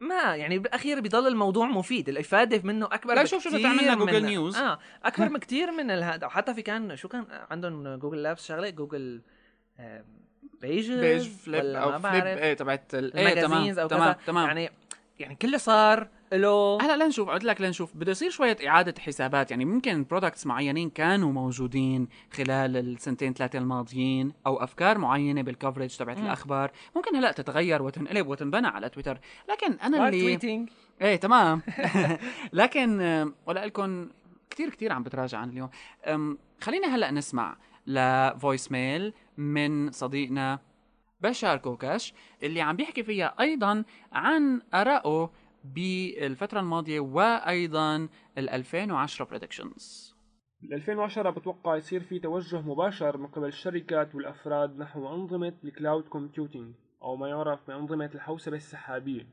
ما 0.00 0.36
يعني 0.36 0.58
بالأخير 0.58 1.00
بيضل 1.00 1.26
الموضوع 1.26 1.66
مفيد. 1.66 2.08
الإفادة 2.08 2.60
منه 2.64 2.86
أكبر 2.86 3.14
لا، 3.14 3.24
شوف 3.24 3.42
شو 3.42 3.48
بكتير 3.50 3.60
بتعمل 3.60 3.84
لنا 3.84 3.94
جوجل 3.94 4.20
من- 4.22 4.26
News. 4.28 4.56
آه 4.56 4.78
أكبر 5.04 5.28
بكثير 5.38 5.70
من 5.72 5.90
هذا 5.90 6.26
وحتى 6.26 6.54
في 6.54 6.62
كان 6.62 6.96
شو 6.96 7.08
كان 7.08 7.26
عندهم 7.50 7.94
Google 7.98 8.22
Labs 8.22 8.46
شغلة؟ 8.46 8.70
Google 8.70 9.22
page 10.60 10.92
page 10.92 11.28
flip 11.28 11.64
ولا 11.64 11.78
أو 11.78 11.90
ما 11.98 12.10
flip 12.10 12.24
إيه 12.26 12.54
تبعت 12.54 12.94
إيه 12.94 13.42
تمام 13.42 13.78
أو 13.78 13.88
تمام 13.88 14.14
تمام. 14.26 14.46
يعني 14.46 14.70
يعني 15.18 15.34
كله 15.34 15.58
صار 15.58 16.08
له 16.42 16.78
هلا 16.80 17.04
لنشوف 17.04 17.30
قلت 17.30 17.44
لك 17.44 17.60
لنشوف. 17.60 17.96
بده 17.96 18.10
يصير 18.10 18.30
شوية 18.30 18.56
إعادة 18.66 18.94
حسابات. 19.00 19.50
يعني 19.50 19.64
ممكن 19.64 20.04
products 20.10 20.46
معينين 20.46 20.90
كانوا 20.90 21.32
موجودين 21.32 22.08
خلال 22.32 22.76
السنتين 22.76 23.34
ثلاثة 23.34 23.58
الماضيين 23.58 24.32
أو 24.46 24.56
أفكار 24.56 24.98
معينة 24.98 25.42
بال 25.42 25.53
coverage 25.53 25.96
تبعت. 25.96 26.18
الأخبار. 26.18 26.70
ممكن 26.96 27.16
هلا 27.16 27.32
تتغير 27.32 27.82
وتنقلب 27.82 28.26
وتنبنى 28.26 28.66
على 28.66 28.88
تويتر 28.88 29.18
لكن 29.50 29.72
أنا 29.72 30.08
اللي 30.08 30.20
tweeting 30.20 30.70
إيه 31.00 31.16
تمام. 31.16 31.62
لكن 32.52 33.00
ولا 33.46 33.66
لكم 33.66 34.08
كثير 34.50 34.70
كثير 34.70 34.92
عم 34.92 35.02
بتراجع 35.02 35.38
عن 35.38 35.50
اليوم. 35.50 35.70
خلينا 36.60 36.94
هلا 36.94 37.10
نسمع 37.10 37.56
ل 37.86 38.00
voice 38.00 38.72
mail 38.72 39.12
من 39.36 39.90
صديقنا 39.90 40.58
بشار 41.20 41.56
كوكاش 41.56 42.14
اللي 42.42 42.60
عم 42.60 42.76
بيحكي 42.76 43.02
فيها 43.02 43.34
أيضا 43.40 43.84
عن 44.12 44.62
ارائه 44.74 45.30
بالفترة 45.64 46.60
الماضية 46.60 47.00
وأيضا 47.00 48.08
ال 48.38 48.50
2010 48.50 49.24
predictions 49.24 50.14
بال 50.60 50.74
2010 50.74 51.30
بتوقع 51.30 51.76
يصير 51.76 52.00
في 52.00 52.18
توجه 52.18 52.60
مباشر 52.60 53.16
من 53.16 53.26
قبل 53.26 53.46
الشركات 53.46 54.14
والأفراد 54.14 54.78
نحو 54.78 55.14
أنظمة 55.14 55.54
ال 55.64 55.71
cloud 55.71 56.04
computing 56.04 56.74
أو 57.02 57.16
ما 57.16 57.28
يعرف 57.28 57.66
بأنظمة 57.68 58.10
الحوسبة 58.14 58.56
السحابية. 58.56 59.26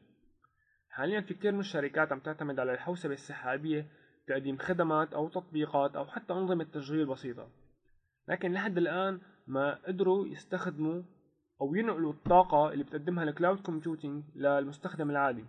حاليا 0.89 1.21
في 1.21 1.33
كتير 1.33 1.51
من 1.51 1.59
الشركات 1.59 2.11
عم 2.11 2.19
تعتمد 2.19 2.59
على 2.59 2.73
الحوسبة 2.73 3.13
السحابية 3.13 3.87
تقديم 4.27 4.57
خدمات 4.57 5.13
أو 5.13 5.29
تطبيقات 5.29 5.95
أو 5.95 6.05
حتى 6.05 6.33
أنظمة 6.33 6.63
تشغيل 6.63 7.05
بسيطة. 7.05 7.49
لكن 8.27 8.53
لحد 8.53 8.77
الآن 8.77 9.21
ما 9.47 9.79
قدروا 9.87 10.27
يستخدموا 10.27 11.01
أو 11.61 11.75
ينقلوا 11.75 12.13
الطاقة 12.13 12.73
اللي 12.73 12.83
بتقدمها 12.83 13.23
ال 13.23 13.29
cloud 13.29 13.59
computing 13.59 14.23
للمستخدم 14.35 15.09
العادي. 15.09 15.45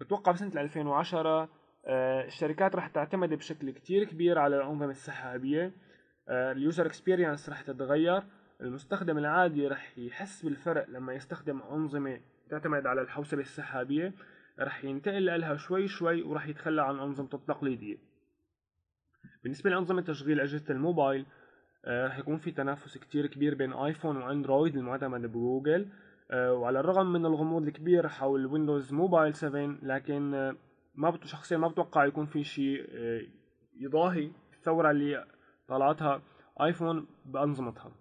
بتوقع 0.00 0.32
بسنة 0.32 0.60
2010 0.60 1.48
آه، 1.86 2.24
الشركات 2.24 2.76
رح 2.76 2.88
تعتمد 2.88 3.34
بشكل 3.34 3.70
كتير 3.70 4.04
كبير 4.04 4.38
على 4.38 4.56
الأنظمة 4.56 4.90
السحابية. 4.90 5.72
ال 6.30 6.41
user 6.41 6.86
experience 6.86 7.48
رح 7.48 7.62
تتغير. 7.62 8.22
المستخدم 8.60 9.18
العادي 9.18 9.68
رح 9.68 9.98
يحس 9.98 10.44
بالفرق 10.44 10.88
لما 10.88 11.12
يستخدم 11.12 11.62
أنظمة 11.62 12.20
تعتمد 12.50 12.86
على 12.86 13.00
الحوسبة 13.00 13.40
السحابية. 13.40 14.12
رح 14.60 14.84
ينتقل 14.84 15.40
لها 15.40 15.56
شوي 15.56 15.88
شوي 15.88 16.22
ورح 16.22 16.48
يتخلى 16.48 16.82
عن 16.82 16.98
أنظمته 16.98 17.36
التقليدية. 17.36 17.96
بالنسبة 19.42 19.70
لأنظمة 19.70 20.02
تشغيل 20.02 20.40
أجهزة 20.40 20.72
الموبايل 20.74 21.26
آه، 21.84 22.06
رح 22.06 22.18
يكون 22.18 22.36
في 22.38 22.50
تنافس 22.50 22.98
كتير 22.98 23.26
كبير 23.26 23.54
بين 23.54 23.72
iPhone 23.72 24.16
و 24.16 24.23
Android 24.23 24.76
المعتمد 24.76 25.26
بجوجل. 25.26 25.82
آه، 25.82 26.07
وعلى 26.32 26.80
الرغم 26.80 27.12
من 27.12 27.26
الغموض 27.26 27.62
الكبير 27.62 28.08
حول 28.08 28.46
Windows 28.46 28.92
Mobile 28.92 29.34
7 29.34 29.78
لكن 29.82 30.34
آه، 30.34 30.56
ما. 30.94 31.18
شخصيا 31.24 31.56
ما 31.56 31.68
بتوقع 31.68 32.04
يكون 32.04 32.26
في 32.26 32.44
شيء 32.44 32.86
آه، 32.90 33.22
يضاهي 33.80 34.30
الثورة 34.52 34.90
اللي 34.90 35.24
طلعتها 35.68 36.22
iPhone 36.60 37.06
بأنظمتها 37.26 37.92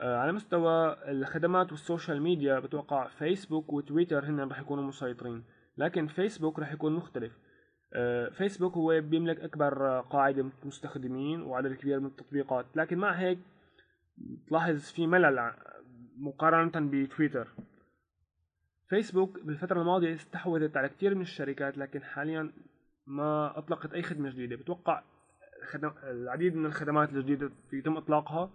آه، 0.00 0.16
على 0.16 0.32
مستوى 0.32 0.96
الخدمات 1.10 1.72
وال 1.72 1.85
social 1.85 2.22
media 2.22 2.58
بتوقع 2.58 3.08
Facebook 3.08 3.72
و 3.72 3.78
Twitter 3.78 4.24
هن 4.24 4.40
رح 4.40 4.60
يكونوا 4.60 4.84
مسيطرين 4.84 5.44
لكن 5.76 6.06
فيسبوك 6.06 6.58
رح 6.58 6.72
يكون 6.72 6.92
مختلف 6.92 7.38
آه، 7.92 8.28
فيسبوك 8.28 8.76
هو 8.76 9.00
بيملك 9.00 9.40
أكبر 9.40 9.98
آه، 9.98 10.00
قاعدة 10.00 10.50
مستخدمين 10.64 11.42
وعدد 11.42 11.72
كبير 11.72 12.00
من 12.00 12.06
التطبيقات 12.06 12.66
لكن 12.76 12.98
مع 12.98 13.12
هيك 13.12 13.38
تلاحظ 14.48 14.80
في 14.80 15.06
ملل 15.06 15.52
مقارنة 16.16 16.72
ب 16.90 16.97
Twitter 16.97 17.48
Facebook 18.88 19.38
بالفترة 19.44 19.80
الماضية 19.80 20.14
استحوذت 20.14 20.76
على 20.76 20.88
كثير 20.88 21.14
من 21.14 21.20
الشركات 21.20 21.78
لكن 21.78 22.02
حاليا 22.02 22.52
ما 23.06 23.58
أطلقت 23.58 23.94
أي 23.94 24.02
خدمة 24.02 24.30
جديدة 24.30 24.56
بتوقع. 24.56 25.02
العديد 26.04 26.56
من 26.56 26.66
الخدمات 26.66 27.12
الجديدة 27.12 27.50
يتم 27.72 27.96
إطلاقها 27.96 28.50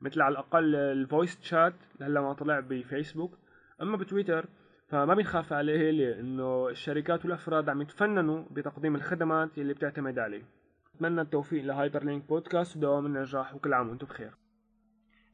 مثل 0.00 0.22
على 0.22 0.32
الأقل 0.32 0.74
ال 0.74 0.85
voice 0.85 1.40
chat 1.40 1.74
هلا 2.00 2.20
ما 2.20 2.32
طلع 2.32 2.60
بفيسبوك 2.60 3.38
أما 3.82 3.96
بتويتر 3.96 4.46
فما 4.88 5.14
بنخاف 5.14 5.52
عليه 5.52 5.90
ليه؟ 5.90 6.12
لأنه 6.12 6.68
الشركات 6.68 7.24
والأفراد 7.24 7.68
عم 7.68 7.82
يتفننوا 7.82 8.44
بتقديم 8.50 8.94
الخدمات 8.94 9.58
اللي 9.58 9.74
بتعتمد 9.74 10.18
عليه 10.18 10.42
أتمنى 10.96 11.20
التوفيق 11.20 11.64
لهايبر 11.64 12.04
لينك 12.04 12.28
بودكاست 12.28 12.76
ودوام 12.76 13.06
النجاح 13.06 13.54
وكل 13.54 13.74
عام 13.74 13.88
وأنتم 13.88 14.06
بخير 14.06 14.30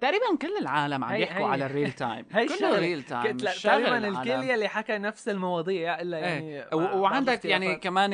تقريبا 0.03 0.37
كل 0.43 0.57
العالم 0.61 1.05
عم 1.05 1.15
يحكوا 1.15 1.47
على 1.49 1.67
ال 1.67 1.72
real 1.72 1.93
time 1.93 2.25
هي 2.33 2.47
كله. 2.47 2.79
real 2.79 3.03
time 3.03 3.37
تقريبا. 3.97 4.09
الكل 4.09 4.31
يلي 4.51 4.69
حكى 4.69 4.99
نفس 4.99 5.29
المواضيع 5.29 6.01
إلا 6.01 6.19
يعني 6.19 6.57
إيه 6.57 6.69
و- 6.73 6.79
بعض 6.79 6.97
وعندك 6.97 7.45
يعني. 7.45 7.77
كمان 7.77 8.11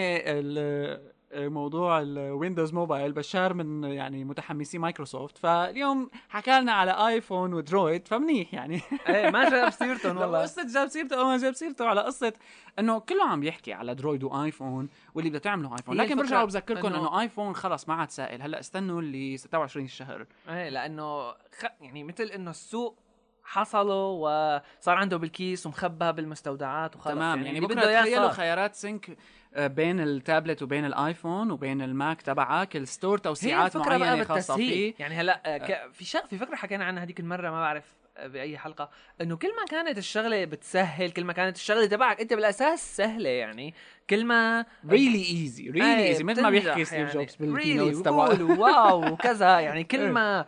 موضوع 1.34 2.00
الويندوز 2.00 2.74
موبايل 2.74 3.12
بشار 3.12 3.55
من 3.55 3.84
يعني 3.84 4.24
متحمسي 4.24 4.78
مايكروسوفت 4.78 5.38
فاليوم 5.38 6.10
حكى 6.28 6.60
لنا 6.60 6.72
على 6.72 7.09
ايفون 7.09 7.52
و 7.55 7.64
Droid 7.64 8.09
فمنيح 8.09 8.55
يعني. 8.55 8.80
إيه 9.09 9.30
ما 9.30 9.50
جاب 9.50 9.70
سيرتهم 9.70 10.16
والله. 10.20 10.42
قصة 10.42 10.66
جاب 10.74 10.88
سيرته 10.88 11.20
أو 11.20 11.24
ما 11.24 11.36
جاب 11.36 11.52
سيرته 11.52 11.86
على 11.86 12.00
قصة 12.00 12.32
إنه 12.78 12.98
كله 12.98 13.24
عم 13.28 13.42
يحكي 13.42 13.72
على 13.72 13.94
Droid 13.94 14.24
وايفون 14.24 14.88
واللي 15.14 15.30
بدها 15.30 15.40
تعمله 15.40 15.72
ايفون 15.72 15.96
لكن 15.96 16.16
برجع 16.16 16.44
بذكركم 16.44 16.82
إنه- 16.90 16.94
إنه 16.96 17.20
ايفون 17.20 17.55
خلص 17.55 17.88
ما 17.88 17.94
عاد 17.94 18.10
سائل. 18.10 18.42
هلأ 18.42 18.60
استنوا 18.60 19.00
اللي 19.00 19.36
26 19.36 19.84
الشهر 19.86 20.26
إيه 20.48 20.68
لأنه 20.68 21.30
خ... 21.32 21.64
يعني 21.80 22.05
مثل 22.05 22.24
إنه 22.24 22.50
السوق 22.50 22.98
حصلوا 23.44 24.18
وصار 24.78 24.94
عنده 24.96 25.16
بالكيس 25.16 25.66
ومخبى 25.66 26.12
بالمستودعات 26.12 26.96
وخلص. 26.96 27.14
تمام 27.14 27.38
يعني, 27.38 27.48
اللي 27.59 27.60
بكرة 27.60 27.74
بده 27.74 28.00
تخيلوا. 28.02 28.28
خيارات 28.28 28.84
آه، 28.84 29.16
بين 29.57 30.01
التابلت 30.01 30.62
وبين 30.62 30.85
الآيفون 30.85 31.51
وبين 31.51 31.83
الماك 31.83 32.23
تبعك 32.23 32.77
ال 32.77 32.84
store 32.84 33.19
هي 33.19 33.23
توسيعات 33.23 33.77
معينة 33.77 34.25
خاصة 34.25 34.35
بالتسهيل. 34.35 34.69
فيه. 34.69 34.95
يعني 34.99 35.15
هلا 35.15 35.55
آه، 35.55 35.59
ك... 35.59 35.93
في 35.93 36.05
شغ... 36.05 36.27
في 36.27 36.39
فكرة 36.39 36.57
حكينا 36.57 36.85
عنها 36.85 37.03
هذيك 37.03 37.20
المرة 37.20 37.51
ما 37.51 37.61
بعرف 37.61 37.85
آه، 38.16 38.27
بأي 38.27 38.59
حلقة 38.59 38.91
إنه 39.20 39.37
كل 39.37 39.49
ما 39.49 39.65
كانت 39.70 39.99
الشغلة 39.99 40.45
بتسهل 40.45 41.11
كل 41.11 41.25
ما 41.25 41.33
كانت 41.33 41.57
الشغلة 41.57 41.87
تبعك 41.87 42.20
أنت 42.20 42.35
بالأساس 42.35 42.97
سهلة 42.97 43.29
يعني. 43.29 43.75
كل 44.11 44.25
ما 44.25 44.66
really 44.89 45.27
easy 45.28 45.70
really 45.70 45.98
إيه، 45.99 46.09
easy 46.09 46.24
مثل 46.25 46.43
ما 46.43 46.51
بيحكي 46.51 46.85
ستيف 46.85 46.99
يعني. 46.99 47.12
جوبز 47.12 47.35
really 47.35 47.41
بال 47.40 47.53
keynotes 47.53 48.02
تبعه 48.03 48.61
wow 48.60 49.12
وكذا. 49.12 49.61
يعني 49.61 49.79
إيه. 49.79 49.89
كل 49.89 50.11
ما 50.11 50.47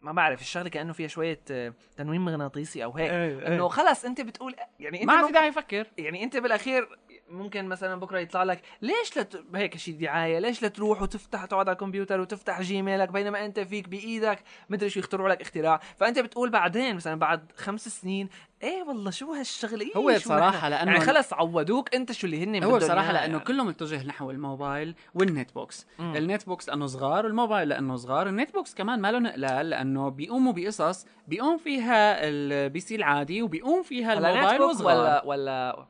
ما 0.00 0.12
بعرف 0.12 0.40
الشغلة 0.40 0.68
كأنه 0.68 0.92
فيها 0.92 1.08
شوية 1.08 1.40
آه، 1.50 1.72
تنويم 1.96 2.24
مغناطيسي 2.24 2.84
أو 2.84 2.92
هيك. 2.92 3.10
إيه، 3.10 3.46
إنه 3.46 3.64
إيه. 3.64 3.68
خلص 3.68 4.04
أنت 4.04 4.20
بتقول 4.20 4.54
يعني 4.80 5.02
أنت 5.02 5.10
ما 5.10 5.26
في 5.26 5.32
داعي 5.32 5.48
يفكر. 5.48 5.86
يعني 5.98 6.24
أنت 6.24 6.36
بالأخير 6.36 6.88
ممكن 7.30 7.64
مثلا 7.68 8.00
بكرة 8.00 8.18
يطلع 8.18 8.42
لك 8.42 8.62
ليش 8.82 9.18
لت... 9.18 9.44
هيك 9.54 9.76
شيء 9.76 9.94
دعاية؟ 10.00 10.38
ليش 10.38 10.62
لا 10.62 10.68
تروح 10.68 11.02
وتفتح 11.02 11.44
تقعد 11.44 11.68
على 11.68 11.74
الكمبيوتر 11.74 12.20
وتفتح 12.20 12.60
جيميلك؟ 12.62 13.08
بينما 13.12 13.44
أنت 13.44 13.60
فيك 13.60 13.88
بإيدك 13.88 14.38
مدري 14.70 14.90
شو 14.90 15.00
يخترعوا 15.00 15.28
لك 15.28 15.40
اختراع. 15.40 15.80
فأنت 15.96 16.18
بتقول 16.18 16.50
بعدين 16.50 16.96
مثلا 16.96 17.14
بعد 17.18 17.52
خمس 17.56 17.88
سنين 17.88 18.28
إيه 18.62 18.82
والله 18.82 19.10
شو 19.10 19.32
هالشغلة؟ 19.32 19.82
إيه 19.86 19.96
هو 19.96 20.10
نحن- 20.10 20.60
لأنه- 20.60 20.72
يعني 20.72 21.00
خلص 21.00 21.32
عودوك 21.32 21.94
أنت 21.94 22.12
شو 22.12 22.26
اللي 22.26 22.44
هن 22.44 22.64
هو 22.64 22.76
بصراحة 22.76 23.12
لأنه 23.12 23.32
يعني. 23.32 23.38
كله 23.44 23.64
متجه 23.64 24.04
نحو 24.06 24.30
الموبايل 24.30 24.94
وال 25.14 25.54
netbooks. 25.54 25.86
مم. 25.98 26.16
ال 26.16 26.46
netbooks 26.46 26.68
لأنه 26.68 26.86
صغار 26.86 27.24
والموبايل 27.26 27.68
لأنه 27.68 27.96
صغار. 27.96 28.28
ال 28.28 28.52
netbooks 28.54 28.74
كمان 28.74 29.00
ما 29.00 29.12
له 29.12 29.18
نقلال 29.18 29.70
لأنه 29.70 30.08
بيقوموا 30.08 30.52
بقصص 30.52 31.06
بيقوم 31.28 31.58
فيها 31.58 32.28
ال 32.28 32.80
PC 32.80 32.94
العادي 32.96 33.42
وبيقوم 33.42 33.82
فيها 33.82 34.12
الموبايل 34.12 34.60
وصغار 34.62 34.96
ولا 34.96 35.24
ولا 35.24 35.86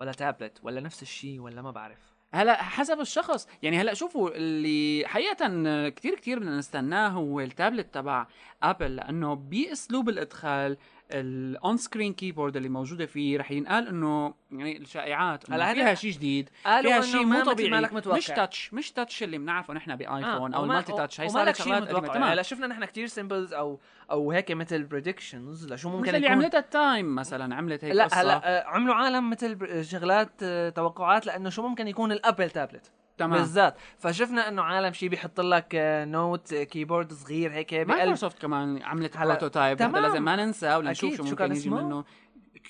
ولا 0.00 0.12
تابلت 0.12 0.58
ولا 0.62 0.80
نفس 0.80 1.02
الشيء 1.02 1.40
ولا 1.40 1.62
ما 1.62 1.70
بعرف. 1.70 1.98
هلا 2.34 2.62
حسب 2.62 3.00
الشخص. 3.00 3.48
يعني 3.62 3.80
هلا 3.80 3.94
شوفوا 3.94 4.30
اللي 4.34 5.08
حقيقة 5.08 5.88
كتير 5.88 6.14
كتير 6.14 6.44
نستناه 6.44 7.08
هو 7.08 7.40
التابلت 7.40 7.94
تبع 7.94 8.26
ابل 8.62 8.96
لأنه 8.96 9.34
باسلوب 9.34 10.08
الإدخال 10.08 10.76
ال 11.10 11.76
on-screen 11.76 12.12
keyboard 12.14 12.56
اللي 12.56 12.68
موجودة 12.68 13.06
فيه 13.06 13.38
رح 13.38 13.50
ينقال 13.50 13.88
إنه 13.88 14.34
يعني 14.52 14.76
الشائعات. 14.78 15.50
هلا 15.50 15.74
فيها 15.74 15.94
شيء 15.94 16.12
جديد. 16.12 16.50
قالوا 16.66 16.92
فيها 16.92 17.00
شيء 17.00 17.24
مو 17.24 17.44
طبيعي 17.44 17.70
ما 17.70 17.80
لك 17.80 17.92
متوقع. 17.92 18.16
مش 18.16 18.26
touch 18.26 18.74
مش 18.74 18.92
touch 18.92 19.22
اللي 19.22 19.38
بنعرفه 19.38 19.74
نحن 19.74 19.96
بآيفون 19.96 20.54
أو 20.54 20.62
وما- 20.62 20.72
ال 20.72 20.92
multi-touch 20.92 21.20
هي 21.20 21.28
صارت 21.28 21.56
شغلات 21.56 21.88
تمام. 21.88 22.22
هلا 22.22 22.42
شفنا 22.42 22.66
نحن 22.66 22.84
كتير 22.84 23.06
samples 23.06 23.52
أو 23.54 23.80
أو 24.10 24.32
هيك 24.32 24.50
مثل 24.52 24.82
predictions 24.84 25.72
لشو 25.72 25.88
ممكن 25.88 26.02
مثل 26.02 26.16
اللي 26.16 26.26
يكون. 26.26 26.38
عملتها 26.38 26.58
التايم 26.60 27.14
مثلا 27.14 27.54
عملت 27.54 27.84
هيك 27.84 27.94
لا 27.94 28.04
قصة. 28.04 28.20
هلا 28.20 28.40
آه، 28.60 28.64
عملوا 28.66 28.94
عالم 28.94 29.30
مثل 29.30 29.84
شغلات 29.84 30.30
آه، 30.42 30.68
توقعات 30.68 31.26
لأنه 31.26 31.50
شو 31.50 31.62
ممكن 31.68 31.88
يكون 31.88 32.12
ال 32.12 32.18
Apple 32.18 32.50
tablet 32.50 32.92
تمام. 33.18 33.38
بالذات 33.38 33.76
فشفنا 33.98 34.48
إنه 34.48 34.62
عالم 34.62 34.92
شي 34.92 35.08
بيحط 35.08 35.40
لك 35.40 35.74
آه، 35.74 36.04
note 36.04 36.52
آه، 36.52 36.62
keyboard 36.62 37.12
صغير 37.12 37.52
هيك 37.52 37.74
مايكروسوفت 37.74 38.42
كمان 38.42 38.82
عملت 38.82 39.18
prototype 39.18 39.82
هذا 39.82 39.90
تمام. 39.90 40.02
لازم 40.02 40.22
ما 40.22 40.36
ننسى 40.36 40.74
ولا 40.74 40.90
نشوف. 40.90 41.16
شو 41.16 41.22
ممكن 41.22 41.50
يجي؟ 41.52 41.70
منه. 41.70 42.04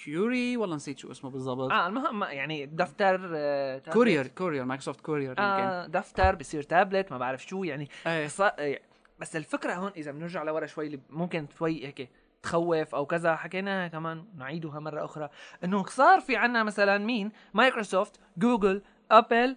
Courier 0.05 0.57
والله 0.57 0.77
نسيت 0.77 0.99
شو 0.99 1.11
اسمه 1.11 1.31
بالضبط. 1.31 1.73
آه 1.73 1.87
المهم 1.87 2.25
يعني 2.25 2.67
دفتر 2.67 3.31
آه،. 3.35 3.79
Courier 3.79 4.27
كورير 4.27 4.65
مايكروسوفت 4.65 5.01
كورير 5.01 5.29
يمكن. 5.31 5.43
آه 5.43 5.87
دفتر 5.87 6.35
بصير 6.35 6.63
تابلت 6.63 7.13
ما 7.13 7.19
بعرف 7.19 7.47
شو 7.47 7.65
يعني 7.65 7.89
ص- 8.27 8.41
آه، 8.41 8.79
بس 9.19 9.37
الفكرة 9.37 9.75
هون 9.75 9.93
إذا 9.97 10.13
بنرجع 10.13 10.43
لورا 10.43 10.67
شوي 10.67 10.87
اللي 10.87 11.01
ممكن 11.11 11.47
شوي 11.59 11.87
هيك 11.87 12.09
تخوف 12.43 12.95
أو 12.95 13.07
كذا 13.07 13.37
حكيناها 13.37 13.89
كمان 13.89 14.25
نعيدها 14.37 14.81
مرة 14.81 15.05
أخرى. 15.05 15.29
إنه 15.65 15.85
صار 15.87 16.21
في 16.21 16.37
عنا 16.37 16.63
مثلا 16.63 16.99
مين؟ 16.99 17.33
مايكروسوفت 17.55 18.21
جوجل 18.37 18.83
ابل 19.11 19.57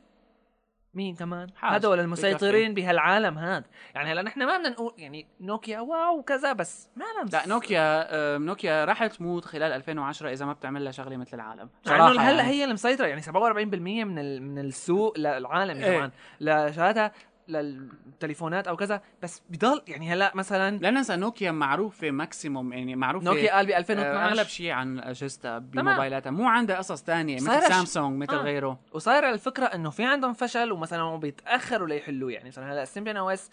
مين 0.94 1.16
كمان. 1.16 1.48
هدول 1.60 2.00
المسيطرين 2.00 2.74
بهالعالم 2.74 3.38
هذا 3.38 3.64
يعني 3.96 4.12
هلا 4.12 4.22
نحن 4.22 4.46
ما 4.46 4.58
بدنا 4.58 4.70
نقول 4.70 4.94
يعني 4.98 5.28
نوكيا 5.42 5.80
واو 5.80 6.24
كذا 6.24 6.54
بس 6.54 6.90
ما 6.96 7.06
لنا 7.22 7.30
لا 7.32 7.48
نوكيا 7.48 8.08
نوكيا 8.38 8.86
راح 8.86 9.06
تموت 9.06 9.46
خلال 9.46 9.72
2010 9.72 10.30
إذا 10.32 10.46
ما 10.46 10.54
بتعمل 10.54 10.84
لها 10.84 10.92
شغلة 10.92 11.18
مثل 11.18 11.38
العالم 11.38 11.70
هلا 11.88 12.14
يعني. 12.14 12.42
هي 12.42 12.64
المسيطرة 12.64 13.08
يعني 13.08 13.22
47% 13.22 13.30
من 13.30 14.42
من 14.42 14.60
السوق 14.60 15.20
للعالمي 15.20 15.86
إيه. 15.86 15.98
طبعا 15.98 16.12
لشغلاتها 16.40 17.12
للتليفونات 17.50 18.68
أو 18.68 18.76
كذا 18.76 19.02
بس 19.24 19.42
بضل 19.50 19.82
يعني 19.88 20.14
هلأ 20.14 20.32
مثلا 20.36 20.78
لا 20.78 20.92
ننسى 20.92 21.16
نوكيا 21.16 21.52
معروفه 21.52 22.12
ماكسيموم 22.12 22.74
يعني 22.74 22.96
معروفه 22.96 23.26
نوكيا 23.26 23.56
قال 23.56 23.66
ب 23.66 23.70
آه، 23.70 23.78
2012 23.78 24.32
أغلب 24.32 24.48
شيء 24.48 24.72
عن 24.72 25.00
اجهزتها 25.00 25.60
بموبايلاتها 25.60 26.32
مو 26.32 26.48
عندها 26.48 26.78
قصص 26.78 27.04
تانية 27.04 27.36
مثل 27.36 27.62
سامسونج 27.62 28.22
مثل 28.22 28.36
آه. 28.36 28.42
غيره. 28.42 28.80
وصايرة 28.94 29.30
الفكرة 29.30 29.66
إنه 29.66 29.90
في 29.90 30.04
عندهم 30.04 30.34
فشل 30.34 30.72
ومثلا 30.72 31.02
هم 31.02 31.20
بيتأخروا 31.20 31.88
ليحلوه. 31.88 32.32
يعني 32.32 32.48
مثلا 32.48 32.74
هلأ 32.74 32.84
السيمبيان 32.84 33.18
OS 33.18 33.50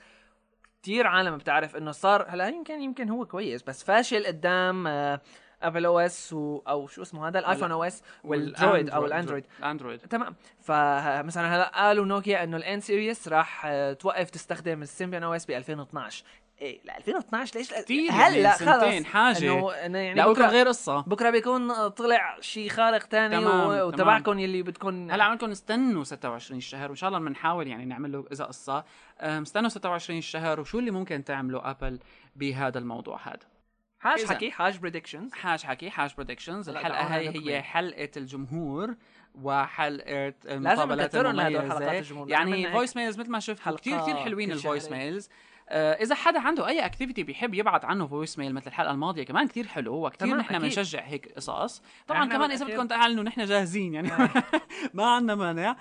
كثير 0.82 1.06
عالم 1.06 1.36
بتعرف 1.36 1.76
إنه 1.76 1.90
صار 1.90 2.26
هلأ 2.28 2.48
يمكن 2.48 2.80
يمكن 2.82 3.08
هو 3.08 3.26
كويس 3.26 3.62
بس 3.62 3.84
فاشل 3.84 4.26
قدام 4.26 4.86
آه، 4.86 5.20
ابل 5.66 5.84
OS 5.86 6.32
و... 6.32 6.62
أو 6.68 6.86
شو 6.86 7.02
اسمه 7.02 7.28
هذا؟ 7.28 7.38
الآيفون 7.38 7.72
OS 7.72 8.02
والدرويد 8.24 8.90
أو 8.90 9.06
الأندرويد. 9.06 9.44
الاندرويد 9.58 9.98
تمام. 10.00 10.34
فمثلا 10.60 11.56
هلا 11.56 11.68
قالوا 11.74 12.04
نوكيا 12.06 12.44
إنه 12.44 12.56
ال 12.56 12.68
N 12.68 12.80
Series 12.80 13.28
راح 13.28 13.66
آه، 13.66 13.92
توقف 13.92 14.30
تستخدم 14.30 14.82
السيمبيان 14.82 15.22
OS 15.22 15.46
ب 15.46 15.50
2012 15.50 16.24
إيه 16.60 16.80
ل 16.84 16.90
2012 16.90 17.58
ليش 17.58 17.72
كتير 17.74 18.10
هلا 18.12 18.36
يعني 18.36 18.50
خلص. 18.50 18.58
سنتين 18.58 19.04
حاجة. 19.04 19.52
انه 19.86 19.98
يعني 19.98 20.14
لا 20.14 20.28
بكره 20.28 20.46
غير 20.46 20.68
قصة. 20.68 21.00
بكرة 21.00 21.30
بيكون 21.30 21.88
طلع 21.88 22.36
شيء 22.40 22.68
خارق 22.68 23.02
تاني 23.04 23.36
تمام،. 23.36 23.86
وتبعكم 23.88 24.38
يلي 24.38 24.62
بدكم 24.62 25.10
هلا 25.10 25.24
عملكم 25.24 25.50
استنوا 25.50 26.04
26 26.04 26.58
الشهر 26.58 26.88
وإن 26.88 26.96
شاء 26.96 27.08
الله 27.08 27.18
بنحاول 27.20 27.66
يعني 27.66 27.84
نعمل 27.84 28.12
له 28.12 28.24
إذا 28.32 28.44
قصة. 28.44 28.84
أم، 29.20 29.42
استنوا 29.42 29.68
26 29.68 30.18
الشهر 30.18 30.60
وشو 30.60 30.78
اللي 30.78 30.90
ممكن 30.90 31.24
تعمله 31.24 31.70
أبل 31.70 31.98
بهذا 32.36 32.78
الموضوع 32.78 33.20
هذا؟ 33.28 33.55
حاج 33.98 34.24
حكي 34.24 34.50
حاج 34.50 34.78
predictions 34.78 35.32
حاج 35.32 35.62
حكي 35.62 35.90
حاج 35.90 36.14
predictions 36.14 36.68
هلا 36.68 36.80
الحلقة 36.80 37.16
هاي. 37.16 37.28
هي 37.28 37.62
حلقة 37.62 38.10
الجمهور 38.16 38.94
وحلقة 39.34 40.34
لازم 40.44 40.56
المقابلات 40.56 41.06
نكترهم 41.06 41.40
هدول. 41.40 41.72
حلقات 41.72 41.98
الجمهور 41.98 42.30
يعني 42.30 42.72
voice 42.72 42.96
mails 42.96 43.18
مثل 43.18 43.30
ما 43.30 43.40
حلقة 43.40 43.76
كثير 43.78 44.00
كثير 44.00 44.16
حلوين 44.16 44.52
ال 44.52 44.58
voice. 44.58 44.90
mails 44.90 45.28
آه 45.68 45.92
إذا 45.92 46.14
حدا 46.14 46.40
عنده 46.40 46.68
أي 46.68 46.86
activity 46.86 47.22
بيحب 47.22 47.54
يبعت 47.54 47.84
عنه 47.84 48.06
voice 48.06 48.38
mail 48.38 48.54
مثل 48.54 48.66
الحلقة 48.66 48.90
الماضية 48.90 49.22
كمان 49.22 49.48
كثير 49.48 49.66
حلو 49.66 50.06
وكثير 50.06 50.36
نحن. 50.36 50.58
بنشجع 50.58 51.00
هيك 51.00 51.32
قصص 51.32 51.82
طبعا 52.06 52.24
نحن 52.24 52.36
كمان 52.36 52.50
إذا 52.50 52.66
بدكم 52.66 52.86
تعلنوا 52.86 53.24
نحن 53.24 53.44
جاهزين 53.44 53.94
يعني 53.94 54.10
ما 54.94 55.06
عندنا 55.06 55.34
مانع 55.34 55.76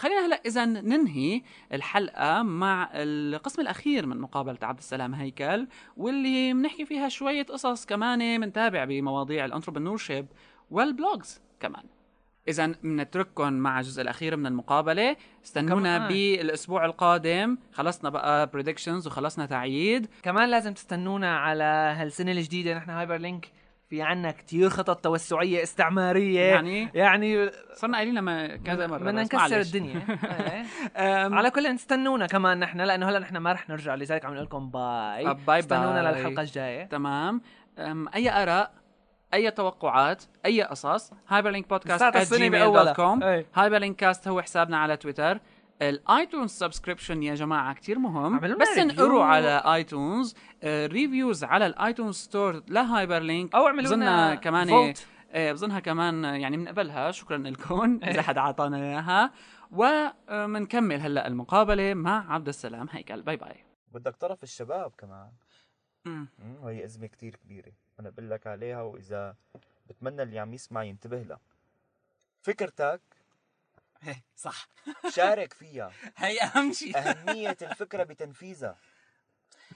خلينا 0.00 0.26
هلا 0.26 0.40
إذا 0.46 0.64
ننهي 0.64 1.42
الحلقة 1.72 2.42
مع 2.42 2.90
القسم 2.94 3.62
الأخير 3.62 4.06
من 4.06 4.20
مقابلة 4.20 4.58
عبد 4.62 4.78
السلام 4.78 5.14
هيكل 5.14 5.66
واللي 5.96 6.52
بنحكي 6.52 6.84
فيها 6.84 7.08
شوية 7.08 7.42
قصص 7.42 7.86
كمان 7.86 8.40
بنتابع 8.40 8.84
بمواضيع 8.84 9.44
ال 9.44 9.49
entrepreneurship 9.49 10.26
وال 10.70 10.90
blogs 10.90 11.40
كمان. 11.60 11.82
إذا 12.48 12.66
بنترككم 12.66 13.52
مع 13.52 13.80
الجزء 13.80 14.02
الأخير 14.02 14.36
من 14.36 14.46
المقابلة. 14.46 15.16
استنونا. 15.44 16.08
بالأسبوع 16.08 16.84
القادم. 16.84 17.58
خلصنا 17.72 18.10
بقى 18.10 18.46
predictions 18.46 19.06
وخلصنا 19.06 19.46
تعييد. 19.46 20.06
كمان 20.22 20.50
لازم 20.50 20.74
تستنونا 20.74 21.38
على 21.38 21.64
هالسنة 21.98 22.32
الجديدة. 22.32 22.74
نحن 22.74 22.90
هايبر 22.90 23.16
لينك 23.16 23.52
في 23.90 24.02
عنا 24.02 24.30
كتير 24.30 24.68
خطط 24.68 25.04
توسعية 25.04 25.62
استعمارية 25.62 26.40
يعني 26.40 26.88
يعني 26.94 27.50
صرنا 27.74 27.96
قايلين 27.96 28.14
لما 28.14 28.56
كذا 28.56 28.86
مرة 28.86 28.98
بدنا 28.98 29.22
نكسر. 29.22 29.60
الدنيا 29.60 30.02
إيه. 30.96 31.34
على 31.34 31.50
كل 31.50 31.66
استنونا 31.66 32.26
كمان 32.26 32.58
نحن 32.58 32.80
لأنه 32.80 33.08
هلا 33.08 33.18
نحن 33.18 33.36
ما 33.36 33.52
رح 33.52 33.68
نرجع 33.70 33.94
لذلك 33.94 34.24
عم 34.24 34.32
نقول 34.34 34.44
لكم 34.44 34.70
bye 34.70 35.26
آه، 35.26 35.32
bye 35.46 35.58
استنونا 35.58 36.02
bye. 36.02 36.12
للحلقة 36.22 36.40
الجاية 36.42 36.84
تمام 36.84 37.40
أم، 37.78 38.08
أي 38.14 38.42
آراء 38.42 38.70
أي 39.34 39.50
توقعات 39.50 40.22
أي 40.46 40.62
قصص 40.62 41.12
هايبر 41.28 41.50
لينك 41.50 41.68
بودكاست 41.68 42.02
السنة 42.16 42.48
بأولها. 42.48 42.92
com. 42.92 43.20
هايبر 43.54 43.78
لينك 43.78 43.96
كاست 43.96 44.28
هو 44.28 44.42
حسابنا 44.42 44.78
على 44.78 44.96
تويتر 44.96 45.38
ال 45.82 45.92
iTunes 45.92 46.50
subscription 46.50 47.22
يا 47.22 47.34
جماعة 47.34 47.74
كتير 47.74 47.98
مهم 47.98 48.38
بس. 48.38 48.78
انقروا 48.78 49.24
على 49.24 49.62
iTunes 49.74 50.34
reviews 50.64 51.44
على 51.44 51.66
ال 51.66 51.73
iTunes 51.73 52.14
Store 52.14 52.62
لهايبر 52.68 53.18
لينك 53.18 53.54
أو 53.54 53.66
اعملوا 53.66 53.82
بظنها 53.84 54.26
لنا 54.26 54.34
كمان 54.34 54.94
vote. 54.94 54.98
آه، 55.32 55.52
بظنها 55.52 55.80
كمان 55.80 56.24
يعني 56.24 56.56
بنقبلها 56.56 57.10
شكرا 57.10 57.38
لكم 57.38 58.00
إذا 58.02 58.22
حدا 58.22 58.40
أعطانا 58.40 58.76
إياها. 58.76 59.32
ومنكمل 59.70 61.00
هلأ 61.00 61.26
المقابلة 61.26 61.94
مع 61.94 62.34
عبد 62.34 62.48
السلام. 62.48 62.86
هيكل 62.90 63.22
bye 63.22 63.36
bye. 63.36 63.64
بدك 63.92 64.16
طرف 64.16 64.42
الشباب 64.42 64.92
كمان. 64.98 65.30
مم. 66.04 66.28
مم، 66.38 66.56
وهي 66.62 66.84
أزمة 66.84 67.06
كتير 67.06 67.36
كبيرة. 67.36 67.72
أنا 68.00 68.10
بقول 68.10 68.30
لك 68.30 68.46
عليها 68.46 68.82
وإذا 68.82 69.34
بتمنى 69.86 70.22
اللي 70.22 70.38
عم 70.38 70.54
يسمع 70.54 70.82
ينتبه 70.82 71.22
لها. 71.22 71.40
فكرتك 72.42 73.00
إيه، 73.14 73.19
صح. 74.36 74.68
شارك 75.14 75.52
فيها. 75.52 75.92
هي 76.16 76.40
أهم 76.40 76.72
شيء. 76.72 76.98
أهمية 76.98 77.56
الفكرة 77.62 78.02
بتنفيذها. 78.02 78.76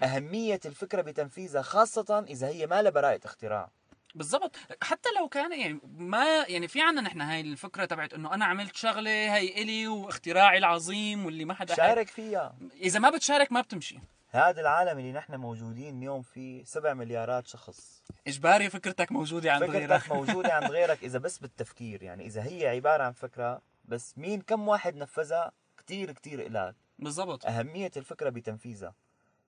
أهمية 0.02 0.60
الفكرة 0.64 1.02
بتنفيذها 1.02 1.62
خاصة 1.62 2.24
إذا 2.28 2.48
هي 2.48 2.66
ما 2.66 2.82
لها 2.82 2.90
براءة 2.90 3.20
اختراع. 3.24 3.70
بالضبط. 4.14 4.56
حتى 4.82 5.08
لو 5.18 5.28
كان 5.28 5.60
يعني 5.60 5.80
ما 5.96 6.44
يعني 6.48 6.68
في 6.68 6.82
عنا 6.82 7.00
نحن 7.00 7.20
هاي 7.20 7.40
الفكرة 7.40 7.84
تبعت 7.84 8.14
إنه 8.14 8.34
أنا 8.34 8.44
عملت 8.44 8.76
شغلة 8.76 9.10
هي 9.10 9.62
إلي 9.62 9.86
واختراعي 9.88 10.58
العظيم 10.58 11.26
واللي 11.26 11.44
ما 11.44 11.54
حدا 11.54 11.74
شارك 11.74 12.08
فيها. 12.08 12.54
إذا 12.80 12.98
ما 12.98 13.10
بتشارك 13.10 13.52
ما 13.52 13.60
بتمشي. 13.60 13.98
هذا 14.30 14.60
العالم 14.60 14.98
اللي 14.98 15.12
نحن 15.12 15.36
موجودين 15.36 15.98
اليوم 15.98 16.22
فيه 16.22 16.64
سبع 16.64 16.94
مليارات 16.94 17.46
شخص. 17.46 18.02
إجباري 18.26 18.70
فكرتك 18.70 19.12
موجودة 19.12 19.52
عند 19.52 19.62
غيرك. 19.62 19.86
فكرتك 19.86 20.12
موجودة 20.12 20.54
عند 20.54 20.70
غيرك 20.70 21.04
إذا 21.04 21.18
بس 21.18 21.38
بالتفكير. 21.38 22.02
يعني 22.02 22.26
إذا 22.26 22.42
هي 22.42 22.68
عبارة 22.68 23.02
عن 23.02 23.12
فكرة 23.12 23.62
بس 23.84 24.18
مين 24.18 24.40
كم 24.40 24.68
واحد 24.68 24.96
نفذها؟ 24.96 25.52
كتير 25.78 26.12
كتير 26.12 26.42
قلال 26.42 26.74
بالضبط. 26.98 27.46
أهمية 27.46 27.90
الفكرة 27.96 28.30
بتنفيذها. 28.30 28.94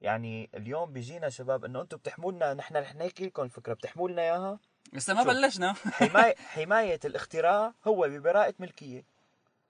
يعني 0.00 0.50
اليوم 0.54 0.92
بيجينا 0.92 1.28
شباب 1.28 1.64
إنه 1.64 1.80
أنتم 1.80 1.96
بتحموا 1.96 2.32
لنا 2.32 2.54
نحن 2.54 2.76
رح 2.76 2.94
نحكي 2.94 3.26
لكم 3.26 3.42
الفكرة. 3.42 3.74
بتحموا 3.74 4.08
لنا 4.08 4.22
إياها؟ 4.22 4.58
لسه 4.92 5.14
ما. 5.14 5.22
بلشنا. 5.22 5.72
حماية 6.00 6.36
حماية 6.36 7.00
الاختراع 7.04 7.74
هو 7.86 8.08
ببراءة 8.08 8.54
ملكية. 8.58 9.04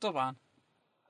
طبعا. 0.00 0.34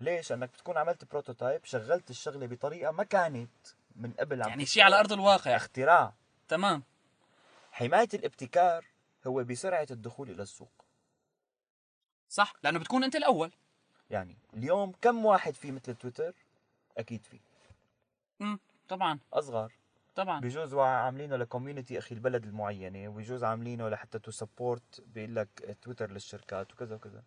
ليش؟ 0.00 0.30
لأنك 0.30 0.48
بتكون 0.52 0.76
عملت 0.78 1.04
prototype 1.04 1.64
شغلت 1.64 2.10
الشغلة 2.10 2.46
بطريقة 2.46 2.90
ما 2.92 3.04
كانت 3.04 3.50
من 3.96 4.12
قبل 4.12 4.42
عم 4.42 4.48
يعني 4.48 4.66
شيء 4.66 4.82
على 4.82 5.00
أرض 5.00 5.12
الواقع. 5.12 5.56
اختراع. 5.56 6.14
تمام. 6.48 6.82
حماية 7.72 8.08
الابتكار 8.14 8.84
هو 9.26 9.44
بسرعة 9.44 9.86
الدخول 9.90 10.30
إلى 10.30 10.42
السوق. 10.42 10.85
صح؟ 12.28 12.54
لأنه 12.62 12.78
بتكون 12.78 13.04
أنت 13.04 13.16
الأول. 13.16 13.52
يعني 14.10 14.36
اليوم 14.54 14.92
كم 15.02 15.24
واحد 15.24 15.54
في 15.54 15.72
مثل 15.72 15.94
تويتر؟ 15.94 16.34
أكيد 16.98 17.24
في. 17.24 17.40
امم 18.40 18.58
طبعا. 18.88 19.18
أصغر. 19.32 19.72
طبعا. 20.14 20.40
بجوز 20.40 20.74
عاملينه 20.74 21.36
ل 21.36 21.43
community 21.43 21.98
أخي 21.98 22.14
البلد 22.14 22.44
المعينة 22.44 23.08
وبجوز 23.08 23.44
عاملينه 23.44 23.88
لحتى 23.88 24.18
to 24.18 24.30
support 24.30 25.00
بيقول 25.00 25.36
لك 25.36 25.78
تويتر 25.82 26.10
للشركات 26.10 26.72
وكذا 26.72 26.94
وكذا. 26.94 27.22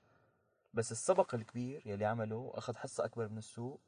بس 0.73 0.91
السبق 0.91 1.35
الكبير 1.35 1.81
يلي 1.85 2.05
عمله 2.05 2.51
أخذ 2.55 2.75
حصة 2.75 3.05
أكبر 3.05 3.27
من 3.27 3.37
السوق. 3.37 3.79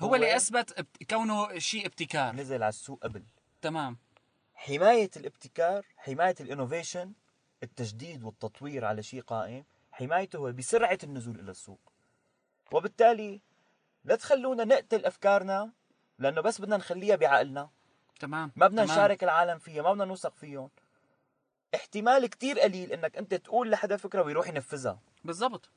هو 0.00 0.14
اللي 0.14 0.36
أثبت 0.36 0.86
كونه 1.10 1.58
شيء 1.58 1.86
ابتكار. 1.86 2.34
نزل 2.36 2.62
على 2.62 2.68
السوق 2.68 3.02
قبل. 3.02 3.24
تمام. 3.62 3.98
حماية 4.54 5.10
الابتكار 5.16 5.86
حماية 5.96 6.34
الإنوفيشن 6.40 7.12
التجديد 7.62 8.24
والتطوير 8.24 8.84
على 8.84 9.02
شيء 9.02 9.20
قائم. 9.20 9.64
حمايته 9.94 10.36
هو 10.36 10.52
بسرعة 10.52 10.98
النزول 11.04 11.40
إلى 11.40 11.50
السوق. 11.50 11.92
وبالتالي 12.72 13.40
لا 14.04 14.16
تخلونا 14.16 14.64
نقتل 14.64 15.04
أفكارنا 15.04 15.72
لأنه 16.18 16.40
بس 16.40 16.60
بدنا 16.60 16.76
نخليها 16.76 17.16
بعقلنا. 17.16 17.70
تمام 18.20 18.52
ما 18.56 18.66
بدنا 18.66 18.84
تمام. 18.84 18.96
نشارك 18.96 19.24
العالم 19.24 19.58
فيها 19.58 19.82
ما 19.82 19.92
بدنا 19.92 20.04
نوثق 20.04 20.34
فيهم. 20.34 20.70
احتمال 21.74 22.26
كتير 22.26 22.60
قليل 22.60 22.92
إنك 22.92 23.16
أنت 23.16 23.34
تقول 23.34 23.70
لحدا 23.70 23.96
فكرة 23.96 24.22
ويروح 24.22 24.48
ينفذها. 24.48 25.00
بالضبط. 25.24 25.70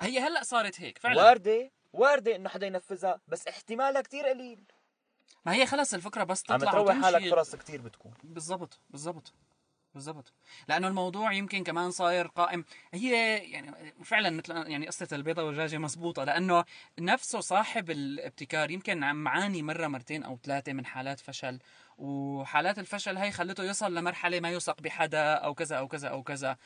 هي 0.00 0.18
هلأ 0.18 0.42
صارت 0.42 0.80
هيك 0.80 0.98
فعلا. 0.98 1.22
واردة 1.22 1.70
واردة 1.92 2.36
إنه 2.36 2.48
حدا 2.48 2.66
ينفذها 2.66 3.20
بس 3.28 3.46
احتمالها 3.48 4.00
كتير 4.00 4.26
قليل. 4.26 4.64
ما 5.46 5.52
هي 5.54 5.66
خلص 5.66 5.94
الفكرة 5.94 6.24
بس 6.24 6.50
عم 6.50 6.58
تطلع 6.58 6.72
تروح 6.72 7.00
حالك 7.02 7.30
فرص 7.30 7.56
كتير 7.56 7.80
بتكون. 7.80 8.14
بالضبط 8.24 8.80
بالضبط. 8.90 9.32
بالضبط. 9.94 10.32
لأنه 10.68 10.88
الموضوع 10.88 11.32
يمكن 11.32 11.64
كمان 11.64 11.90
صاير 11.90 12.26
قائم. 12.26 12.64
هي 12.94 13.38
يعني 13.38 13.94
فعلا 14.04 14.30
مثل 14.30 14.70
يعني 14.70 14.86
قصة 14.86 15.08
البيضة 15.12 15.42
والدجاجة 15.44 15.78
مزبوطه 15.78 16.24
لأنه 16.24 16.64
نفسه 16.98 17.40
صاحب 17.40 17.90
الابتكار 17.90 18.70
يمكن 18.70 19.04
عم 19.04 19.16
معاني 19.16 19.62
مرة 19.62 19.86
مرتين 19.86 20.22
أو 20.22 20.38
ثلاثة 20.44 20.72
من 20.72 20.86
حالات 20.86 21.20
فشل 21.20 21.58
وحالات 21.98 22.78
الفشل 22.78 23.16
هي 23.16 23.30
خلته 23.30 23.64
يصل 23.64 23.94
لمرحلة 23.94 24.40
ما 24.40 24.50
يوثق 24.50 24.80
بحدا 24.80 25.34
أو 25.34 25.54
كذا 25.54 25.76
أو 25.78 25.88
كذا 25.88 26.08
أو 26.08 26.22
كذا. 26.22 26.56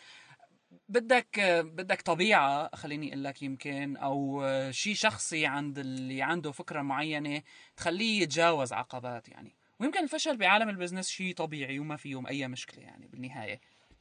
بدك 0.89 1.41
بدك 1.65 2.03
طبيعة 2.03 2.77
خليني 2.77 3.09
أقول 3.09 3.25
لك 3.25 3.43
يمكن 3.43 3.97
أو 3.97 4.45
شيء 4.71 4.95
شخصي 4.95 5.47
عند 5.47 5.79
اللي 5.79 6.23
عنده 6.23 6.53
فكرة 6.53 6.83
معينة 6.83 7.43
تخليه 7.77 8.23
يتجاوز 8.23 8.73
عقبات 8.73 9.29
يعني. 9.29 9.57
ويمكن 9.81 10.03
الفشل 10.03 10.37
بعالم 10.37 10.69
البزنس 10.69 11.09
شيء 11.09 11.35
طبيعي 11.35 11.79
وما 11.79 11.97
فيهم 11.97 12.27
أي 12.27 12.49
مشكلة 12.49 12.83
يعني 12.83 13.07
بالنهاية. 13.07 13.61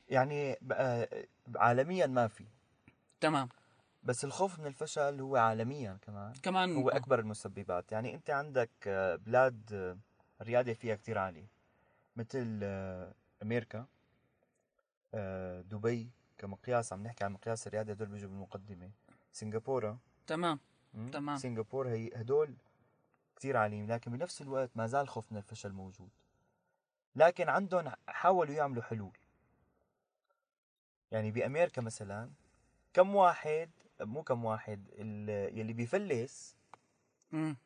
يعني 0.09 0.57
بقى 0.61 1.09
عالميا 1.55 2.07
ما 2.07 2.27
في. 2.27 2.45
تمام. 3.21 3.49
بس 4.03 4.25
الخوف 4.25 4.59
من 4.59 4.65
الفشل 4.65 5.19
هو 5.21 5.35
عالميا 5.35 5.97
كمان. 6.01 6.33
كمان 6.43 6.75
هو 6.75 6.89
أكبر 6.89 7.19
المسببات. 7.19 7.91
يعني 7.91 8.15
أنت 8.15 8.29
عندك 8.29 8.69
آه، 8.87 9.15
بلاد 9.15 9.73
آه، 9.73 9.97
الرياده 10.41 10.73
فيها 10.73 10.95
كتير 10.95 11.17
عالية. 11.17 11.47
مثل 12.15 12.59
آه، 12.63 13.13
أمريكا 13.43 13.85
آه، 15.13 15.61
دبي 15.61 16.09
كمقياس 16.37 16.93
عم 16.93 17.03
نحكي 17.03 17.23
عن 17.23 17.31
مقياس 17.31 17.67
الريادة 17.67 17.93
هدول 17.93 18.07
بيجوا 18.07 18.29
بالمقدمة. 18.29 18.91
سنغافورة. 19.31 19.97
تمام؟ 20.27 20.59
تمام. 21.11 21.37
سنغافور 21.37 21.87
هي 21.89 22.11
هدول 22.15 22.55
كتير 23.35 23.57
عاليين 23.57 23.91
لكن 23.91 24.11
بنفس 24.11 24.41
الوقت 24.41 24.69
ما 24.75 24.87
زال 24.87 25.09
خوف 25.09 25.31
من 25.31 25.37
الفشل 25.37 25.71
موجود 25.71 26.09
لكن 27.15 27.49
عندهم 27.49 27.91
حاولوا 28.07 28.53
يعملوا 28.55 28.83
حلول 28.83 29.17
يعني 31.11 31.31
بأمريكا 31.31 31.81
مثلا 31.81 32.29
كم 32.93 33.15
واحد 33.15 33.69
مو 34.01 34.23
كم 34.23 34.45
واحد 34.45 34.89
يلي 35.53 35.73
بيفلس 35.73 36.55
مم. 37.31 37.57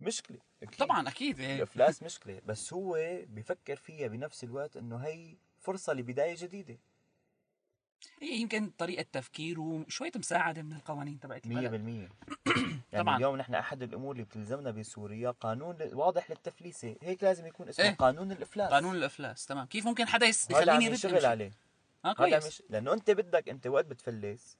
مشكلة 0.00 0.38
أكيد. 0.62 0.78
طبعا 0.78 1.08
أكيد 1.08 1.40
إيه. 1.40 1.56
الافلاس 1.56 2.02
مشكلة 2.02 2.40
بس 2.46 2.72
هو 2.72 2.98
بيفكر 3.26 3.76
فيها 3.76 4.08
بنفس 4.08 4.44
الوقت 4.44 4.76
إنه 4.76 4.96
هي 4.96 5.36
فرصة 5.58 5.92
لبداية 5.92 6.34
جديدة 6.38 6.74
هي 6.74 6.78
يمكن 8.22 8.70
طريقة 8.78 9.04
تفكير 9.12 9.60
وشوية 9.60 10.12
مساعدة 10.16 10.62
من 10.62 10.72
القوانين 10.72 11.20
تبعت 11.20 11.46
100% 11.46 11.50
البلد 11.50 12.08
يعني 12.92 13.04
طبعاً. 13.04 13.16
اليوم 13.16 13.36
نحن 13.36 13.54
أحد 13.54 13.82
الأمور 13.82 14.12
اللي 14.12 14.24
بتلزمنا 14.24 14.70
بسوريا 14.70 15.30
قانون 15.30 15.76
واضح 15.92 16.30
للتفليسة. 16.30 16.96
هيك 17.02 17.22
لازم 17.22 17.46
يكون 17.46 17.68
اسمه 17.68 17.84
إيه. 17.84 17.94
قانون 17.94 18.32
الإفلاس. 18.32 18.70
قانون 18.70 18.96
الإفلاس. 18.96 19.46
تمام. 19.46 19.66
كيف 19.66 19.86
ممكن 19.86 20.06
حدا 20.06 20.26
يخليني 20.26 20.84
يرد 20.84 21.06
أمشي؟ 21.06 21.26
عليه. 21.26 21.50
آه 22.04 22.12
كويس. 22.12 22.46
مش 22.46 22.62
لأنه 22.70 22.92
أنت 22.92 23.10
بدك 23.10 23.48
أنت 23.48 23.66
وقت 23.66 23.84
بتفلس. 23.84 24.58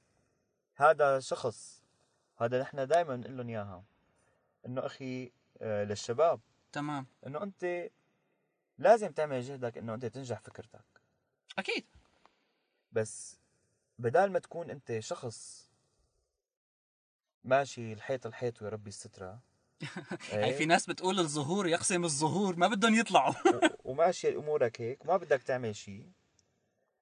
هذا 0.75 1.19
شخص. 1.19 1.83
هذا 2.37 2.61
نحن 2.61 2.87
دائما 2.87 3.15
نقول 3.15 3.37
لهم 3.37 3.49
إياها. 3.49 3.83
إنه 4.65 4.85
أخي 4.85 5.31
آه، 5.61 5.83
للشباب. 5.83 6.39
تمام. 6.71 7.07
إنه 7.27 7.43
أنت 7.43 7.89
لازم 8.77 9.11
تعمل 9.11 9.41
جهدك 9.41 9.77
إنه 9.77 9.93
أنت 9.93 10.05
تنجح 10.05 10.39
فكرتك. 10.39 10.85
أكيد. 11.57 11.85
بس 12.91 13.39
بدال 13.99 14.31
ما 14.31 14.39
تكون 14.39 14.69
أنت 14.69 14.99
شخص 14.99 15.69
ماشي 17.43 17.93
الحيط 17.93 18.25
الحيط 18.25 18.61
ويا 18.61 18.69
ربي 18.69 18.89
السترة 18.89 19.39
هي 20.29 20.45
إيه؟ 20.45 20.57
في 20.57 20.65
ناس 20.65 20.89
بتقول 20.89 21.19
الظهور 21.19 21.67
يقسم 21.67 22.03
الظهور 22.03 22.55
ما 22.55 22.67
بدهم 22.67 22.93
يطلعوا. 22.95 23.33
وماشي 23.83 24.35
امورك 24.35 24.81
هيك 24.81 25.05
ما 25.05 25.17
بدك 25.17 25.43
تعمل 25.43 25.75
شيء 25.75 26.11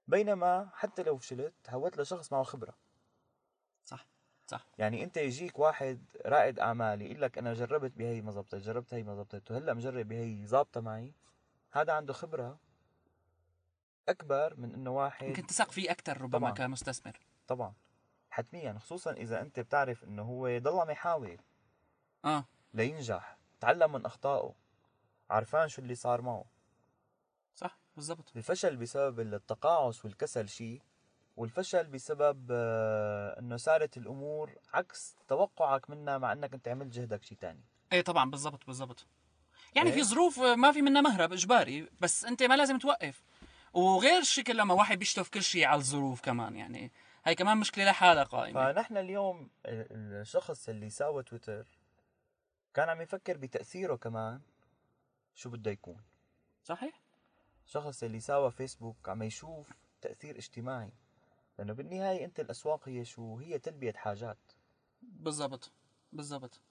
بينما 0.08 0.70
حتى 0.74 1.04
لو 1.04 1.18
فشلت 1.18 1.54
هوت 1.70 1.98
لشخص 1.98 2.32
معه 2.32 2.44
خبرة. 2.44 2.74
صح 3.86 4.08
صح. 4.48 4.68
يعني 4.78 5.04
أنت 5.04 5.18
يجيك 5.18 5.60
واحد 5.60 6.06
رائد 6.26 6.60
أعمال 6.60 7.02
يقول 7.02 7.22
لك 7.22 7.38
أنا 7.38 7.54
جربت 7.54 7.92
بهي 7.92 8.22
ما 8.22 8.32
زبطت 8.32 8.56
جربت 8.56 8.94
هي 8.94 9.04
ما 9.04 9.16
زبطت 9.16 9.52
وهلأ 9.52 9.74
مجرب 9.74 10.08
بهي 10.08 10.48
ظابطة 10.48 10.82
معي 10.82 11.14
هذا 11.72 11.94
عنده 11.94 12.14
خبرة. 12.14 12.60
أكبر 14.10 14.56
من 14.58 14.74
إنه 14.74 14.90
واحد. 14.90 15.28
يمكن 15.28 15.48
تثق 15.48 15.72
فيه 15.72 15.92
أكثر 15.92 16.22
ربما 16.22 16.40
طبعاً. 16.40 16.52
كمستثمر. 16.68 17.20
طبعا. 17.48 17.74
حتميا 18.30 18.80
خصوصا 18.80 19.12
إذا 19.12 19.42
أنت 19.42 19.60
بتعرف 19.60 20.04
إنه 20.04 20.24
هو 20.24 20.58
ضل 20.58 20.80
عم 20.80 20.90
يحاول. 20.90 21.38
آه. 22.26 22.46
لينجح. 22.74 23.38
تعلم 23.60 23.92
من 23.92 24.06
أخطائه. 24.06 24.54
عرفان 25.30 25.68
شو 25.68 25.82
اللي 25.82 25.96
صار 25.96 26.22
معه. 26.22 26.46
صح 27.56 27.80
بالضبط. 27.96 28.32
الفشل 28.36 28.78
بسبب 28.78 29.20
التقاعس 29.20 30.06
والكسل 30.06 30.50
شيء 30.50 30.82
والفشل 31.38 31.88
بسبب 31.88 32.48
آه، 32.52 33.40
إنه 33.40 33.58
صارت 33.58 33.98
الأمور 33.98 34.56
عكس 34.74 35.16
توقعك 35.28 35.90
منها 35.90 36.18
مع 36.18 36.32
إنك 36.34 36.54
أنت 36.54 36.68
عملت 36.68 36.94
جهدك 36.94 37.24
شيء 37.24 37.38
تاني. 37.38 37.64
إيه 37.94 38.02
طبعا 38.02 38.30
بالضبط 38.32 38.66
بالضبط. 38.66 39.08
يعني 39.76 39.90
إيه؟ 39.90 39.96
في 39.96 40.04
ظروف 40.04 40.40
ما 40.40 40.72
في 40.72 40.82
منها 40.82 41.02
مهرب 41.02 41.34
إجباري 41.34 41.90
بس 42.02 42.26
أنت 42.26 42.44
ما 42.44 42.58
لازم 42.58 42.78
توقف. 42.78 43.24
وغير 43.74 44.20
الشكل 44.20 44.58
لما 44.58 44.74
واحد 44.74 45.00
بيشتف 45.00 45.30
كل 45.30 45.44
شيء 45.44 45.66
على 45.66 45.80
الظروف 45.80 46.22
كمان 46.22 46.56
يعني 46.56 46.92
هاي 47.26 47.36
كمان 47.36 47.58
مشكلة 47.58 47.86
لحالها 47.86 48.24
قائمة. 48.24 48.74
فنحن 48.74 48.98
اليوم 48.98 49.50
ال- 49.66 50.22
الشخص 50.22 50.70
اللي 50.70 50.90
ساوى 50.90 51.24
تويتر 51.24 51.68
كان 52.74 52.90
عم 52.90 53.02
يفكر 53.02 53.38
بتأثيره 53.38 53.96
كمان 53.96 54.42
شو 55.36 55.50
بده 55.50 55.72
يكون. 55.72 56.02
صحيح. 56.64 57.02
الشخص 57.66 58.04
اللي 58.04 58.20
ساوى 58.20 58.52
فيسبوك 58.52 59.10
عم 59.10 59.24
يشوف 59.24 59.70
تأثير 60.02 60.38
اجتماعي 60.38 60.92
لأنه 61.60 61.74
بالنهاية 61.74 62.26
أنت 62.26 62.40
الأسواق 62.40 62.90
هي 62.90 63.06
شو؟ 63.06 63.38
هي 63.38 63.60
تلبية 63.60 63.94
حاجات. 63.94 64.38
بالضبط 65.02 65.72
بالضبط؟ 66.14 66.62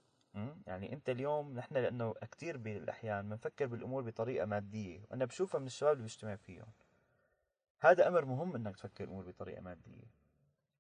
يعني 0.67 0.93
أنت 0.93 1.09
اليوم 1.09 1.55
نحن 1.55 1.75
لأنه 1.75 2.15
كثير 2.33 2.57
بالأحيان 2.57 3.29
بنفكر 3.29 3.67
بالأمور 3.67 4.03
بطريقة 4.03 4.47
مادية 4.47 5.01
وأنا 5.11 5.25
بشوفها 5.25 5.61
من 5.61 5.67
الشباب 5.67 5.93
اللي 5.93 6.03
بيجتمع 6.03 6.37
فيهم. 6.37 6.67
هذا 7.81 8.09
أمر 8.09 8.25
مهم 8.25 8.55
إنك 8.55 8.77
تفكر 8.77 9.05
الأمور 9.05 9.25
بطريقة 9.25 9.61
مادية. 9.61 10.19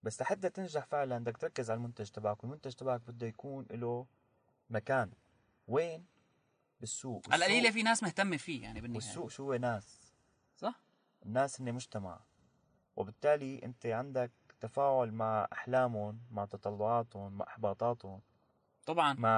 بس 0.02 0.22
لحتى 0.22 0.50
تنجح 0.50 0.84
فعلا 0.84 1.18
بدك 1.18 1.36
تركز 1.36 1.70
على 1.70 1.78
المنتج 1.78 2.08
تبعك 2.10 2.44
والمنتج 2.44 2.72
تبعك 2.72 3.00
بده 3.00 3.26
يكون 3.26 3.66
له 3.70 4.06
مكان. 4.70 5.10
وين؟ 5.68 6.06
بالسوق. 6.80 7.32
على 7.32 7.46
القليله 7.46 7.70
في 7.70 7.82
ناس 7.82 8.02
مهتمة 8.02 8.36
فيه 8.36 8.62
يعني 8.62 8.80
بالنهاية. 8.80 8.96
والسوق 8.96 9.30
شو 9.30 9.44
هو 9.44 9.54
ناس؟ 9.54 10.12
صح. 10.56 10.80
الناس 11.26 11.60
هن 11.60 11.72
مجتمع. 11.72 12.20
وبالتالي 12.96 13.62
أنت 13.64 13.86
عندك 13.86 14.30
تفاعل 14.60 15.12
مع 15.12 15.48
أحلامهم 15.52 16.20
مع 16.30 16.44
تطلعاتهم 16.44 17.32
مع 17.32 17.46
إحباطاتهم 17.46 18.20
طبعا. 18.86 19.14
مع 19.14 19.28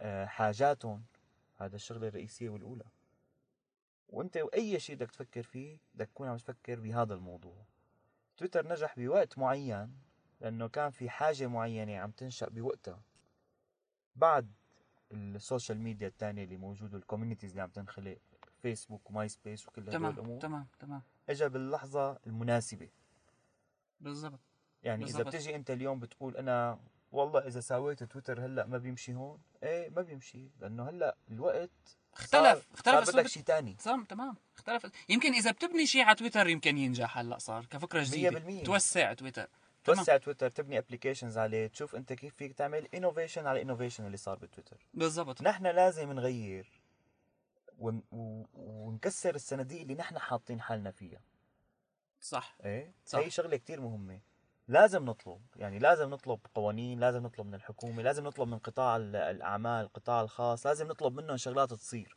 آه، 0.00 0.26
حاجاتهم. 0.26 1.04
هذا 1.56 1.76
الشغلة 1.76 2.08
الرئيسية 2.08 2.48
والأولى. 2.48 2.84
وانت 4.12 4.36
اي 4.36 4.80
شيء 4.80 4.96
بدك 4.96 5.10
تفكر 5.10 5.42
فيه 5.42 5.78
بدك 5.94 6.08
تكون 6.08 6.28
عم 6.28 6.36
تفكر 6.36 6.80
بهذا 6.80 7.14
الموضوع. 7.14 7.64
تويتر 8.36 8.68
نجح 8.68 8.98
بوقت 8.98 9.38
معين 9.38 9.98
لأنه 10.40 10.68
كان 10.68 10.90
في 10.90 11.10
حاجة 11.10 11.46
معينة 11.46 11.98
عم 11.98 12.10
تنشأ 12.10 12.48
بوقتها. 12.48 13.02
بعد 14.16 14.52
ال 15.12 15.21
social 15.21 15.78
media 15.78 16.08
الثانية 16.08 16.44
اللي 16.44 16.56
موجودة 16.56 16.96
ال 16.98 17.02
communities 17.02 17.50
اللي 17.50 17.62
عم 17.62 17.70
تنخلق 17.70 18.18
فيسبوك 18.62 19.10
وماي 19.10 19.28
سبيس 19.28 19.68
وكل 19.68 19.82
هدول 19.88 20.06
الأمور 20.06 20.40
تمام 20.40 20.66
تمام. 20.78 21.02
اجى 21.28 21.48
باللحظة 21.48 22.18
المناسبة. 22.26 22.88
بالضبط 24.00 24.40
يعني 24.82 25.04
إذا 25.04 25.16
بالضبط. 25.18 25.34
بتجي 25.34 25.56
أنت 25.56 25.70
اليوم 25.70 25.98
بتقول 26.00 26.36
أنا 26.36 26.78
والله 27.12 27.46
إذا 27.46 27.60
سويت 27.60 28.04
تويتر 28.04 28.46
هلأ 28.46 28.66
ما 28.66 28.78
بيمشي 28.78 29.14
هون 29.14 29.40
إيه 29.62 29.90
ما 29.90 30.02
بيمشي 30.02 30.50
لأنه 30.60 30.88
هلأ 30.88 31.16
الوقت 31.30 31.98
اختلف 32.14 32.30
صار- 32.42 32.62
اختلف 32.74 33.04
صار 33.10 33.20
بدك 33.20 33.26
شيء 33.26 33.42
ثاني 33.42 33.74
تمام 33.84 34.04
تمام. 34.04 34.36
اختلف. 34.56 34.86
يمكن 35.08 35.32
إذا 35.34 35.50
بتبني 35.50 35.86
شيء 35.86 36.02
على 36.04 36.14
تويتر 36.16 36.48
يمكن 36.48 36.78
ينجح 36.78 37.18
هلأ 37.18 37.38
صار 37.38 37.64
كفكرة 37.66 38.02
جديدة. 38.04 38.40
100%. 38.40 38.64
توسع 38.64 39.12
تويتر. 39.12 39.48
تمام. 39.84 39.98
توسع 39.98 40.16
تويتر 40.16 40.50
تبني 40.50 40.78
applications 40.78 41.38
عليه 41.38 41.66
تشوف 41.66 41.94
أنت 41.96 42.12
كيف 42.12 42.34
فيك 42.34 42.52
تعمل 42.52 42.88
innovation 42.94 43.46
على 43.46 43.62
innovation 43.62 44.06
اللي 44.06 44.16
صار 44.16 44.38
بتويتر. 44.38 44.86
بالضبط. 44.94 45.42
نحن 45.42 45.66
لازم 45.66 46.12
نغير 46.12 46.80
ون... 47.78 48.02
ونكسر 48.52 49.34
الصناديق 49.34 49.80
اللي 49.80 49.94
نحن 49.94 50.18
حاطين 50.18 50.60
حالنا 50.60 50.90
فيها. 50.90 51.20
صح. 52.20 52.56
إيه؟ 52.64 52.92
صح. 53.06 53.18
هي 53.18 53.30
شغلة 53.30 53.56
كتير 53.56 53.80
مهمة. 53.80 54.20
لازم 54.68 55.04
نطلب 55.04 55.40
يعني 55.56 55.78
لازم 55.78 56.10
نطلب 56.10 56.38
قوانين 56.54 57.00
لازم 57.00 57.22
نطلب 57.22 57.46
من 57.46 57.54
الحكومة 57.54 58.02
لازم 58.02 58.24
نطلب 58.26 58.48
من 58.48 58.58
قطاع 58.58 58.96
ال- 58.96 59.16
الأعمال 59.16 59.84
القطاع 59.84 60.20
الخاص 60.20 60.66
لازم 60.66 60.88
نطلب 60.88 61.14
منهم 61.20 61.36
شغلات 61.36 61.72
تصير. 61.74 62.16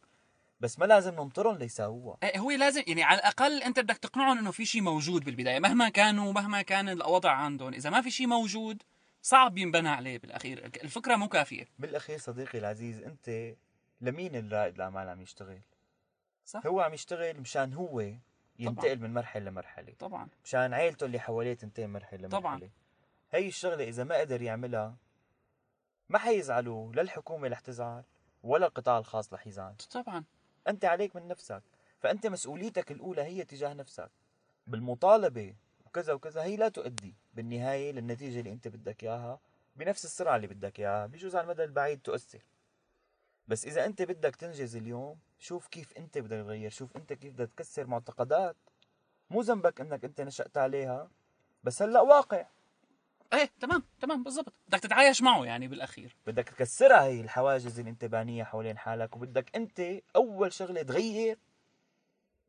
بس 0.60 0.80
ما 0.80 0.86
لازم 0.86 1.14
ننطرهم 1.16 1.58
ليساووها. 1.58 2.18
إيه 2.24 2.40
هو 2.40 2.52
لازم 2.52 2.84
يعني 2.88 3.04
على 3.04 3.20
الأقل 3.20 3.64
أنت 3.64 3.80
بدك 3.80 3.98
تقنعهم 3.98 4.38
إنه 4.38 4.52
في 4.52 4.66
شيء 4.66 4.82
موجود 4.82 5.24
بالبداية 5.26 5.60
مهما 5.60 5.90
كانوا 5.90 6.34
مهما 6.34 6.62
كان 6.62 6.90
الوضع 6.90 7.32
عندهم. 7.32 7.74
إذا 7.74 7.90
ما 7.90 8.02
في 8.02 8.12
شيء 8.12 8.28
موجود 8.28 8.84
صعب 9.22 9.58
ينبنى 9.58 9.90
عليه 9.90 10.18
بالأخير. 10.20 10.66
الفكرة 10.66 11.16
مو 11.16 11.28
كافية. 11.28 11.68
بالأخير 11.80 12.18
صديقي 12.18 12.60
العزيز 12.60 13.04
أنت 13.04 13.56
لمين 14.02 14.36
الرائد 14.36 14.76
الأعمال 14.76 15.10
عم 15.10 15.22
يشتغل؟ 15.22 15.62
صح. 16.46 16.66
هو 16.68 16.80
عم 16.82 16.94
يشتغل 16.94 17.40
مشان 17.42 17.74
هو 17.74 18.12
ينتقل 18.60 19.00
من 19.00 19.14
مرحلة 19.14 19.50
لمرحلة. 19.50 19.94
طبعا. 20.00 20.28
مشان 20.44 20.74
عيلته 20.74 21.06
اللي 21.06 21.20
حواليه 21.20 21.54
تنتقل 21.54 21.88
من 21.88 21.94
مرحلة 21.94 22.20
لمرحلة. 22.20 22.40
طبعاً. 22.40 22.70
هي 23.32 23.48
الشغلة 23.48 23.84
إذا 23.84 24.04
ما 24.04 24.16
قدر 24.20 24.42
يعملها 24.42 24.96
ما 26.10 26.20
حيزعلوا 26.20 26.94
لا 26.94 27.02
الحكومة 27.02 27.48
رح 27.48 27.60
تزعل 27.60 28.04
ولا 28.44 28.68
القطاع 28.68 28.98
الخاص 28.98 29.34
رح 29.34 29.48
يزعل. 29.48 29.76
طبعا. 29.76 30.24
أنت 30.68 30.86
عليك 30.86 31.16
من 31.16 31.28
نفسك. 31.28 31.64
فأنت 32.00 32.28
مسؤوليتك 32.28 32.92
الأولى 32.92 33.22
هي 33.22 33.44
تجاه 33.44 33.74
نفسك. 33.74 34.12
بالمطالبة 34.68 35.56
وكذا 35.86 36.14
وكذا 36.14 36.44
هي 36.44 36.56
لا 36.56 36.70
تؤدي 36.70 37.16
بالنهاية 37.34 37.92
للنتيجة 37.92 38.40
اللي 38.40 38.52
أنت 38.52 38.68
بدك 38.68 39.04
إياها 39.04 39.40
بنفس 39.76 40.06
السرعة 40.06 40.36
اللي 40.36 40.48
بدك 40.48 40.80
إياها. 40.80 41.06
بيجوز 41.06 41.36
على 41.36 41.44
المدى 41.44 41.64
البعيد 41.64 42.02
تؤثر. 42.02 42.44
بس 43.48 43.66
إذا 43.66 43.86
أنت 43.86 44.02
بدك 44.02 44.36
تنجز 44.36 44.76
اليوم 44.76 45.20
شوف 45.40 45.68
كيف 45.68 45.98
أنت 45.98 46.18
بدك 46.18 46.46
تغير 46.46 46.70
شوف 46.70 46.96
أنت 46.96 47.14
كيف 47.14 47.34
بدك 47.34 47.50
تكسر 47.54 47.88
معتقدات. 47.88 48.56
مو 49.30 49.42
ذنبك 49.42 49.82
إنك 49.82 50.06
أنت 50.06 50.22
نشأت 50.22 50.58
عليها 50.58 51.10
بس 51.64 51.82
هلأ 51.82 52.02
واقع. 52.02 52.46
إيه 53.34 53.52
تمام 53.60 53.84
تمام 54.02 54.24
بالضبط. 54.24 54.54
بدك 54.68 54.80
تتعايش 54.80 55.22
معه 55.22 55.46
يعني 55.46 55.68
بالأخير. 55.68 56.16
بدك 56.28 56.50
تكسرها 56.50 57.04
هي 57.04 57.22
الحواجز 57.22 57.80
اللي 57.80 57.92
انت 57.92 58.06
بانيها 58.06 58.46
حوالين 58.46 58.78
حالك 58.78 59.16
وبدك 59.16 59.56
أنت 59.56 59.82
أول 60.16 60.54
شغلة 60.54 60.82
تغير 60.82 61.38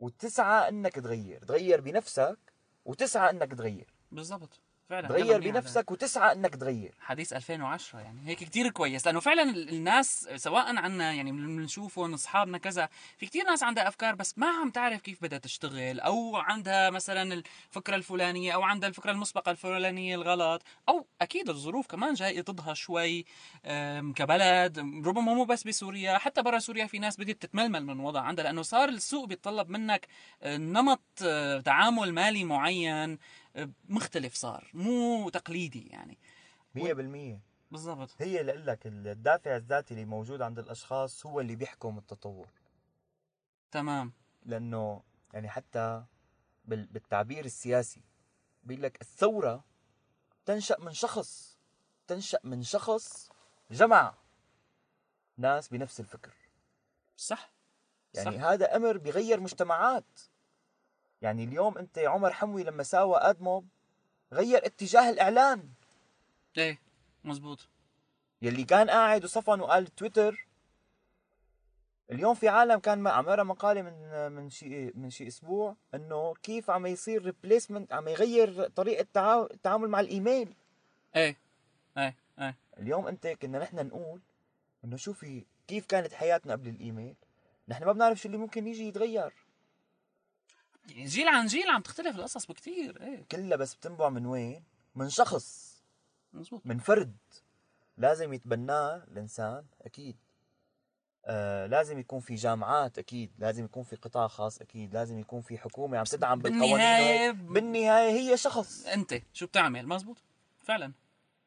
وتسعى 0.00 0.68
إنك 0.68 0.92
تغير. 0.92 1.44
تغير 1.44 1.80
بنفسك 1.80 2.38
وتسعى 2.84 3.30
إنك 3.30 3.52
تغير. 3.54 3.86
بالضبط. 4.12 4.60
فعلا 4.88 5.08
تغير. 5.08 5.38
بنفسك 5.52 5.90
وتسعى 5.90 6.32
إنك 6.32 6.56
تغير 6.56 6.94
حديث 7.00 7.32
2010 7.32 7.98
يعني 8.00 8.28
هيك 8.28 8.38
كتير 8.38 8.70
كويس 8.70 9.06
لأنه 9.06 9.20
فعلا 9.20 9.42
ال- 9.42 9.68
الناس 9.68 10.28
سواء 10.36 10.76
عنا 10.76 11.12
يعني 11.12 11.32
من 11.32 11.56
بنشوفهم 11.56 12.14
أصحابنا 12.14 12.58
كذا 12.58 12.88
في 13.18 13.26
كتير 13.26 13.44
ناس 13.44 13.62
عندها 13.62 13.88
أفكار 13.88 14.14
بس 14.14 14.38
ما 14.38 14.46
عم 14.46 14.70
تعرف 14.70 15.00
كيف 15.00 15.22
بدها 15.22 15.38
تشتغل 15.38 16.00
أو 16.00 16.36
عندها 16.36 16.90
مثلا 16.90 17.34
الفكرة 17.70 17.96
الفلانية 17.96 18.52
أو 18.54 18.62
عندها 18.62 18.88
الفكرة 18.88 19.10
المسبقة 19.10 19.50
الفلانية 19.50 20.14
الغلط 20.14 20.62
أو 20.88 21.06
أكيد 21.20 21.48
الظروف 21.48 21.86
كمان 21.86 22.14
جاية 22.14 22.42
ضدها 22.42 22.74
شوي 22.74 23.24
كبلد 24.14 24.78
ربما 25.06 25.34
مو 25.34 25.44
بس 25.44 25.64
بسوريا 25.64 26.18
حتى 26.18 26.42
برا 26.42 26.58
سوريا 26.58 26.86
في 26.86 26.98
ناس 26.98 27.16
بدت 27.16 27.42
تتململ 27.42 27.86
من 27.86 28.00
وضع 28.00 28.20
عندها 28.20 28.44
لأنه 28.44 28.62
صار 28.62 28.88
السوق 28.88 29.24
بيتطلب 29.28 29.68
منك 29.70 30.06
أه، 30.42 30.56
نمط 30.56 31.02
أه، 31.22 31.60
تعامل 31.60 32.12
مالي 32.12 32.44
معين 32.44 33.18
مختلف 33.88 34.34
صار 34.34 34.70
مو 34.74 35.28
تقليدي 35.28 35.86
يعني. 35.86 36.18
100% 36.74 37.40
بالضبط. 37.70 38.10
هي 38.18 38.42
لك 38.42 38.86
الدافع 38.86 39.56
الذاتي 39.56 39.94
اللي 39.94 40.04
موجود 40.04 40.42
عند 40.42 40.58
الأشخاص 40.58 41.26
هو 41.26 41.40
اللي 41.40 41.56
بيحكم 41.56 41.98
التطور. 41.98 42.48
تمام. 43.70 44.12
لأنه 44.44 45.02
يعني 45.34 45.48
حتى 45.48 46.04
بال- 46.64 46.86
بالتعبير 46.86 47.44
السياسي 47.44 48.00
بيقول 48.64 48.82
لك 48.82 49.00
الثورة 49.00 49.64
تنشأ 50.44 50.76
من 50.80 50.92
شخص 50.92 51.58
تنشأ 52.06 52.38
من 52.44 52.62
شخص 52.62 53.30
جمع 53.70 54.14
ناس 55.36 55.68
بنفس 55.68 56.00
الفكر. 56.00 56.34
صح. 57.16 57.52
يعني 58.14 58.38
صح. 58.38 58.44
هذا 58.44 58.76
أمر 58.76 58.96
بيغير 58.96 59.40
مجتمعات. 59.40 60.20
يعني 61.22 61.44
اليوم 61.44 61.78
انت 61.78 61.98
عمر 61.98 62.32
حموي 62.32 62.64
لما 62.64 62.82
ساوى 62.82 63.16
ادموب 63.16 63.68
غير 64.32 64.66
اتجاه 64.66 65.10
الإعلان. 65.10 65.68
إيه 66.58 66.78
مزبوط. 67.24 67.68
يلي 68.42 68.64
كان 68.64 68.90
قاعد 68.90 69.24
وصفن 69.24 69.60
وقال 69.60 69.86
تويتر 69.86 70.46
اليوم 72.10 72.34
في 72.34 72.48
عالم 72.48 72.78
كان 72.78 72.98
ما- 72.98 73.10
عم 73.10 73.28
اقرا 73.28 73.42
مقالة 73.42 73.82
من 73.82 74.32
من 74.32 74.50
شيء 74.50 74.92
من 74.96 75.10
شيء 75.10 75.26
أسبوع 75.28 75.76
إنه 75.94 76.34
كيف 76.34 76.70
عم 76.70 76.86
يصير 76.86 77.24
replacement 77.24 77.92
عم 77.92 78.08
يغير 78.08 78.68
طريقة 78.68 79.06
تعا- 79.14 79.48
التعامل 79.54 79.88
مع 79.88 80.00
الإيميل. 80.00 80.54
إيه 81.16 81.36
إيه 81.98 82.16
إيه. 82.38 82.56
اليوم 82.78 83.06
أنت 83.08 83.26
كنا 83.26 83.58
نحن 83.58 83.86
نقول 83.86 84.20
إنه 84.84 84.96
شوفي 84.96 85.44
كيف 85.68 85.86
كانت 85.86 86.12
حياتنا 86.12 86.52
قبل 86.52 86.68
الإيميل. 86.68 87.14
نحن 87.68 87.84
ما 87.84 87.92
بنعرف 87.92 88.18
شو 88.20 88.26
اللي 88.28 88.38
ممكن 88.38 88.66
يجي 88.66 88.88
يتغير. 88.88 89.32
يعني 90.88 91.04
جيل 91.04 91.28
عن 91.28 91.46
جيل 91.46 91.70
عم 91.70 91.82
تختلف 91.82 92.16
القصص 92.16 92.46
بكتير 92.46 93.02
إيه. 93.02 93.24
كلها 93.30 93.56
بس 93.56 93.74
بتنبع 93.74 94.08
من 94.08 94.26
وين؟ 94.26 94.64
من 94.94 95.08
شخص. 95.08 95.76
مزبوط 96.32 96.62
من 96.64 96.78
فرد. 96.78 97.16
لازم 97.96 98.32
يتبناه 98.32 99.04
الإنسان 99.08 99.64
أكيد. 99.82 100.16
آه 101.24 101.66
لازم 101.66 101.98
يكون 101.98 102.20
في 102.20 102.34
جامعات 102.34 102.98
أكيد. 102.98 103.32
لازم 103.38 103.64
يكون 103.64 103.82
في 103.82 103.96
قطاع 103.96 104.28
خاص 104.28 104.60
أكيد. 104.60 104.94
لازم 104.94 105.18
يكون 105.18 105.40
في 105.40 105.58
حكومة 105.58 105.98
عم 105.98 106.04
تدعم 106.04 106.42
وهيك. 106.44 107.34
بالنهاية 107.34 108.10
هي 108.10 108.36
شخص. 108.36 108.86
أنت 108.86 109.14
شو 109.32 109.46
بتعمل؟ 109.46 109.86
مزبوط 109.86 110.16
فعلا. 110.64 110.92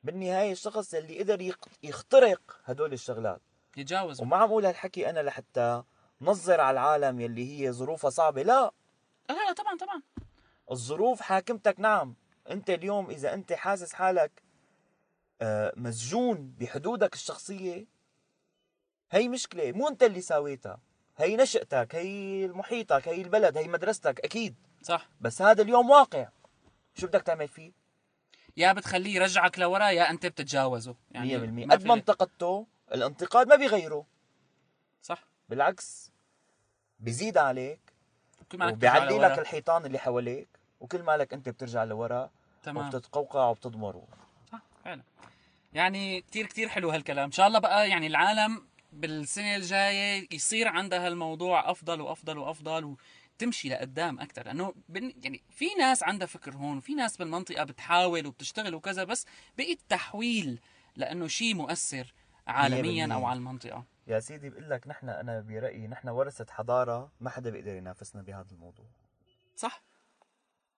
بالنهاية 0.03 0.51
الشخص 0.51 0.93
اللي 0.93 1.19
قدر 1.19 1.53
يخترق 1.83 2.61
هدول 2.65 2.93
الشغلات. 2.93 3.41
يتجاوز 3.77 4.21
وما 4.21 4.37
عم 4.37 4.49
أقول 4.49 4.65
هالحكي 4.65 5.09
أنا 5.09 5.19
لحتى 5.19 5.83
نظر 6.21 6.61
على 6.61 6.73
العالم 6.73 7.19
يلي 7.19 7.59
هي 7.59 7.71
ظروفها 7.71 8.09
صعبة؟ 8.09 8.43
لا. 8.43 8.71
لا 9.29 9.47
لا 9.47 9.53
طبعا 9.53 9.77
طبعا. 9.77 10.01
الظروف 10.71 11.21
حاكمتك 11.21 11.79
نعم. 11.79 12.15
أنت 12.49 12.69
اليوم 12.69 13.09
إذا 13.09 13.33
أنت 13.33 13.53
حاسس 13.53 13.93
حالك 13.93 14.43
آه، 15.41 15.73
مسجون 15.77 16.55
بحدودك 16.59 17.13
الشخصية 17.13 17.85
هي 19.11 19.27
مشكلة. 19.27 19.71
مو 19.71 19.87
أنت 19.87 20.03
اللي 20.03 20.21
ساويتها 20.21 20.79
هي 21.17 21.35
نشأتك 21.35 21.95
هي 21.95 22.47
محيطك 22.47 23.07
هي 23.07 23.21
البلد 23.21 23.57
هي 23.57 23.67
مدرستك 23.67 24.19
أكيد. 24.19 24.55
صح. 24.83 25.09
بس 25.21 25.41
هذا 25.41 25.61
اليوم 25.61 25.89
واقع. 25.89 26.29
شو 26.93 27.07
بدك 27.07 27.21
تعمل 27.21 27.47
فيه؟ 27.47 27.71
يا 28.57 28.73
بتخليه 28.73 29.15
يرجعك 29.15 29.59
لورا 29.59 29.89
يا 29.89 30.09
أنت 30.09 30.25
بتتجاوزه. 30.25 30.93
100% 30.93 30.95
يعني 31.11 31.65
قد 31.65 31.85
ما 31.85 31.93
انتقدته 31.93 32.67
الانتقاد 32.91 33.47
ما 33.47 33.55
بيغيره. 33.55 34.05
صح. 35.01 35.27
بالعكس 35.49 36.11
بيزيد 36.99 37.37
عليك 37.37 37.88
كل 38.51 38.57
ما 38.57 38.67
وبيعلي 38.67 39.09
لورا. 39.17 39.27
لك 39.27 39.39
الحيطان 39.39 39.85
اللي 39.85 39.99
حواليك 39.99 40.47
وكل 40.79 41.03
مالك 41.03 41.33
انت 41.33 41.49
بترجع 41.49 41.83
لورا 41.83 42.29
تمام. 42.63 42.85
وبتتقوقع 42.87 43.49
وبتضمر 43.49 44.03
صح 44.51 44.61
فعلا 44.85 45.01
يعني 45.73 46.21
كتير 46.21 46.45
كتير 46.45 46.69
حلو 46.69 46.89
هالكلام. 46.89 47.25
إن 47.25 47.31
شاء 47.31 47.47
الله 47.47 47.59
بقى 47.59 47.89
يعني 47.89 48.07
العالم 48.07 48.67
بالسنة 48.93 49.55
الجاية 49.55 50.27
يصير 50.31 50.67
عندها 50.67 51.07
هالموضوع 51.07 51.71
أفضل 51.71 52.01
وأفضل 52.01 52.37
وأفضل 52.37 52.95
وتمشي 53.35 53.69
لقدام 53.69 54.19
أكثر 54.19 54.45
لأنه 54.45 54.73
بن 54.89 55.13
يعني 55.23 55.41
في 55.49 55.65
ناس 55.79 56.03
عندها 56.03 56.27
فكر 56.27 56.55
هون 56.55 56.77
وفي 56.77 56.93
ناس 56.95 57.17
بالمنطقة 57.17 57.63
بتحاول 57.63 58.27
وبتشتغل 58.27 58.75
وكذا 58.75 59.03
بس 59.03 59.25
بقي 59.57 59.71
التحويل 59.73 60.59
لأنه 60.95 61.27
شيء 61.27 61.55
مؤثر 61.55 62.13
عالميا 62.47 63.13
أو 63.13 63.21
100%. 63.21 63.25
على 63.25 63.37
المنطقة. 63.37 63.83
يا 64.09 64.19
سيدي 64.19 64.49
بقول 64.49 64.69
لك 64.69 64.87
نحن 64.87 65.09
أنا 65.09 65.41
برأيي 65.41 65.87
نحن 65.87 66.09
ورثة 66.09 66.45
حضارة 66.49 67.11
ما 67.19 67.29
حدا 67.29 67.49
بيقدر 67.49 67.75
ينافسنا 67.75 68.21
بهذا 68.21 68.51
الموضوع. 68.51 68.85
صح. 69.55 69.83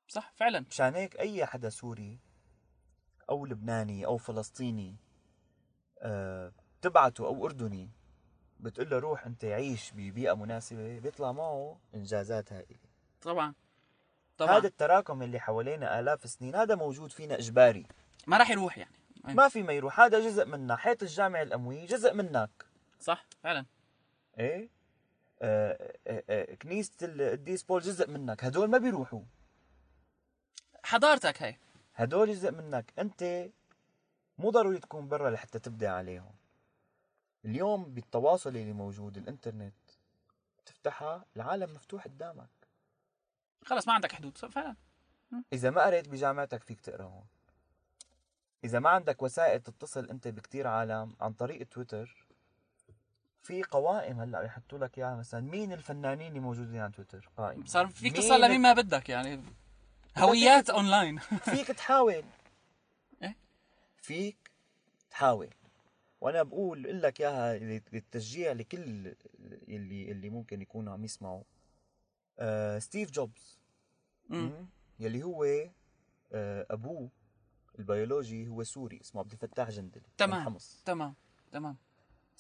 صح 0.07 0.33
فعلا. 0.35 0.65
مشان 0.69 0.95
هيك 0.95 1.19
أي 1.19 1.45
حدا 1.45 1.69
سوري 1.69 2.19
أو 3.29 3.45
لبناني 3.45 4.05
أو 4.05 4.17
فلسطيني 4.17 4.95
آه 5.99 6.51
تبعته 6.81 7.25
أو 7.25 7.45
أردني 7.45 7.89
بتقول 8.59 8.89
له 8.89 8.99
روح 8.99 9.25
أنت 9.25 9.45
عيش 9.45 9.91
ببيئة 9.91 10.33
مناسبة 10.33 10.99
بيطلع 10.99 11.31
معه 11.31 11.79
إنجازات 11.95 12.53
هائلة. 12.53 12.79
طبعا. 13.21 13.53
طبعا. 14.37 14.57
هذا 14.57 14.67
التراكم 14.67 15.23
اللي 15.23 15.39
حوالينا 15.39 15.99
آلاف 15.99 16.25
السنين 16.25 16.55
هذا 16.55 16.75
موجود 16.75 17.11
فينا 17.11 17.35
إجباري. 17.35 17.87
ما 18.27 18.37
راح 18.37 18.49
يروح 18.49 18.77
يعني. 18.77 18.95
ما 19.23 19.47
في 19.49 19.63
ما 19.63 19.73
يروح 19.73 19.99
هذا 19.99 20.19
جزء 20.19 20.45
منا 20.45 20.75
حيط 20.75 21.03
الجامع 21.03 21.41
الأموي 21.41 21.85
جزء 21.85 22.13
منك. 22.13 22.70
صح؟ 23.01 23.25
فعلا. 23.43 23.65
إيه؟ 24.39 24.69
آه 25.41 25.95
آه 26.07 26.23
آه 26.29 26.55
كنيسة 26.55 26.93
القديس 27.01 27.63
بول 27.63 27.81
جزء 27.81 28.09
منك. 28.09 28.43
هدول 28.43 28.69
ما 28.69 28.77
بيروحوا. 28.77 29.21
حضارتك 30.83 31.43
هي. 31.43 31.57
هدول 31.95 32.31
جزء 32.31 32.51
منك. 32.51 32.93
أنت 32.99 33.49
مو 34.37 34.49
ضروري 34.49 34.79
تكون 34.79 35.07
برا 35.07 35.29
لحتى 35.29 35.59
تبدع 35.59 35.93
عليهم. 35.93 36.31
اليوم 37.45 37.83
بالتواصل 37.93 38.49
اللي 38.49 38.73
موجود 38.73 39.17
الإنترنت 39.17 39.73
تفتحها 40.65 41.25
العالم 41.35 41.73
مفتوح 41.73 42.03
قدامك. 42.03 42.49
خلص 43.65 43.87
ما 43.87 43.93
عندك 43.93 44.11
حدود. 44.11 44.37
فعلا. 44.37 44.75
إذا 45.53 45.69
ما 45.69 45.85
قريت 45.85 46.09
بجامعتك 46.09 46.63
فيك 46.63 46.81
تقرا 46.81 47.03
هون 47.03 47.25
إذا 48.63 48.79
ما 48.79 48.89
عندك 48.89 49.21
وسائل 49.21 49.61
تتصل 49.61 50.09
أنت 50.09 50.27
بكتير 50.27 50.67
عالم 50.67 51.15
عن 51.21 51.33
طريق 51.33 51.67
تويتر 51.67 52.27
في 53.41 53.63
قوائم 53.63 54.19
هلأ 54.19 54.41
يحطوا 54.41 54.77
لك 54.77 54.97
إياها 54.97 55.15
مثلا 55.15 55.39
مين 55.41 55.73
الفنانين 55.73 56.27
اللي 56.27 56.39
موجودين 56.39 56.81
على 56.81 56.91
تويتر؟ 56.91 57.30
قائمه 57.38 57.65
صار 57.65 57.88
فيك 57.88 58.15
توصل 58.15 58.41
لمين 58.41 58.61
ما 58.61 58.73
بدك 58.73 59.09
يعني؟ 59.09 59.43
هويات 60.18 60.69
أونلاين. 60.69 61.19
فيك 61.51 61.68
تحاول. 61.68 62.23
إيه؟ 63.23 63.35
فيك 64.01 64.51
تحاول. 65.11 65.49
وأنا 66.22 66.43
بقول 66.43 67.01
لك 67.01 67.22
إياها 67.22 67.57
للتشجيع 67.93 68.51
لكل 68.51 69.15
اللي 69.68 70.11
اللي 70.11 70.30
ممكن 70.30 70.61
يكونوا 70.61 70.93
عم 70.93 71.05
يسمعوا. 71.05 71.43
آه 72.39 72.80
ستيف 72.80 73.11
جوبز. 73.11 73.59
مم. 74.30 74.65
يلي 74.99 75.23
هو 75.23 75.43
آه 76.34 76.65
أبوه 76.72 77.09
البيولوجي 77.80 78.47
هو 78.47 78.63
سوري 78.63 79.01
اسمه 79.01 79.22
عبد 79.22 79.31
الفتاح 79.31 79.69
جندلي. 79.69 80.01
من 80.01 80.15
تمام. 80.18 80.43
حمص 80.43 80.81
تمام 80.85 81.15
تمام. 81.51 81.77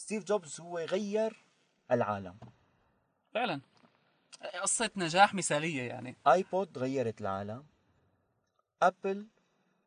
ستيف 0.01 0.23
جوبز 0.23 0.61
هو 0.61 0.79
غير 0.79 1.45
العالم. 1.91 2.35
فعلا. 3.33 3.61
قصة 4.61 4.91
نجاح 4.95 5.33
مثالية 5.33 5.81
يعني. 5.81 6.17
آيبود 6.27 6.77
غيرت 6.77 7.21
العالم. 7.21 7.65
أبل 8.81 9.27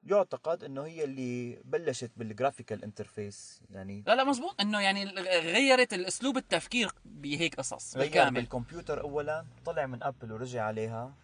يعتقد 0.05 0.65
إنه 0.65 0.83
هي 0.83 1.05
اللي 1.05 1.63
بلشت 1.65 2.11
بال 2.17 2.29
graphical 2.29 2.85
interface 2.85 3.63
يعني 3.71 4.05
لا 4.07 4.15
لا 4.15 4.25
مزبوط 4.25 4.61
إنه 4.61 4.81
يعني 4.81 5.05
غيرت 5.41 5.95
الأسلوب 5.95 6.37
التفكير 6.37 6.91
بهيك 7.05 7.55
قصص 7.55 7.97
بالكامل. 7.97 8.35
بالكمبيوتر 8.41 9.01
اولا 9.01 9.47
طلع 9.65 9.87
من 9.87 10.03
أبل 10.03 10.33
ورجع 10.33 10.65
عليها. 10.65 11.15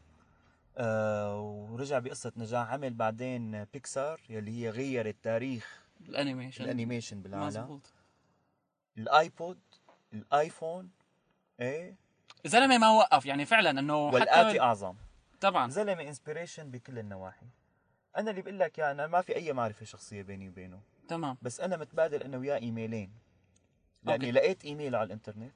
آه 0.76 1.40
ورجع 1.40 1.98
بقصة 1.98 2.32
نجاح. 2.36 2.72
عمل 2.72 2.94
بعدين 2.94 3.64
بيكسار 3.64 4.20
يلي 4.28 4.50
هي 4.50 4.70
غيرت 4.70 5.16
تاريخ 5.22 5.84
ال 6.08 6.13
animation. 6.13 6.64
ال 6.64 6.70
animation 6.70 7.22
بالعالم. 7.22 7.46
مزبوط 7.46 7.92
الايبود 9.00 9.58
الآيفون 10.12 10.90
إيه؟ 11.60 11.94
زلمة 12.44 12.78
ما 12.78 12.90
وقف 12.90 13.26
يعني 13.26 13.44
فعلا 13.46 13.70
إنه 13.80 13.96
والآتي 13.96 14.48
حتى 14.50 14.60
أعظم. 14.60 14.94
طبعا. 15.40 15.70
زلمة 15.70 16.02
inspiration 16.02 16.70
بكل 16.70 16.98
النواحي. 16.98 17.46
أنا 18.16 18.30
اللي 18.30 18.42
بقول 18.42 18.58
لك 18.58 18.78
يا 18.78 18.90
أنا 18.90 19.06
ما 19.06 19.20
في 19.22 19.36
أي 19.36 19.52
معرفة 19.52 19.84
شخصية 19.86 20.22
بيني 20.22 20.48
وبينه. 20.48 20.80
تمام. 21.08 21.36
بس 21.42 21.60
أنا 21.60 21.76
متبادل 21.76 22.22
أنا 22.22 22.38
وياه 22.38 22.56
إيميلين. 22.56 23.10
لأني 24.04 24.26
okay. 24.26 24.30
لقيت 24.30 24.64
إيميل 24.64 24.94
على 24.96 25.06
الإنترنت 25.06 25.52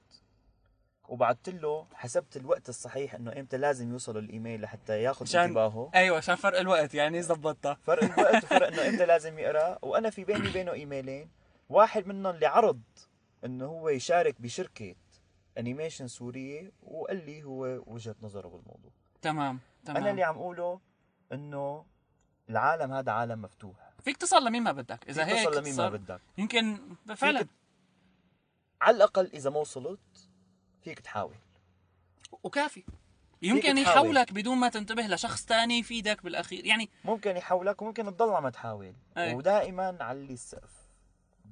وبعثت 1.08 1.48
له 1.48 1.86
حسبت 1.94 2.36
الوقت 2.36 2.68
الصحيح 2.68 3.14
إنه 3.14 3.32
إمتى 3.40 3.56
لازم 3.56 3.90
يوصل 3.92 4.16
الإيميل 4.18 4.60
لحتى 4.60 5.02
ياخذ 5.02 5.26
عشان- 5.26 5.40
انتباهه. 5.40 5.90
أيوه 5.94 6.16
عشان 6.16 6.34
فرق 6.34 6.58
الوقت 6.58 6.94
يعني 6.94 7.22
زبطتها. 7.22 7.74
فرق 7.82 8.04
الوقت 8.04 8.44
وفرق 8.44 8.66
إنه 8.72 8.88
إمتى 8.88 9.06
لازم 9.06 9.38
يقرأ. 9.38 9.78
وأنا 9.82 10.10
في 10.10 10.24
بيني 10.24 10.48
وبينه 10.48 10.72
إيميلين. 10.72 11.30
واحد 11.68 12.06
منهم 12.06 12.34
اللي 12.34 12.46
عرض 12.46 12.80
انه 13.44 13.66
هو 13.66 13.88
يشارك 13.88 14.40
بشركة 14.40 14.94
animation 15.58 16.08
سورية 16.08 16.72
وقال 16.82 17.26
لي 17.26 17.42
هو 17.42 17.82
وجهة 17.86 18.16
نظره 18.22 18.48
بالموضوع. 18.48 18.90
تمام 19.22 19.60
تمام. 19.84 19.96
أنا 19.96 20.10
اللي 20.10 20.22
عم 20.22 20.34
أقوله 20.34 20.80
إنه 21.32 21.86
العالم 22.50 22.92
هذا 22.92 23.12
عالم 23.12 23.42
مفتوح. 23.42 23.90
فيك 24.04 24.16
تصل 24.16 24.44
لمين 24.44 24.62
ما 24.62 24.72
بدك. 24.72 25.08
إذا 25.08 25.26
هيك 25.26 25.48
تصل 25.48 25.60
لمين 25.60 25.76
ما 25.76 25.88
بدك. 25.88 26.20
يمكن 26.38 26.78
فعلا. 27.16 27.46
على 28.80 28.96
الأقل 28.96 29.30
إذا 29.34 29.50
ما 29.50 29.58
وصلت 29.58 30.28
فيك 30.82 31.00
تحاول. 31.00 31.34
وكافي. 32.42 32.84
يمكن. 33.42 33.78
يحولك 33.78 34.32
بدون 34.32 34.58
ما 34.58 34.68
تنتبه 34.68 35.02
لشخص 35.02 35.44
تاني 35.44 35.78
يفيدك 35.78 36.22
بالأخير. 36.24 36.66
يعني 36.66 36.90
ممكن 37.04 37.36
يحولك 37.36 37.82
وممكن 37.82 38.04
تضل 38.04 38.32
عم 38.32 38.48
تحاول. 38.48 38.94
أي. 39.16 39.34
ودائما 39.34 39.98
علي 40.00 40.32
السقف. 40.32 40.83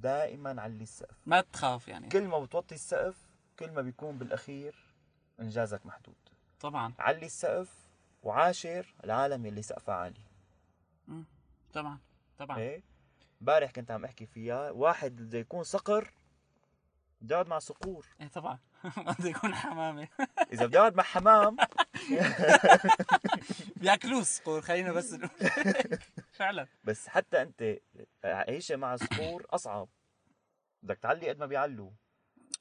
دائما 0.03 0.61
علي 0.61 0.83
السقف. 0.83 1.15
ما 1.25 1.41
تخاف 1.41 1.87
يعني. 1.87 2.09
كل 2.09 2.27
ما 2.27 2.39
بتوطي 2.39 2.75
السقف 2.75 3.15
كل 3.59 3.71
ما 3.71 3.81
بيكون 3.81 4.17
بالأخير 4.17 4.75
إنجازك 5.39 5.85
محدود. 5.85 6.15
طبعا. 6.59 6.93
علي 6.99 7.25
السقف 7.25 7.69
وعاشر 8.23 8.93
العالم 9.03 9.45
اللي 9.45 9.61
سقفه 9.61 9.93
عالي. 9.93 10.21
طبعا 11.73 11.97
طبعا. 12.37 12.57
إيه؟ 12.57 12.83
امبارح 13.41 13.71
كنت 13.71 13.91
عم 13.91 14.05
أحكي 14.05 14.25
فيها 14.25 14.71
واحد 14.71 15.15
بده 15.15 15.37
يكون 15.37 15.63
صقر 15.63 16.13
بده 17.21 17.35
يقعد 17.35 17.47
مع 17.47 17.59
صقور. 17.59 18.05
إيه 18.21 18.27
طبعا. 18.27 18.59
بده 19.19 19.29
يكون 19.29 19.55
حمامة. 19.55 20.07
إذا 20.53 20.65
بده 20.65 20.79
يقعد 20.79 20.95
مع 20.95 21.03
حمام. 21.03 21.57
بياكلوه 23.81 24.23
صقور 24.23 24.61
خلينا 24.61 24.91
بس 24.91 25.13
نقول. 25.13 25.29
فعلا. 26.33 26.67
بس 26.83 27.07
حتى 27.07 27.41
أنت 27.41 27.77
عيشة 28.23 28.75
مع 28.75 28.95
صقور 28.95 29.45
أصعب. 29.49 29.89
بدك 30.83 30.97
تعلي 30.97 31.29
قد 31.29 31.39
ما 31.39 31.45
بيعلوا. 31.45 31.91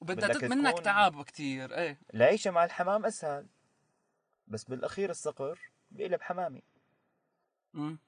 وبدها 0.00 0.48
منك 0.48 0.80
تعب 0.80 1.22
كتير. 1.22 1.74
إيه. 1.78 2.00
العيشة 2.14 2.50
مع 2.50 2.64
الحمام 2.64 3.06
أسهل. 3.06 3.46
بس 4.46 4.64
بالأخير 4.64 5.10
الصقر 5.10 5.58
بيقلب 5.90 6.22
حمامي. 6.22 6.62
امم 7.74 7.98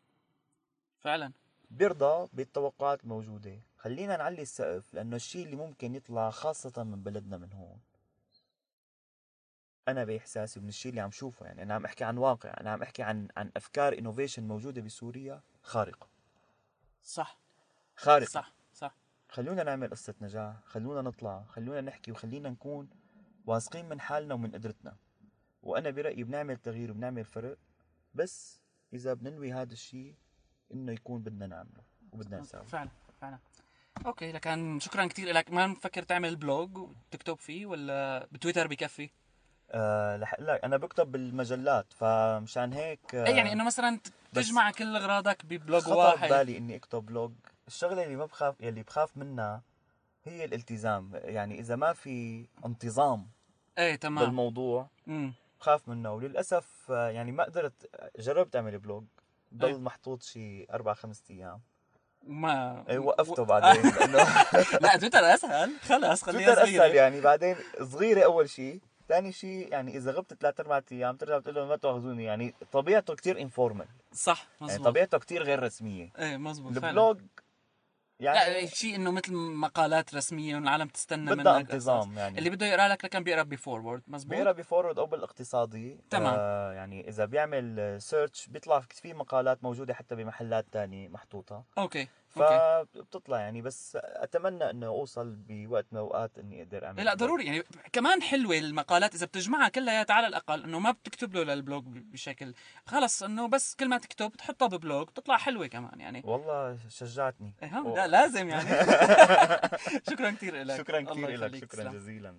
فعلا. 1.00 1.32
بيرضى 1.70 2.28
بالتوقعات 2.32 3.04
الموجودة. 3.04 3.60
خلينا 3.76 4.16
نعلي 4.16 4.42
السقف 4.42 4.94
لأنه 4.94 5.16
الشيء 5.16 5.44
اللي 5.44 5.56
ممكن 5.56 5.94
يطلع 5.94 6.30
خاصة 6.30 6.84
من 6.84 7.02
بلدنا 7.02 7.36
من 7.36 7.52
هون. 7.52 7.80
أنا 9.88 10.04
بإحساسي 10.04 10.60
من 10.60 10.68
الشيء 10.68 10.90
اللي 10.90 11.00
عم 11.00 11.10
شوفه 11.10 11.46
يعني 11.46 11.62
أنا 11.62 11.74
عم 11.74 11.84
أحكي 11.84 12.04
عن 12.04 12.18
واقع 12.18 12.54
أنا 12.60 12.70
عم 12.70 12.82
أحكي 12.82 13.02
عن 13.02 13.28
عن 13.36 13.50
أفكار 13.56 13.98
انوفيشن 13.98 14.48
موجودة 14.48 14.82
بسوريا. 14.82 15.42
خارقة 15.64 16.08
صح. 17.02 17.38
خارقة 17.96 18.28
صح 18.28 18.52
صح. 18.74 18.94
خلونا 19.28 19.62
نعمل 19.62 19.90
قصة 19.90 20.14
نجاح 20.20 20.56
خلونا 20.64 21.02
نطلع 21.02 21.44
خلونا 21.48 21.80
نحكي 21.80 22.12
وخلينا 22.12 22.50
نكون 22.50 22.88
واثقين 23.46 23.88
من 23.88 24.00
حالنا 24.00 24.34
ومن 24.34 24.52
قدرتنا. 24.52 24.96
وأنا 25.62 25.90
برأيي 25.90 26.24
بنعمل 26.24 26.56
تغيير 26.56 26.90
وبنعمل 26.90 27.24
فرق 27.24 27.58
بس 28.14 28.60
إذا 28.92 29.14
بننوي 29.14 29.52
هذا 29.52 29.72
الشيء 29.72 30.14
إنه 30.74 30.92
يكون 30.92 31.22
بدنا 31.22 31.46
نعمله 31.46 31.82
وبدنا 32.12 32.40
نساوي 32.40 32.66
فعلا 32.66 32.90
فعلا. 33.20 33.38
okay 34.06 34.32
لكن 34.32 34.78
شكرا 34.80 35.06
كثير 35.06 35.32
لك. 35.32 35.50
ما 35.50 35.66
مفكر 35.66 36.02
تعمل 36.02 36.36
blog 36.36 36.78
وتكتب 36.78 37.34
فيه 37.34 37.66
ولا 37.66 38.28
بتويتر 38.32 38.66
بكفي؟ 38.66 39.10
أه 39.70 40.16
لح 40.16 40.40
لك 40.40 40.64
أنا 40.64 40.76
بكتب 40.76 41.12
بالمجلات 41.12 41.92
فمشان 41.92 42.72
هيك 42.72 43.14
آه، 43.14 43.26
اي 43.26 43.36
يعني 43.36 43.52
إنه 43.52 43.64
مثلا 43.64 44.00
تجمع 44.34 44.70
كل 44.70 44.96
أغراضك 44.96 45.46
ب 45.46 45.54
blog 45.54 45.82
خطر 45.82 45.96
واحد. 45.96 46.28
بالي 46.28 46.58
إني 46.58 46.76
أكتب 46.76 47.06
blog. 47.06 47.32
الشغلة 47.68 48.02
اللي 48.04 48.16
ما 48.16 48.26
بخاف 48.26 48.54
يلي 48.60 48.82
بخاف 48.82 49.16
منها 49.16 49.62
هي 50.24 50.44
الالتزام. 50.44 51.10
يعني 51.14 51.58
إذا 51.60 51.76
ما 51.76 51.92
في 51.92 52.46
انتظام 52.66 53.26
إيه 53.78 53.94
تمام. 53.96 54.24
بالموضوع 54.24 54.88
امم 55.08 55.32
بخاف 55.60 55.88
منه. 55.88 56.12
وللأسف 56.12 56.66
يعني 56.88 57.32
ما 57.32 57.44
قدرت 57.44 57.90
جربت 58.18 58.56
أعمل 58.56 58.78
blog. 58.78 59.04
ضل 59.54 59.66
أي. 59.68 59.74
محطوط 59.78 60.22
شي 60.22 60.66
أربع 60.72 60.94
خمس 60.94 61.22
أيام. 61.30 61.60
ما 62.26 62.84
اي 62.88 62.98
وقفته 62.98 63.42
بعدين 63.44 63.82
لأنه 63.92 64.18
لا 64.80 64.96
تويتر 64.96 65.34
أسهل. 65.34 65.72
خلص 65.82 66.22
خليها 66.22 66.54
تويتر 66.54 66.62
أسهل 66.62 66.94
يعني 66.94 67.20
بعدين 67.20 67.56
صغيرة 67.82 68.24
أول 68.24 68.50
شيء 68.50 68.80
ثاني 69.08 69.32
شيء 69.32 69.72
يعني 69.72 69.96
إذا 69.96 70.12
غبت 70.12 70.34
ثلاث 70.34 70.60
أربع 70.60 70.80
أيام 70.92 71.16
ترجع 71.16 71.38
بتقول 71.38 71.54
له 71.54 71.66
ما 71.66 71.76
تاخذوني 71.76 72.24
يعني 72.24 72.54
طبيعته 72.72 73.14
كتير 73.14 73.40
informal 73.40 73.86
صح 74.12 74.46
يعني 74.60 74.72
مزبوط 74.72 74.86
طبيعته 74.86 75.18
كتير 75.18 75.42
غير 75.42 75.62
رسمية. 75.62 76.12
إيه 76.18 76.36
مزبوط 76.36 76.72
ال 76.72 76.82
blog 76.82 77.20
لا 78.20 78.34
يعني 78.34 78.66
شيء 78.66 78.96
إنه 78.96 79.10
مثل 79.10 79.34
مقالات 79.34 80.14
رسمية 80.14 80.54
والعالم 80.54 80.88
تستنى 80.88 81.30
منك 81.30 81.40
بدها. 81.40 81.58
انتظام 81.58 82.18
يعني. 82.18 82.38
اللي 82.38 82.50
بده 82.50 82.66
يقرأ 82.66 82.88
لك 82.88 83.04
لكن 83.04 83.22
بيقرأ 83.24 83.42
ب 83.42 83.50
Forward 83.50 84.02
مزبوط 84.06 84.34
بيقرأ 84.34 84.52
ب 84.52 84.58
Forward 84.58 84.98
أو 84.98 85.06
بالاقتصادي. 85.06 86.00
تمام. 86.10 86.34
آه 86.38 86.72
يعني 86.72 87.08
إذا 87.08 87.24
بيعمل 87.24 87.96
search 88.02 88.46
بيطلع 88.48 88.80
في 88.80 89.14
مقالات 89.14 89.64
موجودة 89.64 89.94
حتى 89.94 90.14
بمحلات 90.14 90.66
تانية 90.72 91.08
محطوطة. 91.08 91.64
okay. 91.78 92.08
فبتطلع 92.34 93.40
يعني 93.40 93.62
بس 93.62 93.98
أتمنى 94.02 94.70
إنه 94.70 94.86
أوصل 94.86 95.36
بوقت 95.48 95.86
من 95.92 95.98
الأوقات 95.98 96.38
إني 96.38 96.62
أقدر 96.62 96.86
أعمل 96.86 97.04
لا 97.04 97.14
ضروري 97.14 97.44
يعني 97.44 97.62
كمان 97.92 98.22
حلوة 98.22 98.58
المقالات 98.58 99.14
إذا 99.14 99.26
بتجمعها 99.26 99.68
كلياتها 99.68 100.14
على 100.14 100.26
الأقل 100.26 100.64
إنه 100.64 100.78
ما 100.78 100.90
بتكتب 100.90 101.34
له 101.34 101.42
لل 101.42 101.56
blog 101.56 101.84
بشكل 101.86 102.54
خلص 102.86 103.22
إنه 103.22 103.48
بس 103.48 103.74
كل 103.74 103.88
ما 103.88 103.98
تكتب 103.98 104.32
تحطها 104.32 104.68
ببلوج 104.68 105.06
تطلع 105.06 105.36
حلوة 105.36 105.66
كمان 105.66 106.00
يعني. 106.00 106.22
والله 106.24 106.78
شجعتني. 106.88 107.54
إيه 107.62 107.80
لا 107.80 108.06
لازم 108.06 108.48
يعني. 108.48 108.68
شكرا 110.10 110.30
كثير 110.30 110.62
لك 110.62 110.76
شكرا 110.78 111.00
كثير 111.00 111.36
لك 111.36 111.56
شكرا. 111.56 111.92
جزيلا. 111.92 112.38